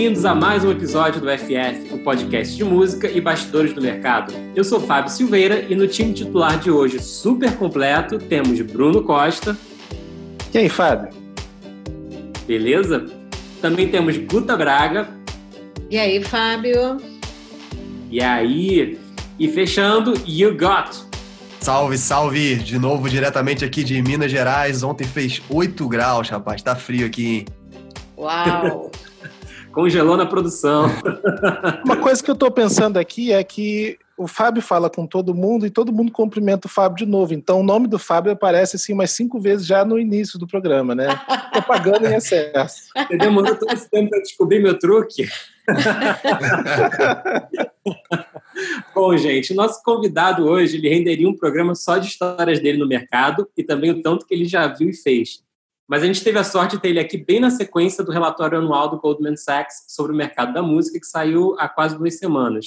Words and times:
Bem-vindos 0.00 0.24
a 0.24 0.34
mais 0.34 0.64
um 0.64 0.70
episódio 0.70 1.20
do 1.20 1.28
FF, 1.28 1.92
o 1.92 1.98
podcast 1.98 2.56
de 2.56 2.64
música 2.64 3.06
e 3.06 3.20
bastidores 3.20 3.74
do 3.74 3.82
mercado. 3.82 4.32
Eu 4.56 4.64
sou 4.64 4.80
Fábio 4.80 5.10
Silveira 5.12 5.66
e 5.68 5.74
no 5.74 5.86
time 5.86 6.14
titular 6.14 6.58
de 6.58 6.70
hoje, 6.70 6.98
super 6.98 7.54
completo, 7.58 8.18
temos 8.18 8.58
Bruno 8.62 9.04
Costa. 9.04 9.54
E 10.54 10.56
aí, 10.56 10.70
Fábio? 10.70 11.10
Beleza? 12.46 13.04
Também 13.60 13.88
temos 13.88 14.16
Guta 14.16 14.56
Braga. 14.56 15.06
E 15.90 15.98
aí, 15.98 16.24
Fábio? 16.24 16.96
E 18.10 18.22
aí? 18.22 18.98
E 19.38 19.48
fechando, 19.48 20.14
You 20.26 20.56
Got. 20.56 20.96
Salve, 21.60 21.98
salve! 21.98 22.54
De 22.54 22.78
novo, 22.78 23.06
diretamente 23.06 23.66
aqui 23.66 23.84
de 23.84 24.00
Minas 24.00 24.30
Gerais. 24.30 24.82
Ontem 24.82 25.06
fez 25.06 25.42
8 25.50 25.86
graus, 25.86 26.30
rapaz. 26.30 26.62
Tá 26.62 26.74
frio 26.74 27.06
aqui, 27.06 27.26
hein? 27.26 27.46
Uau! 28.16 28.90
Congelou 29.72 30.16
na 30.16 30.26
produção. 30.26 30.86
Uma 31.84 31.96
coisa 31.96 32.22
que 32.22 32.30
eu 32.30 32.34
tô 32.34 32.50
pensando 32.50 32.98
aqui 32.98 33.32
é 33.32 33.42
que 33.44 33.98
o 34.20 34.26
Fábio 34.26 34.60
fala 34.60 34.90
com 34.90 35.06
todo 35.06 35.34
mundo 35.34 35.64
e 35.64 35.70
todo 35.70 35.92
mundo 35.92 36.12
cumprimenta 36.12 36.66
o 36.66 36.70
Fábio 36.70 36.98
de 36.98 37.06
novo. 37.10 37.32
Então 37.32 37.60
o 37.60 37.62
nome 37.62 37.86
do 37.86 37.98
Fábio 37.98 38.32
aparece 38.32 38.76
assim 38.76 38.92
umas 38.92 39.12
cinco 39.12 39.40
vezes 39.40 39.66
já 39.66 39.82
no 39.82 39.98
início 39.98 40.38
do 40.38 40.46
programa, 40.46 40.94
né? 40.94 41.08
Propaganda 41.52 42.10
em 42.10 42.16
excesso. 42.16 42.90
Você 42.94 43.16
demorou 43.16 43.56
todo 43.56 43.72
esse 43.72 43.88
tempo 43.88 44.10
para 44.10 44.20
descobrir 44.20 44.60
meu 44.60 44.78
truque? 44.78 45.26
Bom, 48.94 49.16
gente, 49.16 49.54
o 49.54 49.56
nosso 49.56 49.82
convidado 49.82 50.44
hoje 50.44 50.76
ele 50.76 50.90
renderia 50.90 51.28
um 51.28 51.36
programa 51.36 51.74
só 51.74 51.96
de 51.96 52.08
histórias 52.08 52.60
dele 52.60 52.76
no 52.76 52.86
mercado 52.86 53.48
e 53.56 53.62
também 53.62 53.90
o 53.90 54.02
tanto 54.02 54.26
que 54.26 54.34
ele 54.34 54.44
já 54.44 54.66
viu 54.66 54.90
e 54.90 54.94
fez. 54.94 55.42
Mas 55.90 56.04
a 56.04 56.06
gente 56.06 56.22
teve 56.22 56.38
a 56.38 56.44
sorte 56.44 56.76
de 56.76 56.82
ter 56.82 56.90
ele 56.90 57.00
aqui 57.00 57.18
bem 57.18 57.40
na 57.40 57.50
sequência 57.50 58.04
do 58.04 58.12
relatório 58.12 58.56
anual 58.56 58.88
do 58.88 59.00
Goldman 59.00 59.34
Sachs 59.36 59.86
sobre 59.88 60.12
o 60.12 60.14
mercado 60.14 60.54
da 60.54 60.62
música, 60.62 61.00
que 61.00 61.06
saiu 61.06 61.56
há 61.58 61.68
quase 61.68 61.98
duas 61.98 62.16
semanas. 62.16 62.66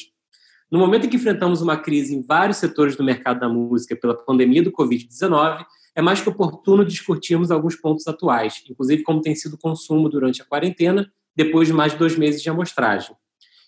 No 0.69 0.77
momento 0.77 1.05
em 1.05 1.09
que 1.09 1.15
enfrentamos 1.15 1.61
uma 1.61 1.77
crise 1.77 2.13
em 2.13 2.21
vários 2.21 2.57
setores 2.57 2.97
do 2.97 3.03
mercado 3.03 3.39
da 3.39 3.47
música 3.47 3.95
pela 3.95 4.13
pandemia 4.13 4.61
do 4.61 4.73
Covid-19, 4.73 5.65
é 5.95 6.01
mais 6.01 6.19
que 6.19 6.27
oportuno 6.27 6.83
discutirmos 6.83 7.49
alguns 7.49 7.77
pontos 7.77 8.05
atuais, 8.09 8.61
inclusive 8.69 9.03
como 9.03 9.21
tem 9.21 9.33
sido 9.33 9.53
o 9.53 9.57
consumo 9.57 10.09
durante 10.09 10.41
a 10.41 10.45
quarentena, 10.45 11.09
depois 11.33 11.69
de 11.69 11.73
mais 11.73 11.93
de 11.93 11.99
dois 11.99 12.17
meses 12.17 12.43
de 12.43 12.49
amostragem. 12.49 13.15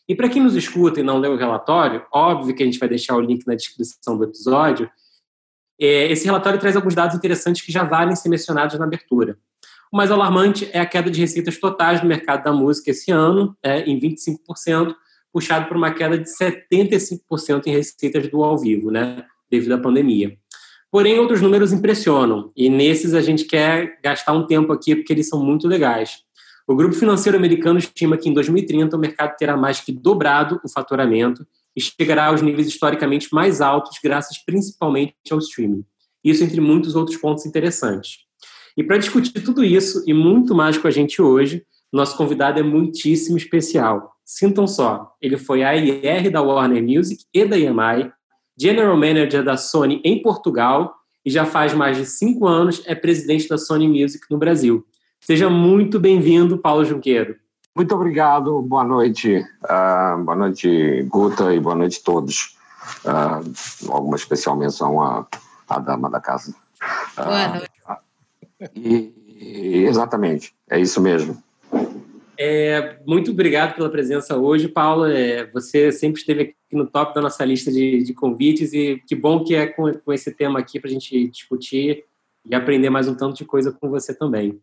E 0.05 0.13
para 0.13 0.27
quem 0.27 0.43
nos 0.43 0.57
escuta 0.57 0.99
e 0.99 1.03
não 1.03 1.17
leu 1.17 1.31
o 1.31 1.37
relatório, 1.37 2.03
óbvio 2.13 2.53
que 2.53 2.61
a 2.61 2.65
gente 2.65 2.77
vai 2.77 2.89
deixar 2.89 3.15
o 3.15 3.21
link 3.21 3.47
na 3.47 3.55
descrição 3.55 4.17
do 4.17 4.25
episódio, 4.25 4.89
esse 5.79 6.25
relatório 6.25 6.59
traz 6.59 6.75
alguns 6.75 6.95
dados 6.95 7.15
interessantes 7.15 7.61
que 7.61 7.71
já 7.71 7.83
valem 7.83 8.15
ser 8.15 8.29
mencionados 8.29 8.77
na 8.77 8.85
abertura. 8.85 9.37
O 9.91 9.97
mais 9.97 10.11
alarmante 10.11 10.69
é 10.73 10.79
a 10.79 10.85
queda 10.85 11.09
de 11.09 11.19
receitas 11.19 11.57
totais 11.57 12.01
no 12.01 12.07
mercado 12.07 12.43
da 12.43 12.51
música 12.51 12.91
esse 12.91 13.11
ano, 13.11 13.55
é, 13.63 13.81
em 13.81 13.99
25%, 13.99 14.95
puxado 15.31 15.67
por 15.67 15.77
uma 15.77 15.91
queda 15.91 16.17
de 16.17 16.29
75% 16.29 17.67
em 17.67 17.71
receitas 17.71 18.27
do 18.29 18.43
ao 18.43 18.57
vivo, 18.57 18.89
né, 18.89 19.23
devido 19.49 19.73
à 19.73 19.77
pandemia. 19.77 20.37
Porém, 20.89 21.19
outros 21.19 21.41
números 21.41 21.73
impressionam, 21.73 22.51
e 22.55 22.69
nesses 22.69 23.13
a 23.13 23.21
gente 23.21 23.43
quer 23.43 23.99
gastar 24.01 24.31
um 24.31 24.47
tempo 24.47 24.71
aqui 24.71 24.95
porque 24.95 25.11
eles 25.11 25.27
são 25.27 25.43
muito 25.43 25.67
legais. 25.67 26.19
O 26.67 26.75
grupo 26.75 26.95
financeiro 26.95 27.37
americano 27.37 27.77
estima 27.77 28.17
que 28.17 28.29
em 28.29 28.33
2030 28.33 28.95
o 28.95 28.99
mercado 28.99 29.35
terá 29.37 29.55
mais 29.55 29.81
que 29.81 29.91
dobrado 29.91 30.59
o 30.63 30.69
faturamento 30.69 31.45
e 31.75 31.81
chegará 31.81 32.27
aos 32.27 32.41
níveis 32.41 32.67
historicamente 32.67 33.27
mais 33.33 33.61
altos, 33.61 33.99
graças 34.03 34.37
principalmente 34.45 35.15
ao 35.29 35.39
streaming. 35.39 35.83
Isso 36.23 36.43
entre 36.43 36.61
muitos 36.61 36.95
outros 36.95 37.17
pontos 37.17 37.45
interessantes. 37.45 38.19
E 38.77 38.83
para 38.83 38.97
discutir 38.97 39.41
tudo 39.41 39.63
isso 39.63 40.03
e 40.07 40.13
muito 40.13 40.55
mais 40.55 40.77
com 40.77 40.87
a 40.87 40.91
gente 40.91 41.21
hoje, 41.21 41.63
nosso 41.91 42.17
convidado 42.17 42.59
é 42.59 42.63
muitíssimo 42.63 43.37
especial. 43.37 44.11
Sintam 44.25 44.67
só, 44.67 45.13
ele 45.21 45.37
foi 45.37 45.63
AIR 45.63 46.31
da 46.31 46.41
Warner 46.41 46.83
Music 46.83 47.23
e 47.33 47.45
da 47.45 47.57
EMI, 47.57 48.11
General 48.59 48.95
Manager 48.97 49.43
da 49.43 49.57
Sony 49.57 50.01
em 50.03 50.21
Portugal 50.21 50.95
e 51.25 51.29
já 51.29 51.45
faz 51.45 51.73
mais 51.73 51.97
de 51.97 52.05
cinco 52.05 52.47
anos 52.47 52.81
é 52.85 52.95
presidente 52.95 53.47
da 53.47 53.57
Sony 53.57 53.87
Music 53.87 54.25
no 54.29 54.37
Brasil. 54.37 54.85
Seja 55.19 55.49
muito 55.49 55.99
bem-vindo, 55.99 56.57
Paulo 56.57 56.85
Junqueiro. 56.85 57.35
Muito 57.75 57.93
obrigado, 57.93 58.61
boa 58.61 58.85
noite. 58.85 59.45
Uh, 59.65 60.23
boa 60.23 60.35
noite, 60.37 61.03
Guta, 61.09 61.53
e 61.53 61.59
boa 61.59 61.75
noite 61.75 61.99
a 62.01 62.05
todos. 62.05 62.55
Uh, 63.03 63.91
alguma 63.91 64.15
especial 64.15 64.55
menção 64.55 65.01
à, 65.01 65.27
à 65.67 65.79
dama 65.79 66.09
da 66.09 66.21
casa. 66.21 66.55
Uh, 67.17 67.23
boa 67.25 67.47
noite. 67.49 67.69
E, 68.73 69.13
e, 69.27 69.83
exatamente, 69.83 70.55
é 70.69 70.79
isso 70.79 71.01
mesmo. 71.01 71.43
É, 72.37 72.97
muito 73.05 73.31
obrigado 73.31 73.75
pela 73.75 73.89
presença 73.89 74.37
hoje, 74.37 74.69
Paulo. 74.69 75.07
É, 75.07 75.45
você 75.51 75.91
sempre 75.91 76.21
esteve 76.21 76.41
aqui 76.43 76.55
no 76.71 76.87
top 76.87 77.13
da 77.13 77.21
nossa 77.21 77.43
lista 77.43 77.69
de, 77.69 78.03
de 78.03 78.13
convites 78.13 78.71
e 78.71 79.01
que 79.05 79.15
bom 79.15 79.43
que 79.43 79.53
é 79.53 79.67
com, 79.67 79.93
com 79.93 80.13
esse 80.13 80.31
tema 80.31 80.59
aqui 80.59 80.79
para 80.79 80.89
a 80.89 80.93
gente 80.93 81.27
discutir 81.27 82.05
e 82.49 82.55
aprender 82.55 82.89
mais 82.89 83.09
um 83.09 83.15
tanto 83.15 83.35
de 83.35 83.43
coisa 83.43 83.69
com 83.69 83.89
você 83.89 84.13
também. 84.13 84.61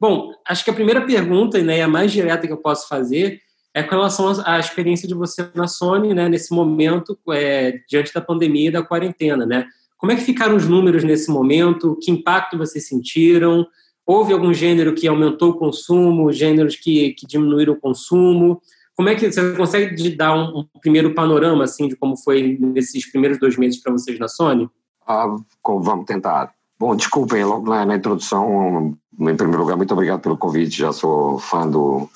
Bom, 0.00 0.32
acho 0.46 0.64
que 0.64 0.70
a 0.70 0.74
primeira 0.74 1.00
pergunta, 1.00 1.62
né, 1.62 1.82
a 1.82 1.88
mais 1.88 2.12
direta 2.12 2.46
que 2.46 2.52
eu 2.52 2.58
posso 2.58 2.88
fazer, 2.88 3.40
é 3.72 3.82
com 3.82 3.90
relação 3.90 4.32
à 4.44 4.58
experiência 4.58 5.08
de 5.08 5.14
você 5.14 5.48
na 5.54 5.66
Sony, 5.66 6.14
né, 6.14 6.28
nesse 6.28 6.52
momento, 6.52 7.18
é, 7.30 7.80
diante 7.88 8.12
da 8.14 8.20
pandemia 8.20 8.68
e 8.68 8.72
da 8.72 8.82
quarentena, 8.82 9.44
né? 9.44 9.66
Como 9.96 10.12
é 10.12 10.16
que 10.16 10.22
ficaram 10.22 10.54
os 10.54 10.68
números 10.68 11.02
nesse 11.02 11.30
momento? 11.30 11.98
Que 12.00 12.10
impacto 12.10 12.58
vocês 12.58 12.86
sentiram? 12.86 13.66
Houve 14.06 14.32
algum 14.32 14.52
gênero 14.52 14.94
que 14.94 15.08
aumentou 15.08 15.50
o 15.50 15.58
consumo, 15.58 16.30
gêneros 16.30 16.76
que, 16.76 17.14
que 17.14 17.26
diminuíram 17.26 17.72
o 17.72 17.80
consumo? 17.80 18.60
Como 18.94 19.08
é 19.08 19.14
que 19.14 19.32
você 19.32 19.56
consegue 19.56 20.10
dar 20.10 20.36
um, 20.36 20.58
um 20.58 20.80
primeiro 20.80 21.14
panorama 21.14 21.64
assim 21.64 21.88
de 21.88 21.96
como 21.96 22.16
foi 22.16 22.58
nesses 22.60 23.10
primeiros 23.10 23.38
dois 23.40 23.56
meses 23.56 23.82
para 23.82 23.92
vocês 23.92 24.18
na 24.18 24.28
Sony? 24.28 24.68
Ah, 25.06 25.36
vamos 25.64 26.04
tentar. 26.04 26.54
Bom, 26.84 26.94
desculpem 26.94 27.42
logo 27.42 27.70
na, 27.70 27.86
na, 27.86 27.96
introdução. 27.96 28.94
Em 29.18 29.36
primeiro 29.36 29.62
lugar, 29.62 29.74
muito 29.74 29.94
obrigado 29.94 30.20
pelo 30.20 30.36
convite. 30.36 30.76
Já 30.80 30.92
sou 30.92 31.38
fã 31.38 31.66
do, 31.66 32.10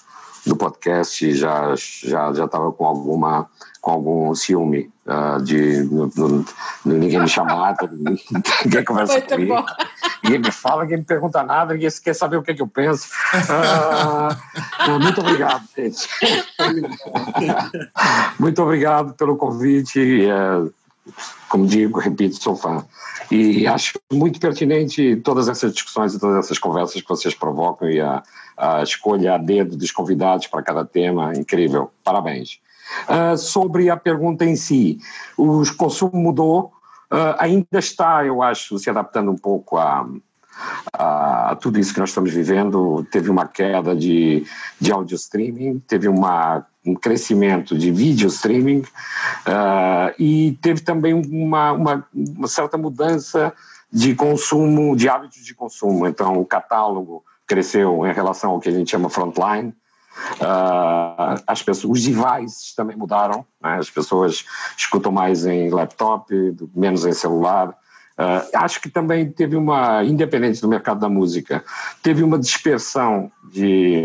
do 0.44 0.54
podcast, 0.54 1.34
já 1.34 1.74
já 1.74 2.34
já 2.34 2.44
estava 2.44 2.70
com 2.70 2.84
alguma 2.84 3.48
com 3.80 3.90
algum 3.90 4.34
ciúme 4.34 4.90
uh, 5.06 5.42
de 5.42 5.84
no, 5.84 6.12
no, 6.14 6.44
ninguém 6.84 7.18
me 7.18 7.28
chamar, 7.28 7.76
ninguém 8.62 8.84
conversa 8.84 9.22
comigo, 9.22 9.54
bom. 9.54 9.64
ninguém 10.22 10.40
me 10.40 10.52
fala, 10.52 10.82
ninguém 10.82 10.98
me 10.98 11.04
pergunta 11.04 11.42
nada, 11.42 11.72
ninguém 11.72 11.88
quer 12.04 12.14
saber 12.14 12.36
o 12.36 12.42
que, 12.42 12.50
é 12.50 12.54
que 12.54 12.60
eu 12.60 12.68
penso. 12.68 13.08
Uh, 13.32 15.00
muito 15.00 15.22
obrigado, 15.22 15.64
gente. 15.74 16.06
muito 18.38 18.62
obrigado 18.62 19.14
pelo 19.14 19.34
convite. 19.34 20.26
Uh, 20.26 20.70
como 21.48 21.66
digo, 21.66 21.98
repito, 22.00 22.42
sou 22.42 22.56
fã. 22.56 22.84
E 23.30 23.66
acho 23.66 23.98
muito 24.12 24.40
pertinente 24.40 25.16
todas 25.16 25.48
essas 25.48 25.72
discussões 25.72 26.14
e 26.14 26.18
todas 26.18 26.44
essas 26.44 26.58
conversas 26.58 27.00
que 27.00 27.08
vocês 27.08 27.34
provocam 27.34 27.88
e 27.90 28.00
a, 28.00 28.22
a 28.56 28.82
escolha 28.82 29.34
a 29.34 29.38
dedo 29.38 29.76
dos 29.76 29.90
convidados 29.90 30.46
para 30.46 30.62
cada 30.62 30.84
tema, 30.84 31.32
incrível. 31.36 31.90
Parabéns. 32.02 32.60
Uh, 33.06 33.36
sobre 33.36 33.90
a 33.90 33.96
pergunta 33.96 34.44
em 34.44 34.56
si, 34.56 34.98
o 35.36 35.62
consumo 35.76 36.16
mudou, 36.16 36.72
uh, 37.12 37.36
ainda 37.38 37.78
está, 37.78 38.24
eu 38.24 38.42
acho, 38.42 38.78
se 38.78 38.88
adaptando 38.88 39.30
um 39.30 39.36
pouco 39.36 39.76
a, 39.76 40.08
a, 40.92 41.56
tudo 41.60 41.78
isso 41.78 41.92
que 41.92 42.00
nós 42.00 42.10
estamos 42.10 42.32
vivendo. 42.32 43.06
Teve 43.10 43.30
uma 43.30 43.46
queda 43.46 43.94
de, 43.94 44.46
de 44.80 44.92
audio 44.92 45.14
streaming, 45.14 45.78
teve 45.80 46.08
uma, 46.08 46.66
um 46.84 46.94
crescimento 46.94 47.76
de 47.76 47.90
vídeo 47.90 48.28
streaming 48.28 48.80
uh, 48.80 50.14
e 50.18 50.58
teve 50.62 50.80
também 50.80 51.14
uma, 51.14 51.72
uma, 51.72 52.06
uma 52.14 52.48
certa 52.48 52.78
mudança 52.78 53.52
de 53.92 54.14
consumo, 54.14 54.96
de 54.96 55.08
hábitos 55.08 55.44
de 55.44 55.54
consumo. 55.54 56.06
Então, 56.06 56.38
o 56.38 56.44
catálogo 56.44 57.24
cresceu 57.46 58.06
em 58.06 58.12
relação 58.12 58.52
ao 58.52 58.60
que 58.60 58.68
a 58.68 58.72
gente 58.72 58.90
chama 58.90 59.08
frontline. 59.08 59.74
Uh, 60.40 61.40
as 61.46 61.62
pessoas, 61.62 61.98
os 61.98 62.04
devices 62.04 62.74
também 62.74 62.96
mudaram, 62.96 63.46
né? 63.62 63.76
as 63.78 63.88
pessoas 63.88 64.44
escutam 64.76 65.12
mais 65.12 65.46
em 65.46 65.70
laptop, 65.70 66.26
menos 66.74 67.06
em 67.06 67.12
celular. 67.12 67.74
Uh, 68.18 68.42
acho 68.56 68.80
que 68.80 68.90
também 68.90 69.30
teve 69.30 69.54
uma, 69.54 70.02
independente 70.02 70.60
do 70.60 70.68
mercado 70.68 70.98
da 70.98 71.08
música, 71.08 71.64
teve 72.02 72.24
uma 72.24 72.36
dispersão 72.36 73.30
de, 73.52 74.02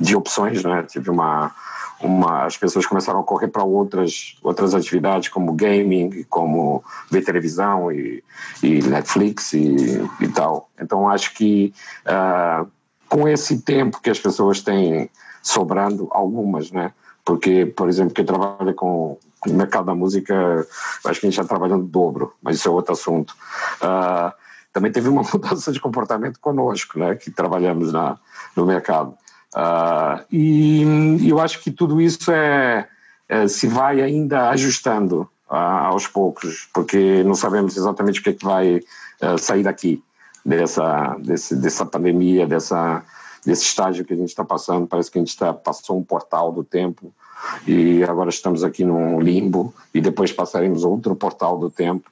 de 0.00 0.16
opções, 0.16 0.64
né? 0.64 0.86
teve 0.90 1.10
uma, 1.10 1.54
uma, 2.00 2.44
as 2.44 2.56
pessoas 2.56 2.86
começaram 2.86 3.20
a 3.20 3.24
correr 3.24 3.48
para 3.48 3.62
outras, 3.62 4.36
outras 4.42 4.74
atividades 4.74 5.28
como 5.28 5.52
gaming, 5.52 6.24
como 6.30 6.82
ver 7.10 7.22
televisão 7.22 7.92
e, 7.92 8.24
e 8.62 8.82
Netflix 8.82 9.52
e, 9.52 9.76
e 10.20 10.28
tal. 10.28 10.70
Então 10.80 11.06
acho 11.06 11.34
que 11.34 11.74
uh, 12.06 12.66
com 13.08 13.28
esse 13.28 13.60
tempo 13.60 14.00
que 14.00 14.10
as 14.10 14.18
pessoas 14.18 14.60
têm 14.62 15.10
sobrando, 15.42 16.08
algumas, 16.10 16.70
né? 16.72 16.92
Porque, 17.24 17.64
por 17.64 17.88
exemplo, 17.88 18.12
que 18.12 18.20
eu 18.20 18.26
trabalho 18.26 18.74
com, 18.74 19.18
com 19.44 19.50
o 19.50 19.54
mercado 19.54 19.84
da 19.84 19.94
música, 19.94 20.66
acho 21.04 21.20
que 21.20 21.26
a 21.26 21.30
gente 21.30 21.38
está 21.40 21.44
trabalhando 21.44 21.84
dobro, 21.84 22.32
mas 22.42 22.56
isso 22.56 22.68
é 22.68 22.70
outro 22.70 22.92
assunto. 22.92 23.36
Uh, 23.76 24.32
também 24.72 24.90
teve 24.90 25.08
uma 25.08 25.22
mudança 25.30 25.70
de 25.70 25.78
comportamento 25.78 26.40
conosco, 26.40 26.98
né? 26.98 27.14
Que 27.14 27.30
trabalhamos 27.30 27.92
na, 27.92 28.18
no 28.56 28.64
mercado. 28.64 29.14
Uh, 29.54 30.24
e 30.32 31.28
eu 31.28 31.38
acho 31.38 31.60
que 31.60 31.70
tudo 31.70 32.00
isso 32.00 32.32
é, 32.32 32.88
é 33.28 33.46
se 33.46 33.68
vai 33.68 34.00
ainda 34.00 34.48
ajustando 34.48 35.28
uh, 35.50 35.54
aos 35.54 36.06
poucos, 36.06 36.68
porque 36.72 37.22
não 37.22 37.34
sabemos 37.34 37.76
exatamente 37.76 38.20
o 38.20 38.22
que, 38.22 38.30
é 38.30 38.32
que 38.32 38.44
vai 38.44 38.80
sair 39.38 39.62
daqui 39.62 40.02
dessa, 40.44 41.16
desse, 41.20 41.56
dessa 41.56 41.86
pandemia, 41.86 42.46
dessa, 42.46 43.02
desse 43.46 43.62
estágio 43.62 44.04
que 44.04 44.12
a 44.12 44.16
gente 44.16 44.28
está 44.28 44.44
passando. 44.44 44.86
Parece 44.86 45.10
que 45.10 45.18
a 45.18 45.22
gente 45.22 45.36
tá, 45.36 45.54
passou 45.54 45.98
um 45.98 46.02
portal 46.02 46.52
do 46.52 46.64
tempo 46.64 47.14
e 47.66 48.02
agora 48.04 48.30
estamos 48.30 48.64
aqui 48.64 48.84
num 48.84 49.20
limbo 49.20 49.74
e 49.92 50.00
depois 50.00 50.32
passaremos 50.32 50.84
outro 50.84 51.14
portal 51.14 51.58
do 51.58 51.70
tempo 51.70 52.10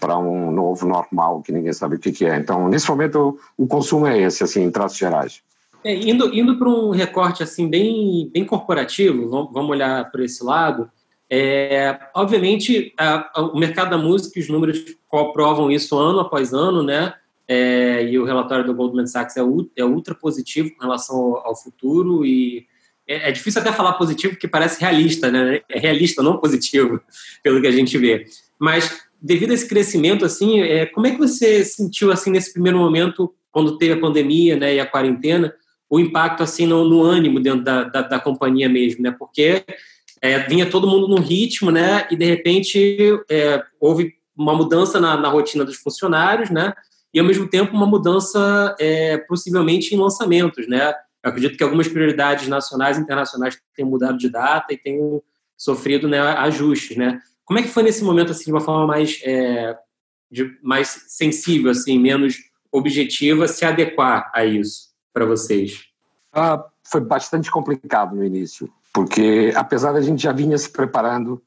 para 0.00 0.18
um 0.18 0.50
novo 0.50 0.86
normal 0.86 1.42
que 1.42 1.52
ninguém 1.52 1.72
sabe 1.72 1.96
o 1.96 1.98
que, 1.98 2.24
é. 2.24 2.36
Então, 2.36 2.68
nesse 2.68 2.88
momento, 2.88 3.38
o, 3.56 3.66
consumo 3.66 4.06
é 4.06 4.20
esse, 4.20 4.42
assim, 4.42 4.64
em 4.64 4.70
traços 4.70 4.98
gerais. 4.98 5.40
É, 5.84 5.94
indo 5.94 6.32
indo 6.34 6.58
para 6.58 6.68
um 6.68 6.90
recorte 6.90 7.42
assim 7.42 7.68
bem, 7.68 8.30
bem 8.32 8.44
corporativo, 8.44 9.28
vamos, 9.28 9.70
olhar 9.70 10.10
por 10.10 10.20
esse 10.20 10.44
lado. 10.44 10.90
É, 11.30 11.98
obviamente, 12.14 12.92
a, 12.98 13.30
a, 13.34 13.42
o 13.42 13.58
mercado 13.58 13.90
da 13.90 13.98
música, 13.98 14.38
os 14.38 14.48
números 14.48 14.84
comprovam 15.08 15.70
isso 15.70 15.96
ano 15.96 16.20
após 16.20 16.52
ano, 16.52 16.82
né? 16.82 17.14
é, 17.52 18.04
e 18.04 18.18
o 18.18 18.24
relatório 18.24 18.64
do 18.64 18.74
Goldman 18.74 19.06
Sachs 19.06 19.36
é, 19.36 19.40
é 19.76 19.84
ultra 19.84 20.14
positivo 20.14 20.74
com 20.74 20.82
relação 20.82 21.16
ao, 21.16 21.48
ao 21.48 21.56
futuro 21.56 22.24
e 22.24 22.66
é, 23.06 23.28
é, 23.28 23.32
difícil 23.32 23.60
até 23.60 23.72
falar 23.72 23.94
positivo 23.94 24.34
porque 24.34 24.48
parece 24.48 24.80
realista, 24.80 25.30
né? 25.30 25.60
É 25.68 25.78
realista, 25.78 26.22
não 26.22 26.38
positivo, 26.38 27.00
pelo 27.42 27.60
que 27.60 27.66
a 27.66 27.72
gente 27.72 27.96
vê. 27.98 28.26
Mas 28.58 29.02
devido 29.20 29.50
a 29.50 29.54
esse 29.54 29.68
crescimento, 29.68 30.24
assim, 30.24 30.60
é, 30.60 30.86
como 30.86 31.06
é 31.06 31.10
que 31.10 31.18
você 31.18 31.64
sentiu 31.64 32.10
assim 32.10 32.30
nesse 32.30 32.52
primeiro 32.52 32.78
momento, 32.78 33.32
quando 33.50 33.78
teve 33.78 33.94
a 33.94 34.00
pandemia, 34.00 34.56
né, 34.56 34.74
e 34.74 34.80
a 34.80 34.86
quarentena, 34.86 35.54
o 35.88 36.00
impacto 36.00 36.42
assim 36.42 36.66
no, 36.66 36.88
no 36.88 37.02
ânimo 37.02 37.38
dentro 37.38 37.62
da, 37.62 37.84
da, 37.84 38.02
da, 38.02 38.20
companhia 38.20 38.68
mesmo, 38.68 39.02
né? 39.02 39.14
Porque 39.16 39.62
é, 40.20 40.38
vinha 40.40 40.64
todo 40.64 40.88
mundo 40.88 41.06
no 41.06 41.20
ritmo, 41.20 41.70
né? 41.70 42.06
E 42.10 42.16
de 42.16 42.24
repente 42.24 42.98
é, 43.30 43.62
houve 43.78 44.14
uma 44.34 44.54
mudança 44.54 44.98
na, 44.98 45.16
na 45.16 45.28
rotina 45.28 45.64
dos 45.64 45.76
funcionários, 45.76 46.48
né? 46.48 46.72
e, 47.12 47.20
ao 47.20 47.26
mesmo 47.26 47.46
tempo, 47.46 47.76
uma 47.76 47.86
mudança 47.86 48.74
é, 48.80 49.18
possivelmente 49.18 49.94
em 49.94 49.98
lançamentos. 49.98 50.66
Né? 50.66 50.94
Eu 51.22 51.30
acredito 51.30 51.56
que 51.56 51.62
algumas 51.62 51.88
prioridades 51.88 52.48
nacionais 52.48 52.98
e 52.98 53.00
internacionais 53.00 53.60
têm 53.74 53.84
mudado 53.84 54.18
de 54.18 54.28
data 54.28 54.72
e 54.72 54.76
têm 54.76 55.22
sofrido 55.56 56.08
né, 56.08 56.18
ajustes. 56.18 56.96
Né? 56.96 57.20
Como 57.44 57.58
é 57.58 57.62
que 57.62 57.68
foi 57.68 57.82
nesse 57.82 58.02
momento, 58.02 58.32
assim, 58.32 58.46
de 58.46 58.52
uma 58.52 58.60
forma 58.60 58.86
mais, 58.86 59.20
é, 59.24 59.76
de, 60.30 60.58
mais 60.62 60.88
sensível, 61.08 61.70
assim, 61.70 61.98
menos 61.98 62.36
objetiva, 62.72 63.46
se 63.46 63.64
adequar 63.64 64.30
a 64.34 64.44
isso 64.44 64.90
para 65.12 65.24
vocês? 65.24 65.84
Ah, 66.32 66.64
foi 66.82 67.00
bastante 67.00 67.50
complicado 67.50 68.16
no 68.16 68.24
início, 68.24 68.72
porque 68.92 69.52
apesar 69.54 69.92
da 69.92 70.00
gente 70.00 70.22
já 70.22 70.32
vinha 70.32 70.56
se 70.58 70.70
preparando 70.70 71.42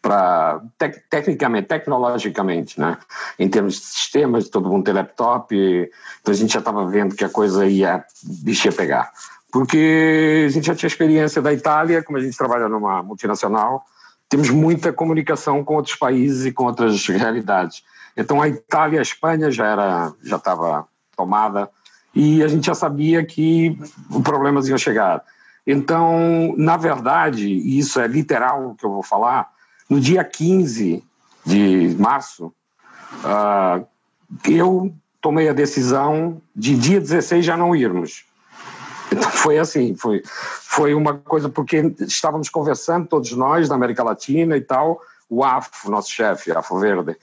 para 0.00 0.60
tec, 0.78 1.02
tecnicamente, 1.10 1.68
tecnologicamente, 1.68 2.78
né? 2.80 2.98
Em 3.38 3.48
termos 3.48 3.74
de 3.74 3.86
sistemas, 3.86 4.48
todo 4.48 4.68
mundo 4.68 4.84
tem 4.84 4.94
laptop, 4.94 5.54
então 5.54 6.32
a 6.32 6.36
gente 6.36 6.52
já 6.52 6.60
estava 6.60 6.86
vendo 6.86 7.14
que 7.14 7.24
a 7.24 7.28
coisa 7.28 7.66
ia, 7.66 8.04
ia 8.46 8.72
pegar. 8.72 9.10
Porque 9.50 10.44
a 10.46 10.50
gente 10.50 10.66
já 10.66 10.74
tinha 10.74 10.88
experiência 10.88 11.40
da 11.40 11.52
Itália, 11.52 12.02
como 12.02 12.18
a 12.18 12.20
gente 12.20 12.36
trabalha 12.36 12.68
numa 12.68 13.02
multinacional, 13.02 13.84
temos 14.28 14.50
muita 14.50 14.92
comunicação 14.92 15.64
com 15.64 15.76
outros 15.76 15.96
países 15.96 16.44
e 16.44 16.52
com 16.52 16.64
outras 16.64 17.06
realidades. 17.06 17.82
Então 18.16 18.42
a 18.42 18.48
Itália, 18.48 18.98
a 18.98 19.02
Espanha 19.02 19.50
já 19.50 19.66
era, 19.66 20.12
já 20.22 20.36
estava 20.36 20.86
tomada 21.16 21.70
e 22.14 22.42
a 22.42 22.48
gente 22.48 22.66
já 22.66 22.74
sabia 22.74 23.24
que 23.24 23.78
os 24.10 24.22
problemas 24.22 24.68
iam 24.68 24.76
chegar. 24.76 25.22
Então, 25.66 26.54
na 26.56 26.76
verdade, 26.76 27.46
e 27.46 27.78
isso 27.78 28.00
é 28.00 28.06
literal 28.06 28.70
o 28.70 28.74
que 28.74 28.84
eu 28.84 28.90
vou 28.90 29.02
falar, 29.02 29.48
no 29.88 30.00
dia 30.00 30.24
15 30.24 31.02
de 31.44 31.96
março, 31.98 32.52
uh, 33.24 33.86
eu 34.44 34.94
tomei 35.20 35.48
a 35.48 35.52
decisão 35.52 36.40
de 36.54 36.76
dia 36.76 37.00
16 37.00 37.44
já 37.44 37.56
não 37.56 37.74
irmos. 37.74 38.24
Então 39.10 39.30
foi 39.30 39.58
assim, 39.58 39.94
foi, 39.94 40.22
foi 40.24 40.94
uma 40.94 41.14
coisa, 41.14 41.48
porque 41.48 41.94
estávamos 42.00 42.48
conversando, 42.48 43.08
todos 43.08 43.32
nós, 43.32 43.68
da 43.68 43.74
América 43.74 44.04
Latina 44.04 44.56
e 44.56 44.60
tal, 44.60 45.00
o 45.28 45.42
AFO, 45.44 45.90
nosso 45.90 46.10
chefe, 46.10 46.52
AFO 46.52 46.78
Verde, 46.78 47.16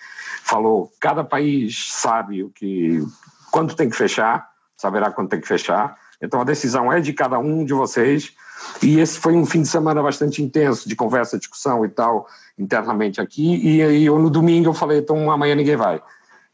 falou, 0.44 0.92
cada 1.00 1.24
país 1.24 1.92
sabe 1.92 2.44
o 2.44 2.50
que, 2.50 3.04
quando 3.52 3.76
tem 3.76 3.90
que 3.90 3.96
fechar, 3.96 4.50
saberá 4.76 5.12
quando 5.12 5.30
tem 5.30 5.42
que 5.42 5.48
fechar, 5.48 5.96
então 6.22 6.42
a 6.42 6.44
decisão 6.44 6.92
é 6.92 7.00
de 7.00 7.14
cada 7.14 7.38
um 7.40 7.64
de 7.64 7.74
vocês, 7.74 8.34
e 8.82 9.00
esse 9.00 9.20
foi 9.20 9.36
um 9.36 9.46
fim 9.46 9.62
de 9.62 9.68
semana 9.68 10.02
bastante 10.02 10.44
intenso, 10.44 10.88
de 10.88 10.96
conversa, 10.96 11.38
discussão 11.38 11.86
e 11.86 11.90
tal, 11.90 12.28
internamente 12.58 13.22
aqui. 13.22 13.60
E 13.64 13.82
aí 13.82 14.06
eu 14.06 14.20
no 14.20 14.30
domingo 14.30 14.70
eu 14.70 14.74
falei, 14.74 15.00
então 15.00 15.32
amanhã 15.32 15.56
ninguém 15.56 15.76
vai. 15.76 16.02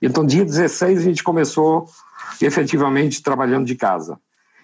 Então 0.01 0.25
dia 0.25 0.45
16 0.45 0.99
a 0.99 1.01
gente 1.01 1.23
começou 1.23 1.87
efetivamente 2.41 3.21
trabalhando 3.21 3.65
de 3.65 3.75
casa. 3.75 4.19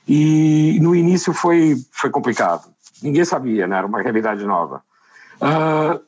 E 0.08 0.80
no 0.82 0.96
início 0.96 1.34
foi, 1.34 1.76
foi 1.92 2.10
complicado. 2.10 2.70
Ninguém 3.02 3.26
sabia, 3.26 3.68
né? 3.68 3.78
era 3.78 3.88
uma 3.88 4.02
realidade 4.02 4.46
nova. 4.46 4.82
Uh, 5.42 6.00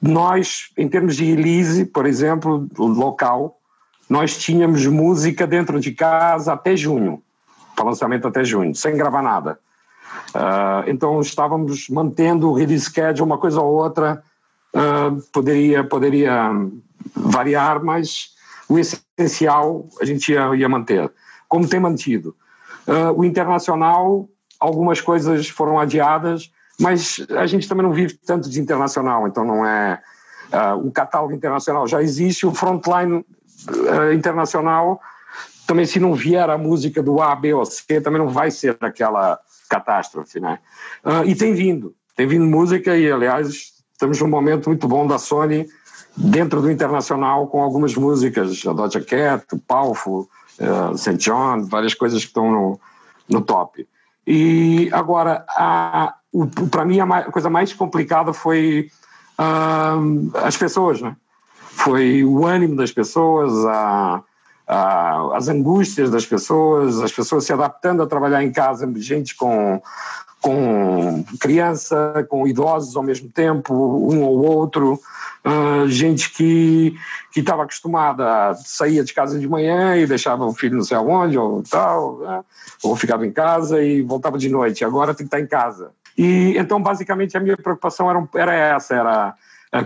nós, 0.00 0.70
em 0.76 0.88
termos 0.88 1.16
de 1.16 1.24
release, 1.24 1.86
por 1.86 2.06
exemplo, 2.06 2.68
local, 2.76 3.58
nós 4.08 4.36
tínhamos 4.36 4.86
música 4.86 5.46
dentro 5.46 5.80
de 5.80 5.92
casa 5.92 6.52
até 6.52 6.76
junho, 6.76 7.22
para 7.74 7.86
lançamento 7.86 8.28
até 8.28 8.44
junho, 8.44 8.74
sem 8.74 8.96
gravar 8.96 9.22
nada. 9.22 9.58
Uh, 10.34 10.88
então 10.88 11.20
estávamos 11.20 11.88
mantendo 11.88 12.50
o 12.50 12.54
release 12.54 12.86
schedule, 12.86 13.22
uma 13.22 13.38
coisa 13.38 13.60
ou 13.60 13.74
outra 13.74 14.22
uh, 14.74 15.22
poderia, 15.32 15.84
poderia 15.84 16.50
variar, 17.14 17.82
mas 17.82 18.34
o 18.68 18.78
essencial 18.78 19.86
a 20.00 20.04
gente 20.04 20.32
ia, 20.32 20.54
ia 20.54 20.68
manter, 20.68 21.10
como 21.48 21.68
tem 21.68 21.80
mantido. 21.80 22.34
Uh, 22.86 23.18
o 23.20 23.24
internacional, 23.24 24.28
algumas 24.60 25.00
coisas 25.00 25.48
foram 25.48 25.78
adiadas, 25.78 26.50
mas 26.78 27.24
a 27.30 27.46
gente 27.46 27.68
também 27.68 27.86
não 27.86 27.92
vive 27.92 28.14
tanto 28.14 28.50
de 28.50 28.60
internacional, 28.60 29.26
então 29.26 29.44
não 29.44 29.64
é. 29.64 29.98
o 30.84 30.90
catálogo 30.90 31.32
internacional 31.32 31.88
já 31.88 32.02
existe, 32.02 32.46
o 32.46 32.54
frontline 32.54 33.24
internacional 34.14 35.00
também 35.66 35.84
se 35.84 35.98
não 35.98 36.14
vier 36.14 36.48
a 36.48 36.56
música 36.56 37.02
do 37.02 37.20
A, 37.20 37.34
B 37.34 37.52
ou 37.52 37.64
C, 37.64 38.00
também 38.00 38.20
não 38.20 38.28
vai 38.28 38.50
ser 38.50 38.76
aquela 38.80 39.40
catástrofe, 39.68 40.40
né? 40.40 40.58
Uh, 41.04 41.24
e 41.26 41.34
tem 41.34 41.54
vindo, 41.54 41.94
tem 42.14 42.26
vindo 42.26 42.44
música 42.44 42.96
e, 42.96 43.10
aliás, 43.10 43.72
estamos 43.92 44.20
num 44.20 44.28
momento 44.28 44.68
muito 44.68 44.86
bom 44.88 45.06
da 45.06 45.18
Sony 45.18 45.66
dentro 46.16 46.62
do 46.62 46.70
internacional 46.70 47.46
com 47.46 47.62
algumas 47.62 47.94
músicas, 47.94 48.66
a 48.66 48.72
Doja 48.72 49.00
Cat, 49.00 49.44
o 49.52 49.58
Palfo, 49.58 50.20
uh, 50.20 50.92
ah, 50.92 50.96
St. 50.96 51.16
John, 51.16 51.64
várias 51.64 51.94
coisas 51.94 52.20
que 52.20 52.28
estão 52.28 52.50
no, 52.50 52.80
no 53.28 53.42
top. 53.42 53.86
E 54.26 54.90
agora, 54.92 55.44
para 56.70 56.84
mim, 56.84 56.98
a, 56.98 57.06
mais, 57.06 57.28
a, 57.28 57.30
coisa 57.30 57.48
mais 57.48 57.72
complicada 57.72 58.32
foi 58.32 58.90
uh, 59.38 60.36
as 60.38 60.56
pessoas, 60.56 61.00
né? 61.00 61.16
Foi 61.54 62.24
o 62.24 62.46
ânimo 62.46 62.74
das 62.76 62.90
pessoas, 62.90 63.52
a 63.66 64.22
as 64.66 65.48
angústias 65.48 66.10
das 66.10 66.26
pessoas, 66.26 67.00
as 67.00 67.12
pessoas 67.12 67.44
se 67.44 67.52
adaptando 67.52 68.02
a 68.02 68.06
trabalhar 68.06 68.42
em 68.42 68.50
casa, 68.50 68.90
gente 68.96 69.36
com, 69.36 69.80
com 70.40 71.24
criança, 71.40 72.26
com 72.28 72.46
idosos 72.48 72.96
ao 72.96 73.02
mesmo 73.02 73.28
tempo, 73.28 73.72
um 73.74 74.22
ou 74.22 74.44
outro, 74.44 75.00
uh, 75.44 75.88
gente 75.88 76.32
que 76.32 76.96
estava 77.36 77.62
acostumada 77.62 78.48
a 78.48 78.54
sair 78.54 79.04
de 79.04 79.14
casa 79.14 79.38
de 79.38 79.48
manhã 79.48 79.96
e 79.96 80.06
deixava 80.06 80.44
o 80.44 80.54
filho 80.54 80.76
não 80.76 80.84
sei 80.84 80.96
aonde 80.96 81.38
ou 81.38 81.62
tal, 81.62 82.18
né? 82.18 82.44
ou 82.82 82.96
ficava 82.96 83.26
em 83.26 83.32
casa 83.32 83.80
e 83.82 84.02
voltava 84.02 84.36
de 84.36 84.48
noite. 84.48 84.84
Agora 84.84 85.14
tem 85.14 85.26
que 85.26 85.34
estar 85.36 85.40
em 85.40 85.46
casa. 85.46 85.90
E 86.18 86.56
então 86.56 86.82
basicamente 86.82 87.36
a 87.36 87.40
minha 87.40 87.56
preocupação 87.56 88.10
era, 88.10 88.28
era 88.34 88.54
essa, 88.54 88.94
era 88.94 89.34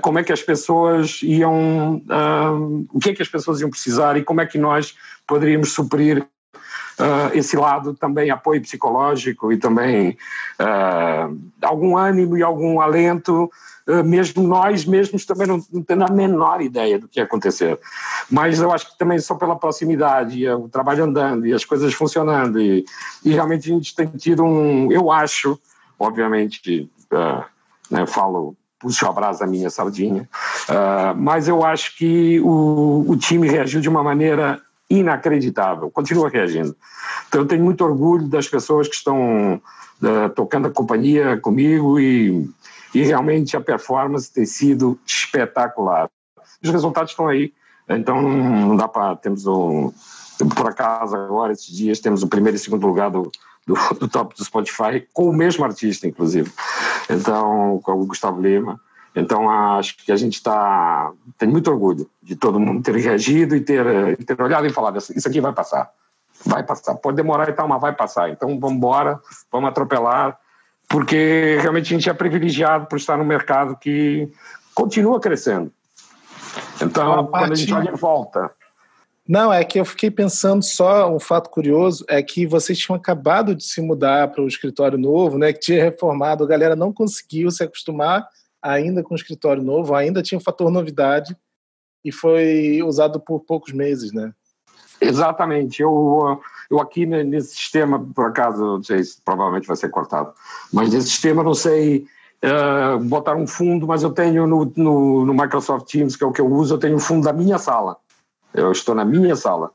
como 0.00 0.18
é 0.18 0.24
que 0.24 0.32
as 0.32 0.42
pessoas 0.42 1.20
iam, 1.22 1.96
uh, 1.96 2.86
o 2.92 2.98
que 2.98 3.10
é 3.10 3.14
que 3.14 3.22
as 3.22 3.28
pessoas 3.28 3.60
iam 3.60 3.70
precisar 3.70 4.16
e 4.16 4.22
como 4.22 4.40
é 4.40 4.46
que 4.46 4.58
nós 4.58 4.94
poderíamos 5.26 5.72
suprir 5.72 6.26
uh, 7.00 7.34
esse 7.34 7.56
lado 7.56 7.94
também 7.94 8.30
apoio 8.30 8.60
psicológico 8.60 9.52
e 9.52 9.56
também 9.56 10.16
uh, 10.60 11.38
algum 11.62 11.96
ânimo 11.96 12.36
e 12.36 12.42
algum 12.42 12.80
alento, 12.80 13.50
uh, 13.88 14.04
mesmo 14.04 14.42
nós 14.42 14.84
mesmos 14.84 15.24
também 15.24 15.46
não, 15.46 15.64
não 15.72 15.82
tendo 15.82 16.04
a 16.04 16.10
menor 16.10 16.60
ideia 16.60 16.98
do 16.98 17.08
que 17.08 17.18
ia 17.18 17.24
acontecer. 17.24 17.78
Mas 18.30 18.60
eu 18.60 18.70
acho 18.70 18.92
que 18.92 18.98
também 18.98 19.18
só 19.18 19.34
pela 19.34 19.56
proximidade, 19.56 20.46
o 20.48 20.68
trabalho 20.68 21.04
andando 21.04 21.46
e 21.46 21.52
as 21.52 21.64
coisas 21.64 21.92
funcionando 21.94 22.60
e, 22.60 22.84
e 23.24 23.32
realmente 23.32 23.70
a 23.70 23.74
gente 23.74 23.94
tem 23.94 24.06
tido 24.06 24.44
um, 24.44 24.92
eu 24.92 25.10
acho, 25.10 25.58
obviamente, 25.98 26.90
né, 27.90 28.06
falo 28.06 28.56
puxo 28.80 29.06
a 29.06 29.12
brasa 29.12 29.46
minha 29.46 29.68
sardinha, 29.68 30.28
uh, 30.68 31.14
mas 31.16 31.46
eu 31.46 31.64
acho 31.64 31.96
que 31.96 32.40
o, 32.40 33.04
o 33.06 33.16
time 33.16 33.46
reagiu 33.46 33.80
de 33.80 33.88
uma 33.88 34.02
maneira 34.02 34.60
inacreditável, 34.88 35.90
continua 35.90 36.28
reagindo. 36.28 36.74
Então 37.28 37.42
eu 37.42 37.46
tenho 37.46 37.62
muito 37.62 37.84
orgulho 37.84 38.26
das 38.26 38.48
pessoas 38.48 38.88
que 38.88 38.94
estão 38.96 39.60
uh, 40.02 40.28
tocando 40.34 40.66
a 40.66 40.70
companhia 40.70 41.36
comigo 41.36 42.00
e, 42.00 42.48
e 42.94 43.02
realmente 43.04 43.56
a 43.56 43.60
performance 43.60 44.32
tem 44.32 44.46
sido 44.46 44.98
espetacular. 45.06 46.10
Os 46.62 46.70
resultados 46.70 47.12
estão 47.12 47.28
aí, 47.28 47.52
então 47.88 48.20
não 48.20 48.76
dá 48.76 48.88
para. 48.88 49.14
Temos 49.16 49.46
um. 49.46 49.92
Por 50.56 50.68
acaso, 50.68 51.14
agora, 51.14 51.52
esses 51.52 51.68
dias, 51.68 52.00
temos 52.00 52.22
o 52.22 52.28
primeiro 52.28 52.56
e 52.56 52.58
segundo 52.58 52.86
lugar 52.86 53.10
do, 53.10 53.30
do, 53.70 53.94
do 53.94 54.08
top 54.08 54.34
do 54.34 54.44
Spotify, 54.44 55.06
com 55.12 55.28
o 55.28 55.32
mesmo 55.32 55.64
artista, 55.64 56.06
inclusive. 56.06 56.50
Então, 57.08 57.80
com 57.82 57.92
o 57.92 58.06
Gustavo 58.06 58.40
Lima. 58.40 58.80
Então, 59.14 59.50
acho 59.50 59.96
que 59.96 60.12
a 60.12 60.16
gente 60.16 60.34
está. 60.34 61.10
tem 61.36 61.48
muito 61.48 61.70
orgulho 61.70 62.08
de 62.22 62.36
todo 62.36 62.60
mundo 62.60 62.82
ter 62.82 62.94
reagido 62.94 63.56
e 63.56 63.60
ter, 63.60 64.16
ter 64.24 64.40
olhado 64.40 64.66
e 64.66 64.70
falado: 64.70 64.98
isso 64.98 65.28
aqui 65.28 65.40
vai 65.40 65.52
passar. 65.52 65.90
Vai 66.44 66.62
passar. 66.62 66.94
Pode 66.94 67.16
demorar 67.16 67.48
e 67.48 67.52
tal, 67.52 67.68
mas 67.68 67.80
vai 67.80 67.92
passar. 67.92 68.30
Então, 68.30 68.48
vamos 68.58 68.76
embora, 68.76 69.20
vamos 69.50 69.68
atropelar, 69.68 70.38
porque 70.88 71.58
realmente 71.60 71.92
a 71.92 71.96
gente 71.98 72.08
é 72.08 72.14
privilegiado 72.14 72.86
por 72.86 72.96
estar 72.96 73.16
num 73.16 73.24
mercado 73.24 73.76
que 73.76 74.30
continua 74.74 75.20
crescendo. 75.20 75.72
Então, 76.80 77.26
quando 77.26 77.52
a 77.52 77.56
gente 77.56 77.72
olha 77.72 77.90
em 77.90 77.96
volta. 77.96 78.50
Não, 79.30 79.52
é 79.52 79.62
que 79.62 79.78
eu 79.78 79.84
fiquei 79.84 80.10
pensando 80.10 80.60
só 80.60 81.08
um 81.08 81.20
fato 81.20 81.50
curioso 81.50 82.04
é 82.08 82.20
que 82.20 82.48
vocês 82.48 82.76
tinham 82.76 82.96
acabado 82.96 83.54
de 83.54 83.62
se 83.62 83.80
mudar 83.80 84.26
para 84.32 84.42
o 84.42 84.48
escritório 84.48 84.98
novo, 84.98 85.38
né? 85.38 85.52
Que 85.52 85.60
tinha 85.60 85.84
reformado, 85.84 86.42
a 86.42 86.48
galera 86.48 86.74
não 86.74 86.92
conseguiu 86.92 87.48
se 87.52 87.62
acostumar 87.62 88.26
ainda 88.60 89.04
com 89.04 89.14
o 89.14 89.16
escritório 89.16 89.62
novo, 89.62 89.94
ainda 89.94 90.20
tinha 90.20 90.36
o 90.36 90.42
fator 90.42 90.68
novidade 90.68 91.36
e 92.04 92.10
foi 92.10 92.82
usado 92.82 93.20
por 93.20 93.38
poucos 93.44 93.72
meses, 93.72 94.12
né? 94.12 94.32
Exatamente. 95.00 95.80
Eu, 95.80 96.40
eu 96.68 96.80
aqui 96.80 97.06
nesse 97.06 97.54
sistema, 97.54 98.04
por 98.12 98.30
acaso, 98.30 98.60
não 98.60 98.82
sei 98.82 99.04
se 99.04 99.22
provavelmente 99.24 99.68
vai 99.68 99.76
ser 99.76 99.90
cortado, 99.90 100.32
mas 100.72 100.92
nesse 100.92 101.06
sistema 101.06 101.44
não 101.44 101.54
sei 101.54 102.04
uh, 102.44 102.98
botar 103.04 103.36
um 103.36 103.46
fundo, 103.46 103.86
mas 103.86 104.02
eu 104.02 104.10
tenho 104.10 104.44
no, 104.44 104.72
no, 104.74 105.24
no, 105.24 105.32
Microsoft 105.32 105.88
Teams, 105.88 106.16
que 106.16 106.24
é 106.24 106.26
o 106.26 106.32
que 106.32 106.40
eu 106.40 106.52
uso, 106.52 106.74
eu 106.74 106.78
tenho 106.78 106.96
o 106.96 107.00
fundo 107.00 107.26
da 107.26 107.32
minha 107.32 107.58
sala. 107.58 107.96
Eu 108.52 108.72
estou 108.72 108.94
na 108.94 109.04
minha 109.04 109.36
sala. 109.36 109.70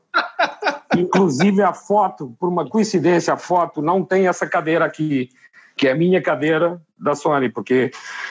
Inclusive 0.96 1.62
a 1.62 1.72
foto, 1.72 2.34
por 2.38 2.48
uma 2.48 2.68
coincidência, 2.68 3.34
a 3.34 3.36
foto 3.36 3.82
não 3.82 4.02
tem 4.04 4.28
essa 4.28 4.46
cadeira 4.46 4.84
aqui 4.84 5.30
que 5.76 5.86
é 5.86 5.92
a 5.92 5.94
minha 5.94 6.22
cadeira 6.22 6.80
da 6.98 7.14
Sony, 7.14 7.50
porque 7.50 7.90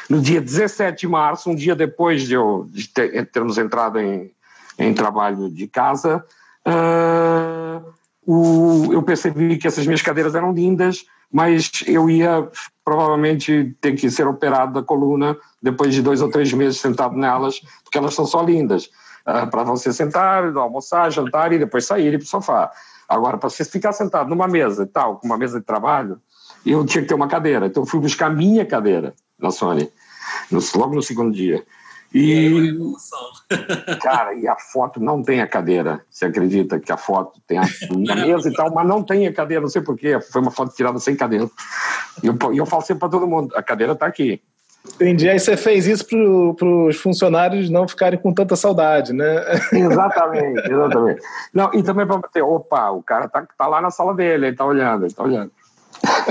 no 0.10 0.20
dia 0.20 0.42
17 0.42 1.02
de 1.02 1.08
março, 1.08 1.50
um 1.50 1.56
dia 1.56 1.76
depois 1.76 2.24
de, 2.24 2.34
eu, 2.34 2.68
de 2.70 2.88
ter, 2.90 3.28
termos 3.28 3.60
entrado 3.60 4.00
em, 4.00 4.32
em 4.80 4.94
trabalho 4.94 5.50
de 5.50 5.68
casa, 5.68 6.26
uh, 6.68 7.94
o, 8.26 8.92
eu 8.92 9.04
percebi 9.04 9.58
que 9.58 9.68
essas 9.68 9.86
minhas 9.86 10.02
cadeiras 10.02 10.34
eram 10.34 10.52
lindas, 10.52 11.06
mas 11.32 11.70
eu 11.86 12.10
ia 12.10 12.50
provavelmente 12.84 13.76
ter 13.80 13.94
que 13.94 14.10
ser 14.10 14.28
operado 14.28 14.74
da 14.74 14.82
coluna 14.82 15.38
depois 15.62 15.94
de 15.94 16.02
dois 16.02 16.24
ou 16.24 16.30
três 16.30 16.52
meses 16.52 16.80
sentado 16.80 17.16
nelas, 17.16 17.62
porque 17.84 17.98
elas 17.98 18.16
são 18.16 18.26
só 18.26 18.42
lindas. 18.42 18.90
Uh, 19.28 19.50
para 19.50 19.64
você 19.64 19.92
sentar, 19.92 20.56
almoçar, 20.56 21.12
jantar 21.12 21.52
e 21.52 21.58
depois 21.58 21.86
sair 21.86 22.18
para 22.18 22.24
o 22.24 22.28
sofá. 22.28 22.72
Agora, 23.10 23.38
para 23.38 23.50
você 23.50 23.66
ficar 23.66 23.92
sentado 23.92 24.30
numa 24.30 24.48
mesa 24.48 24.84
e 24.84 24.88
tal, 24.88 25.18
com 25.18 25.26
uma 25.26 25.38
mesa 25.38 25.60
de 25.60 25.66
trabalho, 25.66 26.20
eu 26.66 26.86
tinha 26.86 27.02
que 27.02 27.08
ter 27.08 27.16
uma 27.16 27.28
cadeira. 27.28 27.66
Então 27.68 27.84
eu 27.84 27.88
fui 27.88 28.00
buscar 28.00 28.30
minha 28.30 28.66
cadeira 28.66 29.14
na 29.40 29.52
Sony, 29.52 29.92
no, 30.52 30.60
logo 30.76 30.96
no 30.96 31.02
segundo 31.02 31.32
dia. 31.32 31.64
E, 32.14 32.78
cara, 34.02 34.34
e 34.36 34.48
a 34.48 34.56
foto 34.56 35.00
não 35.00 35.22
tem 35.22 35.42
a 35.42 35.48
cadeira. 35.48 36.02
Você 36.10 36.26
acredita 36.26 36.80
que 36.80 36.92
a 36.92 36.98
foto 36.98 37.42
tem 37.46 37.58
a 37.58 37.64
minha 37.92 38.16
mesa 38.16 38.50
e 38.50 38.54
tal, 38.54 38.74
mas 38.74 38.88
não 38.88 39.04
tem 39.04 39.28
a 39.28 39.34
cadeira, 39.34 39.62
não 39.62 39.70
sei 39.70 39.82
porquê. 39.82 40.20
Foi 40.22 40.42
uma 40.42 40.52
foto 40.52 40.74
tirada 40.74 40.98
sem 41.00 41.16
cadeira. 41.16 41.50
E 42.24 42.28
eu, 42.28 42.38
eu 42.54 42.66
falo 42.66 42.82
sempre 42.82 43.02
para 43.02 43.10
todo 43.10 43.28
mundo: 43.28 43.54
a 43.56 43.62
cadeira 43.62 43.94
está 43.94 44.06
aqui. 44.06 44.42
Entendi. 44.96 45.30
Aí 45.30 45.40
você 45.40 45.58
fez 45.58 45.88
isso 45.88 46.06
para 46.06 46.68
os 46.68 46.96
funcionários 46.98 47.70
não 47.70 47.88
ficarem 47.88 48.20
com 48.20 48.34
tanta 48.34 48.56
saudade, 48.56 49.12
né? 49.12 49.44
Exatamente, 49.74 50.72
exatamente. 50.72 51.22
Não, 51.54 51.74
e 51.74 51.84
também 51.84 52.08
para 52.08 52.22
ter, 52.30 52.42
opa, 52.42 52.92
o 52.92 53.04
cara 53.04 53.28
tá, 53.28 53.46
tá 53.58 53.68
lá 53.68 53.82
na 53.82 53.92
sala 53.92 54.14
dele, 54.14 54.46
ele 54.46 54.54
está 54.54 54.66
olhando, 54.66 55.02
ele 55.02 55.08
está 55.08 55.24
olhando. 55.24 55.52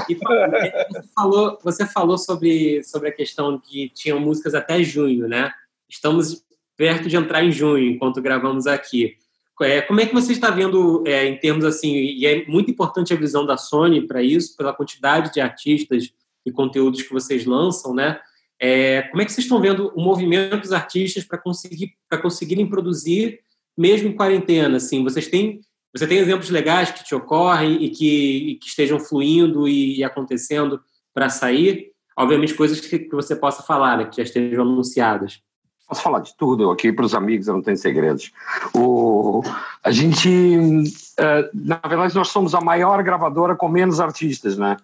E 0.09 0.15
você 0.15 1.03
falou, 1.15 1.59
você 1.63 1.87
falou 1.87 2.19
sobre, 2.19 2.83
sobre 2.85 3.09
a 3.09 3.13
questão 3.13 3.59
que 3.59 3.91
tinham 3.91 4.21
músicas 4.21 4.55
até 4.55 4.83
junho, 4.83 5.29
né? 5.29 5.51
Estamos 5.89 6.45
perto 6.77 7.09
de 7.09 7.17
entrar 7.17 7.45
em 7.45 7.53
junho, 7.53 7.91
enquanto 7.91 8.23
gravamos 8.23 8.67
aqui. 8.67 9.17
É, 9.63 9.81
como 9.83 10.01
é 10.01 10.07
que 10.07 10.15
você 10.15 10.33
está 10.33 10.51
vendo, 10.51 11.05
é, 11.07 11.27
em 11.27 11.39
termos 11.39 11.65
assim, 11.65 11.95
e 11.95 12.27
é 12.27 12.45
muito 12.47 12.71
importante 12.71 13.13
a 13.13 13.17
visão 13.17 13.47
da 13.47 13.57
Sony 13.57 14.07
para 14.07 14.23
isso, 14.23 14.57
pela 14.57 14.73
quantidade 14.73 15.33
de 15.33 15.41
artistas 15.41 16.13
e 16.45 16.51
conteúdos 16.51 17.03
que 17.03 17.13
vocês 17.13 17.47
lançam, 17.47 17.95
né? 17.95 18.19
É, 18.67 19.03
como 19.11 19.21
é 19.21 19.27
que 19.27 19.31
vocês 19.31 19.45
estão 19.45 19.61
vendo 19.61 19.93
o 19.95 20.01
movimento 20.01 20.57
dos 20.57 20.73
artistas 20.73 21.23
para 21.23 21.37
conseguir, 21.37 21.93
para 22.09 22.17
conseguirem 22.17 22.67
produzir 22.67 23.41
mesmo 23.77 24.09
em 24.09 24.17
quarentena? 24.17 24.79
Assim, 24.79 25.05
vocês 25.05 25.29
têm 25.29 25.61
você 25.95 26.07
tem 26.07 26.17
exemplos 26.17 26.49
legais 26.49 26.91
que 26.91 27.05
te 27.05 27.15
ocorrem 27.15 27.85
e 27.85 27.91
que, 27.91 28.51
e 28.53 28.55
que 28.57 28.67
estejam 28.67 28.99
fluindo 28.99 29.69
e, 29.69 29.99
e 29.99 30.05
acontecendo 30.05 30.81
para 31.13 31.29
sair? 31.29 31.93
Obviamente, 32.17 32.55
coisas 32.55 32.81
que, 32.81 33.01
que 33.01 33.15
você 33.15 33.37
possa 33.37 33.63
falar, 33.63 33.99
né, 33.99 34.07
que 34.07 34.17
já 34.17 34.23
estejam 34.23 34.63
anunciadas. 34.63 35.41
Posso 35.87 36.03
falar 36.03 36.21
de 36.21 36.35
tudo 36.35 36.71
aqui 36.71 36.91
para 36.91 37.05
os 37.05 37.15
amigos, 37.15 37.47
eu 37.47 37.55
não 37.55 37.63
tenho 37.63 37.77
segredos. 37.77 38.33
O, 38.75 39.43
a 39.85 39.91
gente, 39.91 40.29
uh, 40.29 41.51
na 41.53 41.81
verdade, 41.87 42.15
nós 42.15 42.29
somos 42.29 42.55
a 42.55 42.61
maior 42.63 43.01
gravadora 43.03 43.55
com 43.55 43.69
menos 43.69 44.01
artistas, 44.01 44.57
né? 44.57 44.79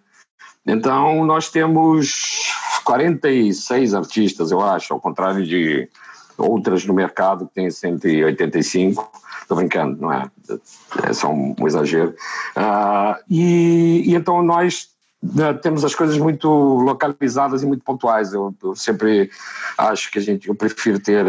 Então, 0.67 1.25
nós 1.25 1.51
temos 1.51 2.51
46 2.85 3.95
artistas, 3.95 4.51
eu 4.51 4.61
acho, 4.61 4.93
ao 4.93 5.01
contrário 5.01 5.47
de 5.47 5.89
outras 6.37 6.85
no 6.87 6.95
mercado 6.95 7.47
que 7.47 7.55
tem 7.55 7.71
185. 7.71 9.11
Estou 9.43 9.57
brincando, 9.57 10.01
não 10.01 10.13
é? 10.13 10.31
É 11.05 11.13
só 11.13 11.31
um, 11.33 11.55
exagero. 11.67 12.15
Uh, 12.57 13.17
e, 13.29 14.05
e, 14.07 14.15
então 14.15 14.43
nós 14.43 14.91
né, 15.23 15.53
temos 15.55 15.85
as 15.85 15.95
coisas 15.95 16.17
muito 16.19 16.49
localizadas 16.49 17.63
e 17.63 17.67
muito 17.67 17.85
pontuais. 17.85 18.33
Eu, 18.33 18.55
eu, 18.63 18.75
sempre 18.75 19.31
acho 19.77 20.11
que 20.11 20.19
a 20.19 20.23
gente, 20.23 20.49
eu 20.49 20.55
prefiro 20.55 20.99
ter, 20.99 21.25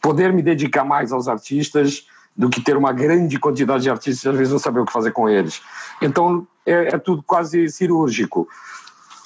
poder 0.00 0.32
me 0.32 0.42
dedicar 0.42 0.84
mais 0.84 1.12
aos 1.12 1.26
artistas 1.26 2.06
do 2.36 2.48
que 2.48 2.60
ter 2.60 2.76
uma 2.76 2.92
grande 2.92 3.38
quantidade 3.38 3.82
de 3.82 3.90
artistas 3.90 4.24
e 4.24 4.28
às 4.28 4.36
vezes 4.36 4.52
não 4.52 4.60
saber 4.60 4.80
o 4.80 4.84
que 4.84 4.92
fazer 4.92 5.10
com 5.10 5.28
eles. 5.28 5.60
Então 6.00 6.46
é, 6.68 6.88
é 6.94 6.98
tudo 6.98 7.22
quase 7.22 7.68
cirúrgico. 7.68 8.48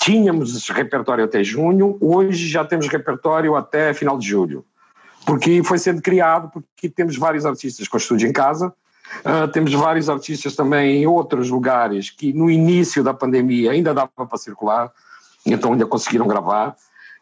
Tínhamos 0.00 0.68
repertório 0.68 1.24
até 1.24 1.44
junho, 1.44 1.96
hoje 2.00 2.48
já 2.48 2.64
temos 2.64 2.88
repertório 2.88 3.54
até 3.54 3.94
final 3.94 4.18
de 4.18 4.26
julho 4.28 4.64
porque 5.24 5.62
foi 5.62 5.78
sendo 5.78 6.02
criado, 6.02 6.50
porque 6.50 6.88
temos 6.88 7.16
vários 7.16 7.46
artistas 7.46 7.88
com 7.88 7.96
estúdio 7.96 8.28
em 8.28 8.32
casa, 8.32 8.72
uh, 9.24 9.48
temos 9.48 9.72
vários 9.72 10.08
artistas 10.08 10.54
também 10.54 11.02
em 11.02 11.06
outros 11.06 11.50
lugares 11.50 12.10
que 12.10 12.32
no 12.32 12.50
início 12.50 13.02
da 13.02 13.14
pandemia 13.14 13.72
ainda 13.72 13.94
dava 13.94 14.10
para 14.14 14.38
circular, 14.38 14.90
então 15.46 15.72
ainda 15.72 15.86
conseguiram 15.86 16.26
gravar. 16.26 16.74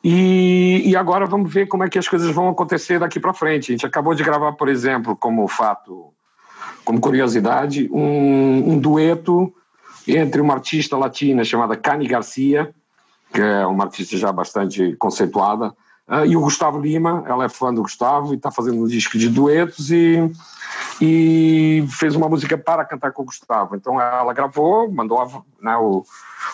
E, 0.02 0.82
e, 0.86 0.96
agora 0.96 1.26
vamos 1.26 1.52
ver 1.52 1.68
como 1.68 1.84
é 1.84 1.88
que 1.88 1.98
as 1.98 2.08
coisas 2.08 2.30
vão 2.34 2.48
acontecer 2.48 2.98
daqui 2.98 3.20
para 3.20 3.34
frente. 3.34 3.70
A 3.70 3.74
gente 3.74 3.84
acabou 3.84 4.14
de 4.14 4.24
gravar, 4.24 4.52
por 4.52 4.70
exemplo, 4.70 5.14
como 5.14 5.46
fato, 5.46 6.06
como 6.86 6.98
curiosidade, 6.98 7.86
um, 7.92 8.72
um 8.72 8.78
dueto 8.78 9.52
entre 10.16 10.40
uma 10.40 10.54
artista 10.54 10.96
latina 10.96 11.44
chamada 11.44 11.76
Cani 11.76 12.06
Garcia 12.06 12.72
que 13.32 13.40
é 13.40 13.66
uma 13.66 13.84
artista 13.84 14.16
já 14.16 14.32
bastante 14.32 14.96
conceituada, 14.96 15.68
uh, 16.08 16.26
e 16.26 16.36
o 16.36 16.40
Gustavo 16.40 16.80
Lima, 16.80 17.24
ela 17.26 17.44
é 17.44 17.48
fã 17.48 17.72
do 17.72 17.82
Gustavo 17.82 18.32
e 18.32 18.36
está 18.36 18.50
fazendo 18.50 18.82
um 18.82 18.86
disco 18.86 19.16
de 19.16 19.28
duetos 19.28 19.90
e, 19.90 20.30
e 21.00 21.84
fez 21.90 22.16
uma 22.16 22.28
música 22.28 22.58
para 22.58 22.84
cantar 22.84 23.12
com 23.12 23.22
o 23.22 23.26
Gustavo. 23.26 23.76
Então 23.76 24.00
ela 24.00 24.32
gravou, 24.32 24.90
mandou 24.90 25.44
né, 25.60 25.76
o, 25.76 26.04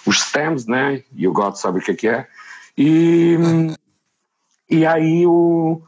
os 0.07 0.21
stems, 0.21 0.67
né, 0.67 1.03
e 1.15 1.27
o 1.27 1.33
God 1.33 1.55
sabe 1.55 1.79
o 1.79 1.83
que, 1.83 1.95
que 1.95 2.09
é, 2.09 2.27
e, 2.77 3.39
e 4.69 4.85
aí 4.85 5.27
o, 5.27 5.81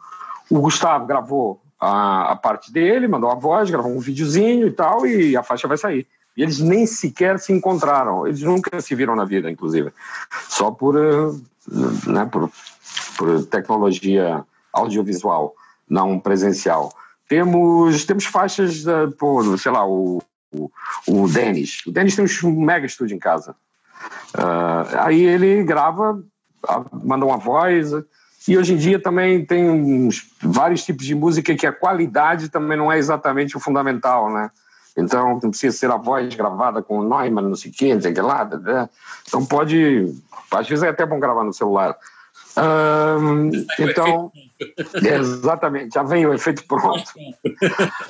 o 0.51 0.61
Gustavo 0.61 1.07
gravou 1.07 1.61
a, 1.79 2.33
a 2.33 2.37
parte 2.37 2.73
dele, 2.73 3.07
mandou 3.07 3.31
a 3.31 3.35
voz, 3.35 3.71
gravou 3.71 3.93
um 3.93 4.01
videozinho 4.01 4.67
e 4.67 4.73
tal, 4.73 5.07
e 5.07 5.37
a 5.37 5.43
faixa 5.43 5.69
vai 5.69 5.77
sair. 5.77 6.07
E 6.39 6.43
eles 6.43 6.61
nem 6.61 6.87
sequer 6.87 7.41
se 7.41 7.53
encontraram, 7.53 8.25
eles 8.25 8.43
nunca 8.43 8.81
se 8.81 8.95
viram 8.95 9.17
na 9.17 9.25
vida, 9.25 9.51
inclusive, 9.51 9.93
só 10.49 10.71
por, 10.71 10.95
eh, 10.97 11.33
né, 12.07 12.25
por, 12.27 12.49
por 13.17 13.45
tecnologia 13.47 14.45
audiovisual, 14.73 15.53
não 15.91 16.21
presencial. 16.21 16.93
Temos, 17.29 18.05
temos 18.05 18.25
faixas, 18.25 18.85
da, 18.85 19.09
sei 19.59 19.73
lá, 19.73 19.85
o, 19.85 20.23
o, 20.53 20.71
o 21.09 21.29
Denis. 21.29 21.85
O 21.85 21.91
Denis 21.91 22.15
tem 22.15 22.25
um 22.45 22.61
mega 22.61 22.87
estúdio 22.87 23.17
em 23.17 23.19
casa. 23.19 23.57
Uh, 24.33 24.97
aí 25.01 25.21
ele 25.21 25.65
grava, 25.65 26.23
manda 27.03 27.27
uma 27.27 27.37
voz, 27.37 27.91
e 28.47 28.57
hoje 28.57 28.75
em 28.75 28.77
dia 28.77 29.03
também 29.03 29.45
tem 29.45 29.69
uns, 29.69 30.31
vários 30.41 30.85
tipos 30.85 31.05
de 31.05 31.17
música 31.17 31.57
que 31.57 31.67
a 31.67 31.73
qualidade 31.73 32.49
também 32.49 32.79
não 32.79 32.93
é 32.93 32.97
exatamente 32.97 33.57
o 33.57 33.61
fundamental, 33.61 34.33
né? 34.33 34.53
Então, 34.99 35.39
não 35.41 35.51
precisa 35.51 35.77
ser 35.77 35.91
a 35.93 35.97
voz 35.97 36.35
gravada 36.35 36.83
com 36.83 36.99
o 36.99 37.09
Neumann, 37.09 37.49
não 37.49 37.55
sei 37.55 37.71
o 37.71 37.75
quê, 37.75 37.95
não 37.95 38.03
sei 38.03 38.11
o 38.11 38.15
que 38.15 38.21
lá. 38.21 38.45
Né? 38.45 38.89
Então, 39.27 39.47
pode. 39.47 40.13
Às 40.51 40.69
vezes 40.69 40.83
é 40.83 40.89
até 40.89 41.07
bom 41.07 41.21
gravar 41.21 41.45
no 41.45 41.53
celular. 41.53 41.97
então, 43.79 44.33
exatamente, 44.95 45.95
já 45.95 46.03
vem 46.03 46.27
o 46.27 46.35
efeito 46.35 46.65
pronto. 46.67 47.11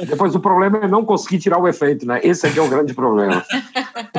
Depois 0.07 0.35
o 0.35 0.41
problema 0.41 0.79
é 0.79 0.89
não 0.89 1.05
conseguir 1.05 1.39
tirar 1.39 1.59
o 1.59 1.69
efeito, 1.69 2.07
né? 2.07 2.21
Esse 2.23 2.47
é 2.47 2.51
que 2.51 2.59
é 2.59 2.63
o 2.63 2.69
grande 2.69 2.95
problema. 2.95 3.45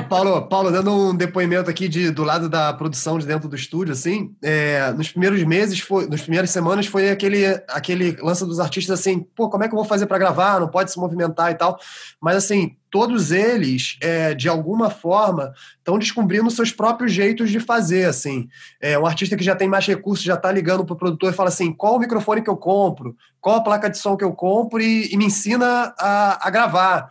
Paulo, 0.08 0.42
Paulo, 0.48 0.72
dando 0.72 0.92
um 0.92 1.16
depoimento 1.16 1.70
aqui 1.70 1.88
de, 1.88 2.12
do 2.12 2.24
lado 2.24 2.50
da 2.50 2.74
produção 2.74 3.18
de 3.18 3.26
dentro 3.26 3.50
do 3.50 3.56
estúdio, 3.56 3.94
assim, 3.94 4.36
é, 4.44 4.92
nos 4.94 5.10
primeiros 5.10 5.44
meses, 5.44 5.80
foi, 5.80 6.08
nas 6.08 6.22
primeiras 6.22 6.50
semanas, 6.50 6.86
foi 6.86 7.10
aquele, 7.10 7.46
aquele 7.68 8.18
lance 8.22 8.46
dos 8.46 8.60
artistas 8.60 9.00
assim, 9.00 9.20
pô, 9.36 9.50
como 9.50 9.64
é 9.64 9.68
que 9.68 9.74
eu 9.74 9.78
vou 9.78 9.86
fazer 9.86 10.06
para 10.06 10.18
gravar? 10.18 10.60
Não 10.60 10.68
pode 10.68 10.92
se 10.92 11.00
movimentar 11.00 11.52
e 11.52 11.56
tal. 11.56 11.80
Mas 12.22 12.36
assim, 12.36 12.76
todos 12.90 13.32
eles, 13.32 13.98
é, 14.02 14.34
de 14.34 14.50
alguma 14.50 14.90
forma, 14.90 15.54
estão 15.78 16.00
descobrindo 16.00 16.50
seus 16.50 16.72
próprios 16.72 17.12
jeitos 17.12 17.50
de 17.50 17.60
fazer, 17.60 18.06
assim. 18.06 18.50
É, 18.82 18.98
um 18.98 19.06
artista 19.06 19.38
que 19.38 19.44
já 19.44 19.56
tem 19.56 19.68
mais 19.68 19.86
recursos 19.86 20.26
já 20.26 20.36
está 20.36 20.52
ligando 20.52 20.86
para 20.86 20.94
o 20.94 20.98
produtor 20.98 21.32
e 21.32 21.36
fala 21.36 21.50
assim, 21.50 21.72
qual 21.72 21.96
o 21.96 22.00
microfone 22.00 22.42
que 22.42 22.50
eu 22.50 22.58
compro? 22.58 23.16
Qual 23.40 23.58
a 23.58 23.64
placa 23.64 23.90
de 23.90 23.98
som 23.98 24.18
que 24.18 24.24
eu 24.24 24.34
compro? 24.34 24.82
E, 24.82 25.14
e 25.14 25.18
me 25.18 25.26
ensina 25.26 25.94
a, 25.98 26.48
a 26.48 26.50
gravar. 26.50 27.10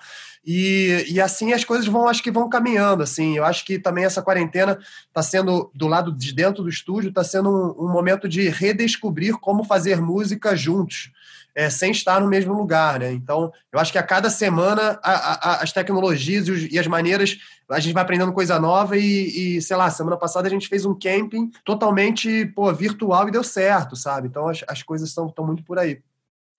E, 0.50 1.04
e, 1.10 1.20
assim 1.20 1.52
as 1.52 1.62
coisas 1.62 1.86
vão, 1.86 2.08
acho 2.08 2.22
que 2.22 2.30
vão 2.30 2.48
caminhando, 2.48 3.02
assim. 3.02 3.36
Eu 3.36 3.44
acho 3.44 3.64
que 3.64 3.78
também 3.78 4.04
essa 4.04 4.22
quarentena 4.22 4.78
está 5.06 5.22
sendo, 5.22 5.70
do 5.74 5.86
lado 5.86 6.10
de 6.10 6.32
dentro 6.32 6.62
do 6.62 6.70
estúdio, 6.70 7.10
está 7.10 7.22
sendo 7.22 7.50
um, 7.50 7.84
um, 7.84 7.92
momento 7.92 8.26
de 8.26 8.48
redescobrir 8.48 9.34
como 9.34 9.62
fazer 9.62 10.00
música 10.00 10.56
juntos 10.56 11.10
é, 11.58 11.68
sem 11.68 11.90
estar 11.90 12.20
no 12.20 12.28
mesmo 12.28 12.54
lugar, 12.54 13.00
né? 13.00 13.10
Então, 13.12 13.52
eu 13.72 13.80
acho 13.80 13.90
que 13.90 13.98
a 13.98 14.02
cada 14.02 14.30
semana 14.30 14.96
a, 15.02 15.10
a, 15.10 15.62
as 15.64 15.72
tecnologias 15.72 16.46
e, 16.46 16.52
os, 16.52 16.72
e, 16.72 16.78
as 16.78 16.86
maneiras, 16.86 17.36
a 17.68 17.80
gente 17.80 17.92
vai 17.92 18.04
aprendendo 18.04 18.32
coisa 18.32 18.60
nova 18.60 18.96
e, 18.96 19.56
e, 19.56 19.60
sei 19.60 19.76
lá, 19.76 19.90
semana 19.90 20.16
passada 20.16 20.46
a 20.46 20.50
gente 20.50 20.68
fez 20.68 20.86
um 20.86 20.96
camping 20.96 21.50
totalmente 21.64 22.46
pô, 22.54 22.72
virtual 22.72 23.26
e 23.26 23.32
deu 23.32 23.42
certo, 23.42 23.96
sabe? 23.96 24.28
Então, 24.28 24.48
as, 24.48 24.62
as 24.68 24.84
coisas 24.84 25.08
estão 25.08 25.34
muito 25.40 25.64
por 25.64 25.80
aí. 25.80 26.00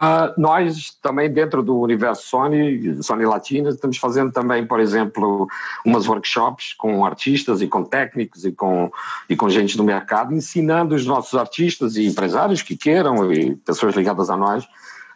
Uh, 0.02 0.32
nós 0.38 0.98
também 1.02 1.32
dentro 1.32 1.64
do 1.64 1.80
universo 1.80 2.28
Sony, 2.28 3.02
Sony 3.02 3.26
Latina, 3.26 3.70
estamos 3.70 3.98
fazendo 3.98 4.34
também, 4.34 4.68
por 4.68 4.82
exemplo, 4.82 5.48
umas 5.86 6.08
workshops 6.08 6.74
com 6.74 7.06
artistas 7.06 7.62
e 7.62 7.68
com 7.68 7.86
técnicos 7.86 8.44
e 8.44 8.52
com, 8.52 8.92
e 9.30 9.36
com 9.36 9.50
gente 9.50 9.78
do 9.78 9.84
mercado, 9.84 10.34
ensinando 10.34 10.94
os 10.94 11.06
nossos 11.06 11.40
artistas 11.40 11.96
e 11.96 12.06
empresários 12.06 12.62
que 12.62 12.76
queiram 12.76 13.32
e 13.32 13.56
pessoas 13.56 13.96
ligadas 13.96 14.30
a 14.30 14.36
nós 14.36 14.68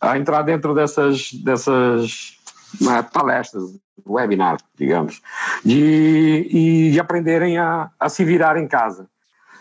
a 0.04 0.18
entrar 0.18 0.42
dentro 0.42 0.74
dessas, 0.76 1.32
dessas 1.34 2.38
é, 2.82 3.02
palestras, 3.02 3.64
webinar, 4.06 4.58
digamos, 4.78 5.22
de, 5.64 6.48
e 6.50 6.92
de 6.92 7.00
aprenderem 7.00 7.58
a, 7.58 7.90
a 7.98 8.10
se 8.10 8.26
virar 8.26 8.58
em 8.58 8.68
casa. 8.68 9.08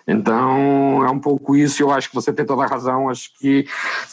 Então, 0.06 1.04
é 1.04 1.10
um 1.10 1.20
pouco 1.20 1.54
isso, 1.54 1.80
eu 1.80 1.92
acho 1.92 2.08
que 2.08 2.14
você 2.14 2.32
tem 2.32 2.44
toda 2.44 2.64
a 2.64 2.66
razão, 2.66 3.08
acho 3.08 3.30
que 3.38 3.68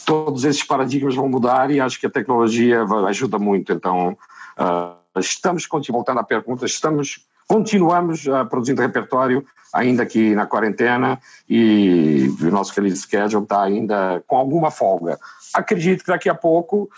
todos 0.06 0.44
esses 0.44 0.62
paradigmas 0.62 1.16
vão 1.16 1.28
mudar 1.28 1.68
e 1.70 1.80
acho 1.80 1.98
que 1.98 2.06
a 2.06 2.10
tecnologia 2.10 2.84
ajuda 3.08 3.40
muito. 3.40 3.72
Então, 3.72 4.16
uh, 4.56 5.18
estamos, 5.18 5.66
voltando 5.88 6.20
à 6.20 6.22
pergunta, 6.22 6.64
estamos, 6.64 7.26
continuamos 7.50 8.26
uh, 8.26 8.46
produzindo 8.48 8.80
repertório, 8.80 9.44
ainda 9.74 10.04
aqui 10.04 10.34
na 10.36 10.46
quarentena, 10.46 11.18
e 11.48 12.28
o 12.40 12.50
nosso 12.50 12.72
querido 12.72 12.94
schedule 12.94 13.42
está 13.42 13.62
ainda 13.62 14.22
com 14.26 14.36
alguma 14.36 14.70
folga 14.70 15.18
acredito 15.54 16.04
que 16.04 16.10
daqui 16.10 16.28
a 16.28 16.34
pouco 16.34 16.88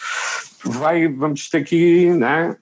vai, 0.65 1.09
vamos 1.09 1.49
ter 1.49 1.65
que 1.65 2.11
né, 2.11 2.57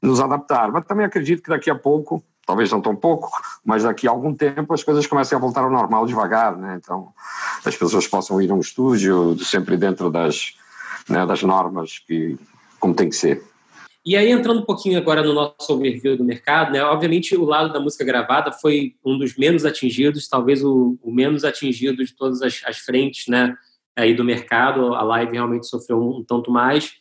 nos 0.00 0.20
adaptar. 0.20 0.70
Mas 0.70 0.86
também 0.86 1.06
acredito 1.06 1.42
que 1.42 1.50
daqui 1.50 1.70
a 1.70 1.74
pouco, 1.74 2.22
talvez 2.46 2.70
não 2.70 2.80
tão 2.80 2.94
pouco, 2.94 3.30
mas 3.64 3.82
daqui 3.82 4.06
a 4.06 4.10
algum 4.10 4.34
tempo 4.34 4.72
as 4.72 4.84
coisas 4.84 5.06
comecem 5.06 5.36
a 5.36 5.40
voltar 5.40 5.62
ao 5.62 5.70
normal 5.70 6.06
devagar, 6.06 6.56
né? 6.56 6.78
Então 6.82 7.08
as 7.64 7.76
pessoas 7.76 8.06
possam 8.06 8.40
ir 8.40 8.50
a 8.50 8.54
um 8.54 8.60
estúdio 8.60 9.36
sempre 9.44 9.76
dentro 9.76 10.10
das, 10.10 10.56
né, 11.08 11.26
das 11.26 11.42
normas 11.42 11.98
que 12.06 12.38
como 12.78 12.94
tem 12.94 13.08
que 13.08 13.16
ser. 13.16 13.42
E 14.06 14.16
aí, 14.16 14.30
entrando 14.30 14.60
um 14.60 14.64
pouquinho 14.64 14.98
agora 14.98 15.22
no 15.22 15.32
nosso 15.32 15.72
overview 15.72 16.16
do 16.16 16.24
mercado, 16.24 16.72
né? 16.72 16.82
Obviamente, 16.84 17.34
o 17.36 17.44
lado 17.44 17.72
da 17.72 17.80
música 17.80 18.04
gravada 18.04 18.52
foi 18.52 18.94
um 19.04 19.18
dos 19.18 19.36
menos 19.36 19.64
atingidos, 19.64 20.28
talvez 20.28 20.62
o, 20.62 20.98
o 21.02 21.10
menos 21.10 21.44
atingido 21.44 22.04
de 22.04 22.14
todas 22.14 22.42
as, 22.42 22.62
as 22.66 22.78
frentes, 22.78 23.26
né? 23.28 23.56
aí 23.96 24.14
do 24.14 24.24
mercado, 24.24 24.94
a 24.94 25.02
live 25.02 25.32
realmente 25.32 25.66
sofreu 25.66 25.98
um, 25.98 26.18
um 26.18 26.24
tanto 26.24 26.50
mais. 26.50 26.92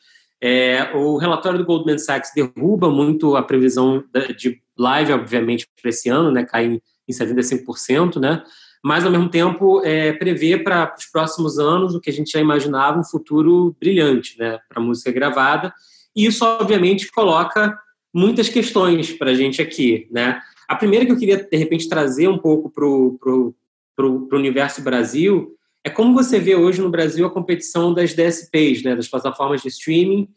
É, 0.42 0.92
o 0.94 1.18
relatório 1.18 1.58
do 1.58 1.66
Goldman 1.66 1.98
Sachs 1.98 2.32
derruba 2.36 2.90
muito 2.90 3.36
a 3.36 3.44
previsão 3.44 4.04
de 4.38 4.62
live, 4.78 5.14
obviamente, 5.14 5.68
para 5.82 5.90
esse 5.90 6.10
ano, 6.10 6.32
né, 6.32 6.44
cai 6.44 6.66
em, 6.66 6.82
em 7.08 7.14
75%, 7.14 8.20
né, 8.20 8.44
mas, 8.84 9.06
ao 9.06 9.12
mesmo 9.12 9.30
tempo, 9.30 9.82
é, 9.86 10.12
prevê 10.12 10.58
para 10.58 10.94
os 10.98 11.06
próximos 11.06 11.58
anos 11.58 11.96
o 11.96 12.02
que 12.02 12.10
a 12.10 12.14
gente 12.14 12.32
já 12.32 12.42
imaginava, 12.42 13.00
um 13.00 13.04
futuro 13.04 13.74
brilhante 13.80 14.38
né, 14.38 14.60
para 14.68 14.82
música 14.82 15.10
gravada, 15.10 15.74
e 16.16 16.26
isso, 16.26 16.46
obviamente, 16.46 17.12
coloca 17.12 17.78
muitas 18.14 18.50
questões 18.50 19.12
para 19.12 19.32
a 19.32 19.34
gente 19.34 19.62
aqui. 19.62 20.08
Né? 20.12 20.40
A 20.68 20.76
primeira 20.76 21.06
que 21.06 21.12
eu 21.12 21.18
queria, 21.18 21.38
de 21.38 21.58
repente, 21.58 21.90
trazer 21.90 22.28
um 22.28 22.38
pouco 22.38 22.70
para 22.70 22.86
o 22.86 24.28
universo 24.32 24.82
Brasil 24.82 25.56
é 25.84 25.90
como 25.90 26.14
você 26.14 26.40
vê 26.40 26.56
hoje 26.56 26.82
no 26.82 26.90
Brasil 26.90 27.26
a 27.26 27.30
competição 27.30 27.94
das 27.94 28.14
DSPs, 28.14 28.84
né, 28.84 28.96
das 28.96 29.10
plataformas 29.10 29.62
de 29.62 29.68
streaming, 29.68 30.30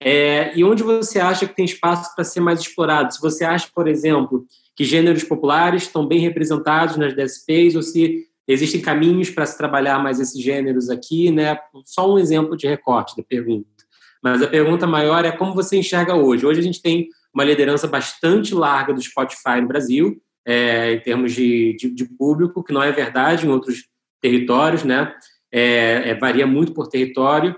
é, 0.00 0.56
e 0.56 0.64
onde 0.64 0.82
você 0.82 1.20
acha 1.20 1.46
que 1.46 1.54
tem 1.54 1.64
espaço 1.64 2.14
para 2.14 2.24
ser 2.24 2.40
mais 2.40 2.60
explorado? 2.60 3.12
Se 3.12 3.20
você 3.20 3.44
acha, 3.44 3.68
por 3.74 3.86
exemplo, 3.86 4.46
que 4.74 4.84
gêneros 4.84 5.24
populares 5.24 5.84
estão 5.84 6.06
bem 6.06 6.20
representados 6.20 6.96
nas 6.96 7.14
DSPs, 7.14 7.74
ou 7.74 7.82
se 7.82 8.26
existem 8.46 8.80
caminhos 8.80 9.30
para 9.30 9.46
se 9.46 9.56
trabalhar 9.56 9.98
mais 10.02 10.20
esses 10.20 10.42
gêneros 10.42 10.90
aqui, 10.90 11.30
né? 11.30 11.58
Só 11.84 12.12
um 12.12 12.18
exemplo 12.18 12.56
de 12.56 12.66
recorte 12.66 13.16
da 13.16 13.22
pergunta. 13.22 13.73
Mas 14.24 14.40
a 14.40 14.46
pergunta 14.46 14.86
maior 14.86 15.22
é 15.26 15.30
como 15.30 15.52
você 15.52 15.76
enxerga 15.76 16.14
hoje. 16.14 16.46
Hoje 16.46 16.58
a 16.58 16.62
gente 16.62 16.80
tem 16.80 17.10
uma 17.34 17.44
liderança 17.44 17.86
bastante 17.86 18.54
larga 18.54 18.94
do 18.94 19.02
Spotify 19.02 19.60
no 19.60 19.68
Brasil, 19.68 20.18
é, 20.46 20.94
em 20.94 21.00
termos 21.00 21.34
de, 21.34 21.76
de, 21.78 21.90
de, 21.90 22.06
público, 22.06 22.64
que 22.64 22.72
não 22.72 22.82
é 22.82 22.90
verdade 22.90 23.46
em 23.46 23.50
outros 23.50 23.86
territórios, 24.22 24.82
né? 24.82 25.14
É, 25.52 26.08
é, 26.08 26.14
varia 26.14 26.46
muito 26.46 26.72
por 26.72 26.86
território. 26.86 27.54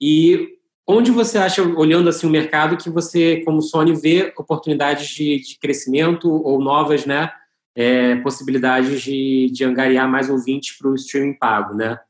E 0.00 0.48
onde 0.84 1.12
você 1.12 1.38
acha, 1.38 1.62
olhando 1.62 2.08
assim 2.08 2.26
o 2.26 2.30
mercado, 2.30 2.76
que 2.76 2.90
você, 2.90 3.42
como 3.44 3.62
Sony, 3.62 3.94
vê 3.94 4.34
oportunidades 4.36 5.06
de, 5.10 5.38
de 5.38 5.58
crescimento 5.60 6.28
ou 6.28 6.60
novas, 6.60 7.06
né? 7.06 7.30
É, 7.72 8.16
possibilidades 8.16 9.00
de, 9.00 9.48
de 9.52 9.64
angariar 9.64 10.10
mais 10.10 10.28
ouvintes 10.28 10.76
para 10.76 10.90
o 10.90 10.94
streaming 10.96 11.34
pago, 11.34 11.72
né? 11.72 12.00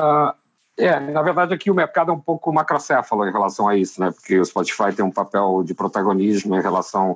Uh, 0.00 0.32
é, 0.86 1.00
na 1.00 1.22
verdade 1.22 1.54
aqui 1.54 1.70
o 1.70 1.74
mercado 1.74 2.10
é 2.10 2.14
um 2.14 2.20
pouco 2.20 2.52
macrocéfalo 2.52 3.26
em 3.26 3.32
relação 3.32 3.68
a 3.68 3.76
isso, 3.76 4.00
né? 4.00 4.10
Porque 4.10 4.38
o 4.38 4.44
Spotify 4.44 4.92
tem 4.94 5.04
um 5.04 5.10
papel 5.10 5.62
de 5.64 5.74
protagonismo 5.74 6.56
em 6.56 6.60
relação 6.60 7.12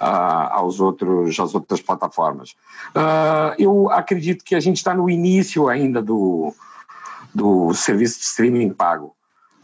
uh, 0.00 0.50
aos 0.50 0.80
outros, 0.80 1.38
às 1.38 1.54
outras 1.54 1.80
plataformas. 1.80 2.50
Uh, 2.94 3.54
eu 3.58 3.90
acredito 3.90 4.44
que 4.44 4.54
a 4.54 4.60
gente 4.60 4.76
está 4.76 4.94
no 4.94 5.08
início 5.08 5.68
ainda 5.68 6.02
do, 6.02 6.54
do 7.34 7.72
serviço 7.74 8.18
de 8.18 8.24
streaming 8.24 8.70
pago. 8.70 9.14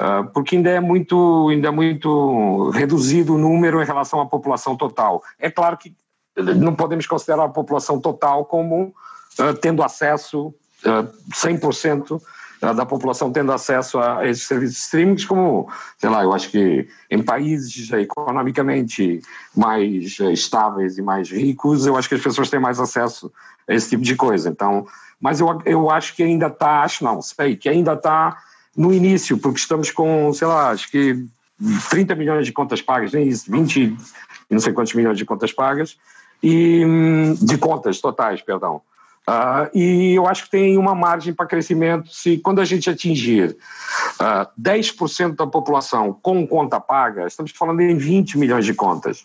Uh, 0.01 0.27
porque 0.33 0.57
ainda 0.57 0.71
é 0.71 0.81
muito 0.81 1.49
ainda 1.51 1.69
é 1.69 1.71
muito 1.71 2.71
reduzido 2.71 3.35
o 3.35 3.39
número 3.39 3.83
em 3.83 3.85
relação 3.85 4.21
à 4.21 4.27
população 4.27 4.75
total. 4.75 5.23
É 5.39 5.51
claro 5.51 5.77
que 5.77 5.95
não 6.37 6.75
podemos 6.75 7.07
considerar 7.07 7.45
a 7.45 7.49
população 7.49 8.01
total 8.01 8.47
como 8.47 8.95
uh, 9.39 9.55
tendo 9.61 9.83
acesso, 9.83 10.55
uh, 10.87 11.07
100% 11.35 12.21
da 12.61 12.85
população 12.85 13.33
tendo 13.33 13.53
acesso 13.53 13.99
a 13.99 14.27
esses 14.29 14.46
serviços 14.46 14.77
de 14.77 14.83
streaming, 14.83 15.27
como, 15.27 15.68
sei 15.96 16.11
lá, 16.11 16.23
eu 16.23 16.33
acho 16.33 16.51
que 16.51 16.87
em 17.11 17.23
países 17.23 17.90
economicamente 17.90 19.23
mais 19.57 20.18
estáveis 20.20 20.99
e 20.99 21.03
mais 21.03 21.31
ricos, 21.31 21.87
eu 21.87 21.96
acho 21.96 22.09
que 22.09 22.14
as 22.14 22.20
pessoas 22.20 22.51
têm 22.51 22.61
mais 22.61 22.79
acesso 22.79 23.33
a 23.66 23.75
esse 23.75 23.88
tipo 23.88 24.03
de 24.03 24.14
coisa. 24.14 24.51
Então, 24.51 24.87
mas 25.18 25.40
eu, 25.40 25.61
eu 25.64 25.90
acho 25.90 26.14
que 26.14 26.23
ainda 26.23 26.49
está, 26.49 26.83
acho 26.83 27.03
não, 27.03 27.23
sei, 27.23 27.57
que 27.57 27.68
ainda 27.68 27.94
está 27.94 28.37
no 28.77 28.92
início, 28.92 29.38
porque 29.38 29.59
estamos 29.59 29.90
com, 29.90 30.33
sei 30.33 30.46
lá, 30.46 30.70
acho 30.70 30.90
que 30.90 31.25
30 31.90 32.14
milhões 32.14 32.46
de 32.46 32.53
contas 32.53 32.81
pagas, 32.83 33.12
nem 33.12 33.27
isso, 33.27 33.51
20 33.51 33.96
não 34.51 34.59
sei 34.59 34.73
quantos 34.73 34.94
milhões 34.94 35.16
de 35.16 35.25
contas 35.25 35.53
pagas, 35.53 35.96
e 36.42 36.85
hum, 36.85 37.35
de 37.35 37.57
contas 37.57 38.01
totais, 38.01 38.42
perdão. 38.42 38.83
Uh, 39.31 39.71
e 39.79 40.14
eu 40.16 40.27
acho 40.27 40.45
que 40.45 40.51
tem 40.51 40.77
uma 40.77 40.93
margem 40.93 41.33
para 41.33 41.47
crescimento 41.47 42.12
se 42.12 42.38
quando 42.38 42.61
a 42.61 42.64
gente 42.64 42.90
atingir 42.90 43.51
uh, 43.51 43.57
ah, 44.19 44.51
10% 44.61 45.37
da 45.37 45.47
população 45.47 46.12
com 46.21 46.45
conta 46.45 46.81
paga, 46.81 47.29
estamos 47.29 47.53
falando 47.53 47.81
em 47.81 47.97
20 47.97 48.37
milhões 48.37 48.64
de 48.64 48.75
contas. 48.75 49.25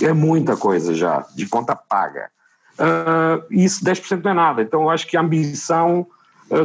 É 0.00 0.14
muita 0.14 0.56
coisa 0.56 0.94
já, 0.94 1.26
de 1.34 1.46
conta 1.46 1.76
paga. 1.76 2.30
Uh, 2.78 3.44
isso 3.50 3.84
10% 3.84 4.24
não 4.24 4.30
é 4.30 4.34
nada. 4.34 4.62
Então 4.62 4.84
eu 4.84 4.90
acho 4.90 5.06
que 5.06 5.14
a 5.14 5.20
ambição 5.20 6.06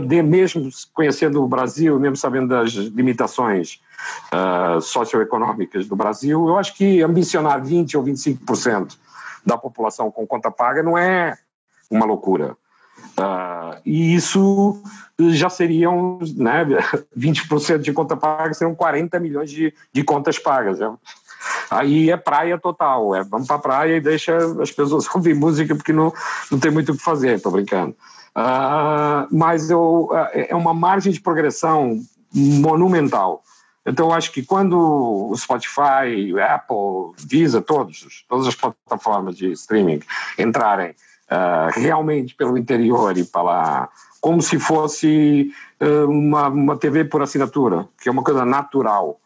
de 0.07 0.23
mesmo 0.23 0.69
conhecendo 0.93 1.43
o 1.43 1.47
Brasil, 1.47 1.99
mesmo 1.99 2.15
sabendo 2.15 2.47
das 2.47 2.71
limitações 2.71 3.81
uh, 4.33 4.79
socioeconômicas 4.79 5.85
do 5.85 5.97
Brasil, 5.97 6.47
eu 6.47 6.57
acho 6.57 6.73
que 6.75 7.01
ambicionar 7.01 7.61
20 7.61 7.97
ou 7.97 8.05
25% 8.05 8.95
da 9.45 9.57
população 9.57 10.09
com 10.09 10.25
conta 10.25 10.49
paga 10.49 10.81
não 10.81 10.97
é 10.97 11.37
uma 11.89 12.05
loucura. 12.05 12.55
Uh, 13.17 13.79
e 13.85 14.15
isso 14.15 14.81
já 15.31 15.49
seriam, 15.49 16.19
né, 16.35 16.65
20% 17.17 17.79
de 17.79 17.93
conta 17.93 18.17
paga 18.17 18.53
seriam 18.53 18.75
40 18.75 19.19
milhões 19.19 19.51
de, 19.51 19.73
de 19.91 20.03
contas 20.03 20.39
pagas. 20.39 20.79
Né? 20.79 20.91
Aí 21.69 22.09
é 22.09 22.17
praia 22.17 22.57
total, 22.57 23.15
é, 23.15 23.23
vamos 23.23 23.47
para 23.47 23.59
praia 23.59 23.97
e 23.97 24.01
deixa 24.01 24.35
as 24.61 24.71
pessoas 24.71 25.07
ouvir 25.13 25.35
música 25.35 25.75
porque 25.75 25.93
não, 25.93 26.11
não 26.51 26.59
tem 26.59 26.71
muito 26.71 26.91
o 26.91 26.97
que 26.97 27.03
fazer, 27.03 27.35
estou 27.35 27.51
brincando. 27.51 27.95
Uh, 28.35 29.27
mas 29.31 29.69
eu, 29.69 30.09
uh, 30.11 30.29
é 30.33 30.55
uma 30.55 30.73
margem 30.73 31.11
de 31.11 31.21
progressão 31.21 31.99
monumental. 32.33 33.43
Então, 33.85 34.07
eu 34.07 34.13
acho 34.13 34.31
que 34.31 34.43
quando 34.43 34.79
o 34.79 35.35
Spotify, 35.35 36.33
Apple, 36.41 37.13
Visa, 37.17 37.61
todos, 37.61 38.25
todas 38.29 38.47
as 38.47 38.55
plataformas 38.55 39.35
de 39.35 39.51
streaming 39.51 39.99
entrarem 40.39 40.95
uh, 41.33 41.79
realmente 41.79 42.35
pelo 42.35 42.57
interior 42.57 43.17
e 43.17 43.23
para 43.23 43.41
lá, 43.41 43.89
como 44.21 44.41
se 44.41 44.59
fosse 44.59 45.51
uh, 45.81 46.09
uma, 46.09 46.47
uma 46.49 46.77
TV 46.77 47.05
por 47.05 47.21
assinatura, 47.21 47.87
que 48.01 48.07
é 48.07 48.11
uma 48.11 48.23
coisa 48.23 48.45
natural. 48.45 49.19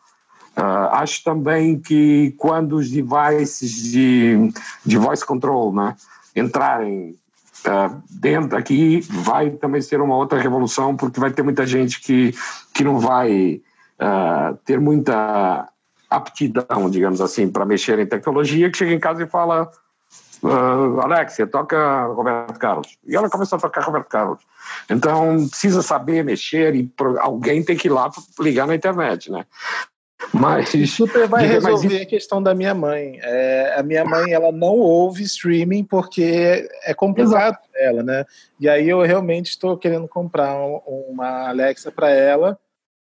Uh, 0.57 0.89
acho 0.93 1.23
também 1.23 1.79
que 1.79 2.33
quando 2.37 2.77
os 2.77 2.89
devices 2.89 3.91
de, 3.91 4.51
de 4.85 4.97
voice 4.97 5.25
control 5.25 5.73
né, 5.73 5.95
entrarem 6.35 7.15
Uh, 7.65 8.01
dentro 8.09 8.55
aqui 8.55 9.01
vai 9.09 9.49
também 9.49 9.81
ser 9.81 9.99
uma 9.99 10.15
outra 10.15 10.39
revolução 10.39 10.95
porque 10.95 11.19
vai 11.19 11.31
ter 11.31 11.41
muita 11.41 11.65
gente 11.65 11.99
que, 11.99 12.33
que 12.73 12.83
não 12.83 12.99
vai 12.99 13.59
uh, 13.99 14.55
ter 14.63 14.79
muita 14.79 15.67
aptidão, 16.09 16.89
digamos 16.89 17.19
assim, 17.19 17.49
para 17.49 17.65
mexer 17.65 17.99
em 17.99 18.05
tecnologia, 18.05 18.69
que 18.69 18.77
chega 18.77 18.93
em 18.93 18.99
casa 18.99 19.23
e 19.23 19.27
fala 19.27 19.69
uh, 20.43 21.01
Alexia, 21.01 21.47
toca 21.47 22.05
Roberto 22.05 22.59
Carlos. 22.59 22.97
E 23.05 23.15
ela 23.15 23.29
começa 23.29 23.55
a 23.55 23.59
tocar 23.59 23.81
Roberto 23.81 24.07
Carlos. 24.07 24.39
Então, 24.89 25.47
precisa 25.47 25.81
saber 25.81 26.23
mexer 26.23 26.75
e 26.75 26.91
alguém 27.19 27.63
tem 27.63 27.77
que 27.77 27.87
ir 27.87 27.91
lá 27.91 28.09
ligar 28.39 28.67
na 28.67 28.75
internet, 28.75 29.31
né? 29.31 29.45
Mas 30.33 30.69
super 30.89 31.27
vai 31.27 31.45
resolver 31.45 32.01
a 32.01 32.05
questão 32.05 32.41
da 32.41 32.53
minha 32.53 32.73
mãe. 32.73 33.19
É, 33.21 33.75
a 33.77 33.83
minha 33.83 34.03
mãe 34.03 34.33
ela 34.33 34.51
não 34.51 34.77
ouve 34.79 35.23
streaming 35.23 35.83
porque 35.83 36.67
é 36.83 36.93
complicado 36.93 37.57
para 37.71 37.81
ela, 37.81 38.03
né? 38.03 38.25
E 38.59 38.67
aí 38.67 38.89
eu 38.89 39.01
realmente 39.03 39.51
estou 39.51 39.77
querendo 39.77 40.07
comprar 40.07 40.55
um, 40.55 40.81
uma 41.09 41.49
Alexa 41.49 41.91
para 41.91 42.09
ela 42.09 42.59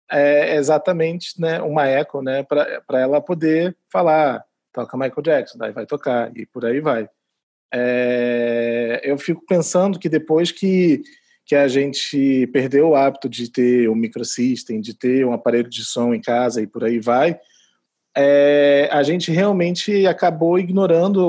é 0.10 0.56
exatamente 0.56 1.40
né, 1.40 1.62
uma 1.62 1.88
eco 1.88 2.22
né, 2.22 2.44
para 2.44 3.00
ela 3.00 3.22
poder 3.22 3.76
falar, 3.90 4.44
toca 4.74 4.98
Michael 4.98 5.22
Jackson, 5.22 5.58
daí 5.58 5.72
vai 5.72 5.86
tocar, 5.86 6.36
e 6.36 6.46
por 6.46 6.66
aí 6.66 6.80
vai. 6.80 7.08
É, 7.74 9.02
eu 9.04 9.18
fico 9.18 9.46
pensando 9.46 10.00
que 10.00 10.10
depois 10.10 10.52
que, 10.52 11.02
que 11.46 11.56
a 11.56 11.68
gente 11.68 12.48
perdeu 12.48 12.90
o 12.90 12.96
hábito 12.96 13.30
de 13.30 13.52
ter 13.52 13.90
um 13.90 13.96
microsystem, 13.96 14.82
de 14.82 14.94
ter 14.94 15.26
um 15.26 15.34
aparelho 15.34 15.70
de 15.70 15.84
som 15.84 16.14
em 16.14 16.22
casa 16.22 16.62
e 16.62 16.68
por 16.68 16.84
aí 16.84 17.00
vai, 17.00 17.40
é, 18.16 18.90
a 18.92 19.04
gente 19.04 19.32
realmente 19.32 20.06
acabou 20.08 20.58
ignorando 20.58 21.22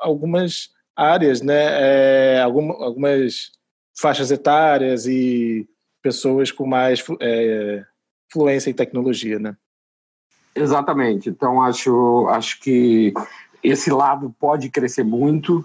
algumas 0.00 0.70
áreas, 0.96 1.42
né, 1.42 2.36
é, 2.36 2.40
algumas 2.40 3.52
faixas 3.98 4.30
etárias 4.30 5.06
e 5.06 5.68
pessoas 6.02 6.50
com 6.50 6.66
mais 6.66 7.04
é, 7.20 7.84
fluência 8.32 8.70
em 8.70 8.74
tecnologia, 8.74 9.38
né? 9.38 9.56
Exatamente. 10.54 11.28
Então 11.28 11.62
acho 11.62 12.26
acho 12.28 12.60
que 12.60 13.12
esse 13.62 13.90
lado 13.90 14.34
pode 14.38 14.68
crescer 14.68 15.04
muito 15.04 15.58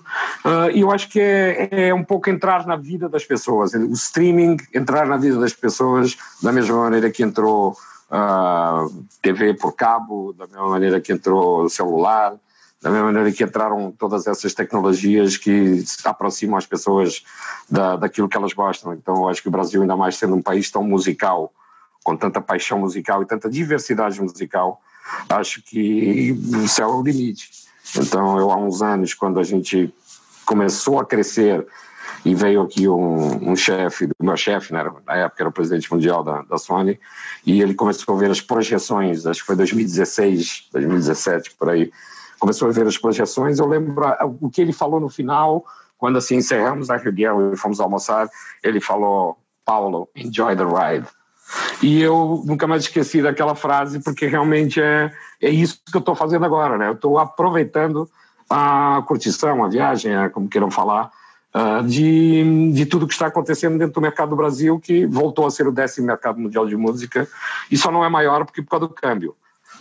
uh, 0.45 0.69
e 0.73 0.81
eu 0.81 0.91
acho 0.91 1.09
que 1.09 1.19
é, 1.19 1.87
é, 1.89 1.93
um 1.93 2.03
pouco 2.03 2.29
entrar 2.29 2.65
na 2.65 2.75
vida 2.75 3.07
das 3.07 3.25
pessoas. 3.25 3.73
O 3.73 3.91
streaming 3.93 4.57
entrar 4.73 5.05
na 5.05 5.17
vida 5.17 5.39
das 5.39 5.53
pessoas 5.53 6.17
da 6.41 6.51
mesma 6.51 6.77
maneira 6.77 7.09
que 7.09 7.23
entrou 7.23 7.71
uh, 7.71 7.75
ah, 8.11 8.87
TV 9.21 9.53
por 9.53 9.73
cabo, 9.73 10.33
da 10.33 10.47
mesma 10.47 10.69
maneira 10.69 10.99
que 10.99 11.13
entrou 11.13 11.69
celular, 11.69 12.35
da 12.81 12.89
mesma 12.89 13.05
maneira 13.07 13.31
que 13.31 13.43
entraram 13.43 13.91
todas 13.91 14.25
essas 14.25 14.53
tecnologias 14.53 15.37
que 15.37 15.83
aproximam 16.03 16.57
as 16.57 16.65
pessoas 16.65 17.23
da, 17.69 17.95
daquilo 17.95 18.27
que 18.27 18.35
elas 18.35 18.53
gostam. 18.53 18.93
Então 18.93 19.15
eu 19.15 19.29
acho 19.29 19.41
que 19.41 19.47
o 19.47 19.51
Brasil, 19.51 19.81
ainda 19.81 19.95
mais 19.95 20.15
sendo 20.15 20.35
um 20.35 20.41
país 20.41 20.71
tão 20.71 20.83
musical, 20.83 21.53
com 22.03 22.17
tanta 22.17 22.41
paixão 22.41 22.79
musical 22.79 23.21
e 23.21 23.27
tanta 23.27 23.49
diversidade 23.49 24.19
musical, 24.19 24.81
acho 25.29 25.61
que 25.61 26.31
o 26.31 26.67
céu 26.67 26.89
é 26.89 26.95
o 26.95 27.03
limite. 27.03 27.60
Então, 27.97 28.37
eu 28.39 28.51
há 28.51 28.57
uns 28.57 28.81
anos, 28.81 29.13
quando 29.13 29.39
a 29.39 29.43
gente 29.43 29.93
começou 30.45 30.99
a 30.99 31.05
crescer 31.05 31.65
e 32.23 32.35
veio 32.35 32.61
aqui 32.61 32.87
um, 32.87 33.51
um 33.51 33.55
chefe, 33.55 34.09
o 34.19 34.25
meu 34.25 34.37
chefe, 34.37 34.73
né, 34.73 34.83
na 35.05 35.15
época 35.15 35.41
era 35.41 35.49
o 35.49 35.51
presidente 35.51 35.91
mundial 35.91 36.23
da, 36.23 36.41
da 36.43 36.57
Sony, 36.57 36.99
e 37.45 37.61
ele 37.61 37.73
começou 37.73 38.15
a 38.15 38.17
ver 38.17 38.29
as 38.29 38.41
projeções, 38.41 39.25
acho 39.25 39.41
que 39.41 39.47
foi 39.47 39.55
2016, 39.55 40.69
2017, 40.71 41.55
por 41.55 41.69
aí, 41.69 41.91
começou 42.39 42.67
a 42.67 42.71
ver 42.71 42.85
as 42.85 42.97
projeções, 42.97 43.59
eu 43.59 43.65
lembro 43.65 44.05
o 44.39 44.49
que 44.49 44.61
ele 44.61 44.73
falou 44.73 44.99
no 44.99 45.09
final, 45.09 45.65
quando 45.97 46.17
assim 46.17 46.35
encerramos 46.37 46.89
a 46.89 46.97
reunião 46.97 47.53
e 47.53 47.57
fomos 47.57 47.79
almoçar, 47.79 48.29
ele 48.63 48.79
falou, 48.79 49.37
Paulo, 49.65 50.09
enjoy 50.15 50.55
the 50.55 50.63
ride. 50.63 51.07
E 51.81 52.01
eu 52.01 52.43
nunca 52.45 52.65
mais 52.65 52.83
esqueci 52.83 53.21
daquela 53.21 53.55
frase, 53.55 53.99
porque 53.99 54.25
realmente 54.25 54.81
é, 54.81 55.11
é 55.41 55.49
isso 55.49 55.81
que 55.89 55.97
eu 55.97 55.99
estou 55.99 56.15
fazendo 56.15 56.45
agora, 56.45 56.77
né? 56.77 56.87
Eu 56.87 56.93
estou 56.93 57.17
aproveitando 57.17 58.09
a 58.49 59.03
curtição, 59.07 59.63
a 59.63 59.69
viagem, 59.69 60.15
é, 60.15 60.29
como 60.29 60.47
queiram 60.47 60.69
falar, 60.69 61.09
uh, 61.55 61.83
de, 61.83 62.71
de 62.73 62.85
tudo 62.85 63.07
que 63.07 63.13
está 63.13 63.27
acontecendo 63.27 63.77
dentro 63.77 63.93
do 63.93 64.01
mercado 64.01 64.29
do 64.29 64.35
Brasil, 64.35 64.79
que 64.79 65.05
voltou 65.05 65.45
a 65.45 65.51
ser 65.51 65.67
o 65.67 65.71
décimo 65.71 66.07
mercado 66.07 66.39
mundial 66.39 66.67
de 66.67 66.75
música, 66.75 67.27
e 67.71 67.77
só 67.77 67.91
não 67.91 68.03
é 68.03 68.09
maior 68.09 68.45
porque 68.45 68.61
por 68.61 68.71
causa 68.71 68.87
do 68.87 68.93
câmbio, 68.93 69.35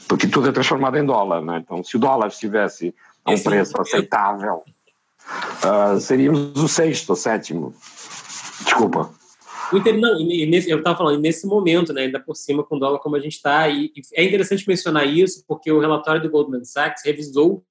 porque 0.08 0.26
tudo 0.26 0.48
é 0.48 0.52
transformado 0.52 0.96
em 0.96 1.04
dólar, 1.04 1.42
né? 1.42 1.62
Então, 1.64 1.82
se 1.82 1.96
o 1.96 2.00
dólar 2.00 2.28
estivesse 2.28 2.94
a 3.24 3.30
um 3.30 3.34
Esse 3.34 3.44
preço 3.44 3.76
é... 3.76 3.80
aceitável, 3.80 4.62
uh, 5.64 6.00
seríamos 6.00 6.56
o 6.56 6.68
sexto, 6.68 7.12
o 7.12 7.16
sétimo. 7.16 7.74
Desculpa. 8.64 9.10
Inter, 9.72 9.98
não, 9.98 10.18
nesse, 10.18 10.68
eu 10.68 10.78
estava 10.78 10.98
falando, 10.98 11.20
nesse 11.20 11.46
momento, 11.46 11.92
né, 11.92 12.02
ainda 12.02 12.18
por 12.18 12.34
cima 12.34 12.64
com 12.64 12.76
o 12.76 12.78
dólar 12.78 12.98
como 12.98 13.16
a 13.16 13.20
gente 13.20 13.34
está, 13.34 13.68
e, 13.68 13.92
e, 13.96 14.02
é 14.14 14.24
interessante 14.24 14.66
mencionar 14.66 15.06
isso, 15.06 15.44
porque 15.46 15.70
o 15.70 15.80
relatório 15.80 16.22
do 16.22 16.30
Goldman 16.30 16.64
Sachs 16.64 17.04
revisou 17.04 17.64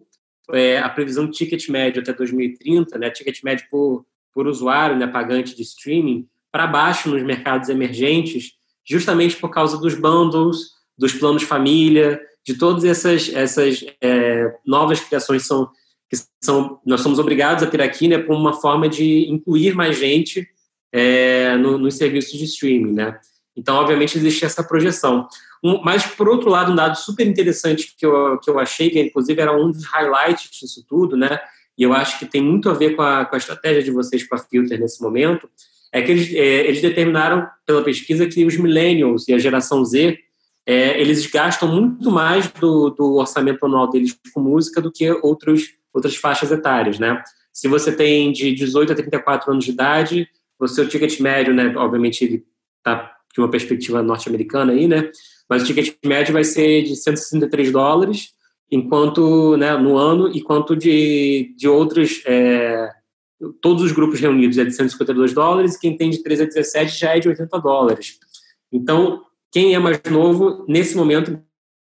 é, 0.52 0.80
a 0.80 0.90
previsão 0.90 1.26
de 1.26 1.32
ticket 1.32 1.68
médio 1.70 2.02
até 2.02 2.14
2030, 2.14 2.98
né, 2.98 3.10
ticket 3.10 3.44
médio 3.44 3.68
por, 3.70 4.06
por 4.34 4.48
usuário, 4.48 4.98
né, 4.98 5.08
pagante 5.08 5.56
de 5.56 5.62
streaming, 5.62 6.28
para 6.52 6.68
baixo 6.68 7.10
nos 7.10 7.24
mercados 7.24 7.70
emergentes, 7.70 8.54
justamente 8.86 9.36
por 9.36 9.50
causa 9.50 9.78
dos 9.78 9.94
bundles, 9.94 10.72
dos 10.98 11.14
planos 11.14 11.44
família, 11.44 12.20
de 12.46 12.58
todas 12.58 12.84
essas, 12.84 13.32
essas 13.34 13.86
é, 14.02 14.56
novas 14.66 15.00
criações 15.00 15.46
são, 15.46 15.70
que 16.10 16.18
são, 16.42 16.80
nós 16.86 17.02
somos 17.02 17.20
obrigados 17.20 17.64
a 17.64 17.68
ter 17.68 17.82
aqui, 17.82 18.08
né, 18.08 18.18
por 18.18 18.36
uma 18.36 18.54
forma 18.54 18.88
de 18.88 19.30
incluir 19.30 19.76
mais 19.76 19.98
gente 19.98 20.48
é, 20.92 21.56
no, 21.58 21.78
nos 21.78 21.96
serviços 21.96 22.38
de 22.38 22.46
streaming, 22.46 22.94
né? 22.94 23.20
Então, 23.56 23.76
obviamente, 23.76 24.18
existe 24.18 24.46
essa 24.46 24.64
projeção. 24.64 25.28
Um, 25.64 25.82
mas, 25.84 26.06
por 26.06 26.30
outro 26.30 26.50
lado, 26.50 26.72
um 26.72 26.76
dado 26.76 26.98
super 26.98 27.28
interessante 27.28 27.94
que 27.98 28.06
eu, 28.06 28.40
que 28.40 28.50
eu 28.50 28.58
achei, 28.58 28.90
que 28.90 29.00
inclusive 29.00 29.42
era 29.42 29.56
um 29.56 29.72
dos 29.72 29.84
highlights 29.86 30.50
disso 30.50 30.86
tudo, 30.88 31.18
né? 31.18 31.40
e 31.80 31.84
eu 31.84 31.94
acho 31.94 32.20
que 32.20 32.26
tem 32.26 32.44
muito 32.44 32.70
a 32.70 32.74
ver 32.74 32.98
com 32.98 33.02
a, 33.02 33.24
com 33.24 33.36
a 33.36 33.38
estratégia 33.38 33.82
de 33.82 33.90
vocês 33.90 34.28
com 34.28 34.36
a 34.36 34.38
Filter 34.38 34.78
nesse 34.78 35.02
momento, 35.02 35.50
é 35.94 36.02
que 36.02 36.12
eles, 36.12 36.34
é, 36.34 36.68
eles 36.68 36.82
determinaram 36.82 37.48
pela 37.66 37.82
pesquisa 37.82 38.28
que 38.28 38.46
os 38.46 38.58
millennials 38.58 39.30
e 39.30 39.34
a 39.34 39.40
geração 39.40 39.84
Z 39.86 40.20
é, 40.66 41.00
eles 41.00 41.26
gastam 41.26 41.70
muito 41.70 42.12
mais 42.12 42.50
do, 42.52 42.90
do, 42.90 43.16
orçamento 43.16 43.66
anual 43.66 43.90
deles 43.90 44.16
com 44.34 44.42
música 44.42 44.82
do 44.82 44.92
que 44.92 45.10
outros, 45.24 45.74
outras 45.94 46.18
faixas 46.18 46.52
etárias, 46.52 47.00
né? 47.00 47.24
Se 47.52 47.70
você 47.70 47.94
tem 47.94 48.32
de 48.34 48.54
18 48.54 48.92
a 48.92 48.96
34 48.96 49.50
anos 49.50 49.64
de 49.64 49.72
idade, 49.72 50.30
o 50.60 50.68
seu 50.68 50.88
ticket 50.88 51.20
médio, 51.20 51.54
né, 51.54 51.74
obviamente 51.76 52.24
ele 52.24 52.46
está 52.78 53.16
de 53.34 53.40
uma 53.40 53.50
perspectiva 53.50 54.04
norte-americana 54.04 54.74
aí, 54.74 54.88
né, 54.88 55.10
mas 55.50 55.64
o 55.64 55.66
ticket 55.66 55.96
médio 56.06 56.34
vai 56.34 56.44
ser 56.44 56.84
de 56.84 56.96
163 56.96 57.72
dólares, 57.72 58.34
enquanto, 58.72 59.58
né, 59.58 59.76
no 59.78 59.98
ano, 59.98 60.30
enquanto 60.36 60.76
de, 60.76 61.54
de 61.58 61.68
outros, 61.68 62.22
é, 62.26 62.90
todos 63.62 63.84
os 63.84 63.92
grupos 63.92 64.20
reunidos 64.20 64.58
é 64.58 64.66
de 64.66 64.72
152 64.72 65.34
dólares, 65.34 65.78
quem 65.78 65.96
tem 65.96 66.10
de 66.10 66.22
13 66.22 66.44
a 66.44 66.46
17 66.46 67.00
já 67.00 67.16
é 67.16 67.20
de 67.20 67.30
80 67.30 67.60
dólares. 67.60 68.20
Então, 68.72 69.24
quem 69.52 69.74
é 69.74 69.80
mais 69.80 70.00
novo, 70.12 70.66
nesse 70.68 70.96
momento, 70.96 71.42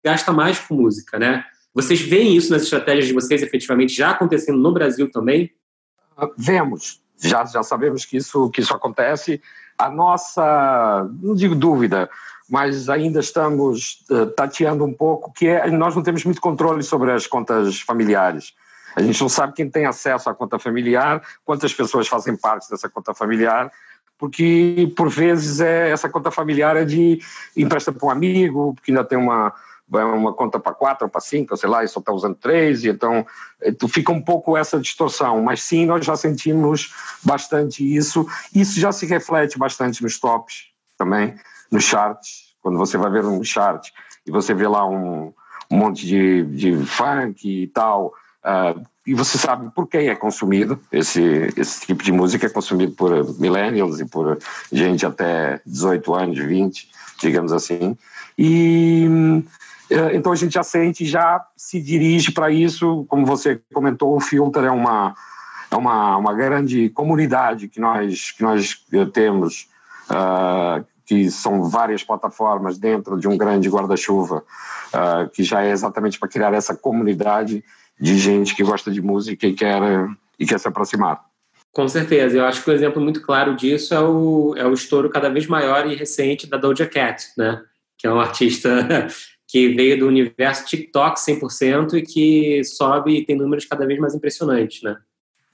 gasta 0.05 0.33
mais 0.33 0.61
com 0.61 0.75
música, 0.75 1.19
né? 1.19 1.45
Vocês 1.75 2.01
veem 2.01 2.37
isso 2.37 2.51
nas 2.51 2.63
estratégias 2.63 3.07
de 3.07 3.13
vocês, 3.13 3.43
efetivamente, 3.43 3.95
já 3.95 4.11
acontecendo 4.11 4.59
no 4.59 4.73
Brasil 4.73 5.11
também? 5.11 5.51
Vemos, 6.37 7.01
já, 7.21 7.45
já 7.45 7.63
sabemos 7.63 8.05
que 8.05 8.17
isso, 8.17 8.49
que 8.51 8.61
isso 8.61 8.75
acontece. 8.75 9.41
A 9.77 9.91
nossa, 9.91 11.09
não 11.21 11.35
digo 11.35 11.55
dúvida, 11.55 12.09
mas 12.49 12.89
ainda 12.89 13.21
estamos 13.21 14.05
uh, 14.11 14.27
tateando 14.27 14.85
um 14.85 14.93
pouco, 14.93 15.33
que 15.33 15.47
é, 15.47 15.71
nós 15.71 15.95
não 15.95 16.03
temos 16.03 16.25
muito 16.25 16.41
controle 16.41 16.83
sobre 16.83 17.13
as 17.13 17.27
contas 17.27 17.81
familiares. 17.81 18.55
A 18.97 19.03
gente 19.03 19.21
não 19.21 19.29
sabe 19.29 19.53
quem 19.53 19.71
tem 19.71 19.87
acesso 19.87 20.29
à 20.31 20.35
conta 20.35 20.59
familiar, 20.59 21.23
quantas 21.45 21.73
pessoas 21.73 22.09
fazem 22.09 22.37
parte 22.37 22.69
dessa 22.71 22.89
conta 22.89 23.15
familiar, 23.15 23.71
porque 24.19 24.93
por 24.97 25.09
vezes 25.09 25.61
é, 25.61 25.91
essa 25.91 26.09
conta 26.09 26.31
familiar 26.31 26.77
é 26.77 26.85
de 26.85 27.21
empresta 27.57 27.93
para 27.93 28.07
um 28.07 28.11
amigo, 28.11 28.75
porque 28.75 28.91
ainda 28.91 29.05
tem 29.05 29.17
uma, 29.17 29.55
uma 29.90 30.33
conta 30.33 30.59
para 30.61 30.74
quatro 30.74 31.09
para 31.09 31.20
cinco, 31.20 31.57
sei 31.57 31.68
lá, 31.68 31.83
e 31.83 31.88
só 31.88 32.01
está 32.01 32.12
usando 32.12 32.35
três, 32.35 32.85
e 32.85 32.88
então 32.88 33.27
eh, 33.61 33.72
tu 33.72 33.88
fica 33.88 34.12
um 34.12 34.20
pouco 34.20 34.57
essa 34.57 34.79
distorção. 34.79 35.40
Mas 35.42 35.62
sim, 35.62 35.87
nós 35.87 36.05
já 36.05 36.16
sentimos 36.16 36.92
bastante 37.24 37.83
isso. 37.83 38.27
Isso 38.55 38.79
já 38.79 38.92
se 38.92 39.07
reflete 39.07 39.59
bastante 39.59 40.03
nos 40.03 40.18
tops 40.18 40.68
também, 40.96 41.35
nos 41.70 41.85
charts. 41.85 42.55
Quando 42.61 42.77
você 42.77 42.98
vai 42.98 43.11
ver 43.11 43.24
um 43.24 43.42
chart 43.42 43.88
e 44.27 44.31
você 44.31 44.53
vê 44.53 44.68
lá 44.68 44.87
um, 44.87 45.33
um 45.70 45.77
monte 45.77 46.07
de, 46.07 46.44
de 46.44 46.85
funk 46.85 47.48
e 47.48 47.66
tal, 47.68 48.12
uh, 48.44 48.85
e 49.07 49.14
você 49.14 49.38
sabe 49.38 49.70
por 49.70 49.87
quem 49.87 50.09
é 50.09 50.14
consumido 50.14 50.79
esse, 50.92 51.51
esse 51.57 51.87
tipo 51.87 52.05
de 52.05 52.12
música 52.12 52.44
é 52.44 52.51
consumido 52.51 52.92
por 52.92 53.11
millennials 53.40 54.01
e 54.01 54.05
por 54.05 54.38
gente 54.70 55.07
até 55.07 55.62
18 55.64 56.14
anos, 56.14 56.38
20, 56.38 56.90
digamos 57.18 57.51
assim. 57.51 57.96
E 58.37 59.42
então 60.14 60.33
a 60.33 60.37
gente 60.37 60.53
já 60.53 60.62
sente, 60.62 61.05
já 61.05 61.44
se 61.57 61.81
dirige 61.81 62.33
para 62.33 62.51
isso, 62.51 63.07
como 63.09 63.24
você 63.24 63.61
comentou, 63.72 64.14
o 64.14 64.20
Filter 64.20 64.64
é 64.64 64.70
uma 64.70 65.14
é 65.70 65.77
uma, 65.77 66.16
uma 66.16 66.35
grande 66.35 66.88
comunidade 66.90 67.68
que 67.68 67.81
nós 67.81 68.31
que 68.31 68.42
nós 68.42 68.85
eh, 68.92 69.05
temos, 69.07 69.68
uh, 70.11 70.85
que 71.05 71.31
são 71.31 71.64
várias 71.64 72.03
plataformas 72.03 72.79
dentro 72.79 73.18
de 73.18 73.29
um 73.29 73.37
grande 73.37 73.68
guarda-chuva, 73.68 74.44
uh, 74.94 75.29
que 75.31 75.42
já 75.42 75.62
é 75.62 75.70
exatamente 75.70 76.18
para 76.18 76.29
criar 76.29 76.55
essa 76.55 76.74
comunidade 76.74 77.62
de 78.01 78.18
gente 78.18 78.55
que 78.55 78.62
gosta 78.62 78.90
de 78.90 79.03
música 79.03 79.46
e 79.46 79.53
quer, 79.53 79.83
e 80.38 80.46
quer 80.46 80.59
se 80.59 80.68
aproximar. 80.68 81.20
Com 81.72 81.87
certeza, 81.87 82.37
eu 82.37 82.46
acho 82.46 82.64
que 82.64 82.70
um 82.70 82.74
exemplo 82.74 83.03
muito 83.03 83.20
claro 83.20 83.55
disso 83.55 83.94
é 83.94 84.01
o, 84.01 84.55
é 84.57 84.66
o 84.66 84.72
estouro 84.72 85.11
cada 85.11 85.29
vez 85.29 85.46
maior 85.46 85.87
e 85.87 85.94
recente 85.94 86.46
da 86.46 86.57
Doja 86.57 86.87
Cat, 86.87 87.27
né? 87.37 87.62
que 87.96 88.07
é 88.07 88.12
um 88.12 88.20
artista 88.20 88.87
que 89.49 89.75
veio 89.75 89.99
do 89.99 90.07
universo 90.07 90.67
TikTok 90.67 91.19
100% 91.19 91.95
e 91.95 92.03
que 92.03 92.63
sobe 92.63 93.17
e 93.17 93.25
tem 93.25 93.35
números 93.35 93.65
cada 93.65 93.87
vez 93.87 93.99
mais 93.99 94.15
impressionantes, 94.15 94.83
né? 94.83 94.99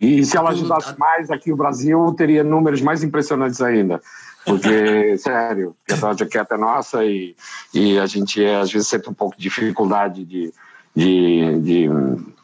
E 0.00 0.24
se 0.24 0.36
ela 0.36 0.50
ajudasse 0.50 0.98
mais 0.98 1.30
aqui 1.30 1.52
o 1.52 1.56
Brasil, 1.56 2.12
teria 2.18 2.42
números 2.42 2.82
mais 2.82 3.04
impressionantes 3.04 3.62
ainda. 3.62 4.02
Porque, 4.44 5.16
sério, 5.16 5.76
a 5.88 5.94
Doja 5.94 6.26
Cat 6.26 6.52
é 6.52 6.56
nossa 6.56 7.04
e, 7.04 7.36
e 7.72 7.96
a 7.96 8.04
gente 8.06 8.44
é, 8.44 8.56
às 8.56 8.72
vezes 8.72 8.88
sente 8.88 9.08
um 9.08 9.14
pouco 9.14 9.36
de 9.36 9.44
dificuldade 9.44 10.24
de, 10.24 10.52
de, 10.94 11.60
de, 11.60 11.88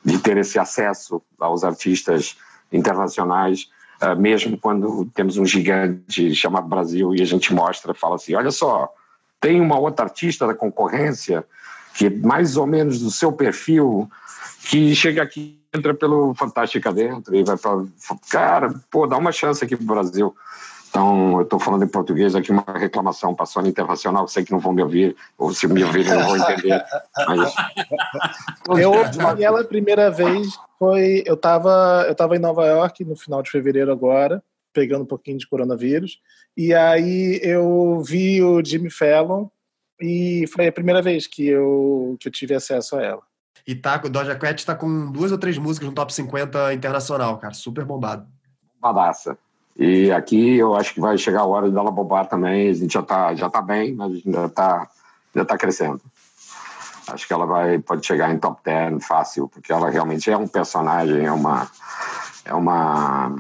de 0.05 0.19
ter 0.19 0.37
esse 0.39 0.57
acesso 0.57 1.21
aos 1.39 1.65
artistas 1.65 2.37
internacionais, 2.73 3.69
uh, 4.01 4.19
mesmo 4.19 4.57
quando 4.57 5.05
temos 5.13 5.37
um 5.37 5.45
gigante 5.45 6.33
chamado 6.33 6.69
Brasil 6.69 7.13
e 7.13 7.21
a 7.21 7.27
gente 7.27 7.53
mostra, 7.53 7.93
fala 7.93 8.15
assim, 8.15 8.37
olha 8.37 8.53
só, 8.53 8.89
tem 9.40 9.61
uma 9.61 9.79
outra 9.79 10.05
artista 10.05 10.46
da 10.46 10.55
concorrência 10.55 11.44
que 11.94 12.07
é 12.07 12.11
mais 12.11 12.57
ou 12.57 12.66
menos 12.66 13.00
do 13.00 13.11
seu 13.11 13.33
perfil, 13.33 14.09
que 14.68 14.94
chega 14.94 15.22
aqui, 15.22 15.61
entra 15.74 15.94
pelo 15.94 16.35
Fantástica 16.35 16.92
dentro 16.92 17.35
e 17.35 17.42
vai 17.42 17.57
falar, 17.57 17.85
cara, 18.31 18.72
pô, 18.90 19.07
dá 19.07 19.16
uma 19.16 19.33
chance 19.33 19.64
aqui 19.64 19.76
pro 19.76 19.87
Brasil. 19.87 20.35
Então, 20.88 21.37
eu 21.37 21.42
estou 21.42 21.61
falando 21.61 21.85
em 21.85 21.88
português 21.88 22.35
aqui, 22.35 22.50
uma 22.50 22.64
reclamação 22.74 23.33
para 23.33 23.46
a 23.55 23.68
Internacional, 23.68 24.26
sei 24.26 24.44
que 24.44 24.50
não 24.50 24.59
vão 24.59 24.72
me 24.72 24.83
ouvir, 24.83 25.16
ou 25.38 25.55
se 25.55 25.68
me 25.68 25.85
ouvirem 25.85 26.12
não 26.12 26.26
vão 26.26 26.37
entender. 26.37 26.85
Mas... 27.29 27.55
Eu 28.81 28.92
ouvi 28.92 29.44
ela 29.44 29.61
a 29.61 29.64
primeira 29.64 30.11
vez, 30.11 30.48
foi, 30.79 31.22
eu 31.26 31.35
estava 31.35 32.05
eu 32.09 32.14
tava 32.14 32.37
em 32.37 32.38
Nova 32.38 32.64
York 32.66 33.05
no 33.05 33.16
final 33.16 33.42
de 33.42 33.50
fevereiro 33.50 33.90
agora, 33.90 34.42
pegando 34.73 35.03
um 35.03 35.07
pouquinho 35.07 35.39
de 35.39 35.49
coronavírus, 35.49 36.19
e 36.57 36.75
aí 36.75 37.41
eu 37.43 38.03
vi 38.05 38.43
o 38.43 38.65
Jimmy 38.65 38.91
Fallon, 38.91 39.49
e 40.01 40.47
foi 40.49 40.67
a 40.67 40.73
primeira 40.73 41.03
vez 41.03 41.27
que 41.27 41.47
eu, 41.47 42.17
que 42.19 42.29
eu 42.29 42.33
tive 42.33 42.55
acesso 42.55 42.97
a 42.97 43.03
ela. 43.03 43.23
E 43.67 43.75
tá, 43.75 44.01
o 44.05 44.09
Doja 44.09 44.35
Cat 44.35 44.59
está 44.59 44.75
com 44.75 45.13
duas 45.13 45.31
ou 45.31 45.39
três 45.39 45.59
músicas 45.59 45.89
no 45.89 45.95
top 45.95 46.13
50 46.13 46.73
internacional, 46.73 47.39
cara, 47.39 47.53
super 47.53 47.85
bombado. 47.85 48.27
Bombadaça. 48.81 49.37
E 49.77 50.11
aqui 50.11 50.57
eu 50.57 50.75
acho 50.75 50.95
que 50.95 51.01
vai 51.01 51.17
chegar 51.17 51.41
a 51.41 51.47
hora 51.47 51.71
dela 51.71 51.91
bombar 51.91 52.27
também. 52.27 52.69
A 52.69 52.73
gente 52.73 52.93
já 52.93 53.01
está 53.01 53.35
já 53.35 53.49
tá 53.49 53.63
bem, 53.63 53.95
mas 53.95 54.23
ainda 54.25 54.47
está 54.47 54.89
já 55.35 55.45
tá 55.45 55.57
crescendo. 55.57 56.01
Acho 57.09 57.27
que 57.27 57.33
ela 57.33 57.47
vai, 57.47 57.79
pode 57.79 58.07
chegar 58.07 58.33
em 58.33 58.39
top 58.39 58.61
10 58.65 59.05
fácil, 59.07 59.49
porque 59.49 59.73
ela 59.73 59.91
realmente 59.91 60.31
é 60.31 60.37
um 60.37 60.47
personagem, 60.47 61.25
é 61.25 61.33
uma, 61.33 61.69
é 62.45 62.55
uma, 62.55 63.37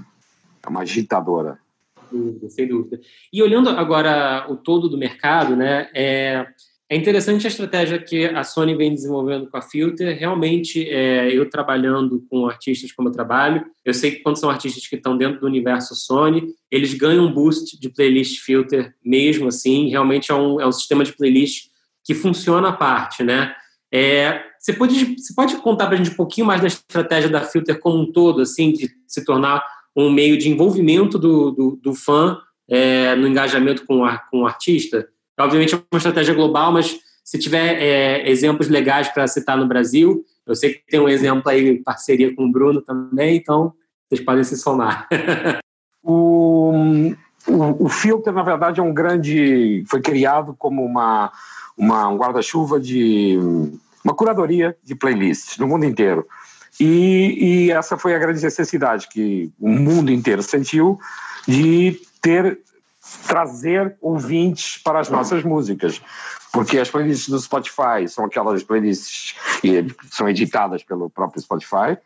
é 0.64 0.68
uma 0.68 0.80
agitadora. 0.80 1.58
Sem 2.48 2.66
dúvida. 2.66 3.00
E 3.32 3.42
olhando 3.42 3.70
agora 3.70 4.46
o 4.50 4.56
todo 4.56 4.88
do 4.88 4.98
mercado, 4.98 5.54
né, 5.54 5.88
é, 5.94 6.46
é 6.88 6.96
interessante 6.96 7.46
a 7.46 7.48
estratégia 7.48 8.00
que 8.00 8.24
a 8.24 8.42
Sony 8.42 8.74
vem 8.74 8.92
desenvolvendo 8.92 9.48
com 9.48 9.56
a 9.56 9.62
Filter. 9.62 10.18
Realmente, 10.18 10.88
é, 10.88 11.32
eu 11.32 11.48
trabalhando 11.48 12.26
com 12.28 12.48
artistas 12.48 12.90
como 12.90 13.08
eu 13.08 13.12
trabalho, 13.12 13.64
eu 13.84 13.94
sei 13.94 14.10
que 14.10 14.22
quando 14.22 14.40
são 14.40 14.50
artistas 14.50 14.88
que 14.88 14.96
estão 14.96 15.16
dentro 15.16 15.40
do 15.40 15.46
universo 15.46 15.94
Sony, 15.94 16.52
eles 16.68 16.92
ganham 16.94 17.26
um 17.26 17.32
boost 17.32 17.78
de 17.78 17.88
playlist 17.88 18.40
Filter 18.40 18.92
mesmo 19.04 19.46
assim. 19.46 19.88
Realmente 19.88 20.32
é 20.32 20.34
um, 20.34 20.60
é 20.60 20.66
um 20.66 20.72
sistema 20.72 21.04
de 21.04 21.12
playlist 21.12 21.68
que 22.04 22.12
funciona 22.12 22.70
à 22.70 22.72
parte, 22.72 23.22
né? 23.22 23.54
É, 23.92 24.42
você, 24.58 24.72
pode, 24.72 25.16
você 25.16 25.32
pode 25.32 25.56
contar 25.58 25.86
para 25.86 25.94
a 25.94 25.98
gente 25.98 26.10
um 26.10 26.16
pouquinho 26.16 26.46
mais 26.46 26.60
da 26.60 26.66
estratégia 26.66 27.30
da 27.30 27.42
Filter 27.42 27.78
como 27.78 28.02
um 28.02 28.10
todo, 28.10 28.40
assim, 28.40 28.72
de 28.72 28.90
se 29.06 29.24
tornar 29.24 29.62
um 29.96 30.10
meio 30.10 30.36
de 30.38 30.48
envolvimento 30.48 31.18
do, 31.18 31.50
do, 31.50 31.78
do 31.82 31.94
fã 31.94 32.38
é, 32.68 33.14
no 33.16 33.26
engajamento 33.26 33.84
com, 33.86 34.04
a, 34.04 34.18
com 34.18 34.42
o 34.42 34.46
artista? 34.46 35.08
Obviamente 35.38 35.74
é 35.74 35.78
uma 35.90 35.98
estratégia 35.98 36.34
global, 36.34 36.72
mas 36.72 36.98
se 37.24 37.38
tiver 37.38 37.80
é, 37.80 38.28
exemplos 38.30 38.68
legais 38.68 39.08
para 39.08 39.26
citar 39.26 39.56
no 39.56 39.66
Brasil, 39.66 40.24
eu 40.46 40.54
sei 40.54 40.74
que 40.74 40.86
tem 40.88 41.00
um 41.00 41.08
exemplo 41.08 41.48
aí 41.48 41.68
em 41.68 41.82
parceria 41.82 42.34
com 42.34 42.44
o 42.44 42.50
Bruno 42.50 42.82
também, 42.82 43.36
então 43.36 43.72
vocês 44.08 44.24
podem 44.24 44.42
se 44.42 44.56
somar. 44.56 45.08
o, 46.02 46.72
o, 47.46 47.84
o 47.84 47.88
Filter, 47.88 48.32
na 48.32 48.42
verdade, 48.42 48.80
é 48.80 48.82
um 48.82 48.92
grande. 48.92 49.84
foi 49.88 50.00
criado 50.00 50.54
como 50.58 50.84
uma, 50.84 51.30
uma 51.76 52.08
um 52.08 52.16
guarda-chuva 52.16 52.80
de. 52.80 53.38
uma 54.04 54.14
curadoria 54.14 54.76
de 54.82 54.94
playlists 54.94 55.56
no 55.58 55.68
mundo 55.68 55.84
inteiro. 55.84 56.26
E, 56.80 57.66
e 57.66 57.70
essa 57.70 57.98
foi 57.98 58.14
a 58.14 58.18
grande 58.18 58.42
necessidade 58.42 59.06
que 59.08 59.52
o 59.60 59.68
mundo 59.68 60.10
inteiro 60.10 60.42
sentiu 60.42 60.98
de 61.46 62.00
ter 62.22 62.58
trazer 63.26 63.96
ouvintes 64.00 64.78
para 64.82 65.00
as 65.00 65.10
nossas 65.10 65.44
músicas. 65.44 66.00
Porque 66.52 66.78
as 66.78 66.90
playlists 66.90 67.28
do 67.28 67.38
Spotify 67.38 68.08
são 68.08 68.24
aquelas 68.24 68.62
playlists 68.62 69.34
que 69.60 69.86
são 70.10 70.28
editadas 70.28 70.82
pelo 70.82 71.10
próprio 71.10 71.40
Spotify 71.40 71.96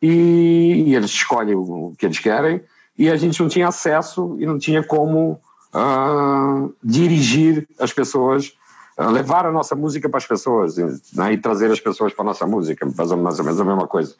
e, 0.00 0.84
e 0.86 0.94
eles 0.94 1.10
escolhem 1.10 1.54
o 1.54 1.94
que 1.96 2.06
eles 2.06 2.18
querem 2.18 2.62
e 2.98 3.08
a 3.10 3.16
gente 3.16 3.40
não 3.40 3.48
tinha 3.48 3.68
acesso 3.68 4.36
e 4.40 4.46
não 4.46 4.58
tinha 4.58 4.82
como 4.82 5.40
uh, 5.72 6.74
dirigir 6.82 7.68
as 7.78 7.92
pessoas 7.92 8.52
levar 8.98 9.46
a 9.46 9.52
nossa 9.52 9.74
música 9.74 10.08
para 10.08 10.18
as 10.18 10.26
pessoas 10.26 10.76
né, 11.14 11.32
e 11.32 11.38
trazer 11.38 11.70
as 11.70 11.80
pessoas 11.80 12.12
para 12.12 12.24
a 12.24 12.26
nossa 12.26 12.46
música, 12.46 12.86
mais 12.96 13.10
ou 13.10 13.16
menos 13.16 13.60
a 13.60 13.64
mesma 13.64 13.86
coisa. 13.86 14.14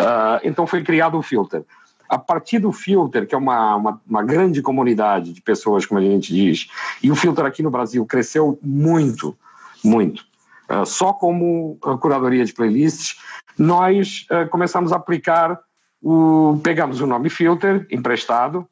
Uh, 0.00 0.40
então 0.42 0.66
foi 0.66 0.82
criado 0.82 1.18
o 1.18 1.22
Filter. 1.22 1.64
A 2.08 2.18
partir 2.18 2.58
do 2.58 2.72
Filter, 2.72 3.26
que 3.26 3.34
é 3.34 3.38
uma, 3.38 3.76
uma, 3.76 4.00
uma, 4.06 4.22
grande 4.22 4.62
comunidade 4.62 5.32
de 5.32 5.40
pessoas, 5.40 5.84
como 5.84 6.00
a 6.00 6.02
gente 6.02 6.32
diz, 6.32 6.68
e 7.02 7.10
o 7.10 7.16
Filter 7.16 7.44
aqui 7.44 7.62
no 7.62 7.70
Brasil 7.70 8.04
cresceu 8.06 8.58
muito, 8.62 9.36
muito. 9.82 10.24
Uh, 10.70 10.86
só 10.86 11.12
como 11.12 11.76
curadoria 12.00 12.44
de 12.44 12.52
playlists, 12.52 13.18
nós 13.58 14.26
uh, 14.30 14.48
começamos 14.48 14.92
a 14.92 14.96
aplicar 14.96 15.58
o. 16.02 16.58
Pegamos 16.62 17.00
o 17.00 17.06
nome 17.06 17.28
Filter, 17.30 17.86
emprestado, 17.90 18.66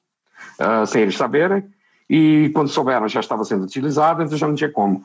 sem 0.86 1.02
eles 1.02 1.16
saberem, 1.16 1.64
e 2.08 2.50
quando 2.54 2.68
souberam 2.68 3.08
já 3.08 3.20
estava 3.20 3.44
sendo 3.44 3.64
utilizado, 3.64 4.22
então 4.22 4.36
já 4.36 4.46
não 4.46 4.54
tinha 4.54 4.70
como. 4.70 4.98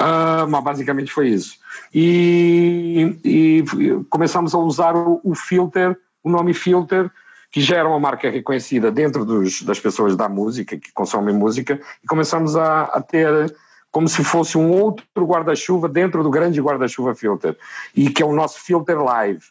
Uh, 0.00 0.48
mas 0.48 0.64
basicamente 0.64 1.12
foi 1.12 1.28
isso. 1.28 1.58
E, 1.92 3.18
e 3.24 3.64
começamos 4.08 4.54
a 4.54 4.58
usar 4.58 4.96
o, 4.96 5.20
o, 5.22 5.34
filter, 5.34 5.96
o 6.22 6.30
nome 6.30 6.54
filter, 6.54 7.10
que 7.50 7.60
já 7.60 7.76
era 7.76 7.88
uma 7.88 8.00
marca 8.00 8.30
reconhecida 8.30 8.90
dentro 8.90 9.24
dos, 9.24 9.62
das 9.62 9.78
pessoas 9.78 10.16
da 10.16 10.28
música, 10.28 10.76
que 10.76 10.92
consomem 10.92 11.34
música, 11.34 11.80
e 12.02 12.06
começamos 12.06 12.56
a, 12.56 12.84
a 12.84 13.00
ter 13.00 13.54
como 13.90 14.08
se 14.08 14.24
fosse 14.24 14.58
um 14.58 14.70
outro 14.72 15.06
guarda-chuva 15.18 15.88
dentro 15.88 16.22
do 16.22 16.30
grande 16.30 16.60
guarda-chuva 16.60 17.14
filter, 17.14 17.56
e 17.94 18.10
que 18.10 18.22
é 18.22 18.26
o 18.26 18.34
nosso 18.34 18.58
filter 18.60 19.00
live, 19.00 19.42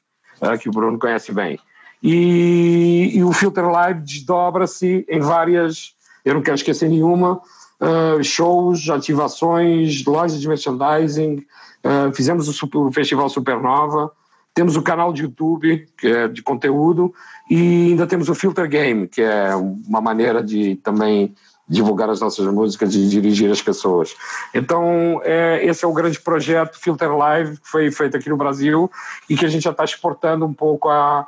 uh, 0.41 0.57
que 0.57 0.67
o 0.67 0.71
Bruno 0.71 0.99
conhece 0.99 1.31
bem. 1.31 1.59
E, 2.03 3.11
e 3.13 3.23
o 3.23 3.31
filter 3.31 3.65
live 3.65 4.01
desdobra-se 4.01 5.05
em 5.07 5.21
várias 5.21 5.95
eu 6.23 6.33
não 6.33 6.41
quero 6.41 6.55
esquecer 6.55 6.89
nenhuma, 6.89 7.41
uh, 7.79 8.23
shows, 8.23 8.89
ativações, 8.89 10.03
lojas 10.05 10.39
de 10.39 10.47
merchandising, 10.47 11.45
uh, 11.83 12.13
fizemos 12.13 12.47
o, 12.47 12.53
super, 12.53 12.79
o, 12.79 12.91
Festival 12.91 13.29
Supernova, 13.29 14.11
temos 14.53 14.77
o 14.77 14.81
canal 14.81 15.11
de 15.11 15.23
YouTube, 15.23 15.87
que 15.97 16.07
é 16.07 16.27
de 16.27 16.41
conteúdo, 16.41 17.13
e 17.49 17.89
ainda 17.89 18.05
temos 18.05 18.29
o 18.29 18.35
Filter 18.35 18.69
Game, 18.69 19.07
que 19.07 19.21
é 19.21 19.55
uma 19.55 19.99
maneira 19.99 20.43
de 20.43 20.75
também 20.77 21.35
divulgar 21.67 22.09
as 22.09 22.19
nossas 22.19 22.45
músicas 22.47 22.93
e 22.93 23.07
dirigir 23.07 23.49
as 23.49 23.61
pessoas. 23.61 24.15
Então, 24.53 25.21
é, 25.23 25.65
esse 25.65 25.83
é 25.83 25.87
o 25.87 25.93
grande 25.93 26.19
projeto 26.19 26.77
Filter 26.77 27.11
Live, 27.15 27.57
que 27.57 27.67
foi 27.67 27.89
feito 27.89 28.17
aqui 28.17 28.29
no 28.29 28.37
Brasil 28.37 28.91
e 29.29 29.35
que 29.35 29.45
a 29.45 29.49
gente 29.49 29.63
já 29.63 29.71
está 29.71 29.83
exportando 29.83 30.45
um 30.45 30.53
pouco 30.53 30.89
a, 30.89 31.27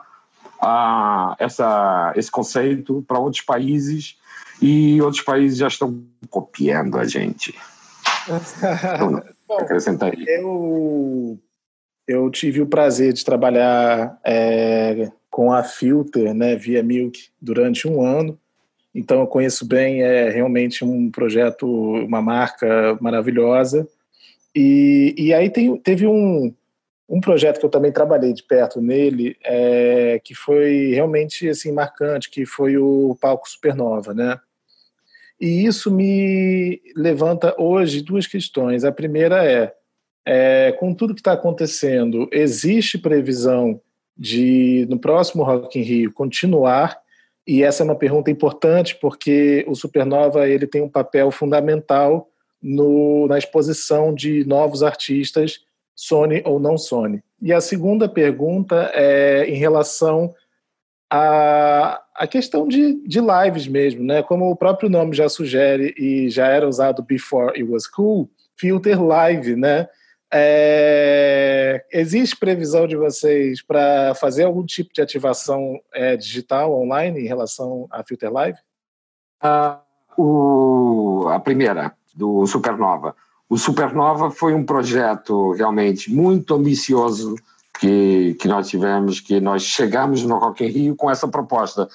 a 0.62 1.36
essa, 1.40 2.14
esse 2.16 2.30
conceito 2.30 3.04
para 3.08 3.18
outros 3.18 3.42
países 3.42 4.18
e 4.62 5.02
outros 5.02 5.22
países 5.22 5.58
já 5.58 5.68
estão 5.68 6.04
copiando 6.30 6.98
a 6.98 7.06
gente. 7.06 7.54
Então, 8.28 9.22
Bom, 9.48 9.58
acrescentar 9.60 10.12
aí. 10.12 10.26
Eu, 10.28 11.38
eu 12.08 12.30
tive 12.32 12.62
o 12.62 12.66
prazer 12.66 13.14
de 13.14 13.24
trabalhar 13.24 14.20
é, 14.26 15.12
com 15.30 15.52
a 15.52 15.64
Filter, 15.64 16.34
né, 16.34 16.56
via 16.56 16.82
Milk, 16.82 17.30
durante 17.40 17.88
um 17.88 18.04
ano. 18.04 18.40
Então 18.94 19.20
eu 19.20 19.28
conheço 19.28 19.68
bem, 19.68 20.02
é 20.02 20.30
realmente 20.30 20.84
um 20.84 21.12
projeto, 21.12 21.68
uma 21.68 22.22
marca 22.22 22.98
maravilhosa. 23.02 23.88
E, 24.56 25.14
e 25.18 25.34
aí 25.34 25.50
tem, 25.50 25.78
teve 25.78 26.08
um, 26.08 26.54
um 27.08 27.20
projeto 27.20 27.60
que 27.60 27.66
eu 27.66 27.70
também 27.70 27.92
trabalhei 27.92 28.34
de 28.34 28.42
perto 28.42 28.80
nele, 28.80 29.36
é, 29.44 30.20
que 30.24 30.34
foi 30.34 30.92
realmente 30.94 31.50
assim 31.50 31.74
marcante, 31.74 32.32
que 32.32 32.46
foi 32.46 32.78
o 32.78 33.18
palco 33.20 33.50
Supernova, 33.50 34.14
né? 34.14 34.40
E 35.40 35.66
isso 35.66 35.92
me 35.92 36.82
levanta 36.96 37.56
hoje 37.58 38.02
duas 38.02 38.26
questões. 38.26 38.84
A 38.84 38.92
primeira 38.92 39.46
é, 39.46 39.74
é 40.26 40.72
com 40.74 40.94
tudo 40.94 41.14
que 41.14 41.20
está 41.20 41.34
acontecendo, 41.34 42.30
existe 42.32 42.98
previsão 42.98 43.82
de 44.18 44.86
no 44.90 44.98
próximo 44.98 45.44
Rock 45.44 45.78
in 45.78 45.84
Rio 45.84 46.14
continuar? 46.14 46.98
E 47.48 47.62
essa 47.62 47.84
é 47.84 47.86
uma 47.86 47.96
pergunta 47.96 48.32
importante 48.32 48.98
porque 49.00 49.64
o 49.68 49.76
Supernova 49.76 50.48
ele 50.48 50.66
tem 50.66 50.82
um 50.82 50.90
papel 50.90 51.30
fundamental 51.30 52.30
no, 52.62 53.28
na 53.28 53.38
exposição 53.38 54.14
de 54.14 54.44
novos 54.46 54.82
artistas 54.82 55.60
Sony 55.96 56.42
ou 56.46 56.60
não 56.60 56.78
Sony. 56.78 57.24
E 57.42 57.54
a 57.54 57.62
segunda 57.62 58.10
pergunta 58.10 58.92
é 58.94 59.46
em 59.48 59.56
relação 59.56 60.34
à, 61.10 62.02
à 62.16 62.28
questão 62.28 62.68
de, 62.68 63.02
de 63.08 63.20
lives 63.20 63.68
mesmo, 63.68 64.04
né? 64.04 64.24
Como 64.24 64.50
o 64.50 64.56
próprio 64.56 64.90
nome 64.90 65.16
já 65.16 65.30
sugere 65.30 65.94
e 65.98 66.30
já 66.30 66.48
era 66.48 66.68
usado 66.68 67.04
before 67.04 67.50
it 67.50 67.64
was 67.64 67.88
cool, 67.88 68.30
filter 68.56 69.02
live, 69.02 69.56
né? 69.56 69.88
É, 70.34 71.86
existe 71.94 72.36
previsão 72.36 72.88
de 72.88 72.96
vocês 72.96 73.62
para 73.62 74.14
fazer 74.16 74.44
algum 74.44 74.66
tipo 74.66 74.92
de 74.94 75.02
ativação 75.02 75.80
é, 75.94 76.18
digital 76.18 76.74
online 76.74 77.22
em 77.22 77.28
relação 77.28 77.88
a 77.92 78.04
Filter 78.04 78.34
Live? 78.34 78.58
Uh, 79.42 79.80
o, 80.22 81.28
a 81.30 81.40
primeira, 81.40 81.94
do 82.14 82.46
Supernova. 82.48 83.16
O 83.48 83.58
Supernova 83.58 84.32
foi 84.32 84.54
um 84.54 84.66
projeto 84.66 85.52
realmente 85.52 86.12
muito 86.12 86.56
ambicioso 86.56 87.36
que, 87.80 88.36
que 88.36 88.48
nós 88.48 88.68
tivemos, 88.68 89.20
que 89.20 89.40
nós 89.40 89.64
chegamos 89.64 90.24
no 90.24 90.38
Rock 90.38 90.64
in 90.66 90.70
Rio 90.70 90.96
com 90.96 91.10
essa 91.10 91.28
proposta. 91.28 91.88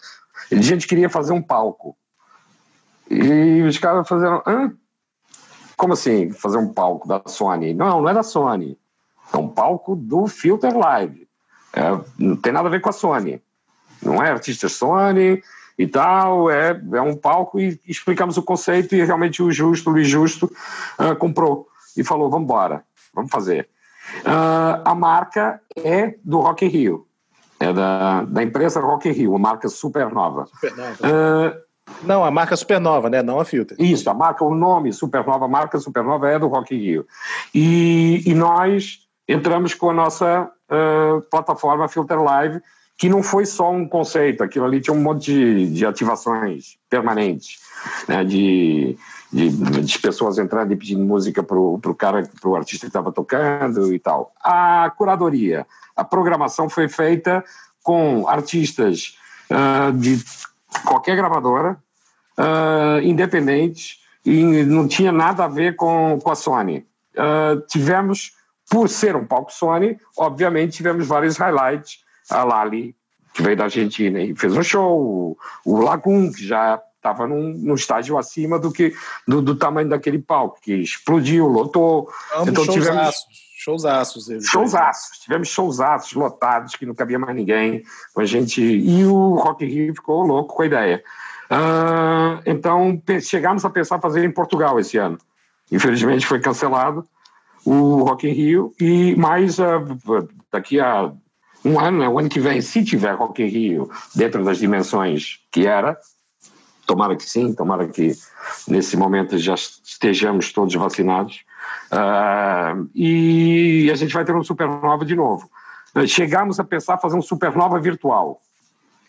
A 0.50 0.54
gente 0.56 0.86
queria 0.86 1.08
fazer 1.08 1.32
um 1.32 1.42
palco. 1.42 1.96
E 3.10 3.62
os 3.62 3.78
caras 3.78 4.06
fizeram, 4.06 4.42
Hã? 4.46 4.72
como 5.76 5.94
assim 5.94 6.30
fazer 6.30 6.58
um 6.58 6.72
palco 6.72 7.08
da 7.08 7.22
Sony? 7.26 7.74
Não, 7.74 8.02
não 8.02 8.08
é 8.08 8.14
da 8.14 8.22
Sony. 8.22 8.78
É 9.32 9.36
um 9.36 9.48
palco 9.48 9.96
do 9.96 10.26
Filter 10.26 10.76
Live. 10.76 11.26
É, 11.72 11.82
não 12.18 12.36
tem 12.36 12.52
nada 12.52 12.68
a 12.68 12.70
ver 12.70 12.80
com 12.80 12.90
a 12.90 12.92
Sony. 12.92 13.42
Não 14.02 14.22
é 14.22 14.30
artista 14.30 14.68
Sony, 14.68 15.42
e 15.80 15.86
tal, 15.86 16.50
é, 16.50 16.78
é 16.92 17.00
um 17.00 17.16
palco 17.16 17.58
e 17.58 17.80
explicamos 17.88 18.36
o 18.36 18.42
conceito 18.42 18.94
e 18.94 19.02
realmente 19.02 19.42
o 19.42 19.50
Justo, 19.50 19.88
o 19.88 19.94
Luiz 19.94 20.06
Justo, 20.06 20.44
uh, 20.98 21.16
comprou 21.16 21.68
e 21.96 22.04
falou, 22.04 22.28
vamos 22.28 22.44
embora, 22.44 22.84
vamos 23.14 23.30
fazer. 23.30 23.66
Uh, 24.20 24.82
a 24.84 24.94
marca 24.94 25.60
é 25.76 26.14
do 26.24 26.40
Rock 26.40 26.64
in 26.64 26.68
Rio, 26.68 27.06
é 27.58 27.72
da, 27.72 28.24
da 28.24 28.42
empresa 28.42 28.80
Rock 28.80 29.08
in 29.08 29.12
Rio, 29.12 29.36
a 29.36 29.38
marca 29.38 29.68
Supernova. 29.68 30.46
Supernova. 30.46 30.96
Uh, 31.00 31.70
não, 32.04 32.24
a 32.24 32.30
marca 32.30 32.56
Supernova, 32.56 33.10
né? 33.10 33.22
Não 33.22 33.40
a 33.40 33.44
Filter. 33.44 33.76
Isso, 33.80 34.08
a 34.08 34.14
marca, 34.14 34.44
o 34.44 34.54
nome 34.54 34.92
Supernova, 34.92 35.44
a 35.44 35.48
marca 35.48 35.78
Supernova 35.78 36.28
é 36.28 36.38
do 36.38 36.46
Rock 36.46 36.74
in 36.74 36.78
Rio. 36.78 37.06
E, 37.54 38.22
e 38.26 38.34
nós 38.34 39.00
entramos 39.28 39.74
com 39.74 39.90
a 39.90 39.94
nossa 39.94 40.50
uh, 40.70 41.20
plataforma 41.30 41.88
Filter 41.88 42.20
Live, 42.20 42.60
que 42.96 43.08
não 43.08 43.22
foi 43.22 43.46
só 43.46 43.70
um 43.70 43.88
conceito, 43.88 44.42
aquilo 44.42 44.66
ali 44.66 44.80
tinha 44.80 44.94
um 44.94 45.00
monte 45.00 45.32
de, 45.32 45.70
de 45.70 45.86
ativações 45.86 46.76
permanentes, 46.90 47.58
né, 48.06 48.22
de, 48.22 48.94
de, 49.32 49.48
de, 49.48 49.98
pessoas 49.98 50.38
entrando 50.38 50.72
e 50.72 50.76
pedindo 50.76 51.04
música 51.04 51.42
para 51.42 51.58
o 51.58 51.94
cara, 51.96 52.28
para 52.40 52.50
o 52.50 52.56
artista 52.56 52.86
que 52.86 52.90
estava 52.90 53.12
tocando 53.12 53.94
e 53.94 53.98
tal. 53.98 54.32
A 54.42 54.92
curadoria, 54.96 55.66
a 55.96 56.04
programação 56.04 56.68
foi 56.68 56.88
feita 56.88 57.44
com 57.82 58.26
artistas 58.28 59.16
uh, 59.50 59.92
de 59.92 60.22
qualquer 60.84 61.16
gravadora, 61.16 61.78
uh, 62.38 63.00
independentes, 63.02 64.00
e 64.24 64.64
não 64.64 64.86
tinha 64.86 65.12
nada 65.12 65.44
a 65.44 65.48
ver 65.48 65.76
com, 65.76 66.18
com 66.22 66.30
a 66.30 66.34
Sony. 66.34 66.86
Uh, 67.14 67.60
tivemos, 67.68 68.32
por 68.70 68.88
ser 68.88 69.16
um 69.16 69.26
palco 69.26 69.52
Sony, 69.52 69.98
obviamente 70.16 70.76
tivemos 70.76 71.06
vários 71.06 71.36
highlights, 71.36 71.98
a 72.30 72.44
Lali, 72.44 72.94
que 73.32 73.42
veio 73.42 73.56
da 73.56 73.64
Argentina 73.64 74.20
e 74.20 74.34
fez 74.34 74.56
um 74.56 74.62
show, 74.62 75.36
o, 75.64 75.80
Lagoon, 75.80 76.32
que 76.32 76.46
já 76.46 76.80
estava 77.00 77.26
num, 77.26 77.54
num, 77.54 77.74
estágio 77.74 78.18
acima 78.18 78.58
do 78.58 78.70
que 78.70 78.94
do, 79.26 79.40
do, 79.40 79.54
tamanho 79.56 79.88
daquele 79.88 80.18
palco, 80.18 80.60
que 80.60 80.74
explodiu, 80.74 81.48
lotou. 81.48 82.08
Então 82.46 82.66
tivemos 82.66 83.16
showzaços. 83.56 84.20
Showzaços, 84.50 85.18
tivemos 85.18 85.48
showzaços 85.48 86.12
lotados 86.12 86.76
que 86.76 86.86
não 86.86 86.94
cabia 86.94 87.18
mais 87.18 87.34
ninguém 87.34 87.82
a 88.16 88.24
gente 88.24 88.62
e 88.62 89.04
o 89.04 89.34
Rock 89.34 89.64
in 89.64 89.68
Rio 89.68 89.94
ficou 89.94 90.22
louco 90.22 90.54
com 90.54 90.62
a 90.62 90.66
ideia. 90.66 91.02
Uh, 91.50 92.40
então 92.46 93.02
chegamos 93.20 93.64
a 93.64 93.70
pensar 93.70 94.00
fazer 94.00 94.24
em 94.24 94.30
Portugal 94.30 94.78
esse 94.78 94.96
ano. 94.98 95.18
Infelizmente 95.72 96.26
foi 96.26 96.40
cancelado 96.40 97.04
o 97.64 98.02
Rock 98.02 98.28
in 98.28 98.32
Rio 98.32 98.72
e 98.78 99.14
mais 99.16 99.58
uh, 99.58 99.98
daqui 100.52 100.80
a 100.80 101.12
um 101.64 101.78
ano, 101.78 101.98
né, 101.98 102.08
o 102.08 102.18
ano 102.18 102.28
que 102.28 102.40
vem, 102.40 102.60
se 102.60 102.82
tiver 102.82 103.12
Rock 103.12 103.42
in 103.42 103.48
Rio 103.48 103.90
dentro 104.14 104.42
das 104.44 104.58
dimensões 104.58 105.40
que 105.52 105.66
era, 105.66 105.98
tomara 106.90 107.14
que 107.14 107.22
sim, 107.24 107.52
tomara 107.54 107.86
que 107.86 108.12
nesse 108.66 108.96
momento 108.96 109.38
já 109.38 109.54
estejamos 109.54 110.52
todos 110.52 110.74
vacinados, 110.74 111.44
uh, 111.92 112.88
e 112.94 113.88
a 113.92 113.94
gente 113.94 114.12
vai 114.12 114.24
ter 114.24 114.34
um 114.34 114.42
supernova 114.42 115.04
de 115.04 115.14
novo. 115.14 115.48
Chegamos 116.06 116.58
a 116.58 116.64
pensar 116.64 116.98
fazer 116.98 117.16
um 117.16 117.22
supernova 117.22 117.78
virtual, 117.78 118.40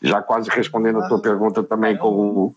já 0.01 0.21
quase 0.21 0.49
respondendo 0.51 0.99
a 1.01 1.07
tua 1.07 1.19
pergunta 1.19 1.63
também 1.63 1.97
com 1.97 2.53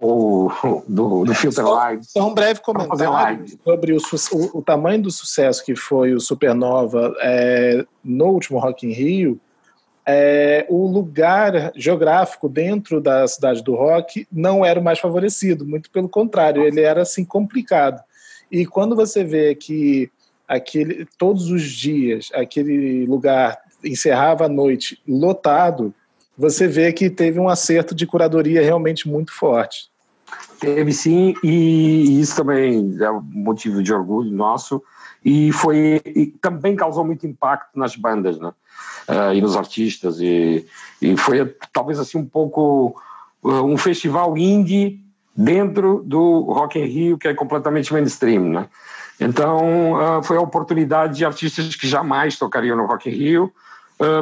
o, 0.00 0.50
o, 0.50 0.82
do, 0.88 1.24
do 1.24 1.34
Filter 1.34 1.64
Só- 1.64 1.74
Live. 1.74 2.04
Só 2.04 2.28
um 2.28 2.34
breve 2.34 2.60
comentário 2.60 3.46
sobre 3.64 3.92
o, 3.92 3.98
o- 4.32 4.58
o 4.58 4.62
tamanho 4.62 5.02
do 5.02 5.10
sucesso 5.10 5.64
que 5.64 5.76
foi 5.76 6.14
o 6.14 6.20
Supernova 6.20 7.14
é, 7.20 7.84
no 8.02 8.26
último 8.26 8.58
Rock 8.58 8.86
in 8.86 8.92
Rio. 8.92 9.40
É, 10.10 10.64
o 10.70 10.86
lugar 10.86 11.70
geográfico 11.76 12.48
dentro 12.48 12.98
da 12.98 13.28
cidade 13.28 13.62
do 13.62 13.74
rock 13.74 14.26
não 14.32 14.64
era 14.64 14.80
o 14.80 14.82
mais 14.82 14.98
favorecido, 14.98 15.66
muito 15.66 15.90
pelo 15.90 16.08
contrário, 16.08 16.64
ele 16.64 16.80
era 16.80 17.02
assim 17.02 17.26
complicado. 17.26 18.02
E 18.50 18.64
quando 18.64 18.96
você 18.96 19.22
vê 19.22 19.54
que 19.54 20.10
aquele, 20.48 21.06
todos 21.18 21.50
os 21.50 21.62
dias 21.62 22.30
aquele 22.32 23.04
lugar 23.04 23.60
encerrava 23.84 24.46
a 24.46 24.48
noite 24.48 24.98
lotado, 25.06 25.92
você 26.38 26.66
vê 26.66 26.90
que 26.90 27.10
teve 27.10 27.38
um 27.38 27.48
acerto 27.48 27.94
de 27.94 28.06
curadoria 28.06 28.62
realmente 28.62 29.06
muito 29.06 29.30
forte. 29.34 29.90
Teve 30.60 30.92
sim, 30.92 31.34
e 31.42 32.20
isso 32.20 32.34
também 32.34 32.96
é 33.00 33.10
um 33.10 33.20
motivo 33.20 33.82
de 33.82 33.92
orgulho 33.92 34.30
nosso, 34.30 34.82
e 35.24 35.52
foi 35.52 36.00
e 36.04 36.26
também 36.26 36.74
causou 36.74 37.04
muito 37.04 37.26
impacto 37.26 37.78
nas 37.78 37.94
bandas, 37.94 38.38
né? 38.38 38.52
Ah, 39.06 39.32
e 39.32 39.40
nos 39.40 39.56
artistas, 39.56 40.20
e, 40.20 40.66
e 41.00 41.16
foi 41.16 41.54
talvez 41.72 41.98
assim 41.98 42.18
um 42.18 42.26
pouco 42.26 43.00
ah, 43.44 43.62
um 43.62 43.76
festival 43.76 44.36
indie 44.36 45.00
dentro 45.36 46.02
do 46.04 46.40
Rock 46.40 46.78
in 46.78 46.84
Rio, 46.84 47.18
que 47.18 47.28
é 47.28 47.34
completamente 47.34 47.92
mainstream, 47.92 48.48
né? 48.48 48.68
Então, 49.20 49.96
ah, 49.96 50.22
foi 50.22 50.36
a 50.36 50.42
oportunidade 50.42 51.18
de 51.18 51.24
artistas 51.24 51.76
que 51.76 51.86
jamais 51.86 52.36
tocariam 52.36 52.76
no 52.76 52.86
Rock 52.86 53.08
in 53.08 53.12
Rio 53.12 53.52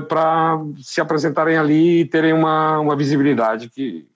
para 0.09 0.59
se 0.83 1.03
apresentarem 1.03 1.59
ali 1.59 2.01
e 2.01 2.05
terem 2.07 2.33
uma, 2.33 2.79
uma 2.79 2.97
visibilidade 2.97 3.69
que, 3.69 4.09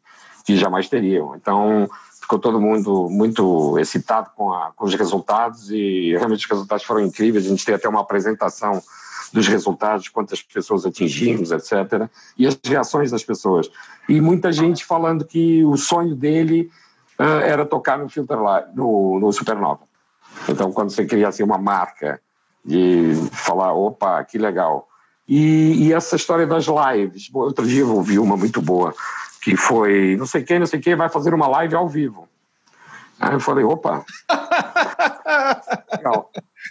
que 0.46 0.56
jamais 0.56 0.88
teriam. 0.88 1.36
Então, 1.36 1.86
ficou 2.30 2.38
todo 2.38 2.60
mundo 2.60 3.08
muito 3.10 3.76
excitado 3.76 4.30
com, 4.36 4.52
a, 4.52 4.70
com 4.76 4.84
os 4.84 4.94
resultados 4.94 5.68
e 5.68 6.12
realmente 6.16 6.44
os 6.44 6.50
resultados 6.50 6.84
foram 6.84 7.00
incríveis. 7.00 7.44
A 7.44 7.48
gente 7.48 7.64
tem 7.64 7.74
até 7.74 7.88
uma 7.88 8.02
apresentação 8.02 8.80
dos 9.32 9.48
resultados, 9.48 10.08
quantas 10.08 10.40
pessoas 10.40 10.86
atingimos, 10.86 11.50
etc. 11.50 12.08
E 12.38 12.46
as 12.46 12.56
reações 12.64 13.10
das 13.10 13.24
pessoas. 13.24 13.68
E 14.08 14.20
muita 14.20 14.52
gente 14.52 14.84
falando 14.84 15.24
que 15.24 15.64
o 15.64 15.76
sonho 15.76 16.14
dele 16.14 16.70
ah, 17.18 17.40
era 17.42 17.66
tocar 17.66 17.98
no 17.98 18.08
Filter 18.08 18.38
no, 18.74 19.18
no 19.18 19.32
Supernova. 19.32 19.80
Então, 20.48 20.70
quando 20.70 20.90
você 20.90 21.04
cria 21.04 21.28
assim, 21.28 21.42
uma 21.42 21.58
marca 21.58 22.20
de 22.64 23.12
falar, 23.32 23.72
opa, 23.72 24.22
que 24.22 24.38
legal. 24.38 24.86
E, 25.26 25.86
e 25.86 25.92
essa 25.92 26.14
história 26.14 26.46
das 26.46 26.66
lives, 26.66 27.28
outro 27.32 27.66
dia 27.66 27.80
eu 27.80 27.94
ouvi 27.94 28.20
uma 28.20 28.36
muito 28.36 28.60
boa, 28.62 28.94
que 29.42 29.56
foi, 29.56 30.16
não 30.16 30.26
sei 30.26 30.42
quem, 30.44 30.58
não 30.58 30.66
sei 30.66 30.80
quem, 30.80 30.94
vai 30.94 31.08
fazer 31.08 31.32
uma 31.34 31.46
live 31.48 31.74
ao 31.74 31.88
vivo. 31.88 32.28
Aí 33.18 33.32
eu 33.32 33.40
falei, 33.40 33.64
opa, 33.64 34.04
legal. 35.96 36.30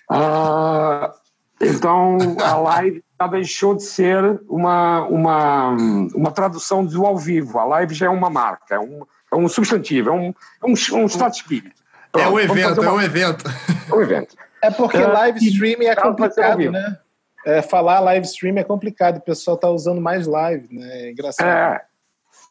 Ah, 0.10 1.14
então, 1.62 2.18
a 2.44 2.56
live 2.56 3.04
já 3.20 3.28
deixou 3.28 3.76
de 3.76 3.84
ser 3.84 4.42
uma, 4.48 5.04
uma, 5.08 5.70
uma 6.16 6.32
tradução 6.32 6.86
do 6.86 7.06
ao 7.06 7.18
vivo. 7.18 7.60
A 7.60 7.66
live 7.66 7.94
já 7.94 8.06
é 8.08 8.10
uma 8.10 8.30
marca, 8.30 8.76
é 8.76 8.80
um, 8.80 9.06
é 9.32 9.36
um 9.36 9.48
substantivo, 9.48 10.10
é 10.10 10.14
um, 10.14 10.28
é 10.30 10.66
um, 10.66 11.00
um 11.02 11.06
estado 11.06 11.32
de 11.32 11.38
espírito. 11.38 11.80
É 12.16 12.28
um 12.28 12.40
evento, 12.40 12.70
fazer 12.70 12.80
é 12.80 12.90
uma- 12.90 12.94
um 12.94 13.02
evento. 13.02 13.46
é 13.92 13.96
um 13.96 14.02
evento. 14.02 14.36
É 14.62 14.72
porque 14.72 14.98
É, 14.98 15.06
live 15.06 15.40
e 15.40 15.50
streaming 15.50 15.86
é 15.86 15.94
pra 15.96 16.04
fazer 16.04 16.08
ao 16.08 16.16
complicado, 16.16 16.72
né? 16.72 16.98
É, 17.46 17.62
falar 17.62 18.00
live 18.00 18.26
streaming 18.26 18.60
é 18.60 18.64
complicado, 18.64 19.18
o 19.18 19.22
pessoal 19.22 19.56
tá 19.58 19.70
usando 19.70 20.02
mais 20.02 20.26
live, 20.28 20.68
né? 20.76 20.88
É 20.92 21.12
engraçado. 21.12 21.48
É, 21.48 21.82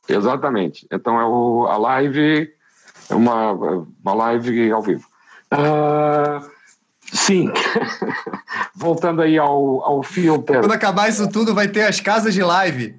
exatamente. 0.09 0.87
Então 0.91 1.21
é 1.21 1.25
o, 1.25 1.67
a 1.67 1.77
live 1.77 2.51
é 3.09 3.15
uma, 3.15 3.53
uma 3.53 4.15
live 4.15 4.71
ao 4.71 4.83
vivo. 4.83 5.07
Ah, 5.51 6.43
sim, 7.13 7.51
voltando 8.77 9.23
aí 9.23 9.39
ao, 9.39 9.83
ao 9.83 10.03
filter. 10.03 10.61
Quando 10.61 10.73
acabar 10.73 11.09
isso 11.09 11.29
tudo, 11.31 11.55
vai 11.55 11.69
ter 11.69 11.85
as 11.85 12.01
casas 12.01 12.35
de 12.35 12.43
live. 12.43 12.95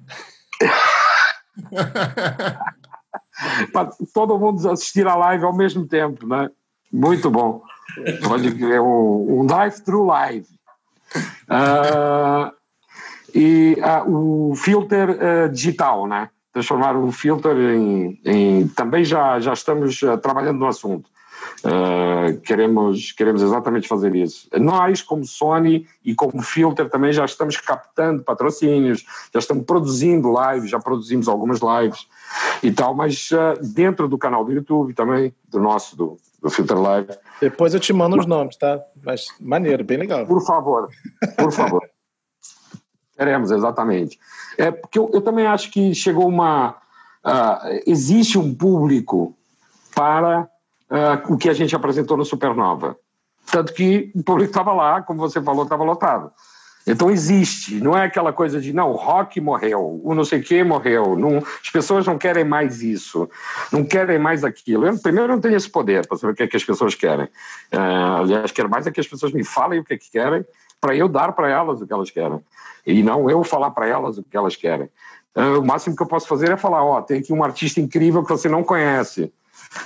para 3.72 3.90
todo 4.12 4.38
mundo 4.38 4.68
assistir 4.68 5.06
a 5.06 5.14
live 5.14 5.44
ao 5.44 5.56
mesmo 5.56 5.86
tempo, 5.86 6.26
né? 6.26 6.50
Muito 6.92 7.30
bom. 7.30 7.62
Pode 8.26 8.50
ver 8.50 8.80
um, 8.80 9.40
um 9.40 9.46
live. 10.06 10.48
Ah, 11.48 12.52
e 13.32 13.76
ah, 13.82 14.04
o 14.04 14.54
filter 14.56 15.48
digital, 15.50 16.06
né? 16.06 16.28
Transformar 16.52 16.96
o 16.96 17.10
filter 17.12 17.56
em, 17.56 18.20
em- 18.24 18.68
também 18.68 19.04
já 19.04 19.38
já 19.38 19.52
estamos 19.52 20.02
ah, 20.02 20.16
trabalhando 20.18 20.58
no 20.58 20.66
assunto. 20.66 21.08
Ah, 21.64 22.32
queremos 22.44 23.12
queremos 23.12 23.42
exatamente 23.42 23.88
fazer 23.88 24.14
isso. 24.14 24.48
Nós, 24.58 25.00
como 25.02 25.24
Sony 25.24 25.86
e 26.04 26.14
como 26.14 26.42
Filter, 26.42 26.88
também 26.90 27.12
já 27.12 27.24
estamos 27.24 27.56
captando 27.56 28.22
patrocínios, 28.22 29.04
já 29.32 29.38
estamos 29.38 29.64
produzindo 29.64 30.32
lives, 30.52 30.70
já 30.70 30.78
produzimos 30.78 31.28
algumas 31.28 31.60
lives 31.60 32.06
e 32.62 32.70
tal, 32.72 32.94
mas 32.94 33.30
ah, 33.32 33.54
dentro 33.60 34.08
do 34.08 34.18
canal 34.18 34.44
do 34.44 34.52
YouTube 34.52 34.92
também, 34.94 35.34
do 35.48 35.60
nosso, 35.60 35.96
do, 35.96 36.16
do 36.42 36.50
Filter 36.50 36.78
Live. 36.78 37.08
Depois 37.40 37.74
eu 37.74 37.80
te 37.80 37.92
mando 37.92 38.18
os 38.18 38.26
nomes, 38.26 38.56
tá? 38.56 38.80
Mas 39.02 39.26
maneiro, 39.40 39.84
bem 39.84 39.98
legal. 39.98 40.26
Por 40.26 40.44
favor, 40.44 40.88
por 41.38 41.52
favor. 41.52 41.82
Queremos, 43.20 43.50
exatamente. 43.50 44.18
É 44.56 44.70
porque 44.70 44.98
eu, 44.98 45.10
eu 45.12 45.20
também 45.20 45.46
acho 45.46 45.70
que 45.70 45.94
chegou 45.94 46.26
uma. 46.26 46.76
ah, 47.22 47.60
existe 47.86 48.38
um 48.38 48.54
público 48.54 49.36
para 49.94 50.48
ah, 50.88 51.22
o 51.28 51.36
que 51.36 51.50
a 51.50 51.52
gente 51.52 51.76
apresentou 51.76 52.16
no 52.16 52.24
Supernova. 52.24 52.96
Tanto 53.52 53.74
que 53.74 54.10
o 54.14 54.22
público 54.22 54.48
estava 54.48 54.72
lá, 54.72 55.02
como 55.02 55.20
você 55.20 55.38
falou, 55.42 55.64
estava 55.64 55.84
lotado. 55.84 56.32
Então 56.86 57.10
existe, 57.10 57.74
não 57.74 57.94
é 57.94 58.06
aquela 58.06 58.32
coisa 58.32 58.58
de 58.58 58.72
não, 58.72 58.90
o 58.90 58.96
rock 58.96 59.38
morreu, 59.38 60.00
o 60.02 60.14
não 60.14 60.24
sei 60.24 60.40
o 60.40 60.42
que 60.42 60.64
morreu. 60.64 61.14
Não, 61.14 61.36
as 61.36 61.70
pessoas 61.70 62.06
não 62.06 62.16
querem 62.16 62.42
mais 62.42 62.82
isso, 62.82 63.28
não 63.70 63.84
querem 63.84 64.18
mais 64.18 64.44
aquilo. 64.44 64.86
Eu, 64.86 64.98
primeiro, 64.98 65.30
eu 65.30 65.34
não 65.34 65.42
tenho 65.42 65.56
esse 65.56 65.68
poder 65.68 66.06
para 66.06 66.16
saber 66.16 66.32
o 66.32 66.36
que 66.36 66.42
é 66.44 66.48
que 66.48 66.56
as 66.56 66.64
pessoas 66.64 66.94
querem. 66.94 67.28
Ah, 67.70 68.20
aliás, 68.20 68.50
quero 68.50 68.70
mais 68.70 68.86
é 68.86 68.90
que 68.90 68.98
as 68.98 69.06
pessoas 69.06 69.30
me 69.32 69.44
falem 69.44 69.80
o 69.80 69.84
que 69.84 69.92
é 69.92 69.98
que 69.98 70.10
querem, 70.10 70.42
para 70.80 70.96
eu 70.96 71.08
dar 71.08 71.32
para 71.32 71.48
elas 71.48 71.80
o 71.80 71.86
que 71.86 71.92
elas 71.92 72.10
querem. 72.10 72.40
E 72.86 73.02
não 73.02 73.28
eu 73.28 73.44
falar 73.44 73.70
para 73.70 73.86
elas 73.86 74.18
o 74.18 74.22
que 74.22 74.36
elas 74.36 74.56
querem. 74.56 74.88
Ah, 75.34 75.58
o 75.58 75.64
máximo 75.64 75.94
que 75.94 76.02
eu 76.02 76.06
posso 76.06 76.26
fazer 76.26 76.50
é 76.50 76.56
falar: 76.56 76.82
ó, 76.82 77.02
tem 77.02 77.18
aqui 77.18 77.32
um 77.32 77.44
artista 77.44 77.80
incrível 77.80 78.24
que 78.24 78.30
você 78.30 78.48
não 78.48 78.64
conhece. 78.64 79.32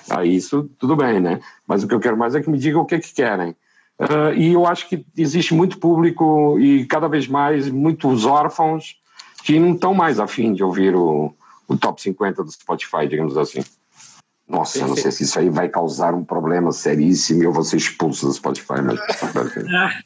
Aí 0.09 0.36
isso 0.36 0.70
tudo 0.78 0.97
bem, 0.97 1.20
né? 1.20 1.40
Mas 1.66 1.82
o 1.82 1.88
que 1.88 1.95
eu 1.95 2.01
quero 2.01 2.16
mais 2.16 2.34
é 2.34 2.40
que 2.40 2.49
me 2.49 2.59
digam 2.59 2.82
o 2.82 2.86
que 2.86 2.95
é 2.95 3.01
que 3.01 3.12
querem. 3.12 3.57
Ah, 3.99 4.32
e 4.34 4.53
eu 4.53 4.66
acho 4.66 4.88
que 4.88 5.05
existe 5.16 5.53
muito 5.55 5.78
público 5.78 6.59
e 6.59 6.86
cada 6.86 7.09
vez 7.09 7.26
mais 7.26 7.68
muitos 7.68 8.24
órfãos 8.24 8.97
que 9.42 9.59
não 9.59 9.72
estão 9.74 9.92
mais 9.92 10.18
afim 10.18 10.55
de 10.55 10.64
ouvir 10.64 10.95
o, 10.97 11.34
o 11.68 11.76
top 11.76 12.01
50 12.01 12.42
do 12.42 12.51
Spotify, 12.51 13.07
digamos 13.09 13.36
assim. 13.36 13.62
Nossa, 14.47 14.78
eu 14.78 14.88
não 14.88 14.97
sei 14.97 15.11
se 15.11 15.22
isso 15.22 15.38
aí 15.38 15.49
vai 15.49 15.70
causar 15.70 16.14
um 16.14 16.22
problema 16.22 16.70
seríssimo 16.70 17.42
e 17.42 17.47
eu 17.47 17.53
vou 17.53 17.64
ser 17.64 17.78
expulso 17.78 18.26
do 18.26 18.32
Spotify, 18.32 18.82
mas. 18.82 19.01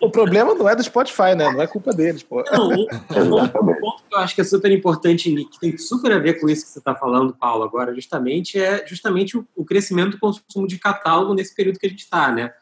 O 0.00 0.10
problema 0.10 0.54
não 0.54 0.68
é 0.68 0.76
do 0.76 0.82
Spotify, 0.82 1.34
né? 1.34 1.50
Não 1.50 1.62
é 1.62 1.66
culpa 1.66 1.90
deles, 1.92 2.22
pô. 2.22 2.42
Não, 2.44 2.68
um, 2.68 2.82
um 3.42 3.80
ponto 3.80 4.02
que 4.08 4.14
eu 4.14 4.18
acho 4.18 4.34
que 4.34 4.40
é 4.42 4.44
super 4.44 4.70
importante 4.70 5.30
e 5.30 5.44
que 5.46 5.58
tem 5.58 5.78
super 5.78 6.12
a 6.12 6.18
ver 6.18 6.38
com 6.38 6.48
isso 6.48 6.66
que 6.66 6.72
você 6.72 6.78
está 6.78 6.94
falando, 6.94 7.34
Paulo, 7.34 7.64
agora, 7.64 7.94
justamente, 7.94 8.60
é 8.60 8.86
justamente 8.86 9.38
o, 9.38 9.46
o 9.56 9.64
crescimento 9.64 10.12
do 10.12 10.18
consumo 10.18 10.66
de 10.66 10.78
catálogo 10.78 11.32
nesse 11.32 11.54
período 11.54 11.78
que 11.78 11.86
a 11.86 11.90
gente 11.90 12.00
está, 12.02 12.30
né? 12.30 12.52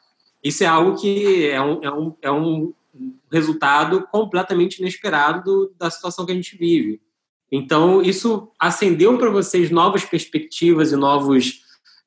Isso 0.43 0.63
é 0.63 0.67
algo 0.67 0.97
que 0.97 1.49
é 1.51 1.61
um, 1.61 1.81
é 1.83 1.91
um, 1.91 2.15
é 2.23 2.31
um 2.31 2.73
resultado 3.31 4.07
completamente 4.13 4.79
inesperado 4.81 5.43
do- 5.43 5.75
da 5.79 5.91
situação 5.91 6.25
que 6.25 6.33
a 6.33 6.35
gente 6.35 6.57
vive. 6.57 7.01
Então, 7.53 8.01
isso 8.01 8.49
acendeu 8.59 9.19
para 9.19 9.29
vocês 9.29 9.71
novas 9.71 10.07
perspectivas 10.07 10.91
e 10.91 10.97
novos. 10.97 11.61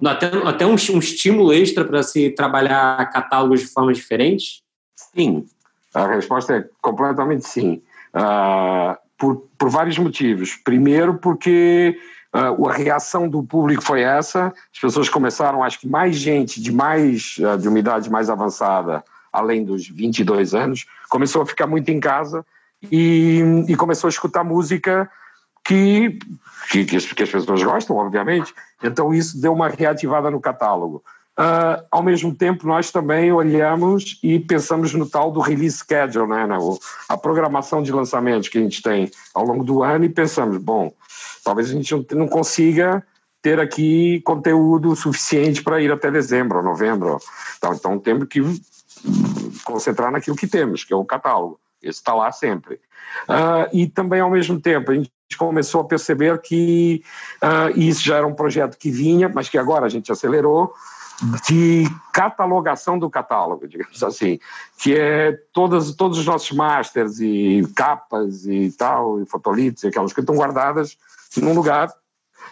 até, 0.04 0.26
até 0.44 0.66
um, 0.66 0.72
um 0.72 1.00
estímulo 1.00 1.54
extra 1.54 1.86
para 1.86 2.02
se 2.02 2.32
trabalhar 2.32 3.12
catálogos 3.12 3.60
de 3.60 3.68
formas 3.68 3.96
diferentes? 3.96 4.64
Sim, 4.96 5.46
a 5.94 6.08
resposta 6.08 6.56
é 6.56 6.66
completamente 6.82 7.48
sim. 7.48 7.84
Ah, 8.12 8.98
por, 9.18 9.48
por 9.56 9.70
vários 9.70 10.00
motivos. 10.00 10.56
Primeiro, 10.56 11.20
porque 11.20 11.96
ah, 12.34 12.50
a 12.50 12.74
reação 12.74 13.30
do 13.30 13.44
público 13.44 13.84
foi 13.84 14.02
essa, 14.02 14.48
as 14.48 14.80
pessoas 14.82 15.10
começaram, 15.10 15.64
acho 15.64 15.80
que 15.80 15.88
mais 15.88 16.16
gente 16.16 16.60
de 16.60 16.72
mais 16.72 17.38
ah, 17.46 17.56
de 17.56 17.68
uma 17.68 17.78
idade 17.78 18.10
mais 18.10 18.32
avançada, 18.32 19.04
além 19.32 19.64
dos 19.64 19.88
22 19.88 20.56
anos, 20.56 20.88
começou 21.08 21.44
a 21.44 21.46
ficar 21.46 21.68
muito 21.68 21.90
em 21.90 22.00
casa 22.00 22.44
e, 22.92 23.42
e 23.68 23.76
começou 23.76 24.08
a 24.08 24.10
escutar 24.10 24.44
música 24.44 25.10
que, 25.66 26.20
que, 26.70 26.86
que, 26.86 26.96
as, 26.96 27.06
que 27.06 27.24
as 27.24 27.30
pessoas 27.30 27.64
gostam, 27.64 27.98
obviamente. 27.98 28.54
Então 28.84 29.14
isso 29.14 29.40
deu 29.42 29.54
uma 29.54 29.68
reativada 29.68 30.30
no 30.30 30.40
catálogo. 30.40 31.04
Ah, 31.38 31.84
ao 31.92 32.02
mesmo 32.02 32.34
tempo, 32.34 32.66
nós 32.66 32.92
também 32.92 33.32
olhamos 33.32 34.18
e 34.24 34.40
pensamos 34.40 34.94
no 34.94 35.06
tal 35.06 35.32
do 35.32 35.42
release 35.42 35.78
schedule, 35.80 36.28
né, 36.30 36.48
né, 36.48 36.58
o- 36.58 36.80
a 37.10 37.18
programação 37.18 37.84
de 37.84 37.92
lançamentos 37.92 38.48
que 38.48 38.58
a 38.58 38.62
gente 38.62 38.82
tem 38.82 39.12
ao 39.34 39.44
longo 39.44 39.64
do 39.64 39.84
ano 39.84 40.06
e 40.06 40.10
pensamos, 40.10 40.58
bom, 40.58 40.94
talvez 41.44 41.70
a 41.70 41.74
gente 41.74 41.94
não, 42.16 42.28
consiga 42.28 43.06
ter 43.42 43.60
aqui 43.60 44.22
conteúdo 44.22 44.96
suficiente 44.96 45.62
para 45.62 45.82
ir 45.82 45.92
até 45.92 46.10
dezembro 46.10 46.64
novembro. 46.64 47.20
Então, 47.58 47.74
então 47.74 48.00
temos 48.00 48.28
que 48.30 48.42
concentrar 49.66 50.12
naquilo 50.12 50.38
que 50.38 50.48
temos, 50.48 50.86
que 50.86 50.94
é 50.94 50.96
o 50.96 51.06
catálogo. 51.06 51.60
Esse 51.84 52.00
está 52.00 52.14
lá 52.16 52.32
sempre. 52.32 52.76
Uh, 53.30 53.70
e 53.72 53.88
também, 53.88 54.20
ao 54.20 54.32
mesmo 54.32 54.60
tempo, 54.60 54.92
a 54.92 54.96
gente 54.96 55.12
começou 55.38 55.82
a 55.82 55.86
perceber 55.86 56.40
que 56.42 57.04
uh, 57.42 57.80
isso 57.80 58.04
já 58.04 58.18
era 58.18 58.28
um 58.28 58.36
projeto 58.36 58.78
que 58.78 58.92
vinha, 58.92 59.30
mas 59.34 59.50
que 59.50 59.58
agora 59.58 59.86
a 59.86 59.90
gente 59.90 60.12
acelerou, 60.12 60.74
de 61.48 61.86
catalogação 62.14 63.00
do 63.00 63.10
catálogo, 63.10 63.68
digamos 63.68 64.04
assim, 64.04 64.40
que 64.78 64.96
é 64.96 65.32
todas, 65.54 65.94
todos 65.96 66.18
os 66.18 66.26
nossos 66.26 66.52
masters 66.52 67.20
e 67.20 67.64
capas 67.76 68.46
e 68.46 68.72
tal, 68.78 69.22
e 69.22 69.26
fotolites, 69.26 69.86
aquelas 69.86 70.12
que 70.12 70.20
estão 70.20 70.36
guardadas 70.36 70.98
num 71.38 71.54
lugar 71.54 71.90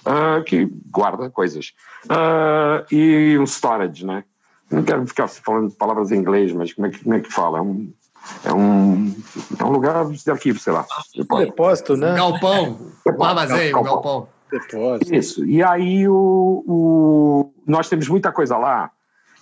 uh, 0.05 0.43
que 0.45 0.65
guarda 0.89 1.30
coisas. 1.30 1.74
Uh, 2.05 2.86
e 2.93 3.38
um 3.38 3.45
storage, 3.45 4.05
né? 4.05 4.24
Não 4.71 4.84
quero 4.84 5.05
ficar 5.05 5.28
falando 5.28 5.71
palavras 5.71 6.11
em 6.11 6.17
inglês, 6.17 6.51
mas 6.53 6.74
como 6.74 6.88
é 6.88 6.89
que, 6.89 7.03
como 7.03 7.15
é 7.15 7.19
que 7.19 7.32
fala? 7.32 7.59
É 7.59 7.61
um, 7.61 7.93
é 8.43 8.53
um, 8.53 9.15
é 9.59 9.63
um 9.63 9.69
lugar 9.69 10.05
de 10.05 10.32
arquivo, 10.32 10.59
sei 10.59 10.74
lá. 10.74 10.86
Depósito, 11.39 11.95
né? 11.97 12.15
Galpão, 12.15 12.80
um 13.05 13.24
armazém, 13.24 13.76
um 13.76 13.84
galpão. 13.84 14.28
Depósito. 14.51 15.15
Isso. 15.15 15.45
E 15.45 15.63
aí 15.63 16.07
o, 16.07 16.63
o, 16.67 17.53
nós 17.65 17.89
temos 17.89 18.07
muita 18.07 18.32
coisa 18.32 18.57
lá 18.57 18.91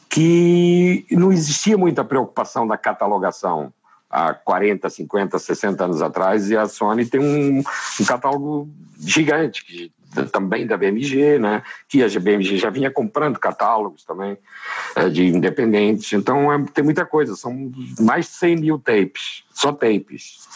que 0.10 1.06
não 1.12 1.32
existia 1.32 1.78
muita 1.78 2.04
preocupação 2.04 2.68
da 2.68 2.78
catalogação 2.78 3.74
há 4.10 4.34
40, 4.34 4.90
50, 4.90 5.40
60 5.40 5.86
anos 5.86 6.02
atrás, 6.02 6.50
e 6.50 6.58
a 6.58 6.68
Sony 6.68 7.06
tem 7.06 7.22
um, 7.22 7.60
um 7.60 8.06
catálogo 8.06 8.70
gigante, 9.00 9.64
que, 9.66 9.92
também 10.32 10.68
da 10.68 10.78
BMG, 10.78 11.40
né? 11.40 11.64
que 11.88 12.04
a 12.04 12.20
BMG 12.20 12.58
já 12.58 12.70
vinha 12.70 12.92
comprando 12.92 13.40
catálogos 13.40 14.04
também 14.04 14.38
é, 14.96 15.10
de 15.10 15.26
independentes, 15.28 16.12
então 16.14 16.52
é, 16.52 16.64
tem 16.74 16.84
muita 16.84 17.06
coisa, 17.06 17.36
são 17.36 17.72
mais 18.00 18.26
de 18.26 18.32
100 18.32 18.56
mil 18.58 18.80
tapes, 18.80 19.44
só 19.54 19.72
tapes. 19.72 20.48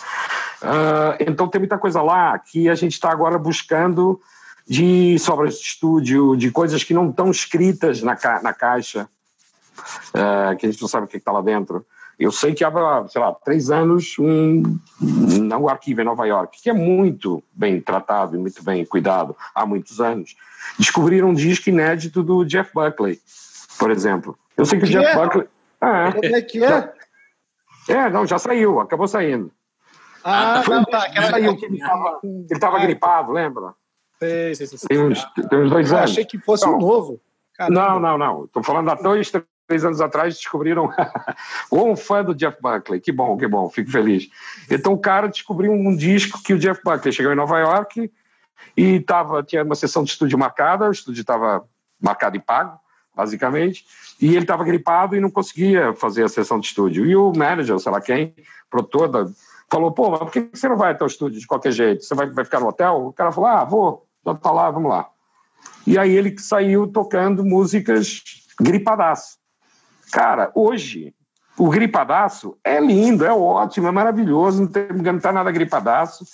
Uh, 0.62 1.16
então 1.20 1.48
tem 1.48 1.60
muita 1.60 1.78
coisa 1.78 2.02
lá 2.02 2.38
que 2.40 2.70
a 2.70 2.76
gente 2.76 2.94
está 2.94 3.12
agora 3.12 3.38
buscando 3.38 4.20
de 4.68 5.18
sobras 5.20 5.60
de 5.60 5.66
estúdio, 5.66 6.36
de 6.36 6.50
coisas 6.50 6.84
que 6.84 6.94
não 6.94 7.10
estão 7.10 7.30
escritas 7.30 8.02
na, 8.02 8.16
ca 8.16 8.42
na 8.42 8.52
caixa, 8.52 9.08
uh, 10.10 10.58
que 10.58 10.66
a 10.66 10.72
gente 10.72 10.82
não 10.82 10.88
sabe 10.88 11.06
o 11.06 11.10
que 11.10 11.18
está 11.18 11.32
lá 11.32 11.42
dentro. 11.42 11.86
Eu 12.18 12.32
sei 12.32 12.54
que 12.54 12.64
há, 12.64 12.72
sei 13.08 13.22
lá, 13.22 13.34
três 13.34 13.70
anos, 13.70 14.16
um, 14.18 14.80
um 15.02 15.70
arquivo 15.70 16.02
em 16.02 16.06
Nova 16.06 16.26
York, 16.26 16.62
que 16.62 16.70
é 16.70 16.74
muito 16.74 17.44
bem 17.52 17.82
tratado 17.82 18.36
e 18.36 18.40
muito 18.40 18.64
bem 18.64 18.86
cuidado 18.86 19.36
há 19.54 19.66
muitos 19.66 20.00
anos, 20.00 20.36
descobriram 20.80 21.30
um 21.30 21.34
disco 21.34 21.70
inédito 21.70 22.24
do 22.24 22.46
Jeff 22.46 22.72
Buckley, 22.74 23.20
por 23.78 23.92
exemplo. 23.92 24.38
Eu 24.56 24.66
sei 24.66 24.80
que, 24.80 24.86
o 24.86 24.88
Jeff 24.88 25.06
é? 25.06 25.16
Buckley. 25.16 25.48
Ah, 25.82 26.14
Como 26.14 26.36
é 26.36 26.42
que 26.42 26.64
é? 26.64 26.94
É, 27.90 28.10
não, 28.10 28.26
já 28.26 28.40
saiu, 28.40 28.80
acabou 28.80 29.08
saindo. 29.08 29.52
Ah, 30.24 30.64
Foi, 30.66 30.76
não, 30.76 30.86
tá, 30.86 31.08
saiu, 31.30 31.56
que 31.56 31.66
ele 31.66 31.80
estava 32.50 32.80
gripado, 32.80 33.32
lembra? 33.32 33.74
Sei, 34.18 34.56
sei, 34.56 34.66
sei. 34.66 34.80
Tem 34.88 35.00
uns, 35.00 35.24
tem 35.50 35.60
uns 35.60 35.70
dois 35.70 35.92
eu 35.92 35.98
anos. 35.98 36.12
achei 36.12 36.26
que 36.26 36.40
fosse 36.40 36.66
então, 36.66 36.78
um 36.78 36.82
novo. 36.82 37.22
Caramba. 37.54 37.80
Não, 37.80 38.00
não, 38.00 38.18
não. 38.18 38.46
Estou 38.46 38.64
falando 38.64 38.90
há 38.90 38.96
dois, 38.96 39.30
três 39.30 39.46
anos 39.70 40.02
atrás 40.02 40.36
descobriram 40.36 40.90
um 41.72 41.96
fã 41.96 42.24
do 42.24 42.36
Jeff 42.36 42.58
Buckley. 42.62 43.00
Que 43.00 43.12
bom, 43.12 43.38
que 43.38 43.48
bom, 43.48 43.70
fico 43.70 43.92
feliz. 43.92 44.30
Então 44.70 44.94
o 44.94 44.98
cara 44.98 45.28
descobriu 45.28 45.72
um 45.72 45.96
disco 45.96 46.42
que 46.44 46.54
o 46.54 46.60
Jeff 46.60 46.82
Buckley 46.84 47.14
chegou 47.14 47.32
em 47.32 47.36
Nova 47.36 47.60
York 47.60 48.12
e 48.78 49.00
tava, 49.00 49.44
tinha 49.44 49.64
uma 49.64 49.76
sessão 49.76 50.04
de 50.04 50.12
estúdio 50.12 50.38
marcada, 50.38 50.88
o 50.88 50.92
estúdio 50.92 51.22
estava 51.22 51.66
marcado 52.02 52.36
e 52.36 52.40
pago, 52.40 52.78
basicamente, 53.16 53.86
e 54.22 54.28
ele 54.28 54.40
estava 54.40 54.64
gripado 54.64 55.16
e 55.16 55.20
não 55.20 55.32
conseguia 55.32 55.94
fazer 55.94 56.24
a 56.24 56.30
sessão 56.30 56.60
de 56.60 56.68
estúdio. 56.68 57.06
E 57.06 57.16
o 57.16 57.32
manager, 57.36 57.80
sei 57.80 57.92
lá 57.92 58.02
quem, 58.02 58.36
produtor, 58.70 59.32
falou, 59.70 59.92
pô, 59.92 60.10
mas 60.10 60.20
por 60.20 60.32
que 60.32 60.50
você 60.54 60.68
não 60.68 60.78
vai 60.78 60.92
até 60.92 61.04
o 61.04 61.08
estúdio 61.08 61.40
de 61.40 61.48
qualquer 61.48 61.72
jeito? 61.72 62.04
Você 62.04 62.14
vai, 62.14 62.30
vai 62.30 62.46
ficar 62.46 62.60
no 62.60 62.68
hotel? 62.68 63.08
O 63.08 63.14
cara 63.14 63.32
falou, 63.32 63.50
ah, 63.50 63.64
vou, 63.64 64.06
já 64.26 64.36
tá 64.36 64.52
lá, 64.52 64.70
vamos 64.70 64.90
lá. 64.90 65.10
E 65.88 65.98
aí 65.98 66.12
ele 66.12 66.38
saiu 66.40 66.88
tocando 66.88 67.44
músicas 67.44 68.24
gripadaço. 68.60 69.38
Cara, 70.12 70.52
hoje, 70.54 71.14
o 71.58 71.70
gripadaço 71.70 72.58
é 72.64 72.80
lindo, 72.80 73.26
é 73.26 73.32
ótimo, 73.32 73.88
é 73.88 73.92
maravilhoso, 73.92 74.62
não, 74.62 74.68
tem, 74.68 74.88
não 74.90 75.20
tá 75.20 75.32
nada 75.32 75.52
gripadaço, 75.52 76.26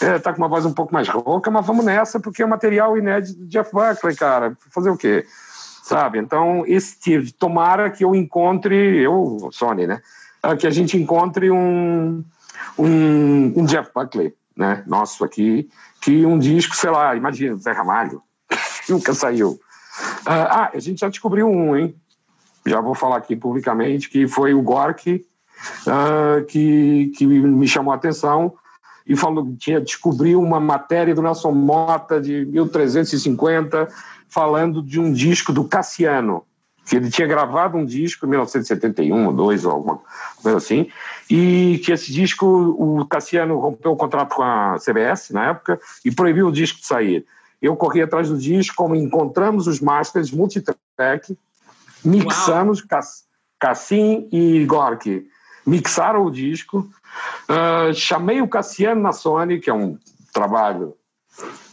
é, 0.00 0.18
tá 0.18 0.32
com 0.32 0.38
uma 0.38 0.48
voz 0.48 0.64
um 0.64 0.72
pouco 0.72 0.92
mais 0.92 1.08
rouca, 1.08 1.50
mas 1.50 1.66
vamos 1.66 1.84
nessa, 1.84 2.18
porque 2.18 2.42
é 2.42 2.46
material 2.46 2.96
inédito 2.96 3.38
de 3.38 3.46
Jeff 3.46 3.70
Buckley, 3.72 4.16
cara, 4.16 4.56
fazer 4.70 4.90
o 4.90 4.96
quê? 4.96 5.26
Sabe? 5.82 6.18
Então, 6.18 6.64
esse 6.66 6.98
tipo, 6.98 7.30
tomara 7.34 7.90
que 7.90 8.04
eu 8.04 8.14
encontre, 8.14 8.74
eu, 9.02 9.50
Sony, 9.52 9.86
né, 9.86 10.00
ah, 10.42 10.56
que 10.56 10.66
a 10.66 10.70
gente 10.70 10.96
encontre 10.96 11.50
um, 11.50 12.24
um, 12.78 13.52
um 13.56 13.64
Jeff 13.66 13.90
Buckley, 13.94 14.34
né, 14.56 14.82
nosso 14.86 15.24
aqui, 15.24 15.68
que 16.00 16.24
um 16.24 16.38
disco, 16.38 16.74
sei 16.74 16.90
lá, 16.90 17.14
imagina, 17.14 17.56
Zé 17.56 17.72
Ramalho, 17.72 18.22
nunca 18.88 19.12
saiu. 19.12 19.58
Ah, 20.26 20.64
ah, 20.64 20.70
a 20.72 20.78
gente 20.78 21.00
já 21.00 21.08
descobriu 21.08 21.46
um, 21.48 21.76
hein? 21.76 21.94
Já 22.66 22.80
vou 22.80 22.94
falar 22.94 23.16
aqui 23.16 23.36
publicamente, 23.36 24.08
que 24.08 24.26
foi 24.26 24.54
o 24.54 24.62
Gork 24.62 25.24
uh, 25.86 26.44
que, 26.46 27.12
que 27.16 27.26
me 27.26 27.68
chamou 27.68 27.92
a 27.92 27.96
atenção 27.96 28.54
e 29.06 29.14
falou 29.14 29.54
tinha 29.58 29.80
descobriu 29.80 30.40
uma 30.40 30.58
matéria 30.58 31.14
do 31.14 31.22
Nelson 31.22 31.52
Mota 31.52 32.20
de 32.20 32.46
1350 32.46 33.88
falando 34.28 34.82
de 34.82 34.98
um 34.98 35.12
disco 35.12 35.52
do 35.52 35.64
Cassiano 35.64 36.44
que 36.86 36.96
ele 36.96 37.10
tinha 37.10 37.26
gravado 37.26 37.78
um 37.78 37.84
disco 37.84 38.26
em 38.26 38.30
1971 38.30 39.26
ou 39.26 39.32
dois 39.32 39.64
ou 39.64 39.72
alguma 39.72 40.00
coisa 40.42 40.58
assim 40.58 40.88
e 41.30 41.80
que 41.84 41.92
esse 41.92 42.12
disco 42.12 42.46
o 42.46 43.06
Cassiano 43.06 43.58
rompeu 43.58 43.92
o 43.92 43.96
contrato 43.96 44.34
com 44.34 44.42
a 44.42 44.76
CBS 44.78 45.30
na 45.30 45.50
época 45.50 45.80
e 46.04 46.10
proibiu 46.10 46.48
o 46.48 46.52
disco 46.52 46.80
de 46.80 46.86
sair. 46.86 47.26
Eu 47.60 47.76
corri 47.76 48.02
atrás 48.02 48.28
do 48.28 48.36
disco 48.36 48.76
como 48.76 48.94
encontramos 48.94 49.66
os 49.66 49.80
masters 49.80 50.30
multitrack 50.30 51.36
mixamos, 52.04 52.84
Cassim 53.58 54.28
e 54.30 54.64
Gorky 54.64 55.26
mixaram 55.66 56.24
o 56.24 56.30
disco, 56.30 56.88
uh, 57.48 57.94
chamei 57.94 58.40
o 58.42 58.48
Cassiano 58.48 59.00
na 59.00 59.12
Sony, 59.12 59.60
que 59.60 59.70
é 59.70 59.74
um 59.74 59.98
trabalho 60.32 60.94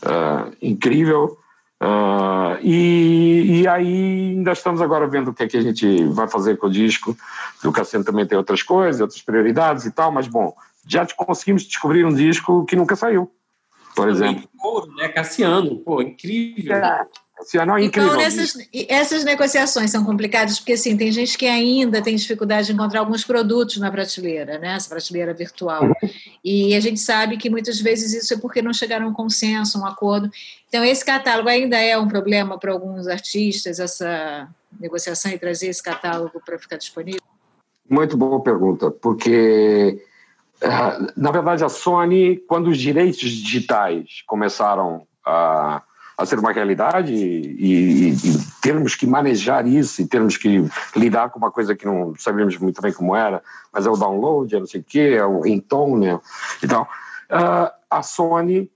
uh, 0.03 0.55
incrível, 0.61 1.37
uh, 1.81 2.57
e, 2.61 3.61
e, 3.61 3.67
aí 3.67 4.35
ainda 4.35 4.51
estamos 4.51 4.81
agora 4.81 5.07
vendo 5.07 5.29
o 5.29 5.33
que 5.33 5.43
é 5.43 5.47
que 5.47 5.57
a 5.57 5.61
gente 5.61 6.05
vai 6.05 6.27
fazer 6.27 6.57
com 6.57 6.67
o 6.67 6.71
disco, 6.71 7.15
o 7.63 7.71
Cassiano 7.71 8.05
também 8.05 8.25
tem 8.25 8.37
outras 8.37 8.63
coisas, 8.63 9.01
outras 9.01 9.21
prioridades 9.21 9.85
e 9.85 9.91
tal, 9.91 10.11
mas 10.11 10.27
bom, 10.27 10.55
já 10.87 11.05
conseguimos 11.15 11.63
descobrir 11.63 12.05
um 12.05 12.13
disco 12.13 12.65
que 12.65 12.75
nunca 12.75 12.95
saiu, 12.95 13.29
por 13.95 14.09
exemplo. 14.09 14.47
Ouro, 14.63 14.93
né? 14.95 15.09
Cassiano, 15.09 15.77
pô, 15.77 16.01
incrível. 16.01 16.75
É. 16.75 17.05
Ano 17.59 17.77
é 17.77 17.83
incrível. 17.83 18.09
Então, 18.09 18.21
nessas, 18.21 18.67
essas 18.87 19.23
negociações 19.23 19.91
são 19.91 20.03
complicadas, 20.03 20.59
porque 20.59 20.73
assim, 20.73 20.95
tem 20.95 21.11
gente 21.11 21.37
que 21.37 21.45
ainda 21.45 22.01
tem 22.01 22.15
dificuldade 22.15 22.67
de 22.67 22.73
encontrar 22.73 22.99
alguns 22.99 23.23
produtos 23.23 23.77
na 23.77 23.91
prateleira, 23.91 24.57
né? 24.57 24.75
essa 24.75 24.89
prateleira 24.89 25.33
virtual. 25.33 25.83
Uhum. 25.83 25.93
E 26.43 26.75
a 26.75 26.79
gente 26.79 26.99
sabe 26.99 27.37
que 27.37 27.49
muitas 27.49 27.79
vezes 27.79 28.13
isso 28.13 28.33
é 28.33 28.37
porque 28.37 28.61
não 28.61 28.73
chegaram 28.73 29.07
a 29.07 29.09
um 29.09 29.13
consenso, 29.13 29.79
um 29.79 29.85
acordo. 29.85 30.29
Então, 30.67 30.83
esse 30.83 31.03
catálogo 31.03 31.49
ainda 31.49 31.77
é 31.77 31.97
um 31.97 32.07
problema 32.07 32.57
para 32.57 32.71
alguns 32.71 33.07
artistas, 33.07 33.79
essa 33.79 34.47
negociação 34.79 35.31
e 35.31 35.39
trazer 35.39 35.67
esse 35.67 35.83
catálogo 35.83 36.41
para 36.45 36.57
ficar 36.57 36.77
disponível? 36.77 37.21
Muito 37.89 38.15
boa 38.15 38.41
pergunta, 38.41 38.89
porque, 38.89 40.01
ah, 40.61 41.11
na 41.17 41.31
verdade, 41.31 41.63
a 41.63 41.69
Sony, 41.69 42.37
quando 42.47 42.69
os 42.69 42.77
direitos 42.77 43.29
digitais 43.29 44.23
começaram 44.25 45.05
a 45.25 45.81
a 46.21 46.25
ser 46.25 46.37
uma 46.37 46.51
realidade 46.51 47.13
e, 47.13 47.41
e, 47.57 48.09
e, 48.11 48.37
termos 48.61 48.95
que 48.95 49.07
manejar 49.07 49.65
isso 49.67 50.01
e 50.01 50.07
termos 50.07 50.37
que 50.37 50.63
lidar 50.95 51.29
com 51.29 51.39
uma 51.39 51.51
coisa 51.51 51.75
que 51.75 51.85
não 51.85 52.13
sabíamos 52.17 52.57
muito 52.57 52.81
bem 52.81 52.93
como 52.93 53.15
era, 53.15 53.41
mas 53.73 53.85
é 53.85 53.89
o 53.89 53.97
download, 53.97 54.55
é 54.55 54.59
não 54.59 54.67
sei 54.67 54.81
o 54.81 54.83
quê, 54.83 55.15
é 55.17 55.25
o 55.25 55.41
ringtone 55.41 56.19
então 56.63 56.83
uh, 56.83 57.71
a 57.89 58.03
Sony 58.03 58.71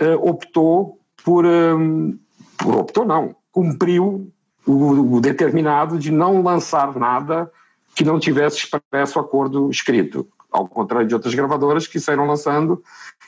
uh, 0.00 0.28
optou 0.28 1.00
por, 1.24 1.46
um, 1.46 2.18
por, 2.58 2.76
optou 2.76 3.06
não, 3.06 3.34
cumpriu 3.50 4.30
o, 4.66 5.16
o 5.16 5.20
determinado 5.20 5.98
de 5.98 6.10
não 6.10 6.42
lançar 6.42 6.94
nada 6.96 7.50
que 7.94 8.04
não 8.04 8.20
tivesse 8.20 8.58
expresso 8.58 9.18
acordo 9.18 9.70
escrito, 9.70 10.28
ao 10.52 10.68
contrário 10.68 11.08
de 11.08 11.14
outras 11.14 11.34
gravadoras 11.34 11.86
que 11.86 11.98
saíram 11.98 12.26
lançando 12.26 12.82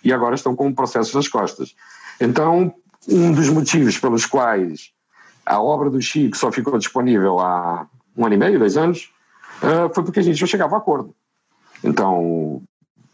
e 0.05 0.13
agora 0.13 0.35
estão 0.35 0.55
com 0.55 0.67
um 0.67 0.75
processo 0.75 1.17
nas 1.17 1.27
costas. 1.27 1.75
Então, 2.21 2.75
um 3.09 3.33
dos 3.33 3.49
motivos 3.49 3.99
pelos 3.99 4.27
quais 4.27 4.93
a 5.45 5.61
obra 5.61 5.91
do 5.91 6.01
Chico 6.01 6.37
só 6.37 6.53
ficou 6.53 6.79
disponível 6.79 7.41
há 7.41 7.87
um 8.17 8.25
ano 8.25 8.35
e 8.35 8.39
meio, 8.39 8.59
dois 8.59 8.77
anos, 8.77 9.11
uh, 9.63 9.93
foi 9.93 10.05
porque 10.05 10.21
a 10.21 10.23
gente 10.23 10.41
não 10.41 10.47
chegava 10.47 10.77
a 10.77 10.79
acordo. 10.79 11.15
Então, 11.83 12.63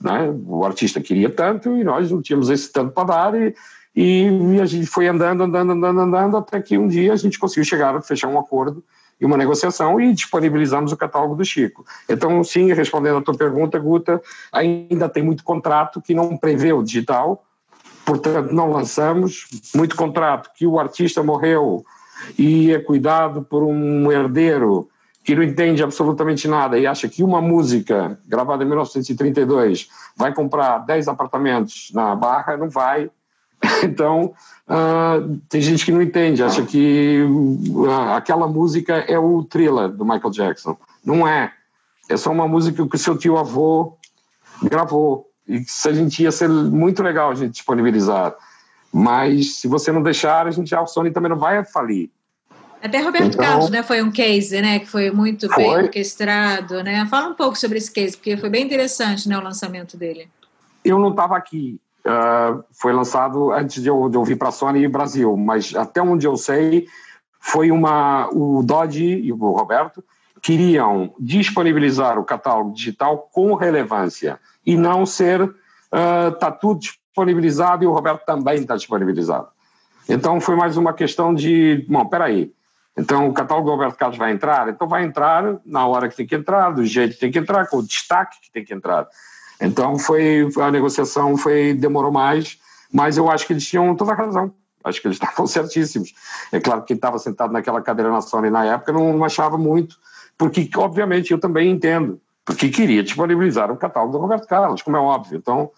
né, 0.01 0.32
o 0.47 0.64
artista 0.64 1.01
queria 1.01 1.30
tanto 1.30 1.76
e 1.76 1.84
nós 1.84 2.11
não 2.11 2.20
tínhamos 2.20 2.51
esse 2.51 2.70
tanto 2.72 2.93
para 2.93 3.05
dar 3.05 3.34
e, 3.34 3.55
E, 3.97 4.61
a 4.61 4.66
gente 4.66 4.86
foi 4.86 5.09
andando, 5.09 5.43
andando, 5.43 5.72
andando, 5.72 6.01
andando, 6.01 6.36
até 6.36 6.61
que 6.61 6.76
um 6.76 6.86
dia 6.86 7.12
a 7.12 7.16
gente 7.16 7.39
conseguiu 7.39 7.64
chegar 7.64 7.97
a 7.97 8.03
fechar 8.03 8.28
um 8.28 8.39
acordo 8.39 8.84
e 9.20 9.26
uma 9.26 9.36
negociação 9.36 10.01
e 10.01 10.12
disponibilizamos 10.12 10.93
o 10.93 10.97
catálogo 10.97 11.34
do 11.34 11.45
Chico. 11.45 11.84
Então, 12.09 12.45
sim, 12.45 12.72
respondendo 12.72 13.18
a 13.18 13.22
tua 13.22 13.34
pergunta, 13.36 13.78
Guta, 13.78 14.22
ainda 14.53 15.09
tem 15.09 15.22
muito 15.22 15.43
contrato 15.43 16.01
que 16.01 16.14
não 16.14 16.36
prevê 16.36 16.72
o 16.72 16.82
digital, 16.82 17.45
portanto, 18.09 18.52
não 18.52 18.70
lançamos. 18.72 19.46
Muito 19.74 19.94
contrato 19.94 20.50
que 20.56 20.66
o 20.66 20.80
artista 20.80 21.22
morreu 21.22 21.84
e 22.38 22.72
é 22.72 22.78
cuidado 22.78 23.42
por 23.42 23.62
um 23.62 24.11
herdeiro 24.11 24.88
que 25.22 25.34
não 25.34 25.42
entende 25.42 25.82
absolutamente 25.82 26.48
nada 26.48 26.78
e 26.78 26.86
acha 26.86 27.06
que 27.06 27.22
uma 27.22 27.42
música 27.42 28.18
gravada 28.26 28.64
em 28.64 28.66
1932 28.66 29.90
vai 30.16 30.32
comprar 30.32 30.78
10 30.78 31.06
apartamentos 31.06 31.90
na 31.92 32.16
Barra, 32.16 32.56
não 32.56 32.70
vai. 32.70 33.11
Então, 33.82 34.32
uh, 34.68 35.38
tem 35.48 35.61
gente 35.61 35.84
que 35.84 35.92
não 35.92 36.00
entende, 36.00 36.42
acha 36.42 36.64
que 36.64 37.20
uh, 37.22 37.90
aquela 38.14 38.46
música 38.46 38.94
é 38.98 39.18
o 39.18 39.42
thriller 39.42 39.88
do 39.88 40.04
Michael 40.04 40.30
Jackson. 40.30 40.76
Não 41.04 41.26
é. 41.26 41.52
É 42.09 42.16
só 42.16 42.30
uma 42.30 42.48
música 42.48 42.86
que 42.86 42.96
o 42.96 42.98
seu 42.98 43.18
tio 43.18 43.36
avô 43.36 43.96
gravou. 44.62 45.28
E 45.49 45.64
se 45.64 45.88
a 45.88 45.92
gente 45.92 46.22
ia 46.22 46.30
ser 46.30 46.49
muito 46.49 47.03
legal 47.03 47.30
a 47.30 47.34
gente 47.34 47.53
disponibilizar. 47.53 48.34
Mas 48.92 49.61
se 49.61 49.68
você 49.68 49.90
não 49.90 50.03
deixar, 50.03 50.46
a 50.46 50.51
gente, 50.51 50.74
a 50.74 50.86
Sony 50.86 51.11
também 51.11 51.30
não 51.30 51.38
vai 51.38 51.64
falir. 51.64 52.11
Até 52.82 53.01
Roberto 53.01 53.34
então, 53.34 53.44
Carlos, 53.44 53.70
né, 53.70 53.82
foi 53.82 54.03
um 54.03 54.11
case, 54.11 54.61
né, 54.61 54.78
que 54.78 54.86
foi 54.86 55.11
muito 55.11 55.49
foi. 55.49 55.64
bem 55.64 55.76
orquestrado, 55.84 56.82
né? 56.82 57.05
Fala 57.07 57.30
um 57.30 57.34
pouco 57.34 57.59
sobre 57.59 57.78
esse 57.78 57.90
case, 57.90 58.16
porque 58.16 58.36
foi 58.36 58.49
bem 58.49 58.64
interessante, 58.64 59.28
né, 59.28 59.36
o 59.36 59.42
lançamento 59.42 59.96
dele. 59.96 60.28
Eu 60.84 60.99
não 60.99 61.11
estava 61.11 61.36
aqui, 61.36 61.80
uh, 62.07 62.62
foi 62.72 62.92
lançado 62.92 63.53
antes 63.53 63.82
de 63.82 63.88
eu, 63.88 64.09
de 64.09 64.16
eu 64.16 64.24
vir 64.24 64.38
para 64.38 64.49
a 64.49 64.53
Sony 64.53 64.86
Brasil, 64.86 65.36
mas 65.36 65.74
até 65.74 66.01
onde 66.01 66.26
eu 66.26 66.36
sei, 66.36 66.86
foi 67.40 67.70
uma 67.70 68.28
o 68.32 68.62
Dodge 68.62 69.05
e 69.05 69.32
o 69.32 69.36
Roberto 69.36 70.05
queriam 70.40 71.12
disponibilizar 71.18 72.16
o 72.16 72.24
catálogo 72.24 72.72
digital 72.72 73.28
com 73.32 73.55
relevância 73.55 74.38
e 74.69 74.77
não 74.77 75.07
ser 75.07 75.41
está 75.91 76.49
uh, 76.49 76.59
tudo 76.61 76.81
disponibilizado 76.81 77.83
e 77.83 77.87
o 77.87 77.93
Roberto 77.93 78.25
também 78.25 78.57
está 78.57 78.77
disponibilizado. 78.77 79.49
Então 80.09 80.41
foi 80.41 80.57
mais 80.57 80.77
uma 80.77 80.93
questão 80.93 81.35
de, 81.35 81.87
bom, 81.89 82.05
peraí, 82.07 82.53
então, 82.99 83.29
o 83.29 83.33
catálogo 83.33 83.69
do 83.69 83.77
Roberto 83.77 83.97
Carlos 83.97 84.19
vai 84.19 84.33
entrar? 84.33 84.69
Então, 84.69 84.89
vai 84.89 85.05
entrar 85.05 85.61
na 85.64 85.87
hora 85.87 86.09
que 86.09 86.16
tem 86.16 86.27
que 86.27 86.35
entrar, 86.35 86.73
do 86.73 86.85
jeito 86.85 87.14
que 87.14 87.21
tem 87.21 87.31
que 87.31 87.39
entrar, 87.39 87.69
com 87.69 87.77
o 87.77 87.83
destaque 87.83 88.41
que 88.41 88.51
tem 88.51 88.64
que 88.64 88.75
entrar. 88.75 89.07
Então, 89.61 89.97
foi 89.97 90.49
a 90.61 90.71
negociação 90.71 91.37
foi 91.37 91.75
demorou 91.75 92.11
mais, 92.11 92.59
mas 92.93 93.16
eu 93.16 93.31
acho 93.31 93.47
que 93.47 93.53
eles 93.53 93.64
tinham 93.64 93.95
toda 93.95 94.12
a 94.12 94.16
razão. 94.16 94.53
Acho 94.83 95.01
que 95.01 95.07
eles 95.07 95.19
estavam 95.23 95.47
certíssimos. 95.47 96.12
É 96.51 96.59
claro 96.59 96.81
que 96.81 96.89
quem 96.89 96.97
estava 96.97 97.21
sentado 97.21 97.53
naquela 97.53 97.81
cadeira 97.81 98.11
na 98.11 98.21
Sony 98.21 98.51
na 98.51 98.64
época 98.64 98.93
não 98.93 99.23
achava 99.23 99.57
muito, 99.57 99.97
porque, 100.37 100.69
obviamente, 100.77 101.31
eu 101.31 101.39
também 101.39 101.71
entendo, 101.71 102.21
porque 102.49 102.70
queria 102.70 103.03
disponibilizar 103.03 103.70
o 103.70 103.76
catálogo 103.76 104.12
do 104.12 104.18
Roberto 104.18 104.46
Carlos, 104.46 104.80
como 104.80 104.96
é 104.96 105.01
óbvio. 105.01 105.36
Então, 105.36 105.70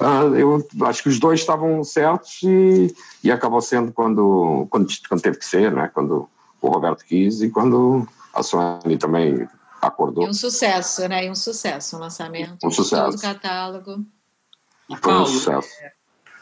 Uh, 0.00 0.32
eu 0.36 0.64
acho 0.86 1.02
que 1.02 1.08
os 1.08 1.18
dois 1.18 1.40
estavam 1.40 1.82
certos 1.82 2.40
e, 2.44 2.94
e 3.24 3.32
acabou 3.32 3.60
sendo 3.60 3.90
quando, 3.90 4.64
quando, 4.70 4.86
quando 5.08 5.20
teve 5.20 5.38
que 5.38 5.44
ser, 5.44 5.72
né? 5.72 5.90
quando 5.92 6.30
o 6.62 6.68
Roberto 6.68 7.04
quis 7.04 7.42
e 7.42 7.50
quando 7.50 8.06
a 8.32 8.40
Sony 8.40 8.96
também 8.96 9.48
acordou. 9.82 10.22
E 10.22 10.28
um 10.28 10.32
sucesso, 10.32 11.08
né? 11.08 11.26
E 11.26 11.30
um 11.30 11.34
sucesso, 11.34 11.96
um 11.96 11.98
lançamento 11.98 12.64
um 12.64 12.70
sucesso. 12.70 13.06
todo 13.06 13.18
o 13.18 13.20
catálogo. 13.20 14.06
Foi 15.02 15.14
um 15.14 15.26
sucesso. 15.26 15.68
É, 15.82 15.92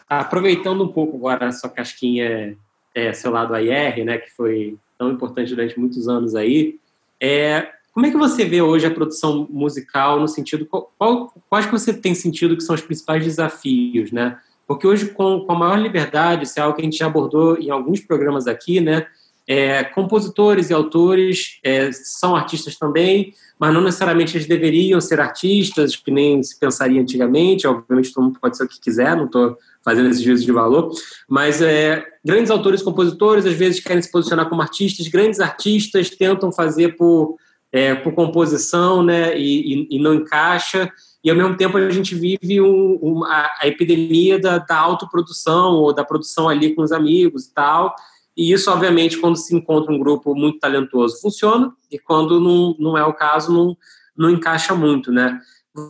aproveitando 0.07 0.85
um 0.85 0.93
pouco 0.93 1.17
agora 1.17 1.49
a 1.49 1.53
sua 1.53 1.71
casquinha, 1.71 2.59
é, 2.95 3.13
seu 3.15 3.31
lado 3.31 3.55
AIR, 3.55 4.05
né, 4.05 4.19
que 4.19 4.31
foi 4.33 4.77
tão 4.99 5.11
importante 5.11 5.55
durante 5.55 5.81
muitos 5.81 6.09
anos 6.09 6.35
aí, 6.35 6.79
é, 7.19 7.73
como 7.97 8.05
é 8.05 8.11
que 8.11 8.19
você 8.19 8.45
vê 8.45 8.61
hoje 8.61 8.85
a 8.85 8.91
produção 8.91 9.49
musical 9.51 10.21
no 10.21 10.29
sentido, 10.29 10.67
qual, 10.67 11.33
quais 11.49 11.65
que 11.65 11.73
você 11.73 11.95
tem 11.95 12.15
sentido 12.15 12.55
que 12.55 12.63
são 12.63 12.75
os 12.75 12.83
principais 12.83 13.25
desafios, 13.25 14.13
né? 14.13 14.37
Porque 14.69 14.87
hoje, 14.87 15.07
com, 15.07 15.41
com 15.41 15.53
a 15.53 15.59
maior 15.59 15.79
liberdade, 15.79 16.45
isso 16.45 16.61
é 16.61 16.63
algo 16.63 16.77
que 16.77 16.83
a 16.83 16.85
gente 16.85 16.99
já 16.99 17.07
abordou 17.07 17.57
em 17.57 17.71
alguns 17.71 18.01
programas 18.01 18.47
aqui, 18.47 18.83
né? 18.83 19.07
É, 19.49 19.83
compositores 19.83 20.69
e 20.69 20.75
autores 20.75 21.59
é, 21.65 21.91
são 21.91 22.37
artistas 22.37 22.77
também, 22.77 23.33
mas 23.59 23.73
não 23.73 23.81
necessariamente 23.81 24.37
eles 24.37 24.47
deveriam 24.47 25.01
ser 25.01 25.19
artistas, 25.19 25.97
que 25.97 26.11
nem 26.11 26.43
se 26.43 26.61
pensaria 26.61 27.01
antigamente. 27.01 27.67
Obviamente, 27.67 28.13
todo 28.13 28.25
mundo 28.25 28.39
pode 28.39 28.59
ser 28.59 28.65
o 28.65 28.69
que 28.69 28.79
quiser, 28.79 29.17
não 29.17 29.25
estou 29.25 29.57
fazendo 29.83 30.11
esse 30.11 30.23
juízo 30.23 30.45
de 30.45 30.53
valor. 30.53 30.91
Mas 31.27 31.63
é, 31.63 32.05
grandes 32.23 32.51
autores 32.51 32.83
e 32.83 32.85
compositores 32.85 33.47
às 33.47 33.55
vezes 33.55 33.81
querem 33.81 34.03
se 34.03 34.13
posicionar 34.13 34.51
como 34.51 34.61
artistas, 34.61 35.09
grandes 35.09 35.41
artistas 35.41 36.11
tentam 36.11 36.53
fazer 36.53 36.95
por, 36.99 37.39
é, 37.77 37.95
por 37.95 38.15
composição 38.15 39.03
né, 39.03 39.39
e, 39.39 39.75
e, 39.75 39.97
e, 39.97 39.99
não 39.99 40.15
encaixa. 40.15 40.91
E 41.23 41.29
ao 41.29 41.37
mesmo 41.37 41.59
tempo 41.59 41.77
a 41.77 41.91
gente 41.91 42.15
vive 42.15 42.59
um, 42.59 42.99
um, 43.03 43.25
a, 43.25 43.51
a, 43.61 43.69
epidemia 43.69 44.39
da, 44.39 44.57
da 44.57 44.79
autoprodução 44.79 45.75
ou 45.75 45.93
da 45.93 46.03
produção 46.03 46.49
ali 46.49 46.75
com 46.75 46.81
os 46.81 46.91
amigos 46.91 47.45
e 47.45 47.53
tal. 47.53 47.95
E 48.35 48.51
isso, 48.51 48.71
obviamente, 48.71 49.19
quando 49.19 49.37
se 49.37 49.55
encontra 49.55 49.93
um 49.93 49.99
grupo 49.99 50.35
muito 50.35 50.59
talentoso, 50.59 51.21
funciona, 51.21 51.71
e 51.91 51.99
quando 51.99 52.41
não, 52.41 52.75
não 52.79 52.97
é 52.97 53.05
o 53.05 53.13
caso, 53.13 53.53
não, 53.53 53.77
não 54.17 54.31
encaixa 54.31 54.75
muito, 54.75 55.13
né? 55.13 55.39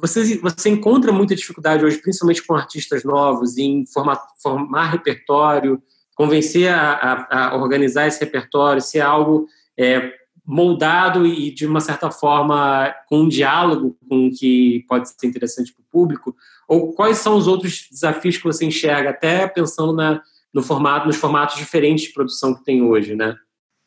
Você, 0.02 0.38
você 0.38 0.68
encontra 0.68 1.12
muita 1.12 1.36
dificuldade 1.36 1.84
hoje, 1.84 1.98
principalmente 1.98 2.44
com 2.44 2.54
artistas 2.54 3.04
novos, 3.04 3.56
em 3.56 3.84
formar, 3.86 4.20
formar 4.42 4.90
repertório, 4.90 5.80
convencer 6.16 6.68
a, 6.68 6.92
a, 6.92 7.48
a, 7.50 7.56
organizar 7.56 8.08
esse 8.08 8.18
repertório, 8.18 8.82
ser 8.82 9.00
algo 9.00 9.46
é, 9.78 10.12
moldado 10.46 11.26
e, 11.26 11.50
de 11.50 11.66
uma 11.66 11.80
certa 11.80 12.10
forma, 12.10 12.94
com 13.08 13.20
um 13.20 13.28
diálogo 13.28 13.96
com 14.08 14.28
o 14.28 14.30
que 14.30 14.84
pode 14.88 15.08
ser 15.08 15.26
interessante 15.26 15.72
para 15.72 15.82
o 15.82 15.90
público? 15.90 16.36
Ou 16.68 16.92
quais 16.92 17.18
são 17.18 17.36
os 17.36 17.46
outros 17.46 17.88
desafios 17.90 18.36
que 18.36 18.44
você 18.44 18.64
enxerga, 18.64 19.10
até 19.10 19.46
pensando 19.46 19.92
na 19.92 20.20
no 20.56 20.62
formato, 20.62 21.06
nos 21.06 21.16
formatos 21.16 21.56
diferentes 21.56 22.06
de 22.06 22.14
produção 22.14 22.54
que 22.54 22.64
tem 22.64 22.80
hoje, 22.80 23.14
né? 23.14 23.36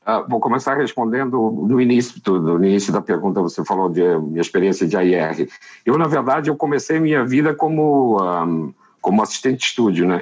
Ah, 0.05 0.21
vou 0.21 0.39
começar 0.39 0.75
respondendo 0.75 1.51
no 1.67 1.81
início 1.81 2.21
tudo, 2.21 2.59
no 2.59 2.65
início 2.65 2.93
da 2.93 3.01
pergunta 3.01 3.41
você 3.41 3.65
falou 3.65 3.89
de 3.89 4.01
minha 4.19 4.41
experiência 4.41 4.87
de 4.87 4.95
AIR. 4.95 5.49
Eu 5.83 5.97
na 5.97 6.07
verdade 6.07 6.47
eu 6.47 6.55
comecei 6.55 6.99
minha 6.99 7.25
vida 7.25 7.55
como 7.55 8.21
um, 8.21 8.71
como 9.01 9.23
assistente 9.23 9.57
de 9.57 9.65
estúdio, 9.65 10.07
né? 10.07 10.21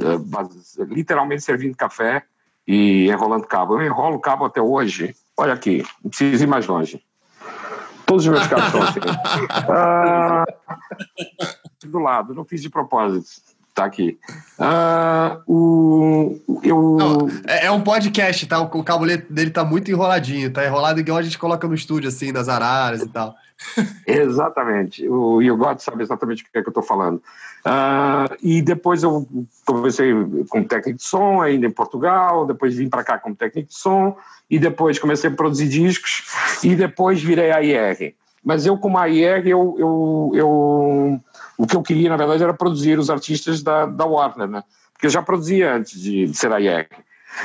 Eh, 0.00 0.84
literalmente 0.86 1.42
servindo 1.42 1.76
café 1.76 2.22
e 2.66 3.08
enrolando 3.08 3.44
cabo. 3.44 3.80
Eu 3.80 3.86
enrolo 3.86 4.20
cabo 4.20 4.44
até 4.44 4.62
hoje. 4.62 5.12
Olha 5.38 5.54
aqui, 5.54 5.84
não 6.02 6.10
preciso 6.10 6.42
ir 6.42 6.46
mais 6.46 6.66
longe. 6.66 7.00
Todos 8.04 8.26
os 8.26 8.32
meus 8.32 8.46
cabos 8.46 8.66
estão 8.66 8.82
assim. 8.82 9.00
Ah, 9.70 10.44
do 11.84 11.98
lado, 11.98 12.34
não 12.34 12.44
fiz 12.44 12.60
de 12.60 12.68
propósito 12.68 13.48
tá 13.78 13.84
aqui. 13.84 14.18
Uh, 14.58 15.40
o, 15.46 16.40
eu... 16.64 16.96
Não, 16.98 17.28
é, 17.46 17.66
é, 17.66 17.70
um 17.70 17.80
podcast, 17.80 18.44
tá? 18.46 18.60
O, 18.60 18.64
o 18.64 18.82
cabo 18.82 19.06
dele 19.06 19.50
tá 19.50 19.64
muito 19.64 19.88
enroladinho, 19.88 20.52
tá 20.52 20.66
enrolado 20.66 20.98
igual 20.98 21.18
a 21.18 21.22
gente 21.22 21.38
coloca 21.38 21.68
no 21.68 21.74
estúdio, 21.74 22.08
assim, 22.08 22.32
nas 22.32 22.48
araras 22.48 23.02
e 23.02 23.08
tal. 23.08 23.36
Exatamente. 24.06 25.08
O 25.08 25.40
Yugot 25.42 25.82
sabe 25.82 26.02
exatamente 26.02 26.42
o 26.42 26.46
que 26.46 26.58
é 26.58 26.62
que 26.62 26.68
eu 26.68 26.70
estou 26.70 26.82
falando. 26.82 27.18
Uh, 27.66 28.34
e 28.42 28.62
depois 28.62 29.02
eu 29.02 29.26
comecei 29.66 30.12
como 30.48 30.64
técnico 30.64 30.98
de 30.98 31.04
som 31.04 31.40
ainda 31.40 31.66
em 31.66 31.70
Portugal, 31.70 32.46
depois 32.46 32.76
vim 32.76 32.88
para 32.88 33.04
cá 33.04 33.18
como 33.18 33.34
técnico 33.34 33.68
de 33.68 33.74
som, 33.74 34.16
e 34.48 34.58
depois 34.58 34.98
comecei 34.98 35.30
a 35.30 35.34
produzir 35.34 35.68
discos, 35.68 36.24
e 36.62 36.74
depois 36.74 37.22
virei 37.22 37.50
a 37.50 37.62
IR. 37.62 38.14
Mas 38.44 38.64
eu, 38.64 38.78
como 38.78 38.98
AIR, 38.98 39.46
eu, 39.46 39.76
eu, 39.78 40.30
eu, 40.34 41.20
o 41.58 41.66
que 41.66 41.76
eu 41.76 41.82
queria, 41.82 42.08
na 42.08 42.16
verdade, 42.16 42.42
era 42.42 42.54
produzir 42.54 42.98
os 42.98 43.10
artistas 43.10 43.62
da, 43.62 43.84
da 43.86 44.06
Warner, 44.06 44.48
né? 44.48 44.62
Porque 44.92 45.06
eu 45.06 45.10
já 45.10 45.22
produzia 45.22 45.74
antes 45.74 46.00
de, 46.00 46.32
ser 46.34 46.52
AIR. 46.52 46.88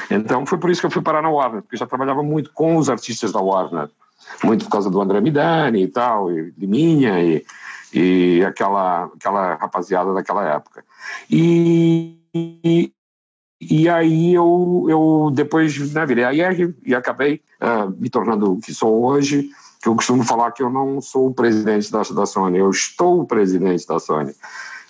Então 0.10 0.46
foi 0.46 0.58
por 0.58 0.70
isso 0.70 0.80
que 0.80 0.88
eu 0.88 0.92
fui 0.92 1.02
parar 1.02 1.22
na 1.22 1.30
Warner, 1.30 1.62
porque 1.62 1.76
eu 1.76 1.80
já 1.80 1.86
trabalhava 1.86 2.24
muito 2.24 2.52
com 2.54 2.78
os 2.78 2.90
artistas 2.90 3.32
da 3.32 3.42
Warner. 3.42 3.90
Muito 4.44 4.66
por 4.66 4.72
causa 4.72 4.90
do 4.90 5.02
André 5.02 5.20
Midani 5.22 5.84
e 5.84 5.88
tal, 5.88 6.32
e 6.32 6.54
minha, 6.58 7.22
e, 7.22 7.46
e 7.94 8.44
aquela, 8.46 9.06
aquela 9.06 9.56
rapaziada 9.56 10.14
daquela 10.14 10.48
época. 10.48 10.84
E, 11.30 12.18
e, 12.34 12.94
e 13.62 13.90
aí 13.90 14.34
eu, 14.34 14.86
eu 14.90 15.32
depois 15.34 15.94
né, 15.94 16.06
virei 16.06 16.24
AIR 16.24 16.76
e 16.86 16.96
acabei 16.96 17.42
uh, 17.62 17.90
me 18.00 18.10
tornando 18.10 18.54
o 18.54 18.60
que 18.60 18.74
sou 18.74 19.06
hoje, 19.06 19.50
que 19.82 19.88
eu 19.88 19.96
costumo 19.96 20.24
falar 20.24 20.52
que 20.52 20.64
eu 20.64 20.70
não 20.70 21.02
sou 21.02 21.28
o 21.28 21.34
presidente 21.34 21.92
da, 21.92 22.02
da 22.02 22.26
Sony, 22.26 22.58
eu 22.58 22.70
estou 22.70 23.22
o 23.22 23.28
presidente 23.28 23.86
da 23.88 24.00
Sony. 24.00 24.34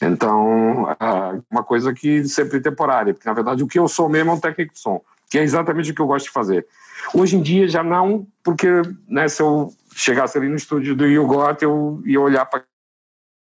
Então, 0.02 0.89
é 1.00 1.41
uma 1.50 1.64
coisa 1.64 1.94
que 1.94 2.28
sempre 2.28 2.60
temporária, 2.60 3.14
porque 3.14 3.28
na 3.28 3.34
verdade 3.34 3.64
o 3.64 3.68
que 3.68 3.80
eu 3.80 3.88
sou 3.88 4.10
mesmo 4.10 4.32
é 4.32 4.34
um 4.34 4.39
técnico 4.39 4.74
de 4.74 4.80
som, 4.80 5.02
que 5.30 5.38
é 5.38 5.44
exatamente 5.44 5.91
o 5.91 5.96
que 5.96 6.02
eu 6.02 6.08
gosto 6.08 6.26
de 6.26 6.32
fazer. 6.32 6.66
Hoje 7.14 7.36
em 7.36 7.41
dia 7.41 7.68
já 7.68 7.84
não, 7.84 8.28
porque 8.43 8.68
né, 9.08 9.28
se 9.28 9.41
eu 9.41 9.74
chegasse 9.95 10.38
ali 10.38 10.47
no 10.47 10.56
estúdio 10.56 10.95
do 10.95 11.06
Yugot, 11.06 11.64
eu 11.64 12.01
ia 12.06 12.20
olhar 12.20 12.45
para 12.45 12.64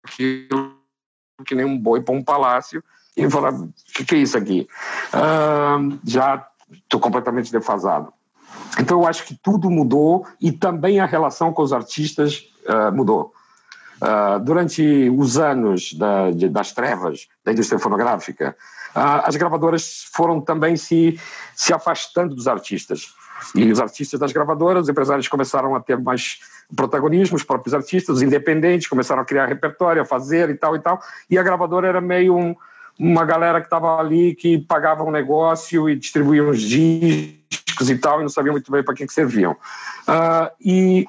aquilo 0.04 0.74
que 1.44 1.54
nem 1.54 1.64
um 1.64 1.78
boi 1.78 2.00
para 2.00 2.14
um 2.14 2.22
palácio 2.22 2.82
E 3.16 3.28
falar, 3.28 3.52
o 3.52 3.72
que, 3.94 4.04
que, 4.04 4.14
é 4.14 4.18
isso 4.18 4.36
aqui? 4.36 4.68
Uh, 5.12 5.98
já 6.04 6.46
estou 6.72 7.00
completamente 7.00 7.50
defasado. 7.50 8.12
Então 8.78 9.00
eu 9.00 9.06
acho 9.06 9.24
que 9.24 9.38
tudo 9.40 9.70
mudou 9.70 10.26
e 10.40 10.50
também 10.50 11.00
a 11.00 11.06
relação 11.06 11.52
com 11.52 11.62
os 11.62 11.72
artistas 11.72 12.50
uh, 12.68 12.94
mudou. 12.94 13.32
Uh, 14.02 14.40
durante 14.40 15.08
os 15.16 15.38
anos 15.38 15.94
da, 15.94 16.30
de, 16.30 16.48
das 16.48 16.72
trevas 16.72 17.28
da 17.44 17.52
indústria 17.52 17.78
fonográfica, 17.78 18.56
uh, 18.94 19.22
as 19.24 19.36
gravadoras 19.36 20.04
foram 20.12 20.40
também 20.40 20.76
se, 20.76 21.18
se 21.54 21.72
afastando 21.72 22.34
dos 22.34 22.48
artistas. 22.48 23.14
E 23.54 23.70
os 23.70 23.80
artistas 23.80 24.18
das 24.18 24.32
gravadoras, 24.32 24.84
os 24.84 24.88
empresários 24.88 25.28
começaram 25.28 25.74
a 25.74 25.80
ter 25.80 25.98
mais 25.98 26.38
protagonismo, 26.74 27.36
os 27.36 27.42
próprios 27.42 27.74
artistas, 27.74 28.16
os 28.16 28.22
independentes 28.22 28.88
começaram 28.88 29.22
a 29.22 29.24
criar 29.24 29.46
repertório, 29.46 30.02
a 30.02 30.04
fazer 30.04 30.50
e 30.50 30.54
tal 30.54 30.76
e 30.76 30.78
tal. 30.78 31.00
E 31.28 31.38
a 31.38 31.42
gravadora 31.42 31.88
era 31.88 32.00
meio 32.00 32.36
um, 32.36 32.54
uma 32.98 33.24
galera 33.24 33.60
que 33.60 33.66
estava 33.66 33.98
ali 33.98 34.34
que 34.34 34.58
pagava 34.58 35.02
um 35.02 35.10
negócio 35.10 35.88
e 35.88 35.96
distribuía 35.96 36.44
uns 36.44 36.60
discos 36.60 37.90
e 37.90 37.98
tal, 37.98 38.20
e 38.20 38.22
não 38.22 38.28
sabia 38.28 38.52
muito 38.52 38.70
bem 38.70 38.82
para 38.82 38.94
que, 38.94 39.06
que 39.06 39.12
serviam. 39.12 39.52
Uh, 39.52 40.50
e 40.60 41.06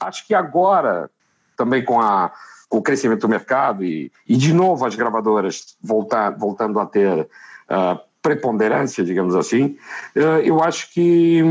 acho 0.00 0.26
que 0.26 0.34
agora, 0.34 1.10
também 1.56 1.84
com, 1.84 2.00
a, 2.00 2.32
com 2.68 2.78
o 2.78 2.82
crescimento 2.82 3.20
do 3.20 3.28
mercado 3.28 3.84
e, 3.84 4.10
e 4.26 4.36
de 4.36 4.52
novo 4.52 4.84
as 4.84 4.94
gravadoras 4.94 5.76
voltar, 5.82 6.30
voltando 6.30 6.80
a 6.80 6.86
ter 6.86 7.20
uh, 7.20 8.00
preponderância, 8.22 9.04
digamos 9.04 9.34
assim, 9.34 9.76
uh, 10.16 10.40
eu 10.44 10.62
acho 10.62 10.92
que, 10.92 11.42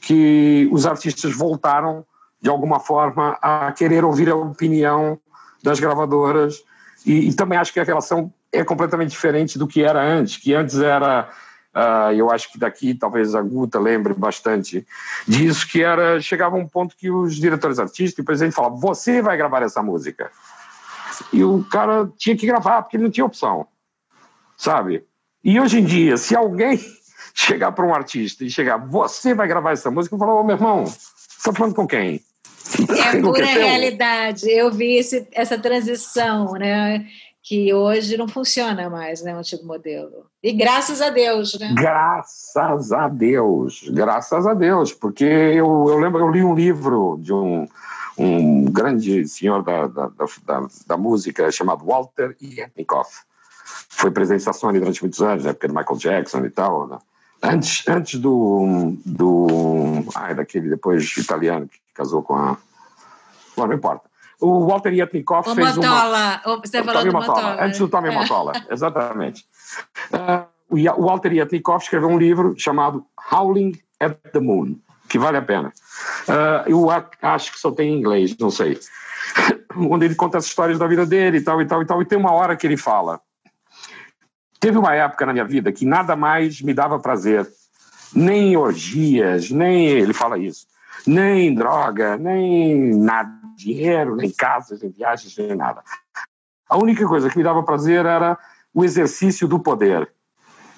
que 0.00 0.68
os 0.72 0.84
artistas 0.84 1.32
voltaram, 1.32 2.04
de 2.42 2.50
alguma 2.50 2.80
forma, 2.80 3.38
a 3.40 3.72
querer 3.72 4.04
ouvir 4.04 4.28
a 4.28 4.34
opinião 4.34 5.18
das 5.62 5.78
gravadoras 5.78 6.62
e, 7.06 7.28
e 7.28 7.34
também 7.34 7.56
acho 7.56 7.72
que 7.72 7.80
a 7.80 7.84
relação 7.84 8.32
é 8.52 8.64
completamente 8.64 9.10
diferente 9.10 9.58
do 9.58 9.66
que 9.66 9.82
era 9.82 10.02
antes, 10.02 10.36
que 10.36 10.54
antes 10.54 10.78
era 10.78 11.30
Uh, 11.78 12.10
eu 12.12 12.30
acho 12.30 12.50
que 12.50 12.58
daqui 12.58 12.94
talvez 12.94 13.34
a 13.34 13.42
Guta 13.42 13.78
lembre 13.78 14.12
bastante 14.12 14.84
disso, 15.28 15.68
que 15.68 15.82
era 15.82 16.20
chegava 16.20 16.56
um 16.56 16.66
ponto 16.66 16.96
que 16.96 17.10
os 17.10 17.36
diretores 17.36 17.78
artísticos, 17.78 18.22
o 18.22 18.24
presidente 18.24 18.54
falava, 18.54 18.74
você 18.74 19.22
vai 19.22 19.36
gravar 19.36 19.62
essa 19.62 19.80
música. 19.80 20.30
E 21.32 21.44
o 21.44 21.64
cara 21.64 22.10
tinha 22.16 22.36
que 22.36 22.46
gravar, 22.46 22.82
porque 22.82 22.96
ele 22.96 23.04
não 23.04 23.10
tinha 23.10 23.24
opção, 23.24 23.66
sabe? 24.56 25.04
E 25.42 25.60
hoje 25.60 25.80
em 25.80 25.84
dia, 25.84 26.16
se 26.16 26.34
alguém 26.36 26.78
chegar 27.34 27.72
para 27.72 27.86
um 27.86 27.94
artista 27.94 28.44
e 28.44 28.50
chegar, 28.50 28.76
você 28.76 29.34
vai 29.34 29.46
gravar 29.46 29.72
essa 29.72 29.90
música, 29.90 30.14
eu 30.14 30.18
falo, 30.18 30.40
oh, 30.40 30.44
meu 30.44 30.56
irmão, 30.56 30.86
você 30.86 30.98
está 31.38 31.52
falando 31.52 31.74
com 31.74 31.86
quem? 31.86 32.20
É 33.14 33.20
pura 33.22 33.46
realidade. 33.46 34.50
Eu 34.50 34.70
vi 34.70 34.96
esse, 34.96 35.26
essa 35.32 35.58
transição, 35.58 36.52
né? 36.52 37.06
que 37.48 37.72
hoje 37.72 38.18
não 38.18 38.28
funciona 38.28 38.90
mais, 38.90 39.22
né, 39.22 39.34
o 39.34 39.38
antigo 39.38 39.66
modelo. 39.66 40.26
E 40.42 40.52
graças 40.52 41.00
a 41.00 41.08
Deus, 41.08 41.58
né? 41.58 41.72
Graças 41.74 42.92
a 42.92 43.08
Deus, 43.08 43.88
graças 43.88 44.46
a 44.46 44.52
Deus, 44.52 44.92
porque 44.92 45.24
eu, 45.24 45.86
eu 45.88 45.98
lembro, 45.98 46.20
eu 46.20 46.30
li 46.30 46.44
um 46.44 46.54
livro 46.54 47.18
de 47.22 47.32
um, 47.32 47.66
um 48.18 48.64
grande 48.66 49.26
senhor 49.26 49.62
da, 49.62 49.86
da, 49.86 50.10
da, 50.44 50.66
da 50.86 50.96
música 50.98 51.50
chamado 51.50 51.86
Walter 51.86 52.36
Yetnikoff. 52.42 53.22
Foi 53.98 54.12
presidente 54.12 54.44
da 54.44 54.52
Sony 54.52 54.78
durante 54.78 55.02
muitos 55.02 55.20
anos, 55.20 55.42
na 55.42 55.50
época 55.50 55.66
do 55.66 55.74
Michael 55.74 55.98
Jackson 55.98 56.44
e 56.44 56.50
tal, 56.50 56.86
né? 56.86 56.98
Antes, 57.42 57.86
antes 57.88 58.20
do, 58.20 58.96
do. 59.04 60.04
Ai, 60.14 60.36
daquele 60.36 60.68
depois 60.68 61.16
italiano 61.16 61.66
que 61.66 61.78
casou 61.94 62.22
com 62.22 62.36
a. 62.36 62.56
Bom, 63.56 63.66
não 63.66 63.74
importa. 63.74 64.08
O 64.40 64.66
Walter 64.66 64.92
Yatnikoff 64.94 65.52
fez 65.52 65.76
Motola. 65.76 66.40
uma... 66.46 66.56
Você 66.58 66.82
falou 66.84 67.04
do 67.04 67.12
Motola. 67.12 67.42
Motola. 67.42 67.64
Antes 67.64 67.78
do 67.80 67.88
Tommy 67.88 68.08
é. 68.08 68.12
Motola, 68.12 68.52
exatamente. 68.70 69.44
Uh, 70.12 70.46
o 70.96 71.02
Walter 71.04 71.32
Yatnikoff 71.32 71.84
escreveu 71.84 72.08
um 72.08 72.18
livro 72.18 72.54
chamado 72.56 73.04
Howling 73.32 73.72
at 73.98 74.16
the 74.32 74.38
Moon, 74.38 74.76
que 75.08 75.18
vale 75.18 75.38
a 75.38 75.42
pena. 75.42 75.72
Uh, 76.28 76.70
eu 76.70 76.86
acho 77.20 77.52
que 77.52 77.58
só 77.58 77.72
tem 77.72 77.94
em 77.94 77.98
inglês, 77.98 78.36
não 78.38 78.50
sei. 78.50 78.78
Onde 79.76 80.04
ele 80.04 80.14
conta 80.14 80.38
as 80.38 80.46
histórias 80.46 80.78
da 80.78 80.86
vida 80.86 81.04
dele 81.04 81.38
e 81.38 81.40
tal, 81.40 81.60
e 81.60 81.66
tal, 81.66 81.82
e 81.82 81.84
tal. 81.84 82.00
E 82.00 82.04
tem 82.04 82.16
uma 82.16 82.32
hora 82.32 82.56
que 82.56 82.64
ele 82.64 82.76
fala... 82.76 83.20
Teve 84.60 84.78
uma 84.78 84.94
época 84.94 85.26
na 85.26 85.32
minha 85.32 85.44
vida 85.44 85.72
que 85.72 85.86
nada 85.86 86.16
mais 86.16 86.60
me 86.60 86.74
dava 86.74 86.98
prazer. 86.98 87.46
Nem 88.14 88.56
orgias, 88.56 89.50
nem... 89.50 89.86
Ele 89.86 90.12
fala 90.12 90.38
isso 90.38 90.66
nem 91.06 91.54
droga, 91.54 92.16
nem 92.16 92.94
nada, 92.94 93.30
dinheiro, 93.56 94.16
nem 94.16 94.30
casas, 94.30 94.80
nem 94.82 94.90
viagens, 94.90 95.36
nem 95.36 95.54
nada. 95.54 95.82
A 96.68 96.76
única 96.76 97.06
coisa 97.06 97.30
que 97.30 97.38
me 97.38 97.44
dava 97.44 97.62
prazer 97.62 98.04
era 98.04 98.38
o 98.74 98.84
exercício 98.84 99.48
do 99.48 99.58
poder. 99.58 100.10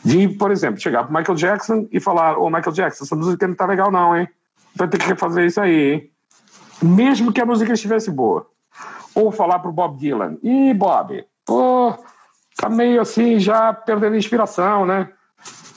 De, 0.05 0.28
por 0.28 0.51
exemplo, 0.51 0.81
chegar 0.81 1.05
para 1.05 1.18
Michael 1.18 1.37
Jackson 1.37 1.89
e 1.91 2.01
falar: 2.01 2.39
Ô 2.39 2.45
oh, 2.45 2.51
Michael 2.51 2.72
Jackson, 2.72 3.05
essa 3.05 3.16
música 3.16 3.47
não 3.47 3.55
tá 3.55 3.66
legal, 3.66 3.91
não, 3.91 4.16
hein? 4.16 4.28
Vai 4.74 4.89
ter 4.89 4.99
que 4.99 5.07
refazer 5.07 5.45
isso 5.45 5.61
aí, 5.61 5.93
hein? 5.93 6.11
Mesmo 6.81 7.33
que 7.33 7.41
a 7.41 7.47
música 7.47 7.72
estivesse 7.72 8.11
boa. 8.11 8.47
Ou 9.14 9.31
falar 9.31 9.59
para 9.59 9.68
o 9.68 9.74
Bob 9.74 9.99
Dylan: 9.99 10.39
Ih, 10.43 10.72
Bob, 10.72 11.22
tá 12.61 12.69
meio 12.69 13.01
assim 13.01 13.39
já 13.39 13.73
perdendo 13.73 14.17
inspiração, 14.17 14.85
né? 14.85 15.09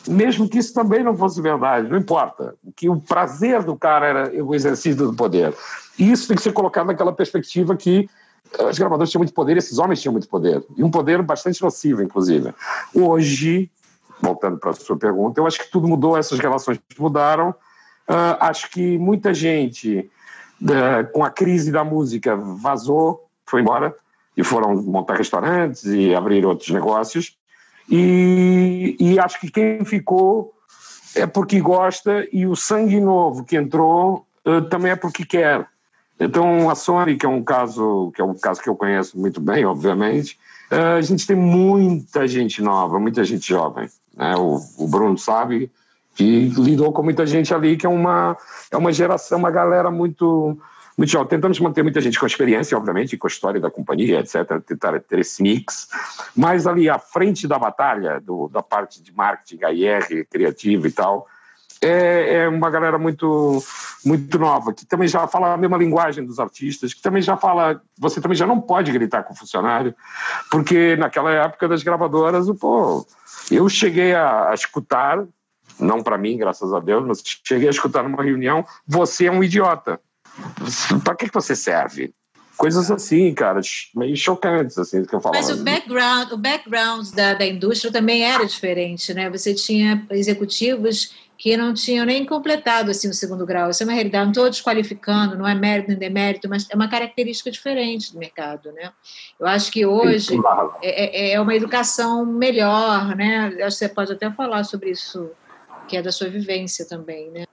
mesmo 0.07 0.49
que 0.49 0.59
isso 0.59 0.73
também 0.73 1.03
não 1.03 1.15
fosse 1.15 1.41
verdade, 1.41 1.89
não 1.89 1.97
importa. 1.97 2.55
Que 2.75 2.89
o 2.89 2.99
prazer 2.99 3.63
do 3.63 3.75
cara 3.75 4.05
era 4.05 4.43
o 4.43 4.53
exercício 4.53 5.07
do 5.07 5.15
poder. 5.15 5.53
E 5.97 6.11
isso 6.11 6.27
tem 6.27 6.35
que 6.35 6.43
ser 6.43 6.53
colocado 6.53 6.87
naquela 6.87 7.13
perspectiva 7.13 7.75
que 7.75 8.09
as 8.67 8.77
gravadoras 8.77 9.09
tinham 9.09 9.21
muito 9.21 9.33
poder, 9.33 9.57
esses 9.57 9.77
homens 9.79 10.01
tinham 10.01 10.11
muito 10.11 10.27
poder, 10.27 10.63
e 10.77 10.83
um 10.83 10.91
poder 10.91 11.21
bastante 11.23 11.61
nocivo, 11.61 12.03
inclusive. 12.03 12.53
Hoje, 12.93 13.71
voltando 14.21 14.57
para 14.57 14.71
a 14.71 14.73
sua 14.73 14.97
pergunta, 14.97 15.39
eu 15.39 15.47
acho 15.47 15.59
que 15.59 15.71
tudo 15.71 15.87
mudou, 15.87 16.17
essas 16.17 16.37
relações 16.39 16.79
mudaram. 16.99 17.49
Uh, 18.07 18.37
acho 18.41 18.69
que 18.69 18.97
muita 18.97 19.33
gente, 19.33 20.11
uh, 20.61 21.11
com 21.11 21.23
a 21.23 21.31
crise 21.31 21.71
da 21.71 21.83
música, 21.83 22.35
vazou, 22.35 23.27
foi 23.45 23.61
embora, 23.61 23.95
e 24.35 24.43
foram 24.43 24.75
montar 24.81 25.15
restaurantes 25.15 25.85
e 25.85 26.13
abrir 26.13 26.45
outros 26.45 26.69
negócios. 26.69 27.37
E, 27.89 28.95
e 28.99 29.19
acho 29.19 29.39
que 29.39 29.51
quem 29.51 29.83
ficou 29.85 30.53
é 31.15 31.27
porque 31.27 31.59
gosta 31.59 32.27
e 32.31 32.45
o 32.45 32.55
sangue 32.55 32.99
novo 32.99 33.43
que 33.43 33.55
entrou 33.55 34.25
uh, 34.45 34.61
também 34.63 34.91
é 34.91 34.95
porque 34.95 35.25
quer. 35.25 35.67
Então 36.19 36.69
a 36.69 36.75
Sony, 36.75 37.17
que 37.17 37.25
é 37.25 37.29
um 37.29 37.43
caso 37.43 38.11
que 38.15 38.21
é 38.21 38.25
um 38.25 38.33
caso 38.33 38.61
que 38.61 38.69
eu 38.69 38.75
conheço 38.75 39.19
muito 39.19 39.41
bem, 39.41 39.65
obviamente, 39.65 40.39
uh, 40.71 40.97
a 40.97 41.01
gente 41.01 41.27
tem 41.27 41.35
muita 41.35 42.27
gente 42.27 42.61
nova, 42.61 42.99
muita 42.99 43.23
gente 43.23 43.47
jovem. 43.47 43.87
Né? 44.15 44.35
O, 44.35 44.59
o, 44.77 44.87
Bruno 44.87 45.17
sabe 45.17 45.71
que 46.15 46.47
lidou 46.49 46.91
com 46.93 47.03
muita 47.03 47.25
gente 47.25 47.53
ali, 47.53 47.75
que 47.75 47.85
é 47.85 47.89
uma 47.89 48.37
é 48.71 48.77
uma 48.77 48.91
geração, 48.91 49.39
uma 49.39 49.51
galera 49.51 49.91
muito 49.91 50.57
muito 50.97 51.09
jovem. 51.09 51.27
Tentamos 51.27 51.59
manter 51.59 51.83
muita 51.83 52.01
gente 52.01 52.19
com 52.19 52.25
experiência, 52.25 52.77
obviamente, 52.77 53.17
com 53.17 53.27
a 53.27 53.29
história 53.29 53.59
da 53.59 53.71
companhia, 53.71 54.19
etc., 54.19 54.61
tentar 54.65 54.99
ter 55.01 55.19
esse 55.19 55.41
mix. 55.41 55.87
Mas 56.35 56.67
ali 56.67 56.89
à 56.89 56.99
frente 56.99 57.47
da 57.47 57.57
batalha, 57.57 58.19
do, 58.19 58.47
da 58.49 58.61
parte 58.61 59.01
de 59.01 59.13
marketing, 59.13 59.59
IR, 59.65 60.27
criativo 60.29 60.87
e 60.87 60.91
tal, 60.91 61.27
é, 61.81 62.35
é, 62.35 62.47
uma 62.47 62.69
galera 62.69 62.97
muito 62.97 63.61
muito 64.05 64.37
nova, 64.37 64.73
que 64.73 64.85
também 64.85 65.07
já 65.07 65.25
fala 65.27 65.53
a 65.53 65.57
mesma 65.57 65.77
linguagem 65.77 66.25
dos 66.25 66.37
artistas, 66.37 66.93
que 66.93 67.01
também 67.01 67.21
já 67.21 67.37
fala, 67.37 67.81
você 67.97 68.19
também 68.19 68.35
já 68.35 68.45
não 68.45 68.59
pode 68.59 68.91
gritar 68.91 69.23
com 69.23 69.33
o 69.33 69.35
funcionário, 69.35 69.95
porque 70.51 70.97
naquela 70.97 71.31
época 71.31 71.69
das 71.69 71.83
gravadoras, 71.83 72.47
pô, 72.59 73.05
eu 73.49 73.69
cheguei 73.69 74.13
a, 74.13 74.49
a 74.49 74.53
escutar, 74.53 75.25
não 75.79 76.03
para 76.03 76.17
mim, 76.17 76.37
graças 76.37 76.73
a 76.73 76.81
Deus, 76.81 77.05
mas 77.05 77.23
cheguei 77.23 77.67
a 77.67 77.71
escutar 77.71 78.03
numa 78.03 78.21
reunião, 78.21 78.65
você 78.85 79.27
é 79.27 79.31
um 79.31 79.41
idiota 79.41 79.99
para 81.03 81.15
que, 81.15 81.27
que 81.27 81.33
você 81.33 81.55
serve? 81.55 82.13
Coisas 82.55 82.91
assim, 82.91 83.33
cara, 83.33 83.59
meio 83.95 84.15
chocantes, 84.15 84.77
assim, 84.77 85.03
que 85.03 85.13
eu 85.13 85.19
falo. 85.19 85.35
Mas 85.35 85.49
o 85.49 85.63
background, 85.63 86.31
o 86.31 86.37
background 86.37 87.09
da, 87.09 87.33
da 87.33 87.45
indústria 87.45 87.91
também 87.91 88.23
era 88.23 88.45
diferente, 88.45 89.13
né? 89.13 89.29
Você 89.29 89.55
tinha 89.55 90.05
executivos 90.11 91.11
que 91.43 91.57
não 91.57 91.73
tinham 91.73 92.05
nem 92.05 92.25
completado 92.25 92.91
assim 92.91 93.09
o 93.09 93.13
segundo 93.13 93.45
grau. 93.45 93.69
Isso 93.69 93.83
é 93.83 93.85
uma 93.85 93.93
realidade, 93.93 94.25
não 94.25 94.31
estou 94.31 94.49
desqualificando, 94.49 95.35
não 95.35 95.47
é 95.47 95.55
mérito 95.55 95.89
nem 95.89 95.97
demérito, 95.97 96.47
mas 96.47 96.65
é 96.69 96.75
uma 96.75 96.87
característica 96.87 97.51
diferente 97.51 98.13
do 98.13 98.19
mercado, 98.19 98.71
né? 98.71 98.93
Eu 99.39 99.47
acho 99.47 99.71
que 99.71 99.85
hoje 99.85 100.39
é, 100.81 101.31
é, 101.31 101.33
é 101.33 101.41
uma 101.41 101.55
educação 101.55 102.25
melhor, 102.25 103.15
né? 103.15 103.47
Acho 103.63 103.77
que 103.77 103.85
você 103.85 103.89
pode 103.89 104.13
até 104.13 104.31
falar 104.31 104.63
sobre 104.63 104.91
isso, 104.91 105.31
que 105.87 105.97
é 105.97 106.01
da 106.01 106.11
sua 106.11 106.29
vivência 106.29 106.87
também, 106.87 107.29
né? 107.31 107.45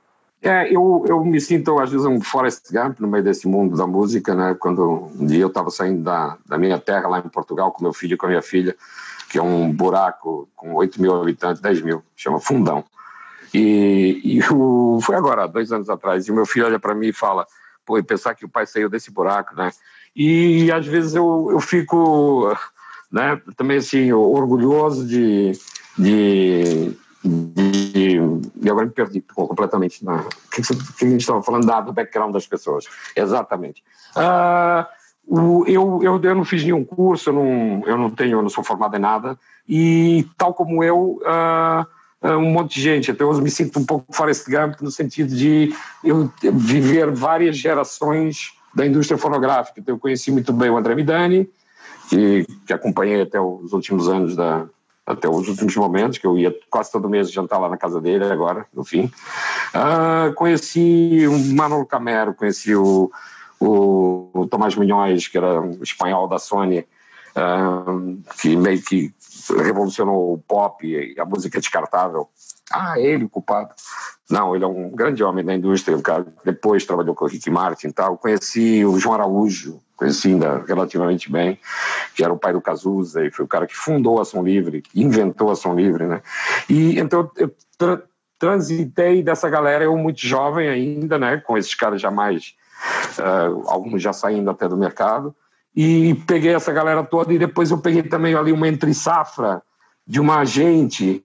É, 0.42 0.74
eu, 0.74 1.04
eu 1.06 1.22
me 1.24 1.40
sinto, 1.40 1.78
às 1.78 1.90
vezes, 1.90 2.06
um 2.06 2.20
Forrest 2.20 2.72
Gump 2.72 2.98
no 3.00 3.08
meio 3.08 3.22
desse 3.22 3.46
mundo 3.46 3.76
da 3.76 3.86
música, 3.86 4.34
né? 4.34 4.56
Quando 4.58 5.10
um 5.18 5.26
dia 5.26 5.42
eu 5.42 5.48
estava 5.48 5.70
saindo 5.70 6.02
da, 6.02 6.38
da 6.46 6.56
minha 6.56 6.78
terra, 6.78 7.08
lá 7.08 7.18
em 7.18 7.28
Portugal, 7.28 7.72
com 7.72 7.82
meu 7.82 7.92
filho 7.92 8.14
e 8.14 8.16
com 8.16 8.26
a 8.26 8.30
minha 8.30 8.42
filha, 8.42 8.74
que 9.30 9.38
é 9.38 9.42
um 9.42 9.70
buraco 9.70 10.48
com 10.56 10.74
8 10.74 11.00
mil 11.00 11.20
habitantes, 11.20 11.60
10 11.60 11.82
mil, 11.82 12.02
chama 12.16 12.40
Fundão. 12.40 12.84
E, 13.52 14.20
e 14.24 14.40
o, 14.50 14.98
foi 15.02 15.16
agora, 15.16 15.46
dois 15.46 15.72
anos 15.72 15.90
atrás, 15.90 16.26
e 16.26 16.32
o 16.32 16.34
meu 16.34 16.46
filho 16.46 16.66
olha 16.66 16.78
para 16.78 16.94
mim 16.94 17.08
e 17.08 17.12
fala, 17.12 17.46
pô, 17.84 17.98
e 17.98 18.02
pensar 18.02 18.34
que 18.34 18.44
o 18.44 18.48
pai 18.48 18.66
saiu 18.66 18.88
desse 18.88 19.10
buraco, 19.10 19.54
né? 19.54 19.70
E 20.16 20.72
às 20.72 20.86
vezes 20.86 21.14
eu, 21.14 21.48
eu 21.50 21.60
fico 21.60 22.56
né? 23.10 23.40
Também 23.56 23.78
assim 23.78 24.12
orgulhoso 24.12 25.06
de, 25.06 25.52
de, 25.98 26.92
de 27.22 28.18
e 28.62 28.70
agora 28.70 28.86
me 28.86 28.92
perdi 28.92 29.20
completamente 29.20 30.04
na 30.04 30.24
que, 30.50 30.62
que 30.62 31.04
a 31.04 31.08
gente 31.08 31.20
estava 31.20 31.42
falando 31.42 31.66
da, 31.66 31.80
do 31.80 31.92
background 31.92 32.32
das 32.32 32.46
pessoas. 32.46 32.84
Exatamente. 33.14 33.82
O, 35.26 35.64
eu, 35.66 36.00
eu, 36.02 36.20
eu 36.20 36.34
não 36.34 36.44
fiz 36.44 36.64
nenhum 36.64 36.84
curso, 36.84 37.30
eu 37.30 37.34
não, 37.34 37.82
eu 37.86 37.96
não 37.96 38.10
tenho, 38.10 38.38
eu 38.38 38.42
não 38.42 38.48
sou 38.48 38.64
formado 38.64 38.96
em 38.96 39.00
nada 39.00 39.38
e 39.68 40.26
tal 40.36 40.52
como 40.52 40.82
eu 40.82 41.20
uh, 41.22 41.86
um 42.36 42.50
monte 42.50 42.74
de 42.74 42.80
gente. 42.80 43.10
Até 43.10 43.24
hoje 43.24 43.40
me 43.40 43.50
sinto 43.50 43.78
um 43.78 43.84
pouco 43.84 44.12
Forrest 44.12 44.48
Gump 44.48 44.80
no 44.80 44.90
sentido 44.90 45.34
de 45.34 45.72
eu 46.02 46.32
viver 46.52 47.10
várias 47.12 47.56
gerações 47.56 48.52
da 48.74 48.86
indústria 48.86 49.18
fonográfica. 49.18 49.80
Então, 49.80 49.94
eu 49.94 49.98
conheci 49.98 50.30
muito 50.30 50.52
bem 50.52 50.70
o 50.70 50.76
André 50.76 50.94
Midani, 50.94 51.48
que, 52.08 52.46
que 52.66 52.72
acompanhei 52.72 53.22
até 53.22 53.40
os 53.40 53.72
últimos 53.72 54.08
anos 54.08 54.34
da 54.34 54.66
até 55.10 55.28
os 55.28 55.48
últimos 55.48 55.74
momentos, 55.76 56.18
que 56.18 56.26
eu 56.26 56.38
ia 56.38 56.54
quase 56.68 56.90
todo 56.90 57.08
mês 57.08 57.30
jantar 57.30 57.58
lá 57.58 57.68
na 57.68 57.76
casa 57.76 58.00
dele 58.00 58.24
agora, 58.24 58.66
no 58.72 58.84
fim. 58.84 59.10
Uh, 59.74 60.32
conheci 60.34 61.26
o 61.26 61.54
Manolo 61.54 61.86
Camero, 61.86 62.34
conheci 62.34 62.74
o, 62.74 63.10
o, 63.58 64.30
o 64.32 64.46
Tomás 64.46 64.74
Munhoz, 64.74 65.28
que 65.28 65.38
era 65.38 65.60
um 65.60 65.82
espanhol 65.82 66.28
da 66.28 66.38
Sony, 66.38 66.86
uh, 67.36 68.22
que 68.40 68.56
meio 68.56 68.82
que 68.82 69.12
revolucionou 69.58 70.34
o 70.34 70.38
pop 70.38 70.86
e 70.86 71.18
a 71.18 71.24
música 71.24 71.60
descartável. 71.60 72.28
Ah, 72.72 72.98
ele 72.98 73.24
o 73.24 73.28
culpado. 73.28 73.70
Não, 74.30 74.54
ele 74.54 74.64
é 74.64 74.66
um 74.66 74.90
grande 74.90 75.24
homem 75.24 75.44
da 75.44 75.54
indústria, 75.54 75.96
o 75.96 76.02
cara 76.02 76.24
depois 76.44 76.84
trabalhou 76.84 77.14
com 77.14 77.24
o 77.24 77.28
Rick 77.28 77.50
Martin 77.50 77.88
e 77.88 77.92
tal. 77.92 78.16
Conheci 78.16 78.84
o 78.84 78.98
João 78.98 79.16
Araújo, 79.16 79.80
conheci 79.96 80.28
ainda 80.28 80.64
relativamente 80.66 81.30
bem, 81.30 81.58
que 82.14 82.22
era 82.22 82.32
o 82.32 82.38
pai 82.38 82.52
do 82.52 82.60
Cazuza 82.60 83.24
e 83.24 83.30
foi 83.30 83.44
o 83.44 83.48
cara 83.48 83.66
que 83.66 83.74
fundou 83.74 84.20
a 84.20 84.24
Som 84.24 84.42
Livre, 84.42 84.84
inventou 84.94 85.50
a 85.50 85.56
Som 85.56 85.74
Livre, 85.74 86.06
né? 86.06 86.22
E 86.68 86.98
então 86.98 87.30
eu 87.36 87.52
tra 87.76 88.02
transitei 88.38 89.22
dessa 89.22 89.50
galera, 89.50 89.84
eu 89.84 89.94
muito 89.98 90.26
jovem 90.26 90.66
ainda, 90.66 91.18
né, 91.18 91.36
com 91.36 91.58
esses 91.58 91.74
caras 91.74 92.00
já 92.00 92.10
mais, 92.10 92.54
uh, 93.18 93.68
alguns 93.68 94.02
já 94.02 94.14
saindo 94.14 94.48
até 94.48 94.66
do 94.66 94.78
mercado, 94.78 95.36
e 95.76 96.14
peguei 96.26 96.54
essa 96.54 96.72
galera 96.72 97.04
toda 97.04 97.34
e 97.34 97.38
depois 97.38 97.70
eu 97.70 97.76
peguei 97.76 98.02
também 98.02 98.34
ali 98.34 98.50
uma 98.50 98.66
entre 98.66 98.94
safra 98.94 99.62
de 100.06 100.18
uma 100.18 100.42
gente 100.46 101.22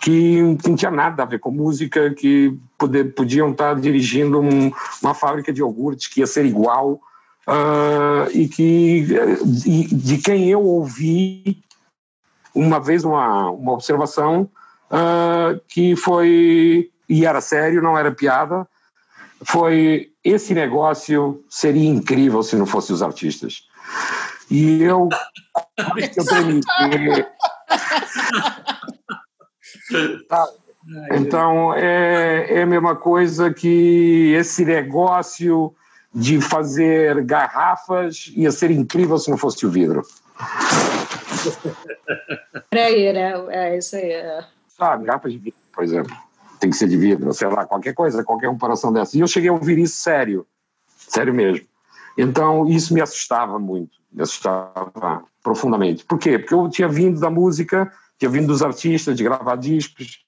que, 0.00 0.40
não 0.66 0.74
tinha 0.74 0.90
nada 0.90 1.22
a 1.22 1.26
ver 1.26 1.38
com 1.38 1.50
música, 1.50 2.12
que 2.14 2.58
poder, 2.78 3.14
podiam 3.14 3.50
estar 3.50 3.78
dirigindo 3.78 4.40
um, 4.40 4.72
uma 5.02 5.14
fábrica 5.14 5.52
de 5.52 5.60
iogurte 5.60 6.10
que 6.10 6.20
ia 6.20 6.26
ser 6.26 6.46
igual, 6.46 7.00
uh, 7.46 8.30
e 8.32 8.48
que 8.48 9.06
de, 9.44 9.94
de, 9.94 10.18
quem 10.18 10.48
eu 10.48 10.62
ouvi 10.62 11.62
uma 12.54 12.80
vez 12.80 13.04
uma, 13.04 13.50
uma 13.50 13.72
observação 13.72 14.48
uh, 14.90 15.60
que 15.68 15.94
foi, 15.96 16.90
e 17.08 17.26
era 17.26 17.40
sério, 17.40 17.82
não 17.82 17.96
era 17.96 18.10
piada, 18.10 18.66
foi 19.44 20.10
esse 20.24 20.54
negócio 20.54 21.44
seria 21.48 21.88
incrível 21.88 22.42
se 22.42 22.56
não 22.56 22.66
fosse 22.66 22.92
os 22.92 23.02
artistas. 23.02 23.68
E 24.50 24.82
eu, 24.82 25.08
eu 25.76 26.24
tremi. 26.24 26.60
Então, 31.12 31.74
é, 31.74 32.58
é 32.58 32.62
a 32.62 32.66
mesma 32.66 32.96
coisa 32.96 33.52
que 33.52 34.32
esse 34.36 34.64
negócio 34.64 35.74
de 36.12 36.40
fazer 36.40 37.22
garrafas 37.24 38.32
ia 38.34 38.50
ser 38.50 38.70
incrível 38.70 39.18
se 39.18 39.30
não 39.30 39.36
fosse 39.36 39.66
o 39.66 39.70
vidro. 39.70 40.02
Peraí, 42.70 43.12
né? 43.12 43.32
É 43.50 43.78
isso 43.78 43.96
aí. 43.96 44.10
É. 44.10 44.44
Sabe, 44.68 45.04
garrafas 45.04 45.32
de 45.32 45.38
vidro, 45.38 45.60
por 45.72 45.84
exemplo. 45.84 46.16
Tem 46.58 46.70
que 46.70 46.76
ser 46.76 46.88
de 46.88 46.96
vidro, 46.96 47.32
sei 47.32 47.48
lá, 47.48 47.64
qualquer 47.64 47.94
coisa, 47.94 48.24
qualquer 48.24 48.48
comparação 48.48 48.92
dessa. 48.92 49.16
E 49.16 49.20
eu 49.20 49.26
cheguei 49.26 49.48
a 49.48 49.52
ouvir 49.52 49.78
isso 49.78 49.96
sério, 49.96 50.46
sério 50.96 51.32
mesmo. 51.32 51.66
Então, 52.18 52.66
isso 52.66 52.92
me 52.92 53.00
assustava 53.00 53.58
muito, 53.58 53.92
me 54.12 54.22
assustava 54.22 55.24
profundamente. 55.42 56.04
Por 56.04 56.18
quê? 56.18 56.38
Porque 56.38 56.54
eu 56.54 56.68
tinha 56.68 56.88
vindo 56.88 57.20
da 57.20 57.30
música 57.30 57.90
tinha 58.20 58.30
vindo 58.30 58.48
dos 58.48 58.62
artistas, 58.62 59.16
de 59.16 59.24
gravar 59.24 59.56
discos, 59.56 60.18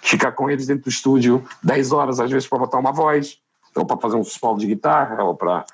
ficar 0.00 0.32
com 0.32 0.50
eles 0.50 0.66
dentro 0.66 0.84
do 0.84 0.88
estúdio 0.88 1.44
10 1.62 1.92
horas, 1.92 2.18
às 2.18 2.30
vezes, 2.30 2.48
para 2.48 2.58
botar 2.58 2.78
uma 2.78 2.92
voz, 2.92 3.36
ou 3.76 3.84
para 3.84 3.98
fazer 3.98 4.16
um 4.16 4.24
solo 4.24 4.58
de 4.58 4.66
guitarra, 4.66 5.22
ou 5.22 5.36
para 5.36 5.66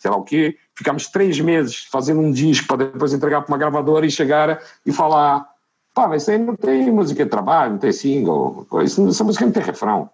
sei 0.00 0.10
lá 0.10 0.16
o 0.16 0.24
quê. 0.24 0.56
Ficámos 0.74 1.06
três 1.06 1.38
meses 1.38 1.86
fazendo 1.90 2.20
um 2.20 2.32
disco 2.32 2.66
para 2.66 2.84
depois 2.84 3.12
entregar 3.12 3.42
para 3.42 3.52
uma 3.52 3.58
gravadora 3.58 4.04
e 4.04 4.10
chegar 4.10 4.60
e 4.84 4.92
falar: 4.92 5.46
pá, 5.94 6.08
mas 6.08 6.22
isso 6.22 6.32
aí 6.32 6.38
não 6.38 6.56
tem 6.56 6.90
música 6.90 7.24
de 7.24 7.30
trabalho, 7.30 7.72
não 7.72 7.78
tem 7.78 7.92
single, 7.92 8.66
isso, 8.82 9.06
essa 9.08 9.22
música 9.22 9.44
não 9.44 9.52
tem 9.52 9.62
refrão. 9.62 10.10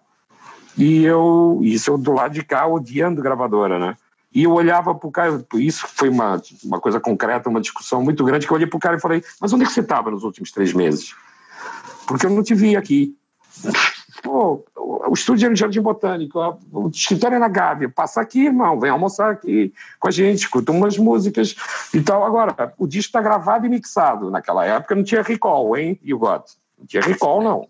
E 0.77 1.03
eu, 1.03 1.59
isso 1.63 1.89
eu 1.89 1.97
do 1.97 2.11
lado 2.11 2.33
de 2.33 2.43
cá, 2.43 2.67
odiando 2.67 3.23
gravadora, 3.23 3.79
né? 3.79 3.97
E 4.37 4.43
eu 4.43 4.53
olhava 4.53 4.93
para 4.93 5.07
o 5.07 5.11
cara, 5.11 5.43
isso 5.55 5.87
foi 5.95 6.09
uma, 6.09 6.39
uma 6.63 6.79
coisa 6.79 6.99
concreta, 6.99 7.49
uma 7.49 7.59
discussão 7.59 8.03
muito 8.03 8.23
grande, 8.23 8.45
que 8.45 8.53
eu 8.53 8.55
olhei 8.55 8.67
para 8.67 8.77
o 8.77 8.79
cara 8.79 8.95
e 8.95 8.99
falei, 8.99 9.23
mas 9.41 9.51
onde 9.51 9.63
é 9.63 9.65
que 9.65 9.73
você 9.73 9.79
estava 9.79 10.11
nos 10.11 10.23
últimos 10.23 10.51
três 10.51 10.73
meses? 10.73 11.15
Porque 12.05 12.27
eu 12.27 12.29
não 12.29 12.43
te 12.43 12.53
vi 12.53 12.75
aqui. 12.75 13.17
Pô, 14.21 14.63
o 14.75 15.11
estúdio 15.11 15.47
é 15.47 15.49
no 15.49 15.55
Jardim 15.55 15.81
Botânico, 15.81 16.39
o 16.71 16.87
escritório 16.89 17.37
é 17.37 17.39
na 17.39 17.47
Gávea, 17.47 17.89
passa 17.89 18.21
aqui, 18.21 18.45
irmão, 18.45 18.79
vem 18.79 18.91
almoçar 18.91 19.31
aqui 19.31 19.73
com 19.99 20.07
a 20.07 20.11
gente, 20.11 20.41
escuta 20.41 20.71
umas 20.71 20.99
músicas 20.99 21.55
e 21.91 21.99
tal. 21.99 22.23
Agora, 22.23 22.75
o 22.77 22.85
disco 22.85 23.09
está 23.09 23.21
gravado 23.23 23.65
e 23.65 23.69
mixado. 23.69 24.29
Naquela 24.29 24.63
época 24.63 24.93
não 24.93 25.03
tinha 25.03 25.23
recall, 25.23 25.75
hein, 25.75 25.99
you 26.03 26.19
got? 26.19 26.43
Não 26.77 26.85
tinha 26.85 27.01
recall, 27.01 27.41
não. 27.41 27.67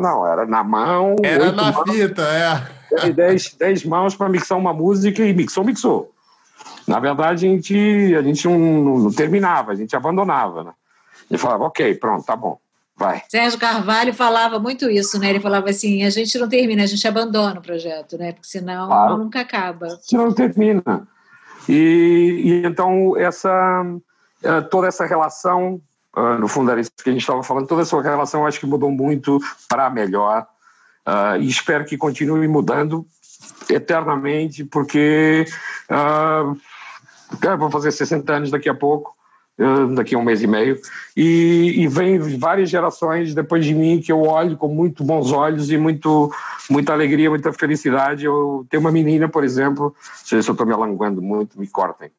Não, 0.00 0.26
era 0.26 0.44
na 0.46 0.64
mão. 0.64 1.14
Era 1.22 1.52
na 1.52 1.72
fita, 1.84 2.22
é 2.22 2.79
dez, 3.14 3.54
dez 3.58 3.84
mãos 3.84 4.14
para 4.14 4.28
mixar 4.28 4.58
uma 4.58 4.72
música 4.72 5.24
e 5.24 5.32
mixou, 5.32 5.64
mixou. 5.64 6.12
Na 6.86 6.98
verdade, 6.98 7.46
a 7.46 7.50
gente, 7.50 8.14
a 8.16 8.22
gente 8.22 8.46
não, 8.48 8.98
não 8.98 9.12
terminava, 9.12 9.72
a 9.72 9.74
gente 9.74 9.94
abandonava. 9.94 10.64
Né? 10.64 10.72
E 11.30 11.38
falava, 11.38 11.64
ok, 11.64 11.94
pronto, 11.94 12.24
tá 12.24 12.34
bom, 12.34 12.58
vai. 12.96 13.22
Sérgio 13.28 13.58
Carvalho 13.58 14.12
falava 14.12 14.58
muito 14.58 14.90
isso, 14.90 15.18
né? 15.18 15.30
Ele 15.30 15.40
falava 15.40 15.70
assim, 15.70 16.04
a 16.04 16.10
gente 16.10 16.36
não 16.38 16.48
termina, 16.48 16.82
a 16.82 16.86
gente 16.86 17.06
abandona 17.06 17.60
o 17.60 17.62
projeto, 17.62 18.18
né? 18.18 18.32
Porque 18.32 18.48
senão 18.48 18.88
claro. 18.88 19.18
nunca 19.18 19.40
acaba. 19.40 19.88
Senão 20.02 20.26
não 20.26 20.32
termina. 20.32 21.06
E, 21.68 22.42
e 22.44 22.66
então, 22.66 23.16
essa, 23.16 23.84
eh, 24.42 24.60
toda 24.62 24.88
essa 24.88 25.06
relação, 25.06 25.80
ah, 26.14 26.36
no 26.38 26.48
fundo 26.48 26.70
era 26.70 26.80
isso 26.80 26.90
que 27.02 27.08
a 27.08 27.12
gente 27.12 27.22
estava 27.22 27.42
falando, 27.42 27.68
toda 27.68 27.82
essa 27.82 28.00
relação 28.00 28.44
acho 28.44 28.58
que 28.58 28.66
mudou 28.66 28.90
muito 28.90 29.38
para 29.68 29.88
melhor 29.88 30.46
Uh, 31.06 31.40
e 31.40 31.48
espero 31.48 31.84
que 31.84 31.96
continue 31.96 32.46
mudando 32.46 33.06
eternamente, 33.68 34.64
porque 34.64 35.46
uh, 35.90 36.56
vou 37.58 37.70
fazer 37.70 37.90
60 37.90 38.32
anos 38.32 38.50
daqui 38.50 38.68
a 38.68 38.74
pouco, 38.74 39.14
uh, 39.58 39.94
daqui 39.94 40.14
a 40.14 40.18
um 40.18 40.22
mês 40.22 40.42
e 40.42 40.46
meio, 40.46 40.78
e, 41.16 41.82
e 41.82 41.88
vem 41.88 42.18
várias 42.38 42.68
gerações 42.68 43.34
depois 43.34 43.64
de 43.64 43.74
mim 43.74 44.00
que 44.00 44.12
eu 44.12 44.22
olho 44.22 44.56
com 44.56 44.68
muito 44.68 45.02
bons 45.02 45.32
olhos 45.32 45.70
e 45.70 45.78
muito, 45.78 46.30
muita 46.68 46.92
alegria, 46.92 47.30
muita 47.30 47.52
felicidade. 47.52 48.26
Eu 48.26 48.66
tenho 48.68 48.82
uma 48.82 48.92
menina, 48.92 49.28
por 49.28 49.42
exemplo, 49.42 49.94
se 50.22 50.34
eu 50.34 50.40
estou 50.40 50.66
me 50.66 50.72
alonguando 50.72 51.22
muito, 51.22 51.58
me 51.58 51.66
cortem. 51.66 52.10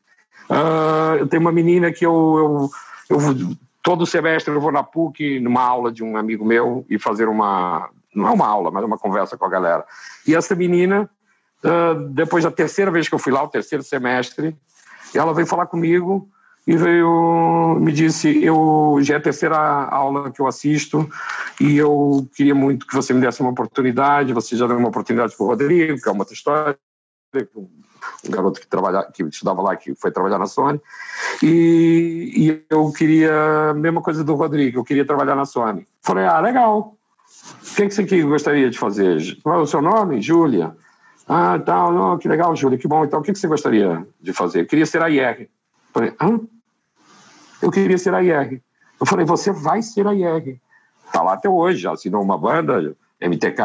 eu 1.20 1.28
tenho 1.28 1.42
uma 1.42 1.52
menina 1.52 1.92
que 1.92 2.06
eu, 2.06 2.72
eu, 3.10 3.22
eu 3.22 3.58
todo 3.84 4.06
semestre 4.06 4.54
eu 4.54 4.62
vou 4.62 4.72
na 4.72 4.84
PUC, 4.84 5.40
numa 5.40 5.62
aula 5.62 5.92
de 5.92 6.04
um 6.04 6.18
amigo 6.18 6.44
meu, 6.44 6.86
e 6.90 6.98
fazer 6.98 7.28
uma 7.28 7.90
não 8.14 8.28
é 8.28 8.32
uma 8.32 8.48
aula, 8.48 8.72
mas 8.72 8.84
é 8.84 8.86
uma 8.86 8.98
conversa 8.98 9.38
com 9.38 9.46
a 9.46 9.50
galera. 9.50 9.86
E 10.28 10.36
essa 10.36 10.56
menina, 10.56 11.10
depois 12.12 12.44
da 12.44 12.52
terceira 12.52 12.92
vez 12.92 13.08
que 13.08 13.16
eu 13.16 13.20
fui 13.20 13.32
lá, 13.32 13.44
o 13.44 13.48
terceiro 13.48 13.84
semestre, 13.84 14.56
ela 15.14 15.34
veio 15.34 15.48
falar 15.48 15.66
comigo 15.66 16.30
e 16.66 16.78
veio 16.78 17.78
me 17.80 17.92
disse 17.92 18.44
eu 18.44 18.98
já 19.02 19.16
é 19.16 19.18
a 19.18 19.22
terceira 19.22 19.58
aula 19.58 20.32
que 20.32 20.40
eu 20.40 20.48
assisto 20.48 21.10
e 21.60 21.78
eu 21.78 22.30
queria 22.36 22.54
muito 22.54 22.86
que 22.86 22.94
você 22.94 23.14
me 23.14 23.22
desse 23.22 23.42
uma 23.42 23.52
oportunidade 23.52 24.34
você 24.34 24.56
já 24.56 24.68
deu 24.68 24.78
uma 24.78 24.90
oportunidade 24.90 25.36
para 25.36 25.44
o 25.44 25.48
Rodrigo 25.48 26.00
que 26.00 26.08
é 26.08 26.12
uma 26.12 26.22
outra 26.22 26.36
história 26.36 26.78
um 27.34 28.30
garoto 28.30 28.60
que 28.60 28.68
trabalha 28.68 29.04
que 29.12 29.24
estudava 29.24 29.62
lá 29.62 29.76
que 29.76 29.96
foi 29.96 30.12
trabalhar 30.12 30.38
na 30.38 30.46
Sony 30.46 30.80
e, 31.42 32.32
e 32.36 32.66
eu 32.70 32.92
queria 32.92 33.74
mesma 33.74 34.02
coisa 34.02 34.24
do 34.24 34.36
Rodrigo 34.36 34.80
eu 34.80 34.84
queria 34.84 35.06
trabalhar 35.06 35.36
na 35.36 35.46
Sony 35.46 35.88
falei 36.04 36.26
ah 36.26 36.40
legal 36.40 36.96
o 37.60 37.76
que, 37.76 37.88
que 37.88 37.94
você 37.94 38.22
gostaria 38.24 38.70
de 38.70 38.78
fazer? 38.78 39.38
Qual 39.42 39.60
é 39.60 39.62
o 39.62 39.68
seu 39.68 39.82
nome? 39.82 40.22
Júlia. 40.22 40.76
Ah, 41.28 41.60
tal, 41.60 41.94
não, 41.94 42.18
que 42.18 42.28
legal, 42.28 42.56
Júlia, 42.56 42.78
que 42.78 42.88
bom. 42.88 43.06
Então, 43.06 43.20
o 43.20 43.24
que, 43.24 43.32
que 43.32 43.40
você 43.40 43.48
gostaria 43.48 44.06
de 44.20 44.34
fazer? 44.34 44.62
Eu 44.62 44.66
queria 44.66 44.86
ser 44.86 45.02
a 45.02 45.10
IR. 45.10 45.50
Falei, 45.94 46.14
hã? 46.22 46.40
Eu 47.62 47.72
queria 47.72 47.98
ser 47.98 48.14
a 48.14 48.24
IR. 48.24 48.62
Eu 49.00 49.06
falei, 49.06 49.26
você 49.26 49.52
vai 49.52 49.82
ser 49.82 50.08
a 50.08 50.14
IR. 50.14 50.60
Está 51.06 51.22
lá 51.22 51.34
até 51.34 51.50
hoje, 51.50 51.80
já 51.80 51.92
assinou 51.92 52.22
uma 52.22 52.38
banda, 52.38 52.96
MTK, 53.22 53.62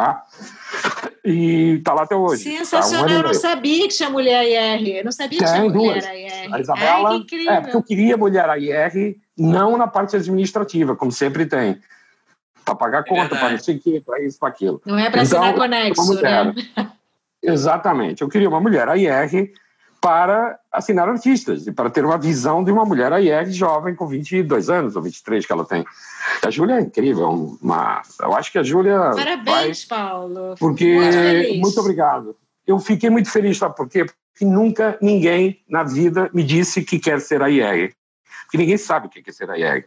e 1.25 1.77
está 1.79 1.95
lá 1.95 2.03
até 2.03 2.15
hoje. 2.15 2.43
Sensacional, 2.43 3.07
tá 3.07 3.13
um 3.13 3.17
eu 3.17 3.23
não 3.23 3.35
sabia 3.35 3.89
que 3.89 3.95
tinha 3.95 4.11
mulher 4.11 4.45
IR, 4.45 4.99
eu 4.99 5.05
não 5.05 5.13
sabia 5.13 5.39
que 5.39 5.45
Tem 5.45 5.55
tinha 5.55 5.71
duas. 5.71 6.05
mulher 6.05 6.45
IR. 6.45 6.55
A 6.55 6.61
Isabela, 6.61 7.11
Ai, 7.11 7.49
é, 7.49 7.61
porque 7.61 7.77
eu 7.77 7.83
queria 7.83 8.17
mulher 8.17 8.49
IR 8.61 9.17
não 9.37 9.77
na 9.77 9.87
parte 9.87 10.17
administrativa, 10.17 10.95
como 10.97 11.11
sempre 11.11 11.47
tem. 11.47 11.81
Para 12.67 12.75
pagar 12.75 12.99
É 12.99 13.03
conta, 13.05 13.37
para 13.37 13.51
não 13.51 13.59
sei 13.59 13.77
o 13.77 13.81
quê, 13.81 14.03
para 14.05 14.21
isso, 14.23 14.39
para 14.39 14.49
aquilo. 14.49 14.83
Não 14.85 14.99
é 14.99 15.09
para 15.09 15.23
Então, 15.23 15.39
assinar 15.39 15.55
conexo, 15.55 16.21
né? 16.21 16.53
Exatamente. 17.41 18.23
Eu 18.23 18.29
queria 18.29 18.49
uma 18.49 18.61
mulher 18.61 18.89
AIR 18.89 19.53
para 20.01 20.59
assinar 20.71 21.09
artistas 21.09 21.67
e 21.67 21.73
para 21.73 21.89
ter 21.89 22.05
uma 22.05 22.19
visão 22.19 22.63
de 22.63 22.71
uma 22.71 22.85
mulher 22.85 23.13
AIR 23.13 23.51
jovem 23.51 23.95
com 23.95 24.07
22 24.07 24.69
anos 24.69 24.97
ou 24.97 25.03
23 25.03 25.47
que 25.47 25.53
ela 25.53 25.65
tem. 25.65 25.85
A 26.45 26.51
Júlia 26.51 26.75
é 26.75 26.81
incrível. 26.81 27.57
Uma, 27.63 28.03
eu 28.21 28.35
acho 28.35 28.51
que 28.51 28.59
a 28.59 28.63
Júlia 28.63 28.99
vai 28.99 29.25
Parabéns, 29.25 29.85
Paulo. 29.85 30.57
porque 30.59 30.95
Muito 30.97 31.61
muito 31.61 31.81
obrigado. 31.81 32.37
Eu 32.67 32.81
fiquei 32.81 33.09
muito 33.09 33.31
feliz, 33.31 33.59
sabe 33.59 33.77
por 33.77 33.89
quê? 33.89 34.05
Porque 34.05 34.45
nunca 34.45 34.99
ninguém 35.01 35.63
na 35.69 35.85
vida 35.85 36.29
me 36.35 36.43
disse 36.43 36.83
que 36.83 36.99
quer 36.99 37.21
ser 37.21 37.43
AIR. 37.43 37.95
Porque 38.57 38.63
ninguém 38.63 38.79
sabe 38.79 39.07
o 39.07 39.11
que 39.11 39.23
é 39.29 39.33
ser 39.33 39.51
AIR. 39.51 39.85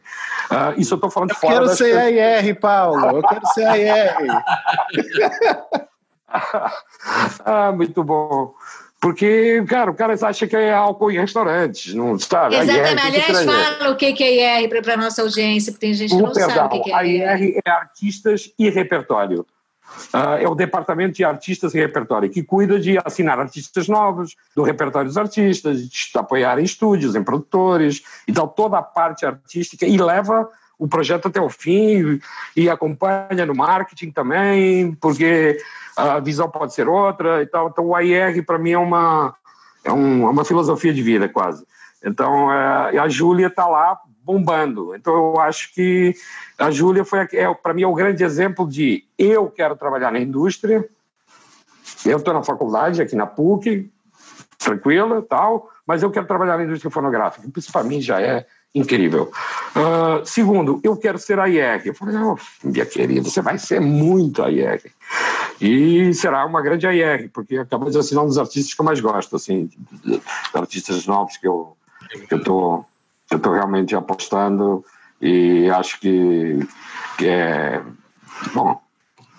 Ah, 0.50 0.74
isso 0.78 0.94
eu 0.94 0.98
estou 0.98 1.10
falando 1.10 1.32
Eu 1.32 1.36
fora 1.36 1.54
quero 1.54 1.66
das 1.66 1.78
ser 1.78 1.98
AIR, 1.98 2.60
Paulo. 2.60 3.18
Eu 3.18 3.24
quero 3.24 3.46
ser 3.48 3.66
AIR. 3.66 4.16
ah, 7.46 7.72
muito 7.72 8.04
bom. 8.04 8.54
Porque, 9.02 9.64
cara, 9.68 9.90
o 9.90 9.96
cara 9.96 10.14
acha 10.22 10.46
que 10.46 10.56
é 10.56 10.74
álcool 10.74 11.10
em 11.10 11.18
restaurantes, 11.20 11.96
não 11.96 12.20
sabe? 12.20 12.58
Exatamente. 12.58 13.12
que 13.12 13.22
que 13.22 13.32
Aliás, 13.32 13.46
fala 13.46 13.92
o 13.92 13.96
que 13.96 14.14
que 14.14 14.24
é 14.24 14.62
IR 14.62 14.82
para 14.84 14.94
a 14.94 14.98
nossa 14.98 15.22
audiência, 15.22 15.72
porque 15.72 15.88
tem 15.88 15.94
gente 15.96 16.16
que 16.16 16.22
não 16.22 16.34
sabe 16.34 16.60
o 16.60 16.70
que 16.70 16.80
que 16.82 16.94
a 16.94 17.04
é 17.04 17.08
IR. 17.08 17.42
IR 17.42 17.62
é 17.66 17.72
Artistas 17.72 18.54
e 18.60 18.70
Repertório. 18.70 19.46
Ah, 20.14 20.38
é 20.40 20.48
o 20.48 20.56
Departamento 20.56 21.16
de 21.16 21.24
Artistas 21.24 21.74
e 21.74 21.80
Repertório, 21.80 22.30
que 22.30 22.42
cuida 22.44 22.80
de 22.80 22.98
assinar 23.04 23.40
artistas 23.40 23.88
novos, 23.88 24.36
do 24.56 24.64
repertório 24.64 25.08
dos 25.08 25.18
artistas, 25.18 25.82
de 25.88 26.12
apoiar 26.16 26.60
em 26.60 26.64
estúdios, 26.64 27.16
em 27.16 27.24
produtores, 27.24 28.02
então 28.28 28.48
toda 28.48 28.78
a 28.78 28.82
parte 28.82 29.26
artística 29.26 29.86
e 29.86 29.98
leva 29.98 30.50
o 30.80 30.88
projeto 30.88 31.28
até 31.28 31.42
o 31.42 31.50
fim 31.50 32.20
e 32.56 32.70
acompanha 32.70 33.46
no 33.46 33.54
marketing 33.54 34.12
também, 34.12 34.94
porque 34.94 35.60
a 35.96 36.20
visão 36.20 36.50
pode 36.50 36.74
ser 36.74 36.88
outra 36.88 37.42
e 37.44 37.46
tal. 37.46 37.68
Então 37.68 37.86
o 37.88 37.96
AIR 37.96 38.44
para 38.46 38.58
mim 38.58 38.72
é 38.72 38.78
uma 38.78 39.36
é 39.84 39.92
um- 39.92 40.26
é 40.28 40.30
uma 40.30 40.46
filosofia 40.46 40.94
de 40.94 41.02
vida 41.02 41.28
quase. 41.28 41.66
Então 42.04 42.52
é, 42.52 42.98
a 42.98 43.08
Júlia 43.10 43.48
está 43.48 43.68
lá 43.68 43.98
bombando. 44.30 44.96
Então 44.96 45.16
eu 45.16 45.40
acho 45.40 45.74
que 45.74 46.14
a 46.58 46.70
Júlia 46.70 47.04
foi 47.04 47.28
é, 47.34 47.54
para 47.56 47.74
mim 47.74 47.82
é 47.82 47.88
o 47.88 47.96
grande 47.96 48.24
exemplo 48.24 48.70
de 48.70 49.04
eu 49.18 49.48
quero 49.50 49.76
trabalhar 49.76 50.12
na 50.12 50.20
indústria. 50.20 50.88
Eu 52.06 52.18
estou 52.18 52.34
na 52.34 52.44
faculdade 52.44 53.02
aqui 53.02 53.16
na 53.16 53.26
PUC, 53.26 53.90
tranquila, 54.60 55.26
tal, 55.28 55.70
mas 55.86 56.04
eu 56.04 56.12
quero 56.12 56.28
trabalhar 56.28 56.58
na 56.58 56.64
indústria 56.64 56.92
fonográfica. 56.92 57.50
Isso 57.58 57.72
para 57.72 57.84
mim 57.84 58.00
já 58.00 58.22
é 58.22 58.46
incrível. 58.76 59.32
Ah, 59.76 60.22
segundo, 60.24 60.80
eu 60.84 60.96
quero 60.96 61.18
ser 61.18 61.40
a 61.40 61.50
IR. 61.50 61.82
Eu 61.84 61.96
falei, 61.96 62.16
oh, 62.18 62.38
minha 62.64 62.86
querida, 62.86 63.28
você 63.28 63.42
vai 63.42 63.58
ser 63.58 63.82
muito 63.82 64.44
a 64.44 64.52
IR. 64.52 64.92
E 65.60 66.14
será 66.14 66.46
uma 66.46 66.62
grande 66.62 66.88
AIR, 66.88 67.30
porque 67.34 67.58
acaba 67.58 67.90
de 67.90 67.98
assinar 67.98 68.24
um 68.24 68.28
dos 68.28 68.38
artistas 68.38 68.74
que 68.74 68.80
eu 68.80 68.86
mais 68.86 69.02
gosto, 69.02 69.36
assim, 69.36 69.70
artistas 70.54 71.06
novos 71.08 71.36
que 71.36 71.48
eu 71.48 71.76
que 72.28 72.34
eu 72.34 72.44
tô 72.44 72.86
eu 73.32 73.40
tô 73.40 73.54
realmente 73.54 73.96
apostando 73.96 74.84
e 75.22 75.70
acho 75.70 76.00
que, 76.00 76.68
que 77.18 77.28
é 77.28 77.82
bom, 78.54 78.80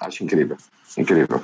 acho 0.00 0.22
incrível, 0.22 0.56
incrível. 0.96 1.42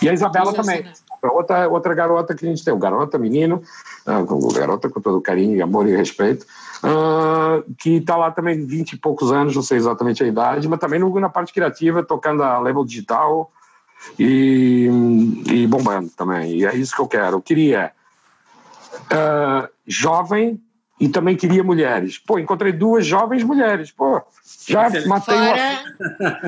E 0.00 0.08
a 0.08 0.12
Isabela 0.12 0.52
também, 0.52 0.84
outra 1.22 1.68
outra 1.68 1.94
garota 1.94 2.34
que 2.34 2.46
a 2.46 2.48
gente 2.48 2.64
tem, 2.64 2.72
um 2.72 2.78
garota, 2.78 3.18
menino, 3.18 3.62
ah, 4.06 4.22
garota 4.54 4.88
com 4.88 5.00
todo 5.00 5.20
carinho, 5.20 5.62
amor 5.62 5.86
e 5.88 5.96
respeito, 5.96 6.46
ah, 6.82 7.62
que 7.78 7.96
está 7.96 8.16
lá 8.16 8.30
também 8.30 8.64
20 8.64 8.92
e 8.92 8.98
poucos 8.98 9.32
anos, 9.32 9.54
não 9.54 9.62
sei 9.62 9.78
exatamente 9.78 10.22
a 10.22 10.26
idade, 10.26 10.68
mas 10.68 10.80
também 10.80 11.00
na 11.00 11.28
parte 11.28 11.52
criativa, 11.52 12.02
tocando 12.02 12.42
a 12.42 12.58
label 12.58 12.84
digital 12.84 13.50
e, 14.18 14.88
e 15.46 15.66
bombando 15.66 16.10
também. 16.10 16.56
E 16.56 16.64
é 16.64 16.74
isso 16.74 16.94
que 16.94 17.02
eu 17.02 17.08
quero. 17.08 17.36
Eu 17.36 17.42
queria 17.42 17.92
ah, 19.10 19.68
jovem 19.86 20.60
e 21.02 21.08
também 21.08 21.34
queria 21.36 21.64
mulheres. 21.64 22.16
Pô, 22.16 22.38
encontrei 22.38 22.70
duas 22.72 23.04
jovens 23.04 23.42
mulheres. 23.42 23.90
Pô, 23.90 24.22
já 24.68 24.88
matei 25.08 25.36
uma. 25.36 25.56
Fora, 25.56 25.84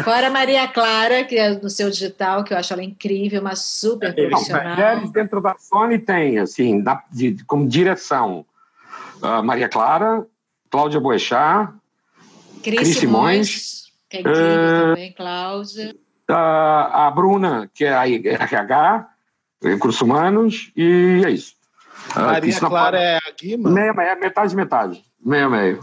fora 0.05 0.26
a 0.28 0.30
Maria 0.30 0.68
Clara, 0.68 1.24
que 1.24 1.36
é 1.36 1.59
no 1.59 1.68
seu 1.68 1.90
digital, 1.90 2.44
que 2.44 2.55
eu 2.55 2.59
acho 2.59 2.72
ela 2.72 2.84
incrível, 2.84 3.40
uma 3.40 3.57
super 3.57 4.14
Não, 4.16 4.28
profissional. 4.28 4.62
mulheres 4.76 5.11
dentro 5.11 5.40
da 5.40 5.57
Sony 5.59 5.98
tem, 5.98 6.38
assim, 6.38 6.80
na- 6.80 7.02
de- 7.11 7.42
como 7.46 7.66
direção, 7.66 8.46
ah, 9.20 9.42
Maria 9.42 9.68
Clara, 9.68 10.24
Cláudia 10.70 11.00
Boechat, 11.00 11.72
Cris 12.62 12.78
Cris 12.78 12.98
Simões, 12.98 13.92
que 14.09 14.18
é 14.18 14.20
incrível 14.20 14.68
eh, 14.68 14.80
também, 14.88 15.12
Cláudia. 15.14 15.96
ah, 16.30 17.09
a 17.09 17.11
Bruna, 17.11 17.68
que 17.74 17.84
é 17.84 17.92
a 17.92 18.07
RH, 18.09 19.09
Recursos 19.61 20.00
Humanos, 20.00 20.70
e 20.76 21.22
é 21.26 21.30
isso. 21.30 21.57
Ah, 22.14 22.20
Maria 22.32 22.61
na 22.61 22.68
Clara 22.68 22.98
é 23.00 23.16
a 23.16 23.30
Guima? 23.38 23.70
Meia, 23.70 23.92
meia, 23.92 24.14
metade, 24.16 24.55
metade. 24.57 25.05
Meio, 25.24 25.50
meio. 25.50 25.80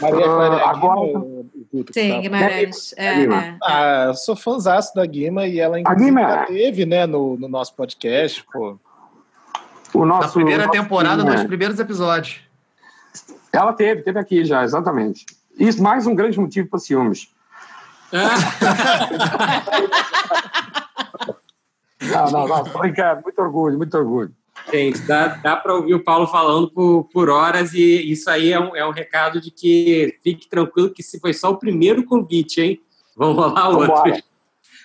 Maria 0.00 0.24
Clara 0.24 0.54
é 0.56 0.60
a 0.60 0.64
Ah, 0.64 0.70
agora- 0.70 1.00
Guima? 1.06 1.24
Sim, 1.92 2.08
fala? 2.10 2.22
Guimarães. 2.22 2.94
É, 2.96 3.14
Guima. 3.14 3.36
é. 3.44 3.56
Ah, 3.62 4.04
eu 4.08 4.14
sou 4.14 4.34
fãzaço 4.36 4.94
da 4.94 5.04
Guima 5.06 5.46
e 5.46 5.58
ela 5.60 5.78
Guima- 5.94 6.20
já 6.22 6.46
teve, 6.46 6.86
né, 6.86 7.06
no, 7.06 7.36
no 7.36 7.48
nosso 7.48 7.74
podcast, 7.74 8.44
pô. 8.52 8.78
O 9.94 10.00
Na 10.00 10.06
nosso, 10.20 10.34
primeira 10.34 10.66
nosso- 10.66 10.78
temporada, 10.80 11.24
né? 11.24 11.32
nos 11.32 11.44
primeiros 11.44 11.78
episódios. 11.78 12.40
Ela 13.52 13.72
teve, 13.72 14.02
teve 14.02 14.18
aqui 14.18 14.44
já, 14.44 14.62
exatamente. 14.62 15.24
Isso 15.58 15.82
mais 15.82 16.06
um 16.06 16.14
grande 16.14 16.38
motivo 16.38 16.68
para 16.68 16.78
ciúmes. 16.78 17.28
Não, 22.00 22.30
não, 22.30 22.48
não, 22.48 22.64
tô 22.64 22.78
brincando. 22.78 23.22
Muito 23.22 23.38
orgulho, 23.42 23.76
muito 23.76 23.96
orgulho. 23.96 24.32
Gente, 24.70 25.00
dá, 25.02 25.28
dá 25.28 25.56
para 25.56 25.74
ouvir 25.74 25.94
o 25.94 26.04
Paulo 26.04 26.26
falando 26.26 26.70
por, 26.70 27.04
por 27.12 27.30
horas 27.30 27.72
e 27.72 28.10
isso 28.12 28.28
aí 28.28 28.52
é 28.52 28.60
um, 28.60 28.76
é 28.76 28.86
um 28.86 28.90
recado 28.90 29.40
de 29.40 29.50
que 29.50 30.18
fique 30.22 30.46
tranquilo 30.48 30.90
que 30.92 31.02
se 31.02 31.18
foi 31.18 31.32
só 31.32 31.50
o 31.50 31.56
primeiro 31.56 32.04
convite, 32.04 32.60
hein? 32.60 32.80
Vamos 33.16 33.36
rolar 33.36 33.68
outros. 33.70 34.22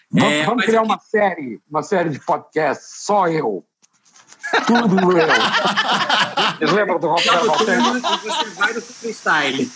Vamos, 0.09 0.31
É, 0.31 0.43
vamos 0.45 0.65
criar 0.65 0.79
aqui- 0.81 0.89
uma 0.89 0.99
série, 0.99 1.61
uma 1.69 1.83
série 1.83 2.09
de 2.09 2.19
podcasts, 2.19 3.03
só 3.03 3.27
eu. 3.27 3.63
Tudo 4.67 5.17
eu. 5.17 5.27
Vocês 6.57 6.71
lembram 6.71 6.99
do 6.99 7.07
Roberto 7.07 7.45
Valtena? 7.47 7.99
Você 7.99 8.49
vai 8.51 8.73
no 8.73 8.81
freestyle. 8.81 9.71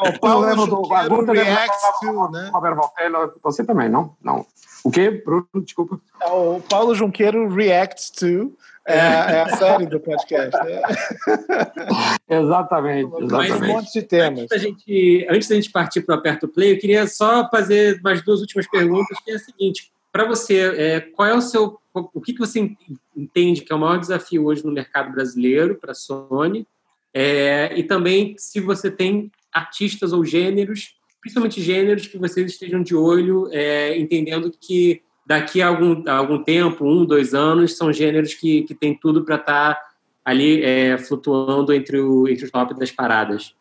O 0.00 0.18
Paulo 0.18 0.46
lembro 0.46 0.66
do 0.66 1.32
lembra- 1.32 1.68
to, 2.00 2.30
né? 2.30 2.50
Roberto 2.52 2.76
Valtena, 2.76 3.30
você 3.42 3.64
também, 3.64 3.88
não? 3.88 4.16
Não. 4.22 4.46
O 4.82 4.90
quê, 4.90 5.10
Bruno? 5.10 5.46
Desculpa. 5.56 6.00
O 6.30 6.60
Paulo 6.68 6.94
Junqueiro 6.94 7.48
reacts 7.48 8.10
to 8.10 8.52
é, 8.86 8.98
é 8.98 9.40
a 9.42 9.56
série 9.56 9.86
do 9.86 9.98
podcast. 9.98 10.56
né? 10.64 10.82
Exatamente, 12.30 13.12
Um 13.12 13.24
exatamente. 13.24 13.66
monte 13.66 13.92
de 13.92 14.02
temas. 14.02 14.40
Antes 14.40 14.48
da 14.48 14.58
gente, 14.58 15.26
antes 15.28 15.48
da 15.48 15.54
gente 15.56 15.70
partir 15.70 16.00
para 16.02 16.14
o 16.14 16.18
Aperto 16.18 16.48
Play, 16.48 16.72
eu 16.72 16.78
queria 16.78 17.06
só 17.06 17.48
fazer 17.50 18.00
mais 18.02 18.22
duas 18.22 18.40
últimas 18.40 18.68
perguntas, 18.68 19.18
que 19.24 19.30
é 19.32 19.34
a 19.34 19.38
seguinte. 19.38 19.92
Para 20.12 20.24
você, 20.24 20.60
é, 20.76 21.00
qual 21.00 21.28
é 21.28 21.34
o 21.34 21.40
seu... 21.40 21.78
O 21.92 22.20
que, 22.20 22.32
que 22.32 22.38
você 22.38 22.70
entende 23.16 23.62
que 23.62 23.72
é 23.72 23.76
o 23.76 23.78
maior 23.78 23.98
desafio 23.98 24.44
hoje 24.44 24.64
no 24.64 24.72
mercado 24.72 25.12
brasileiro 25.12 25.76
para 25.76 25.92
a 25.92 25.94
Sony? 25.94 26.66
É, 27.12 27.72
e 27.74 27.82
também 27.82 28.34
se 28.36 28.60
você 28.60 28.90
tem 28.90 29.32
artistas 29.50 30.12
ou 30.12 30.22
gêneros, 30.22 30.94
principalmente 31.20 31.62
gêneros 31.62 32.06
que 32.06 32.18
vocês 32.18 32.52
estejam 32.52 32.82
de 32.82 32.94
olho, 32.94 33.48
é, 33.50 33.96
entendendo 33.98 34.52
que 34.60 35.02
daqui 35.26 35.60
a 35.60 35.66
algum, 35.68 36.02
a 36.06 36.12
algum 36.16 36.42
tempo, 36.42 36.86
um, 36.86 37.04
dois 37.04 37.34
anos, 37.34 37.76
são 37.76 37.92
gêneros 37.92 38.34
que, 38.34 38.62
que 38.62 38.74
tem 38.74 38.94
tudo 38.94 39.24
para 39.24 39.34
estar 39.36 39.80
ali 40.24 40.62
é, 40.62 40.96
flutuando 40.96 41.72
entre 41.72 42.00
o, 42.00 42.28
entre 42.28 42.46
o 42.46 42.50
top 42.50 42.74
das 42.74 42.90
paradas. 42.90 43.54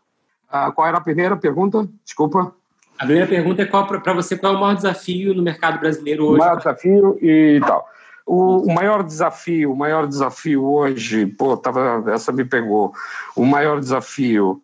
Ah, 0.50 0.72
qual 0.72 0.88
era 0.88 0.98
a 0.98 1.02
primeira 1.02 1.36
pergunta? 1.36 1.88
Desculpa. 2.04 2.54
A 2.98 3.06
primeira 3.06 3.28
pergunta 3.28 3.62
é 3.62 3.66
para 3.66 4.14
você 4.14 4.38
qual 4.38 4.54
é 4.54 4.58
o 4.58 4.60
maior 4.62 4.76
desafio 4.76 5.34
no 5.34 5.44
mercado 5.44 5.80
brasileiro 5.80 6.26
O 6.26 6.30
hoje? 6.30 6.40
maior 6.40 6.58
desafio 6.58 7.18
e 7.22 7.60
tal. 7.66 7.86
O, 8.26 8.72
o 8.72 8.74
maior 8.74 9.04
desafio, 9.04 9.72
o 9.74 9.76
maior 9.76 10.08
desafio 10.08 10.66
hoje, 10.66 11.26
pô, 11.26 11.58
tava, 11.58 12.04
essa 12.08 12.32
me 12.32 12.46
pegou. 12.46 12.94
O 13.36 13.46
maior 13.46 13.80
desafio, 13.80 14.62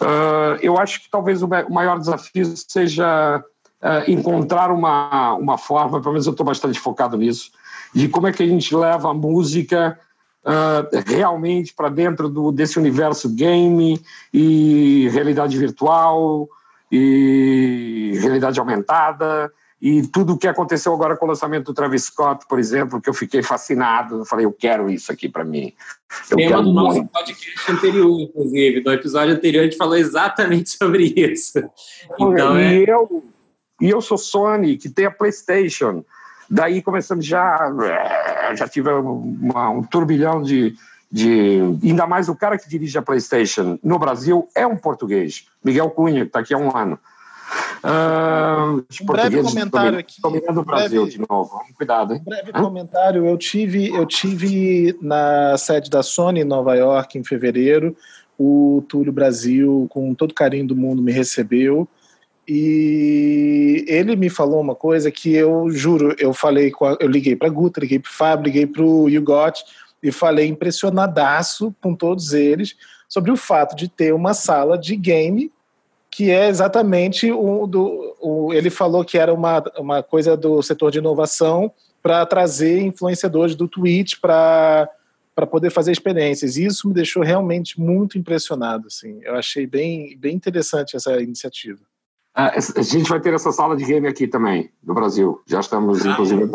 ah, 0.00 0.58
eu 0.62 0.78
acho 0.78 1.02
que 1.02 1.10
talvez 1.10 1.42
o 1.42 1.46
o 1.46 1.72
maior 1.72 1.98
desafio 1.98 2.46
seja 2.56 3.42
ah, 3.82 4.04
encontrar 4.06 4.70
uma, 4.70 5.34
uma 5.34 5.58
forma, 5.58 6.00
pelo 6.00 6.12
menos 6.12 6.26
eu 6.26 6.30
estou 6.30 6.46
bastante 6.46 6.78
focado 6.78 7.16
nisso, 7.16 7.50
de 7.92 8.08
como 8.08 8.28
é 8.28 8.32
que 8.32 8.42
a 8.42 8.46
gente 8.46 8.74
leva 8.74 9.10
a 9.10 9.14
música 9.14 9.98
ah, 10.44 10.88
realmente 11.06 11.74
para 11.74 11.88
dentro 11.88 12.28
do, 12.28 12.52
desse 12.52 12.78
universo 12.78 13.28
game 13.28 14.00
e 14.32 15.08
realidade 15.12 15.58
virtual 15.58 16.48
e 16.90 18.18
realidade 18.20 18.60
aumentada 18.60 19.52
e 19.82 20.06
tudo 20.06 20.34
o 20.34 20.38
que 20.38 20.46
aconteceu 20.46 20.94
agora 20.94 21.16
com 21.16 21.26
o 21.26 21.28
lançamento 21.28 21.66
do 21.66 21.74
Travis 21.74 22.04
Scott, 22.04 22.46
por 22.48 22.60
exemplo, 22.60 23.00
que 23.00 23.10
eu 23.10 23.14
fiquei 23.14 23.42
fascinado, 23.42 24.18
eu 24.18 24.24
falei, 24.24 24.46
eu 24.46 24.52
quero 24.52 24.88
isso 24.88 25.10
aqui 25.10 25.28
para 25.28 25.44
mim. 25.44 25.74
Eu 26.30 26.36
Tema 26.36 26.62
do 26.62 26.72
nosso 26.72 27.04
podcast 27.06 27.72
anterior, 27.72 28.20
inclusive, 28.20 28.80
no 28.84 28.92
episódio 28.92 29.34
anterior 29.34 29.62
a 29.62 29.64
gente 29.64 29.76
falou 29.76 29.96
exatamente 29.96 30.70
sobre 30.78 31.12
isso. 31.16 31.58
Então, 32.16 32.60
e, 32.60 32.84
é... 32.84 32.90
eu, 32.92 33.24
e 33.82 33.90
eu 33.90 34.00
sou 34.00 34.16
Sony, 34.16 34.76
que 34.76 34.88
tem 34.88 35.06
a 35.06 35.10
PlayStation, 35.10 36.04
daí 36.48 36.80
começando 36.80 37.20
já, 37.20 37.58
já 38.54 38.68
tive 38.68 38.88
uma, 38.90 39.70
um 39.70 39.82
turbilhão 39.82 40.40
de, 40.40 40.76
de. 41.10 41.58
Ainda 41.82 42.06
mais 42.06 42.28
o 42.28 42.36
cara 42.36 42.56
que 42.56 42.68
dirige 42.68 42.96
a 42.96 43.02
PlayStation 43.02 43.80
no 43.82 43.98
Brasil 43.98 44.48
é 44.54 44.64
um 44.64 44.76
português, 44.76 45.48
Miguel 45.64 45.90
Cunha, 45.90 46.20
que 46.20 46.28
está 46.28 46.38
aqui 46.38 46.54
há 46.54 46.58
um 46.58 46.76
ano. 46.76 46.96
Uh, 47.82 48.84
um 49.02 49.06
breve 49.06 49.42
comentário 49.42 49.98
aqui. 49.98 50.22
Dominando 50.22 50.60
o 50.60 50.64
Brasil 50.64 51.02
breve, 51.02 51.18
de 51.18 51.26
novo. 51.28 51.60
Cuidado, 51.74 52.14
hein? 52.14 52.20
Um 52.20 52.30
breve 52.30 52.52
Hã? 52.54 52.62
comentário. 52.62 53.26
Eu 53.26 53.36
tive, 53.36 53.92
eu 53.92 54.06
tive 54.06 54.96
na 55.02 55.58
sede 55.58 55.90
da 55.90 56.04
Sony 56.04 56.42
em 56.42 56.44
Nova 56.44 56.76
York 56.76 57.18
em 57.18 57.24
fevereiro. 57.24 57.96
O 58.38 58.84
Túlio 58.88 59.12
Brasil, 59.12 59.88
com 59.90 60.14
todo 60.14 60.32
carinho 60.32 60.68
do 60.68 60.76
mundo, 60.76 61.02
me 61.02 61.10
recebeu. 61.10 61.88
E 62.46 63.84
ele 63.86 64.16
me 64.16 64.28
falou 64.28 64.60
uma 64.60 64.74
coisa 64.74 65.10
que 65.10 65.32
eu 65.32 65.70
juro, 65.70 66.14
eu 66.18 66.34
falei, 66.34 66.72
a, 66.82 66.96
eu 67.00 67.08
liguei 67.08 67.36
para 67.36 67.48
Guta, 67.48 67.80
liguei 67.80 67.98
para 67.98 68.10
Fábio, 68.10 68.44
liguei 68.44 68.66
para 68.66 68.82
o 68.82 69.08
Yugot 69.08 69.64
e 70.02 70.10
falei 70.10 70.48
impressionadaço 70.48 71.74
com 71.80 71.94
todos 71.94 72.32
eles 72.32 72.74
sobre 73.08 73.30
o 73.30 73.36
fato 73.36 73.76
de 73.76 73.88
ter 73.88 74.12
uma 74.12 74.34
sala 74.34 74.76
de 74.76 74.96
game 74.96 75.52
que 76.10 76.30
é 76.30 76.48
exatamente 76.48 77.32
o 77.32 77.66
do. 77.66 78.16
O, 78.20 78.52
ele 78.52 78.68
falou 78.68 79.02
que 79.02 79.16
era 79.16 79.32
uma, 79.32 79.64
uma 79.78 80.02
coisa 80.02 80.36
do 80.36 80.62
setor 80.62 80.90
de 80.90 80.98
inovação 80.98 81.72
para 82.02 82.26
trazer 82.26 82.82
influenciadores 82.82 83.54
do 83.54 83.66
Twitch 83.66 84.16
para 84.20 84.88
para 85.34 85.46
poder 85.46 85.70
fazer 85.70 85.92
experiências. 85.92 86.58
E 86.58 86.66
isso 86.66 86.86
me 86.86 86.92
deixou 86.92 87.22
realmente 87.22 87.80
muito 87.80 88.18
impressionado. 88.18 88.88
Assim. 88.88 89.20
Eu 89.22 89.34
achei 89.34 89.66
bem, 89.66 90.14
bem 90.18 90.36
interessante 90.36 90.94
essa 90.94 91.22
iniciativa. 91.22 91.80
A 92.34 92.82
gente 92.82 93.08
vai 93.08 93.20
ter 93.20 93.34
essa 93.34 93.52
sala 93.52 93.76
de 93.76 93.84
game 93.84 94.06
aqui 94.06 94.26
também, 94.26 94.70
no 94.82 94.94
Brasil. 94.94 95.42
Já 95.46 95.60
estamos, 95.60 96.04
inclusive, 96.04 96.48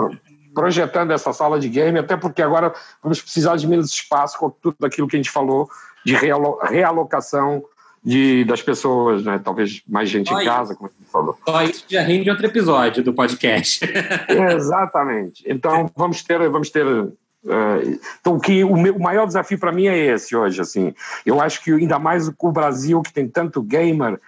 projetando 0.54 1.12
essa 1.12 1.32
sala 1.32 1.60
de 1.60 1.70
game, 1.70 2.00
até 2.00 2.18
porque 2.18 2.42
agora 2.42 2.74
vamos 3.04 3.22
precisar 3.22 3.56
de 3.58 3.68
menos 3.68 3.92
espaço 3.92 4.40
com 4.40 4.50
tudo 4.50 4.84
aquilo 4.84 5.08
que 5.08 5.16
a 5.16 5.20
gente 5.20 5.30
falou 5.30 5.70
de 6.04 6.16
realocação 6.16 7.64
de, 8.04 8.46
das 8.46 8.62
pessoas, 8.62 9.24
né? 9.24 9.40
Talvez 9.44 9.84
mais 9.88 10.10
gente 10.10 10.30
Só 10.30 10.42
em 10.42 10.46
casa, 10.46 10.72
isso. 10.72 10.80
como 10.80 10.90
você 10.90 11.12
falou. 11.12 11.38
Só 11.48 11.62
isso 11.64 11.86
já 11.88 12.02
rende 12.02 12.30
outro 12.30 12.46
episódio 12.46 13.04
do 13.04 13.14
podcast. 13.14 13.86
Exatamente. 14.56 15.44
Então 15.46 15.92
vamos 15.96 16.24
ter, 16.24 16.50
vamos 16.50 16.70
ter. 16.70 16.86
Uh, 16.88 18.00
então 18.20 18.36
o 18.36 18.40
que 18.40 18.64
o, 18.64 18.76
meu, 18.76 18.96
o 18.96 19.00
maior 19.02 19.28
desafio 19.28 19.60
para 19.60 19.72
mim 19.72 19.88
é 19.88 19.98
esse 19.98 20.36
hoje, 20.36 20.62
assim. 20.62 20.94
Eu 21.26 21.42
acho 21.42 21.64
que 21.64 21.72
ainda 21.72 22.00
mais 22.00 22.30
com 22.30 22.48
o 22.48 22.52
Brasil 22.52 23.02
que 23.02 23.14
tem 23.14 23.28
tanto 23.28 23.62
gamer 23.62 24.20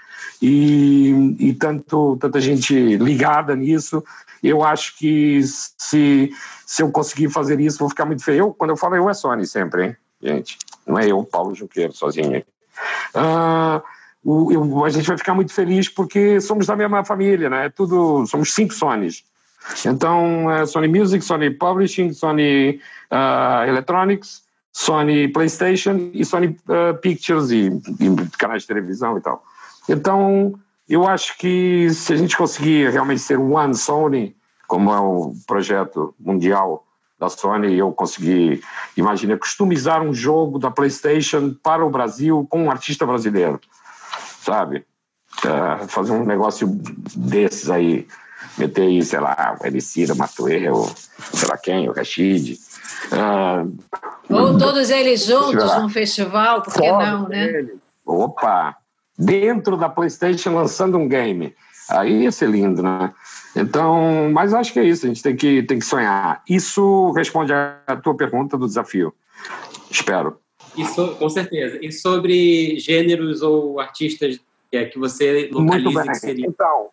e, 0.42 1.36
e 1.40 1.54
tanto 1.54 2.18
tanta 2.20 2.40
gente 2.40 2.98
ligada 2.98 3.56
nisso, 3.56 4.04
eu 4.44 4.64
acho 4.64 4.98
que 4.98 5.42
se 5.44 6.32
se 6.66 6.84
eu 6.84 6.92
conseguir 6.92 7.30
fazer 7.30 7.60
isso, 7.60 7.80
vou 7.80 7.90
ficar 7.90 8.06
muito 8.06 8.24
feio. 8.24 8.38
Eu, 8.38 8.54
quando 8.54 8.70
eu 8.70 8.78
falo 8.78 8.96
eu 8.96 9.10
é 9.10 9.14
Sony 9.14 9.48
sempre, 9.48 9.86
hein, 9.86 9.98
gente. 10.22 10.58
Não 10.86 11.00
é 11.00 11.08
eu, 11.08 11.24
Paulo 11.24 11.56
Junqueiro, 11.56 11.94
sozinho. 11.94 12.44
Uh, 13.16 13.82
o, 14.24 14.52
eu, 14.52 14.86
a 14.86 14.90
gente 14.90 15.08
vai 15.08 15.18
ficar 15.18 15.34
muito 15.34 15.52
feliz 15.52 15.90
porque 15.90 16.40
somos 16.40 16.68
da 16.68 16.76
mesma 16.76 17.04
família, 17.04 17.50
né? 17.50 17.70
Tudo, 17.70 18.26
somos 18.28 18.54
cinco 18.54 18.74
Sonys. 18.74 19.24
Então, 19.86 20.52
é 20.52 20.66
Sony 20.66 20.88
Music, 20.88 21.24
Sony 21.24 21.50
Publishing, 21.50 22.14
Sony 22.14 22.80
uh, 23.12 23.68
Electronics, 23.68 24.44
Sony 24.72 25.28
PlayStation 25.28 26.12
e 26.14 26.24
Sony 26.24 26.58
uh, 26.68 26.98
Pictures 27.00 27.52
e, 27.52 27.68
e, 27.68 28.38
canais 28.38 28.62
de 28.64 28.68
televisão 28.68 29.18
e 29.18 29.22
tal. 29.22 29.44
Então, 29.90 30.54
eu 30.88 31.08
acho 31.08 31.38
que 31.38 31.90
se 31.92 32.14
a 32.14 32.16
gente 32.16 32.38
conseguir 32.38 32.92
realmente 32.92 33.22
ser 33.22 33.40
One 33.40 33.76
Sony, 33.76 34.36
como 34.68 34.94
é 34.94 35.00
o 35.00 35.34
projeto 35.48 36.14
mundial 36.20 36.86
da 37.20 37.28
Sony, 37.28 37.76
eu 37.76 37.92
consegui, 37.92 38.62
imagina, 38.96 39.36
customizar 39.36 40.02
um 40.02 40.14
jogo 40.14 40.60
da 40.60 40.72
PlayStation 40.72 41.54
para 41.62 41.84
o 41.84 41.90
Brasil 41.90 42.48
com 42.50 42.66
um 42.66 42.72
artista 42.72 43.06
brasileiro, 43.06 43.60
sabe? 44.42 44.86
Uh, 45.44 45.88
fazer 45.88 46.12
um 46.12 46.24
negócio 46.24 46.68
desses 47.16 47.70
aí, 47.70 48.08
meter 48.58 48.84
aí, 48.84 49.04
sei 49.04 49.20
lá, 49.20 49.58
o 49.60 49.66
Emicida, 49.66 50.16
Matuê, 50.16 50.70
o 50.70 50.86
sei 51.34 51.50
lá 51.50 51.58
quem, 51.58 51.90
o 51.90 51.94
Rashid. 51.94 52.58
Uh, 53.12 53.78
Ou 54.30 54.58
todos 54.58 54.90
eles 54.90 55.26
juntos 55.26 55.76
num 55.78 55.90
festival, 55.90 56.62
por 56.62 56.74
que 56.74 56.92
não, 56.92 57.28
né? 57.28 57.68
Opa! 58.06 58.78
Dentro 59.20 59.76
da 59.76 59.90
PlayStation 59.90 60.56
lançando 60.56 60.98
um 60.98 61.08
game. 61.08 61.54
Aí 61.90 62.24
ia 62.24 62.32
ser 62.32 62.50
lindo, 62.50 62.82
né? 62.82 63.14
Então, 63.56 64.30
mas 64.32 64.54
acho 64.54 64.72
que 64.72 64.80
é 64.80 64.84
isso, 64.84 65.06
a 65.06 65.10
gente 65.10 65.24
tem 65.24 65.36
que, 65.36 65.64
tem 65.64 65.80
que 65.80 65.86
sonhar. 65.86 66.42
Isso 66.48 67.12
responde 67.12 67.52
à 67.52 68.00
tua 68.02 68.16
pergunta 68.16 68.58
do 68.58 68.68
desafio. 68.68 69.14
Espero. 69.90 70.40
Isso, 70.78 71.16
com 71.16 71.30
certeza. 71.30 71.80
E 71.82 71.92
sobre 71.92 72.80
gêneros 72.80 73.42
ou 73.42 73.80
artistas 73.80 74.40
é, 74.72 74.86
que 74.86 75.00
você 75.00 75.50
localiza 75.52 76.04
que 76.04 76.16
seria? 76.16 76.46
Então, 76.48 76.90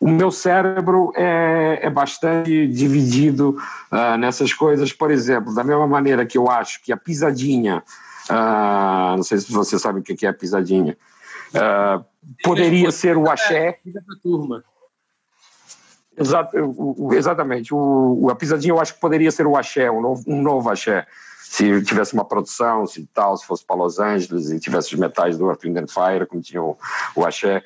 o 0.00 0.08
meu 0.08 0.30
cérebro 0.30 1.12
é, 1.16 1.80
é 1.82 1.90
bastante 1.90 2.66
dividido 2.66 3.56
uh, 3.90 4.16
nessas 4.18 4.52
coisas. 4.52 4.92
Por 4.92 5.10
exemplo, 5.10 5.54
da 5.54 5.64
mesma 5.64 5.86
maneira 5.86 6.26
que 6.26 6.36
eu 6.36 6.48
acho 6.50 6.82
que 6.82 6.92
a 6.92 6.96
pisadinha, 6.96 7.82
uh, 8.30 9.16
não 9.16 9.22
sei 9.22 9.38
se 9.38 9.50
você 9.50 9.78
sabe 9.78 10.00
o 10.00 10.02
que 10.02 10.26
é 10.26 10.28
a 10.28 10.34
pisadinha, 10.34 10.96
uh, 11.54 12.04
poderia 12.42 12.90
ser 12.90 13.16
o 13.16 13.30
axé. 13.30 13.78
turma. 14.22 14.64
Exato, 16.16 16.56
exatamente. 17.12 17.74
O, 17.74 18.28
a 18.30 18.34
pisadinha 18.34 18.72
eu 18.72 18.80
acho 18.80 18.94
que 18.94 19.00
poderia 19.00 19.30
ser 19.30 19.46
o 19.46 19.56
axé, 19.56 19.90
um 19.90 20.00
novo, 20.00 20.24
um 20.26 20.40
novo 20.40 20.70
axé. 20.70 21.06
Se 21.42 21.82
tivesse 21.82 22.14
uma 22.14 22.24
produção, 22.24 22.86
se 22.86 23.06
tal, 23.14 23.36
se 23.36 23.46
fosse 23.46 23.64
para 23.64 23.76
Los 23.76 23.98
Angeles 23.98 24.50
e 24.50 24.58
tivesse 24.58 24.94
os 24.94 24.98
metais 24.98 25.38
do 25.38 25.48
Earth, 25.48 25.62
Wind 25.62 25.76
and 25.76 25.86
Fire, 25.88 26.26
como 26.26 26.42
tinha 26.42 26.62
o, 26.62 26.76
o 27.14 27.24
axé. 27.24 27.62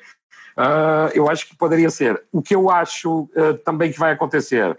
Uh, 0.57 1.09
eu 1.13 1.29
acho 1.29 1.47
que 1.47 1.55
poderia 1.55 1.89
ser. 1.89 2.21
O 2.31 2.41
que 2.41 2.53
eu 2.53 2.69
acho 2.69 3.21
uh, 3.35 3.57
também 3.63 3.91
que 3.91 3.97
vai 3.97 4.11
acontecer, 4.11 4.77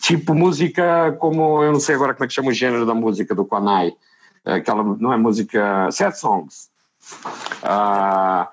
tipo 0.00 0.34
música 0.34 1.16
como, 1.18 1.62
eu 1.64 1.72
não 1.72 1.80
sei 1.80 1.94
agora 1.94 2.14
como 2.14 2.24
é 2.24 2.28
que 2.28 2.34
chama 2.34 2.50
o 2.50 2.52
gênero 2.52 2.84
da 2.84 2.94
música 2.94 3.34
do 3.34 3.44
Kwanai, 3.44 3.92
aquela, 4.44 4.82
não 4.82 5.12
é 5.12 5.16
música, 5.16 5.90
set 5.90 6.14
songs. 6.16 6.68
Uh, 7.62 8.46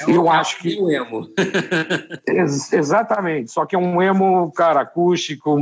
é 0.00 0.16
eu 0.16 0.30
acho 0.30 0.58
que. 0.58 0.80
Um 0.80 0.90
emo. 0.90 1.28
Ex 2.26 2.72
exatamente, 2.72 3.50
só 3.50 3.66
que 3.66 3.74
é 3.74 3.78
um 3.78 4.00
emo, 4.00 4.50
cara, 4.52 4.80
acústico, 4.80 5.56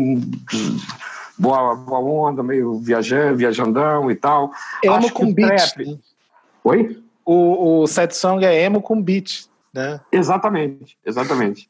boa, 1.38 1.74
boa 1.74 2.01
onda, 2.01 2.42
meio 2.42 2.78
viajando, 2.78 3.36
viajandão 3.36 4.11
e 4.11 4.14
tal. 4.14 4.53
Emo 4.82 4.94
acho 4.94 5.12
com 5.12 5.32
beat. 5.32 5.57
Trap... 5.57 5.86
Né? 5.86 5.99
Oi? 6.64 7.03
O, 7.24 7.82
o 7.82 7.86
set 7.86 8.16
song 8.16 8.44
é 8.44 8.62
emo 8.62 8.80
com 8.80 9.01
beat, 9.01 9.46
né? 9.72 10.01
Exatamente, 10.11 10.96
exatamente. 11.05 11.68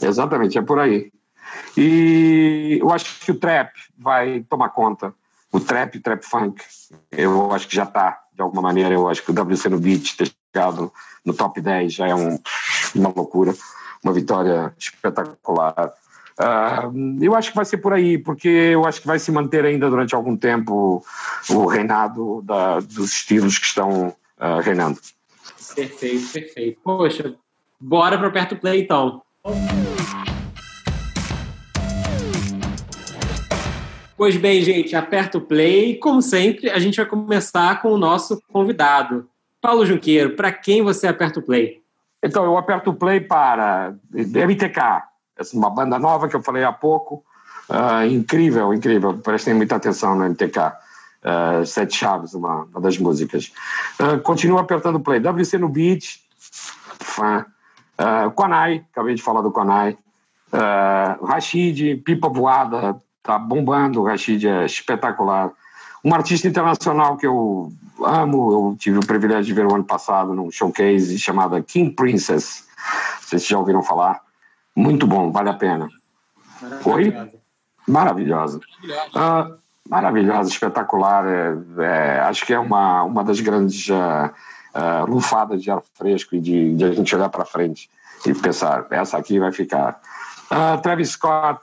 Exatamente, 0.00 0.58
é 0.58 0.62
por 0.62 0.78
aí. 0.78 1.10
E 1.76 2.78
eu 2.80 2.92
acho 2.92 3.20
que 3.20 3.30
o 3.30 3.38
trap 3.38 3.72
vai 3.96 4.44
tomar 4.48 4.70
conta. 4.70 5.14
O 5.50 5.60
trap, 5.60 5.98
trap 6.00 6.22
funk, 6.22 6.62
eu 7.10 7.50
acho 7.52 7.68
que 7.68 7.76
já 7.76 7.84
está, 7.84 8.20
de 8.36 8.42
alguma 8.42 8.62
maneira, 8.62 8.94
eu 8.94 9.08
acho 9.08 9.22
que 9.22 9.30
o 9.30 9.34
WC 9.34 9.70
no 9.70 9.80
beat 9.80 10.14
ter 10.14 10.30
chegado 10.54 10.92
no 11.24 11.32
top 11.32 11.60
10 11.60 11.92
já 11.92 12.06
é 12.06 12.14
um, 12.14 12.38
uma 12.94 13.12
loucura, 13.14 13.54
uma 14.04 14.12
vitória 14.12 14.74
espetacular. 14.78 15.92
Uh, 16.38 17.18
eu 17.18 17.34
acho 17.34 17.50
que 17.50 17.56
vai 17.56 17.64
ser 17.64 17.78
por 17.78 17.94
aí, 17.94 18.18
porque 18.18 18.48
eu 18.48 18.84
acho 18.84 19.00
que 19.00 19.06
vai 19.06 19.18
se 19.18 19.32
manter 19.32 19.64
ainda 19.64 19.88
durante 19.88 20.14
algum 20.14 20.36
tempo 20.36 21.02
o 21.48 21.66
reinado 21.66 22.42
da, 22.42 22.78
dos 22.78 23.12
estilos 23.12 23.58
que 23.58 23.64
estão 23.64 24.08
uh, 24.38 24.60
reinando. 24.62 25.00
Perfeito, 25.74 26.32
perfeito. 26.32 26.78
Poxa, 26.84 27.34
bora 27.80 28.18
para 28.18 28.30
perto 28.30 28.56
play 28.56 28.82
então. 28.82 29.22
Pois 34.16 34.34
bem, 34.34 34.62
gente, 34.62 34.96
aperta 34.96 35.36
o 35.36 35.42
play. 35.42 35.96
Como 35.98 36.22
sempre, 36.22 36.70
a 36.70 36.78
gente 36.78 36.96
vai 36.96 37.04
começar 37.04 37.82
com 37.82 37.92
o 37.92 37.98
nosso 37.98 38.42
convidado. 38.50 39.28
Paulo 39.60 39.84
Junqueiro, 39.84 40.34
para 40.34 40.50
quem 40.50 40.82
você 40.82 41.06
aperta 41.06 41.38
o 41.38 41.42
play? 41.42 41.82
Então, 42.22 42.42
eu 42.44 42.56
aperto 42.56 42.90
o 42.90 42.94
play 42.94 43.20
para 43.20 43.94
MTK, 44.10 45.02
uma 45.52 45.68
banda 45.68 45.98
nova 45.98 46.28
que 46.28 46.34
eu 46.34 46.42
falei 46.42 46.64
há 46.64 46.72
pouco. 46.72 47.22
Uh, 47.68 48.06
incrível, 48.06 48.72
incrível. 48.72 49.18
Prestem 49.18 49.52
muita 49.52 49.76
atenção 49.76 50.14
no 50.14 50.24
MTK. 50.24 50.58
Uh, 50.58 50.70
ah, 51.24 51.66
Sete 51.66 51.96
Chaves, 51.96 52.32
uma, 52.32 52.62
uma 52.64 52.80
das 52.80 52.96
músicas. 52.96 53.52
Uh, 54.00 54.18
continuo 54.20 54.58
apertando 54.58 54.96
o 54.96 55.00
play. 55.00 55.20
WC 55.20 55.58
no 55.58 55.68
Beat, 55.68 56.20
fã. 57.00 57.44
Uh, 57.98 58.32
acabei 58.92 59.14
de 59.14 59.22
falar 59.22 59.42
do 59.42 59.50
Konai. 59.50 59.98
Uh, 60.52 61.24
Rashid, 61.24 61.96
Pipa 61.96 62.28
Voada, 62.28 63.02
tá 63.26 63.38
bombando, 63.38 64.00
o 64.00 64.04
Rashid 64.04 64.46
é 64.46 64.64
espetacular. 64.64 65.50
Um 66.04 66.14
artista 66.14 66.46
internacional 66.46 67.16
que 67.16 67.26
eu 67.26 67.72
amo, 68.04 68.52
eu 68.52 68.76
tive 68.78 68.98
o 68.98 69.06
privilégio 69.06 69.44
de 69.44 69.52
ver 69.52 69.66
o 69.66 69.74
ano 69.74 69.84
passado 69.84 70.32
num 70.32 70.50
showcase 70.50 71.18
chamado 71.18 71.60
King 71.62 71.90
Princess. 71.90 72.64
Vocês 73.20 73.44
já 73.44 73.58
ouviram 73.58 73.82
falar? 73.82 74.20
Muito 74.74 75.06
bom, 75.06 75.32
vale 75.32 75.48
a 75.50 75.54
pena. 75.54 75.88
Oi? 76.84 77.12
Maravilhosa. 77.88 78.58
Uh, 78.58 79.56
maravilhosa, 79.88 80.48
espetacular. 80.48 81.24
É, 81.26 81.56
é, 81.78 82.20
acho 82.20 82.44
que 82.46 82.52
é 82.52 82.58
uma, 82.58 83.02
uma 83.02 83.24
das 83.24 83.40
grandes 83.40 83.88
uh, 83.88 84.30
uh, 84.74 85.10
lufadas 85.10 85.62
de 85.62 85.70
ar 85.70 85.82
fresco 85.94 86.36
e 86.36 86.40
de, 86.40 86.74
de 86.74 86.84
a 86.84 86.92
gente 86.92 87.14
olhar 87.14 87.28
para 87.28 87.44
frente 87.44 87.90
e 88.24 88.34
pensar: 88.34 88.86
essa 88.90 89.16
aqui 89.16 89.38
vai 89.38 89.52
ficar. 89.52 90.00
Uh, 90.50 90.80
Travis 90.80 91.10
Scott, 91.10 91.60